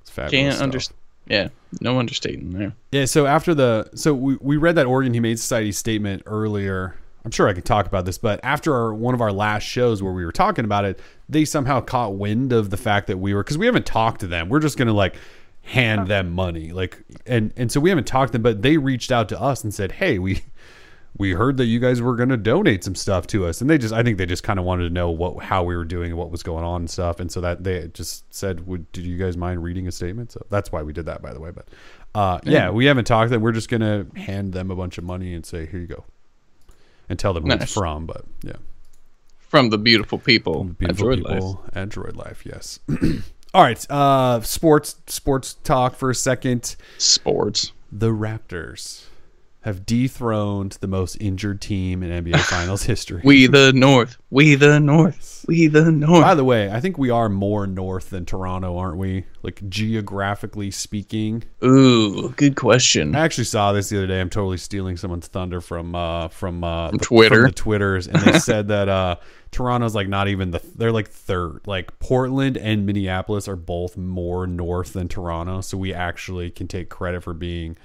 It's 0.00 0.10
fabulous. 0.10 0.54
Can't 0.54 0.62
understand. 0.62 0.98
Yeah, 1.26 1.48
no 1.80 1.98
understating 1.98 2.50
there. 2.50 2.74
Yeah, 2.90 3.04
so 3.04 3.26
after 3.26 3.54
the 3.54 3.90
so 3.94 4.14
we, 4.14 4.36
we 4.40 4.56
read 4.56 4.76
that 4.76 4.86
Oregon 4.86 5.12
Humane 5.14 5.36
Society 5.36 5.72
statement 5.72 6.22
earlier. 6.26 6.96
I'm 7.24 7.30
sure 7.30 7.46
I 7.46 7.52
could 7.52 7.64
talk 7.64 7.86
about 7.86 8.04
this, 8.04 8.18
but 8.18 8.40
after 8.42 8.74
our, 8.74 8.92
one 8.92 9.14
of 9.14 9.20
our 9.20 9.30
last 9.30 9.62
shows 9.62 10.02
where 10.02 10.12
we 10.12 10.24
were 10.24 10.32
talking 10.32 10.64
about 10.64 10.84
it, 10.84 10.98
they 11.28 11.44
somehow 11.44 11.80
caught 11.80 12.16
wind 12.16 12.52
of 12.52 12.70
the 12.70 12.76
fact 12.76 13.06
that 13.06 13.18
we 13.18 13.32
were 13.32 13.44
because 13.44 13.56
we 13.56 13.66
haven't 13.66 13.86
talked 13.86 14.20
to 14.22 14.26
them. 14.26 14.48
We're 14.48 14.58
just 14.58 14.76
gonna 14.76 14.92
like 14.92 15.14
hand 15.62 16.08
them 16.08 16.32
money, 16.32 16.72
like 16.72 17.02
and 17.26 17.52
and 17.56 17.70
so 17.70 17.78
we 17.78 17.90
haven't 17.90 18.06
talked 18.06 18.32
to 18.32 18.38
them, 18.38 18.42
but 18.42 18.62
they 18.62 18.76
reached 18.76 19.12
out 19.12 19.28
to 19.28 19.40
us 19.40 19.62
and 19.62 19.72
said, 19.72 19.92
"Hey, 19.92 20.18
we 20.18 20.42
we 21.22 21.32
heard 21.32 21.56
that 21.56 21.64
you 21.66 21.78
guys 21.78 22.02
were 22.02 22.16
gonna 22.16 22.36
donate 22.36 22.84
some 22.84 22.94
stuff 22.94 23.26
to 23.28 23.46
us," 23.46 23.60
and 23.60 23.70
they 23.70 23.78
just 23.78 23.94
I 23.94 24.02
think 24.02 24.18
they 24.18 24.26
just 24.26 24.42
kind 24.42 24.58
of 24.58 24.64
wanted 24.64 24.88
to 24.88 24.90
know 24.90 25.10
what 25.10 25.42
how 25.44 25.62
we 25.64 25.76
were 25.76 25.84
doing 25.84 26.10
and 26.10 26.18
what 26.18 26.30
was 26.30 26.42
going 26.42 26.64
on 26.64 26.82
and 26.82 26.90
stuff, 26.90 27.20
and 27.20 27.30
so 27.30 27.40
that 27.40 27.64
they 27.64 27.88
just 27.94 28.32
said, 28.34 28.66
"Would 28.66 28.90
did 28.92 29.04
you 29.06 29.16
guys 29.16 29.36
mind 29.36 29.62
reading 29.62 29.86
a 29.88 29.92
statement?" 29.92 30.32
So 30.32 30.44
that's 30.50 30.70
why 30.72 30.82
we 30.82 30.92
did 30.92 31.06
that, 31.06 31.22
by 31.22 31.32
the 31.32 31.40
way, 31.40 31.50
but. 31.50 31.68
Uh, 32.14 32.38
yeah, 32.44 32.68
we 32.68 32.84
haven't 32.84 33.06
talked 33.06 33.28
to 33.28 33.30
them. 33.30 33.40
We're 33.40 33.52
just 33.52 33.70
gonna 33.70 34.04
hand 34.14 34.52
them 34.52 34.70
a 34.70 34.76
bunch 34.76 34.98
of 34.98 35.04
money 35.04 35.32
and 35.32 35.46
say, 35.46 35.64
"Here 35.64 35.80
you 35.80 35.86
go," 35.86 36.04
and 37.08 37.18
tell 37.18 37.32
them 37.32 37.44
who 37.46 37.52
it's 37.52 37.72
from. 37.72 38.04
But 38.04 38.26
yeah, 38.42 38.56
From 39.38 39.70
the 39.70 39.78
beautiful 39.78 40.18
people. 40.18 40.64
beautiful 40.64 41.10
at 41.12 41.18
Droid 41.20 41.22
Life. 41.24 41.34
people, 41.36 41.64
Android 41.72 42.16
life. 42.16 42.44
Yes. 42.44 42.80
All 43.54 43.62
right, 43.62 43.90
uh, 43.90 44.42
sports 44.42 44.96
sports 45.06 45.54
talk 45.64 45.94
for 45.94 46.10
a 46.10 46.14
second. 46.14 46.76
Sports. 46.98 47.72
The 47.90 48.08
Raptors 48.10 49.06
have 49.62 49.86
dethroned 49.86 50.72
the 50.80 50.88
most 50.88 51.16
injured 51.20 51.60
team 51.60 52.02
in 52.02 52.24
NBA 52.24 52.40
Finals 52.50 52.82
history. 52.82 53.22
We 53.24 53.46
the 53.46 53.72
North. 53.72 54.18
We 54.28 54.56
the 54.56 54.80
North. 54.80 55.44
We 55.46 55.68
the 55.68 55.90
North. 55.90 56.22
By 56.22 56.34
the 56.34 56.44
way, 56.44 56.70
I 56.70 56.80
think 56.80 56.98
we 56.98 57.10
are 57.10 57.28
more 57.28 57.66
north 57.66 58.10
than 58.10 58.26
Toronto, 58.26 58.76
aren't 58.76 58.98
we? 58.98 59.24
Like 59.42 59.66
geographically 59.68 60.72
speaking. 60.72 61.44
Ooh, 61.64 62.30
good 62.30 62.56
question. 62.56 63.14
I 63.14 63.20
actually 63.20 63.44
saw 63.44 63.72
this 63.72 63.88
the 63.88 63.98
other 63.98 64.08
day. 64.08 64.20
I'm 64.20 64.30
totally 64.30 64.56
stealing 64.56 64.96
someone's 64.96 65.28
thunder 65.28 65.60
from 65.60 65.94
uh 65.94 66.28
from 66.28 66.64
uh 66.64 66.90
the, 66.90 66.98
Twitter. 66.98 67.36
from 67.36 67.44
the 67.44 67.52
Twitters, 67.52 68.08
and 68.08 68.20
they 68.20 68.38
said 68.40 68.68
that 68.68 68.88
uh 68.88 69.16
Toronto's 69.52 69.94
like 69.94 70.08
not 70.08 70.26
even 70.26 70.50
the 70.50 70.60
they're 70.74 70.92
like 70.92 71.08
third. 71.08 71.60
Like 71.66 71.96
Portland 72.00 72.56
and 72.56 72.84
Minneapolis 72.84 73.46
are 73.46 73.56
both 73.56 73.96
more 73.96 74.48
north 74.48 74.94
than 74.94 75.06
Toronto, 75.06 75.60
so 75.60 75.78
we 75.78 75.94
actually 75.94 76.50
can 76.50 76.66
take 76.66 76.88
credit 76.88 77.22
for 77.22 77.32
being 77.32 77.76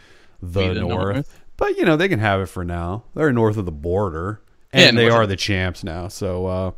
the, 0.41 0.73
the 0.73 0.81
north. 0.81 1.15
North. 1.15 1.39
But 1.57 1.77
you 1.77 1.85
know 1.85 1.97
they 1.97 2.07
can 2.07 2.19
have 2.19 2.39
it 2.41 2.45
for 2.47 2.63
now. 2.63 3.03
They're 3.15 3.33
north 3.33 3.57
of 3.57 3.65
the 3.65 3.71
border, 3.71 4.41
and 4.71 4.95
Yeah, 4.95 5.03
they 5.03 5.09
are 5.09 5.23
of- 5.23 5.29
the 5.29 5.35
champs 5.35 5.83
now. 5.83 6.07
So 6.07 6.45
uh 6.47 6.71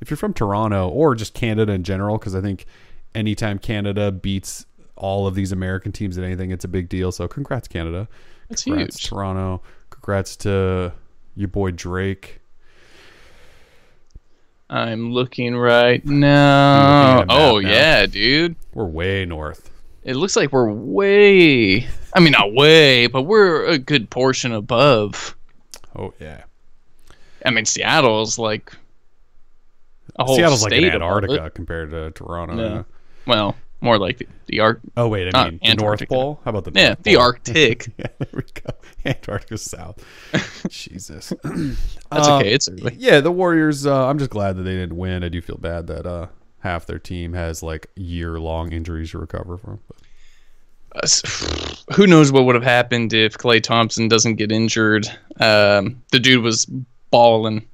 if 0.00 0.10
you're 0.10 0.16
from 0.16 0.32
Toronto 0.34 0.88
or 0.88 1.14
just 1.14 1.34
Canada 1.34 1.72
in 1.72 1.82
general, 1.84 2.18
because 2.18 2.34
I 2.34 2.40
think 2.40 2.66
anytime 3.14 3.58
Canada 3.58 4.10
beats 4.10 4.64
all 4.96 5.26
of 5.26 5.34
these 5.34 5.52
American 5.52 5.92
teams 5.92 6.16
at 6.18 6.24
anything, 6.24 6.50
it's 6.50 6.64
a 6.64 6.68
big 6.68 6.88
deal. 6.88 7.12
So 7.12 7.28
congrats, 7.28 7.68
Canada. 7.68 8.08
That's 8.48 8.64
congrats, 8.64 8.98
huge. 8.98 9.08
Toronto. 9.08 9.62
Congrats 9.90 10.36
to 10.38 10.92
your 11.36 11.48
boy 11.48 11.70
Drake. 11.70 12.40
I'm 14.68 15.12
looking 15.12 15.56
right 15.56 16.04
now. 16.04 17.18
Looking 17.18 17.20
at 17.20 17.22
a 17.22 17.26
map 17.26 17.26
Oh 17.30 17.58
yeah, 17.58 18.06
dude. 18.06 18.56
We're 18.72 18.86
way 18.86 19.24
north. 19.26 19.70
It 20.10 20.16
looks 20.16 20.34
like 20.34 20.50
we're 20.52 20.70
way. 20.72 21.86
I 22.12 22.18
mean, 22.20 22.32
not 22.32 22.52
way, 22.52 23.06
but 23.06 23.22
we're 23.22 23.64
a 23.66 23.78
good 23.78 24.10
portion 24.10 24.52
above. 24.52 25.36
Oh 25.96 26.12
yeah. 26.20 26.42
I 27.46 27.50
mean, 27.50 27.64
Seattle's 27.64 28.36
like 28.38 28.72
a 30.18 30.24
whole 30.24 30.36
Seattle's 30.36 30.62
like 30.64 30.72
state 30.72 30.82
an 30.84 30.96
above 30.96 31.22
Antarctica 31.24 31.50
compared 31.50 31.90
to 31.92 32.10
Toronto. 32.10 32.54
No. 32.54 32.68
yeah. 32.74 32.82
Well, 33.26 33.54
more 33.80 33.98
like 33.98 34.18
the, 34.18 34.26
the 34.46 34.58
Arc. 34.60 34.80
Oh 34.96 35.06
wait, 35.06 35.32
I 35.32 35.40
Uh, 35.40 35.44
mean 35.50 35.60
the 35.62 35.74
North. 35.76 36.08
Pole. 36.08 36.40
How 36.44 36.50
about 36.50 36.64
the 36.64 36.72
North 36.72 36.82
Yeah, 36.82 36.88
North 36.88 37.02
the 37.04 37.16
Arctic. 37.16 37.88
yeah, 37.98 38.06
there 38.18 38.28
we 38.34 38.42
go. 38.42 38.74
Antarctica 39.06 39.58
South. 39.58 40.04
Jesus. 40.68 41.32
That's 41.44 42.28
Uh, 42.28 42.38
okay. 42.38 42.52
It's 42.52 42.68
early. 42.68 42.96
Yeah, 42.98 43.20
the 43.20 43.30
Warriors. 43.30 43.86
Uh, 43.86 44.08
I'm 44.08 44.18
just 44.18 44.30
glad 44.32 44.56
that 44.56 44.62
they 44.64 44.74
didn't 44.74 44.96
win. 44.96 45.22
I 45.22 45.28
do 45.28 45.40
feel 45.40 45.56
bad 45.58 45.86
that 45.86 46.04
uh, 46.04 46.26
half 46.60 46.86
their 46.86 46.98
team 46.98 47.32
has 47.34 47.62
like 47.62 47.88
year 47.96 48.38
long 48.40 48.72
injuries 48.72 49.10
to 49.12 49.18
recover 49.18 49.56
from. 49.58 49.80
Uh, 50.94 51.06
Who 51.94 52.06
knows 52.06 52.32
what 52.32 52.44
would 52.46 52.54
have 52.56 52.64
happened 52.64 53.12
if 53.12 53.38
Klay 53.38 53.62
Thompson 53.62 54.08
doesn't 54.08 54.34
get 54.36 54.50
injured? 54.50 55.06
Um, 55.38 56.02
the 56.10 56.18
dude 56.18 56.42
was 56.42 56.66
balling, 57.10 57.64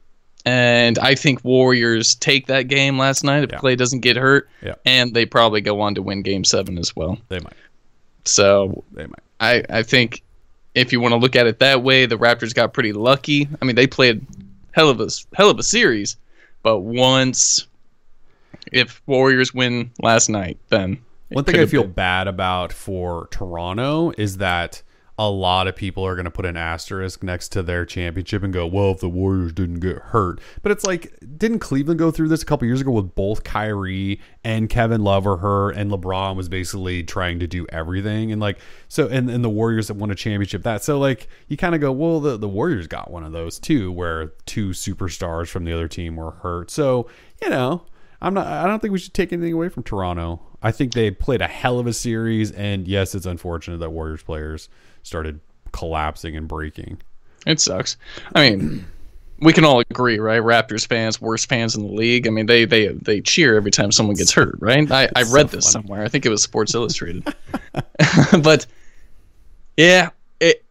and 0.44 0.98
I 0.98 1.14
think 1.14 1.42
Warriors 1.44 2.14
take 2.14 2.46
that 2.48 2.68
game 2.68 2.98
last 2.98 3.24
night 3.24 3.42
if 3.44 3.50
Yeah. 3.52 3.58
Clay 3.58 3.74
doesn't 3.76 4.00
get 4.00 4.16
hurt, 4.16 4.48
Yeah. 4.62 4.74
and 4.84 5.14
they 5.14 5.24
probably 5.24 5.60
go 5.62 5.80
on 5.80 5.94
to 5.94 6.02
win 6.02 6.22
Game 6.22 6.44
Seven 6.44 6.78
as 6.78 6.94
well. 6.94 7.18
they 7.28 7.38
might. 7.40 7.54
So 8.24 8.84
They 8.92 9.06
might. 9.06 9.20
I, 9.40 9.62
I 9.70 9.82
think 9.82 10.22
if 10.74 10.92
you 10.92 11.00
want 11.00 11.12
to 11.12 11.18
look 11.18 11.36
at 11.36 11.46
it 11.46 11.58
that 11.60 11.82
way, 11.82 12.04
the 12.06 12.18
Raptors 12.18 12.54
got 12.54 12.72
pretty 12.74 12.92
lucky. 12.92 13.48
I 13.60 13.64
mean, 13.64 13.76
they 13.76 13.86
played 13.86 14.24
hell 14.72 14.90
of 14.90 15.00
a 15.00 15.08
hell 15.34 15.48
of 15.48 15.58
a 15.58 15.62
series, 15.62 16.16
but 16.62 16.80
once 16.80 17.66
if 18.72 19.02
Warriors 19.06 19.52
win 19.54 19.90
last 20.02 20.28
night, 20.28 20.58
then 20.68 20.98
One 21.30 21.44
thing 21.44 21.58
I 21.58 21.66
feel 21.66 21.82
been- 21.82 21.92
bad 21.92 22.28
about 22.28 22.72
for 22.72 23.28
Toronto 23.30 24.12
is 24.16 24.36
that 24.38 24.82
a 25.18 25.30
lot 25.30 25.66
of 25.66 25.74
people 25.74 26.06
are 26.06 26.14
going 26.14 26.26
to 26.26 26.30
put 26.30 26.44
an 26.44 26.58
asterisk 26.58 27.22
next 27.22 27.48
to 27.48 27.62
their 27.62 27.86
championship 27.86 28.42
and 28.42 28.52
go, 28.52 28.66
"Well, 28.66 28.90
if 28.90 29.00
the 29.00 29.08
Warriors 29.08 29.54
didn't 29.54 29.80
get 29.80 29.96
hurt," 29.96 30.40
but 30.62 30.70
it's 30.70 30.84
like, 30.84 31.14
didn't 31.38 31.60
Cleveland 31.60 31.98
go 31.98 32.10
through 32.10 32.28
this 32.28 32.42
a 32.42 32.44
couple 32.44 32.66
years 32.66 32.82
ago 32.82 32.90
with 32.90 33.14
both 33.14 33.42
Kyrie 33.42 34.20
and 34.44 34.68
Kevin 34.68 35.02
Love 35.02 35.26
or 35.26 35.38
her 35.38 35.70
and 35.70 35.90
LeBron 35.90 36.36
was 36.36 36.50
basically 36.50 37.02
trying 37.02 37.38
to 37.38 37.46
do 37.46 37.66
everything, 37.70 38.30
and 38.30 38.42
like, 38.42 38.58
so, 38.88 39.08
and 39.08 39.30
and 39.30 39.42
the 39.42 39.48
Warriors 39.48 39.88
have 39.88 39.96
won 39.96 40.10
a 40.10 40.14
championship 40.14 40.62
that, 40.64 40.84
so 40.84 40.98
like, 40.98 41.28
you 41.48 41.56
kind 41.56 41.74
of 41.74 41.80
go, 41.80 41.90
well, 41.92 42.20
the 42.20 42.36
the 42.36 42.48
Warriors 42.48 42.86
got 42.86 43.10
one 43.10 43.24
of 43.24 43.32
those 43.32 43.58
too, 43.58 43.90
where 43.90 44.34
two 44.44 44.68
superstars 44.70 45.48
from 45.48 45.64
the 45.64 45.72
other 45.72 45.88
team 45.88 46.16
were 46.16 46.32
hurt, 46.32 46.70
so 46.70 47.08
you 47.42 47.48
know. 47.48 47.82
I'm 48.20 48.34
not. 48.34 48.46
I 48.46 48.66
don't 48.66 48.80
think 48.80 48.92
we 48.92 48.98
should 48.98 49.14
take 49.14 49.32
anything 49.32 49.52
away 49.52 49.68
from 49.68 49.82
Toronto. 49.82 50.40
I 50.62 50.72
think 50.72 50.94
they 50.94 51.10
played 51.10 51.42
a 51.42 51.46
hell 51.46 51.78
of 51.78 51.86
a 51.86 51.92
series, 51.92 52.50
and 52.52 52.88
yes, 52.88 53.14
it's 53.14 53.26
unfortunate 53.26 53.78
that 53.78 53.90
Warriors 53.90 54.22
players 54.22 54.68
started 55.02 55.40
collapsing 55.72 56.36
and 56.36 56.48
breaking. 56.48 56.98
It 57.46 57.60
sucks. 57.60 57.96
I 58.34 58.50
mean, 58.50 58.84
we 59.40 59.52
can 59.52 59.64
all 59.64 59.80
agree, 59.80 60.18
right? 60.18 60.40
Raptors 60.40 60.86
fans, 60.86 61.20
worst 61.20 61.48
fans 61.48 61.76
in 61.76 61.86
the 61.86 61.92
league. 61.92 62.26
I 62.26 62.30
mean, 62.30 62.46
they 62.46 62.64
they 62.64 62.88
they 62.88 63.20
cheer 63.20 63.56
every 63.56 63.70
time 63.70 63.92
someone 63.92 64.16
gets 64.16 64.32
hurt, 64.32 64.56
right? 64.60 64.90
I, 64.90 65.08
I 65.14 65.22
read 65.22 65.50
so 65.50 65.56
this 65.56 65.72
funny. 65.72 65.84
somewhere. 65.84 66.02
I 66.02 66.08
think 66.08 66.24
it 66.26 66.30
was 66.30 66.42
Sports 66.42 66.74
Illustrated. 66.74 67.34
but 68.42 68.66
yeah, 69.76 70.10
it 70.40 70.64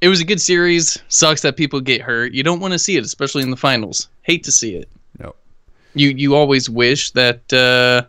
it 0.00 0.08
was 0.08 0.20
a 0.20 0.24
good 0.24 0.40
series. 0.40 0.98
Sucks 1.08 1.42
that 1.42 1.56
people 1.56 1.80
get 1.80 2.00
hurt. 2.00 2.32
You 2.32 2.42
don't 2.42 2.60
want 2.60 2.72
to 2.72 2.78
see 2.78 2.96
it, 2.96 3.04
especially 3.04 3.42
in 3.42 3.50
the 3.50 3.56
finals. 3.56 4.08
Hate 4.22 4.44
to 4.44 4.52
see 4.52 4.76
it. 4.76 4.88
You 5.94 6.10
you 6.10 6.34
always 6.34 6.68
wish 6.70 7.10
that 7.12 7.52
uh, 7.52 8.06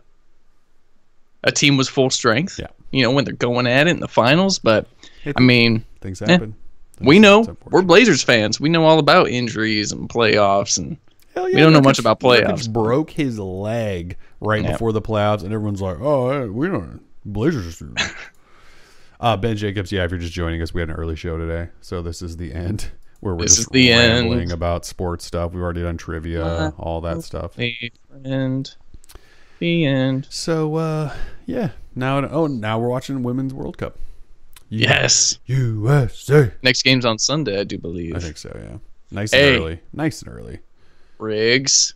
a 1.42 1.52
team 1.52 1.76
was 1.76 1.88
full 1.88 2.10
strength. 2.10 2.58
Yeah. 2.58 2.68
You 2.90 3.02
know 3.02 3.10
when 3.10 3.24
they're 3.24 3.34
going 3.34 3.66
at 3.66 3.86
it 3.86 3.90
in 3.90 4.00
the 4.00 4.08
finals, 4.08 4.58
but 4.58 4.86
It- 5.24 5.34
I 5.36 5.40
mean 5.40 5.84
things 6.00 6.20
happen. 6.20 6.54
we 7.00 7.18
know 7.18 7.56
we're 7.70 7.82
Blazers 7.82 8.22
fans. 8.22 8.60
We 8.60 8.68
know 8.68 8.84
all 8.84 8.98
about 8.98 9.28
injuries 9.28 9.92
and 9.92 10.08
playoffs 10.08 10.78
and 10.78 10.96
Hell 11.34 11.46
We 11.46 11.54
don't 11.54 11.72
know 11.72 11.80
much 11.80 11.98
about 11.98 12.20
Nurkic 12.20 12.44
playoffs. 12.44 12.72
broke 12.72 13.10
his 13.10 13.38
leg 13.40 14.16
right 14.40 14.62
Yeah. 14.62 14.70
before 14.72 14.92
the 14.92 15.02
playoffs, 15.02 15.42
and 15.42 15.52
everyone's 15.52 15.82
like, 15.82 15.96
"Oh, 16.00 16.46
we 16.48 16.68
don't 16.68 17.00
Blazers." 17.24 17.82
uh, 19.20 19.36
ben 19.36 19.56
Jacobs, 19.56 19.90
yeah. 19.90 20.04
If 20.04 20.12
you're 20.12 20.20
just 20.20 20.32
joining 20.32 20.62
us, 20.62 20.72
we 20.72 20.80
had 20.80 20.90
an 20.90 20.94
early 20.94 21.16
show 21.16 21.36
today, 21.36 21.70
so 21.80 22.02
this 22.02 22.22
is 22.22 22.36
the 22.36 22.52
end 22.52 22.92
where 23.24 23.34
we're 23.34 23.42
This 23.44 23.56
just 23.56 23.68
is 23.68 23.72
the 23.72 23.90
rambling 23.90 24.40
end. 24.42 24.52
about 24.52 24.84
sports 24.84 25.24
stuff. 25.24 25.52
We've 25.52 25.62
already 25.62 25.80
done 25.82 25.96
trivia, 25.96 26.44
Uh, 26.44 26.70
all 26.78 27.00
that 27.00 27.22
stuff. 27.22 27.54
The 27.56 27.74
end. 28.24 28.74
The 29.60 29.86
end. 29.86 30.26
So, 30.28 30.74
uh, 30.76 31.14
yeah. 31.46 31.70
Now, 31.94 32.18
oh, 32.28 32.46
now 32.46 32.78
we're 32.78 32.88
watching 32.88 33.22
Women's 33.22 33.54
World 33.54 33.78
Cup. 33.78 33.96
U- 34.68 34.80
Yes. 34.80 35.38
USA. 35.46 36.52
Next 36.62 36.82
game's 36.82 37.06
on 37.06 37.18
Sunday, 37.18 37.58
I 37.60 37.64
do 37.64 37.78
believe. 37.78 38.14
I 38.14 38.18
think 38.18 38.36
so. 38.36 38.54
Yeah. 38.62 38.76
Nice 39.10 39.32
Hey. 39.32 39.54
and 39.54 39.62
early. 39.62 39.80
Nice 39.94 40.20
and 40.22 40.30
early. 40.30 40.58
Riggs. 41.18 41.94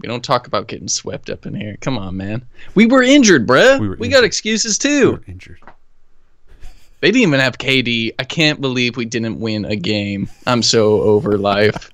We 0.00 0.06
don't 0.08 0.22
talk 0.24 0.46
about 0.46 0.68
getting 0.68 0.88
swept 0.88 1.30
up 1.30 1.46
in 1.46 1.54
here. 1.54 1.76
Come 1.80 1.98
on, 1.98 2.16
man. 2.16 2.44
We 2.74 2.86
were 2.86 3.02
injured, 3.02 3.46
bruh. 3.46 3.80
We 3.80 3.88
We, 3.88 3.88
were 3.88 3.96
got 3.96 4.04
injured. 4.04 4.24
excuses 4.24 4.78
We 4.82 4.88
too. 4.90 5.10
were 5.12 5.22
injured. 5.26 5.58
They 7.00 7.10
didn't 7.10 7.28
even 7.28 7.40
have 7.40 7.58
KD. 7.58 8.14
I 8.18 8.24
can't 8.24 8.60
believe 8.60 8.96
we 8.96 9.06
didn't 9.06 9.40
win 9.40 9.64
a 9.64 9.76
game. 9.76 10.28
I'm 10.46 10.62
so 10.62 11.00
over 11.00 11.38
life. 11.38 11.90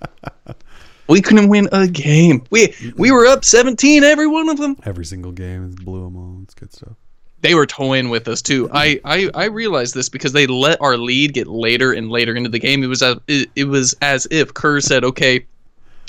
we 1.09 1.23
couldn't 1.23 1.49
win 1.49 1.69
a 1.73 1.87
game. 1.87 2.45
We 2.51 2.75
we 2.97 3.11
were 3.13 3.27
up 3.27 3.45
17 3.45 4.03
every 4.03 4.27
one 4.27 4.49
of 4.49 4.59
them. 4.59 4.77
Every 4.85 5.05
single 5.05 5.33
game 5.33 5.71
blew 5.71 6.05
them 6.05 6.17
all. 6.17 6.41
It's 6.43 6.55
good 6.55 6.73
stuff. 6.73 6.97
They 7.43 7.55
were 7.55 7.67
toying 7.67 8.09
with 8.09 8.27
us 8.27 8.43
too. 8.43 8.69
I, 8.73 9.01
I 9.05 9.31
I 9.35 9.45
realized 9.45 9.95
this 9.95 10.09
because 10.09 10.33
they 10.33 10.47
let 10.49 10.81
our 10.81 10.97
lead 10.97 11.35
get 11.35 11.47
later 11.47 11.93
and 11.93 12.11
later 12.11 12.35
into 12.35 12.51
the 12.51 12.59
game. 12.59 12.83
It 12.83 12.89
was 12.89 13.03
as 13.03 13.17
it, 13.29 13.51
it 13.55 13.65
was 13.65 13.95
as 14.03 14.27
if 14.31 14.55
Kerr 14.55 14.81
said, 14.81 15.05
"Okay, 15.05 15.47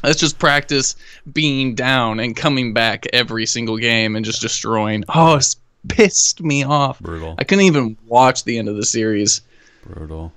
let's 0.03 0.19
just 0.19 0.39
practice 0.39 0.95
being 1.31 1.75
down 1.75 2.19
and 2.19 2.35
coming 2.35 2.73
back 2.73 3.05
every 3.13 3.45
single 3.45 3.77
game 3.77 4.15
and 4.15 4.25
just 4.25 4.41
destroying." 4.41 5.03
Oh, 5.09 5.35
it's 5.35 5.57
pissed 5.89 6.41
me 6.41 6.63
off. 6.63 6.99
Brutal. 6.99 7.35
I 7.37 7.43
couldn't 7.43 7.65
even 7.65 7.97
watch 8.05 8.43
the 8.43 8.57
end 8.57 8.67
of 8.69 8.75
the 8.75 8.85
series. 8.85 9.41
Brutal. 9.85 10.33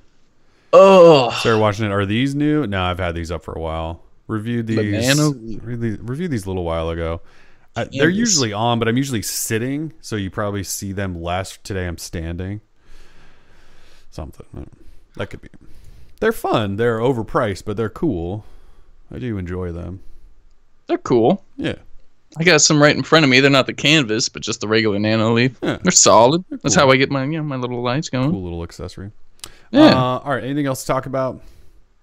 Oh, 0.73 1.31
Started 1.31 1.59
watching 1.59 1.87
it. 1.87 1.93
Are 1.93 2.07
these 2.07 2.35
new? 2.35 2.67
No, 2.67 2.83
I've 2.83 2.99
had 2.99 3.15
these 3.15 3.31
up 3.31 3.43
for 3.43 3.53
a 3.55 3.61
while. 3.61 4.03
Reviewed 4.29 4.67
these. 4.69 4.77
Banana- 4.77 5.31
Really, 5.65 5.97
reviewed 5.97 6.31
these 6.31 6.45
a 6.45 6.49
little 6.49 6.65
while 6.65 6.91
ago. 6.91 7.21
I, 7.77 7.85
they're 7.85 8.09
usually 8.09 8.53
on, 8.53 8.79
but 8.79 8.87
I'm 8.89 8.97
usually 8.97 9.23
sitting, 9.23 9.93
so 10.01 10.17
you 10.17 10.31
probably 10.31 10.63
see 10.65 10.93
them 10.93 11.21
less. 11.21 11.57
Today 11.59 11.87
I'm 11.87 11.99
standing. 11.99 12.61
Something 14.11 14.69
that 15.17 15.31
could 15.31 15.41
be. 15.41 15.49
They're 16.21 16.33
fun. 16.33 16.77
They're 16.77 16.99
overpriced, 16.99 17.65
but 17.65 17.77
they're 17.77 17.89
cool. 17.89 18.45
I 19.13 19.19
do 19.19 19.39
enjoy 19.39 19.73
them. 19.73 20.01
they're 20.87 20.99
cool. 20.99 21.45
Yeah. 21.57 21.77
I 22.39 22.45
got 22.45 22.61
some 22.61 22.81
right 22.81 22.95
in 22.97 23.03
front 23.03 23.25
of 23.25 23.31
me. 23.31 23.41
They're 23.41 23.51
not 23.51 23.67
the 23.67 23.75
canvas, 23.75 24.29
but 24.29 24.43
just 24.43 24.61
the 24.61 24.69
regular 24.69 24.99
Nanoleaf. 24.99 25.57
Yeah. 25.63 25.79
They're 25.83 25.91
solid. 25.91 26.45
That's 26.51 26.77
cool. 26.77 26.85
how 26.85 26.91
I 26.93 26.97
get 26.97 27.11
my 27.11 27.25
you 27.25 27.39
know 27.39 27.43
my 27.43 27.57
little 27.57 27.83
lights 27.83 28.09
going. 28.09 28.31
Cool 28.31 28.43
little 28.43 28.63
accessory. 28.63 29.11
Yeah. 29.73 29.87
Uh, 29.87 30.19
all 30.19 30.33
right. 30.33 30.45
Anything 30.45 30.67
else 30.67 30.83
to 30.83 30.87
talk 30.87 31.07
about? 31.07 31.41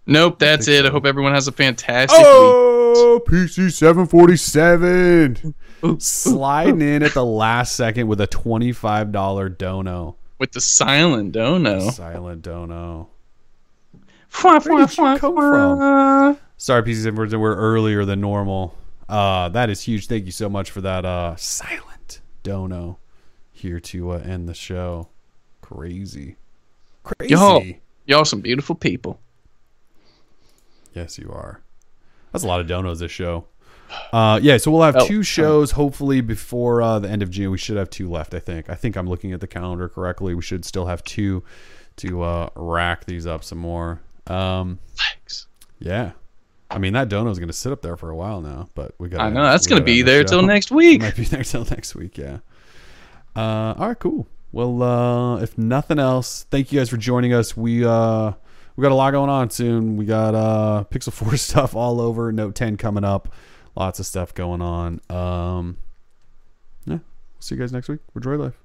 nope, 0.05 0.39
that's 0.39 0.65
think 0.65 0.85
it. 0.85 0.87
I 0.87 0.89
hope 0.91 1.05
everyone 1.05 1.33
has 1.33 1.47
a 1.47 1.51
fantastic 1.51 2.17
week. 2.17 2.25
Oh, 2.27 3.21
PC 3.27 3.71
747. 3.71 5.53
Sliding 5.99 6.81
in 6.81 7.03
at 7.03 7.13
the 7.13 7.25
last 7.25 7.75
second 7.75 8.07
with 8.07 8.19
a 8.21 8.27
$25 8.27 9.57
dono. 9.57 10.15
with 10.39 10.51
the 10.51 10.61
silent 10.61 11.33
dono. 11.33 11.89
Silent 11.91 12.41
dono. 12.41 13.09
Where 14.41 14.59
did 14.59 14.97
you 14.97 15.17
come 15.17 15.35
from? 15.35 16.37
Sorry, 16.57 16.81
PC 16.83 17.03
747. 17.03 17.39
We're 17.39 17.55
earlier 17.55 18.05
than 18.05 18.21
normal. 18.21 18.75
Uh, 19.09 19.49
that 19.49 19.69
is 19.69 19.81
huge. 19.81 20.07
Thank 20.07 20.25
you 20.25 20.31
so 20.31 20.49
much 20.49 20.71
for 20.71 20.81
that 20.81 21.05
uh, 21.05 21.35
silent 21.35 22.21
dono 22.43 22.99
here 23.51 23.79
to 23.79 24.11
uh, 24.11 24.17
end 24.17 24.47
the 24.49 24.53
show. 24.53 25.09
Crazy. 25.61 26.35
Crazy. 27.03 27.31
Yo. 27.33 27.63
Y'all 28.05 28.25
some 28.25 28.41
beautiful 28.41 28.75
people. 28.75 29.19
Yes, 30.93 31.17
you 31.17 31.29
are. 31.31 31.61
That's 32.31 32.43
a 32.43 32.47
lot 32.47 32.59
of 32.59 32.67
donos 32.67 32.99
this 32.99 33.11
show. 33.11 33.45
Uh, 34.11 34.39
yeah, 34.41 34.57
so 34.57 34.69
we'll 34.71 34.81
have 34.81 34.95
Oh, 34.97 35.07
two 35.07 35.23
shows 35.23 35.71
hopefully 35.71 36.19
before 36.21 36.81
uh, 36.81 36.99
the 36.99 37.09
end 37.09 37.21
of 37.21 37.29
June. 37.29 37.51
We 37.51 37.57
should 37.57 37.77
have 37.77 37.89
two 37.89 38.09
left, 38.09 38.33
I 38.33 38.39
think. 38.39 38.69
I 38.69 38.75
think 38.75 38.97
I'm 38.97 39.07
looking 39.07 39.31
at 39.31 39.39
the 39.39 39.47
calendar 39.47 39.87
correctly. 39.87 40.35
We 40.35 40.41
should 40.41 40.65
still 40.65 40.85
have 40.87 41.03
two 41.03 41.43
to 41.97 42.21
uh, 42.21 42.49
rack 42.55 43.05
these 43.05 43.25
up 43.25 43.43
some 43.43 43.57
more. 43.59 44.01
Um, 44.27 44.79
Thanks. 44.95 45.47
yeah, 45.79 46.11
I 46.69 46.79
mean 46.79 46.93
that 46.93 47.07
dono 47.09 47.29
is 47.29 47.39
going 47.39 47.47
to 47.47 47.53
sit 47.53 47.71
up 47.71 47.81
there 47.81 47.95
for 47.95 48.09
a 48.09 48.15
while 48.15 48.41
now, 48.41 48.69
but 48.75 48.93
we 48.97 49.07
got. 49.09 49.21
I 49.21 49.29
know 49.29 49.43
that's 49.43 49.67
gonna 49.67 49.81
be 49.83 50.01
there 50.01 50.23
till 50.23 50.41
next 50.41 50.71
It 50.71 50.75
week. 50.75 51.01
might 51.01 51.15
be 51.15 51.23
there 51.25 51.43
till 51.43 51.65
next 51.65 51.95
week. 51.95 52.17
Yeah. 52.17 52.39
Uh, 53.35 53.73
all 53.77 53.87
right, 53.87 53.99
cool. 53.99 54.27
Well, 54.51 54.81
uh, 54.83 55.37
if 55.41 55.57
nothing 55.57 55.99
else, 55.99 56.45
thank 56.49 56.71
you 56.71 56.79
guys 56.79 56.89
for 56.89 56.97
joining 56.97 57.33
us. 57.33 57.55
We 57.55 57.85
uh, 57.85 58.31
we 58.75 58.81
got 58.81 58.91
a 58.91 58.95
lot 58.95 59.11
going 59.11 59.29
on 59.29 59.49
soon. 59.49 59.95
We 59.97 60.05
got 60.05 60.35
uh, 60.35 60.83
Pixel 60.89 61.13
Four 61.13 61.37
stuff 61.37 61.75
all 61.75 62.01
over. 62.01 62.31
Note 62.31 62.55
ten 62.55 62.75
coming 62.77 63.03
up. 63.03 63.33
Lots 63.75 63.99
of 63.99 64.05
stuff 64.05 64.33
going 64.33 64.61
on. 64.61 64.99
Um, 65.09 65.77
yeah. 66.85 66.95
We'll 66.95 67.01
see 67.41 67.55
you 67.55 67.61
guys 67.61 67.71
next 67.71 67.87
week. 67.89 67.99
Enjoy 68.15 68.35
life. 68.35 68.57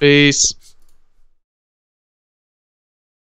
Peace. 0.00 0.73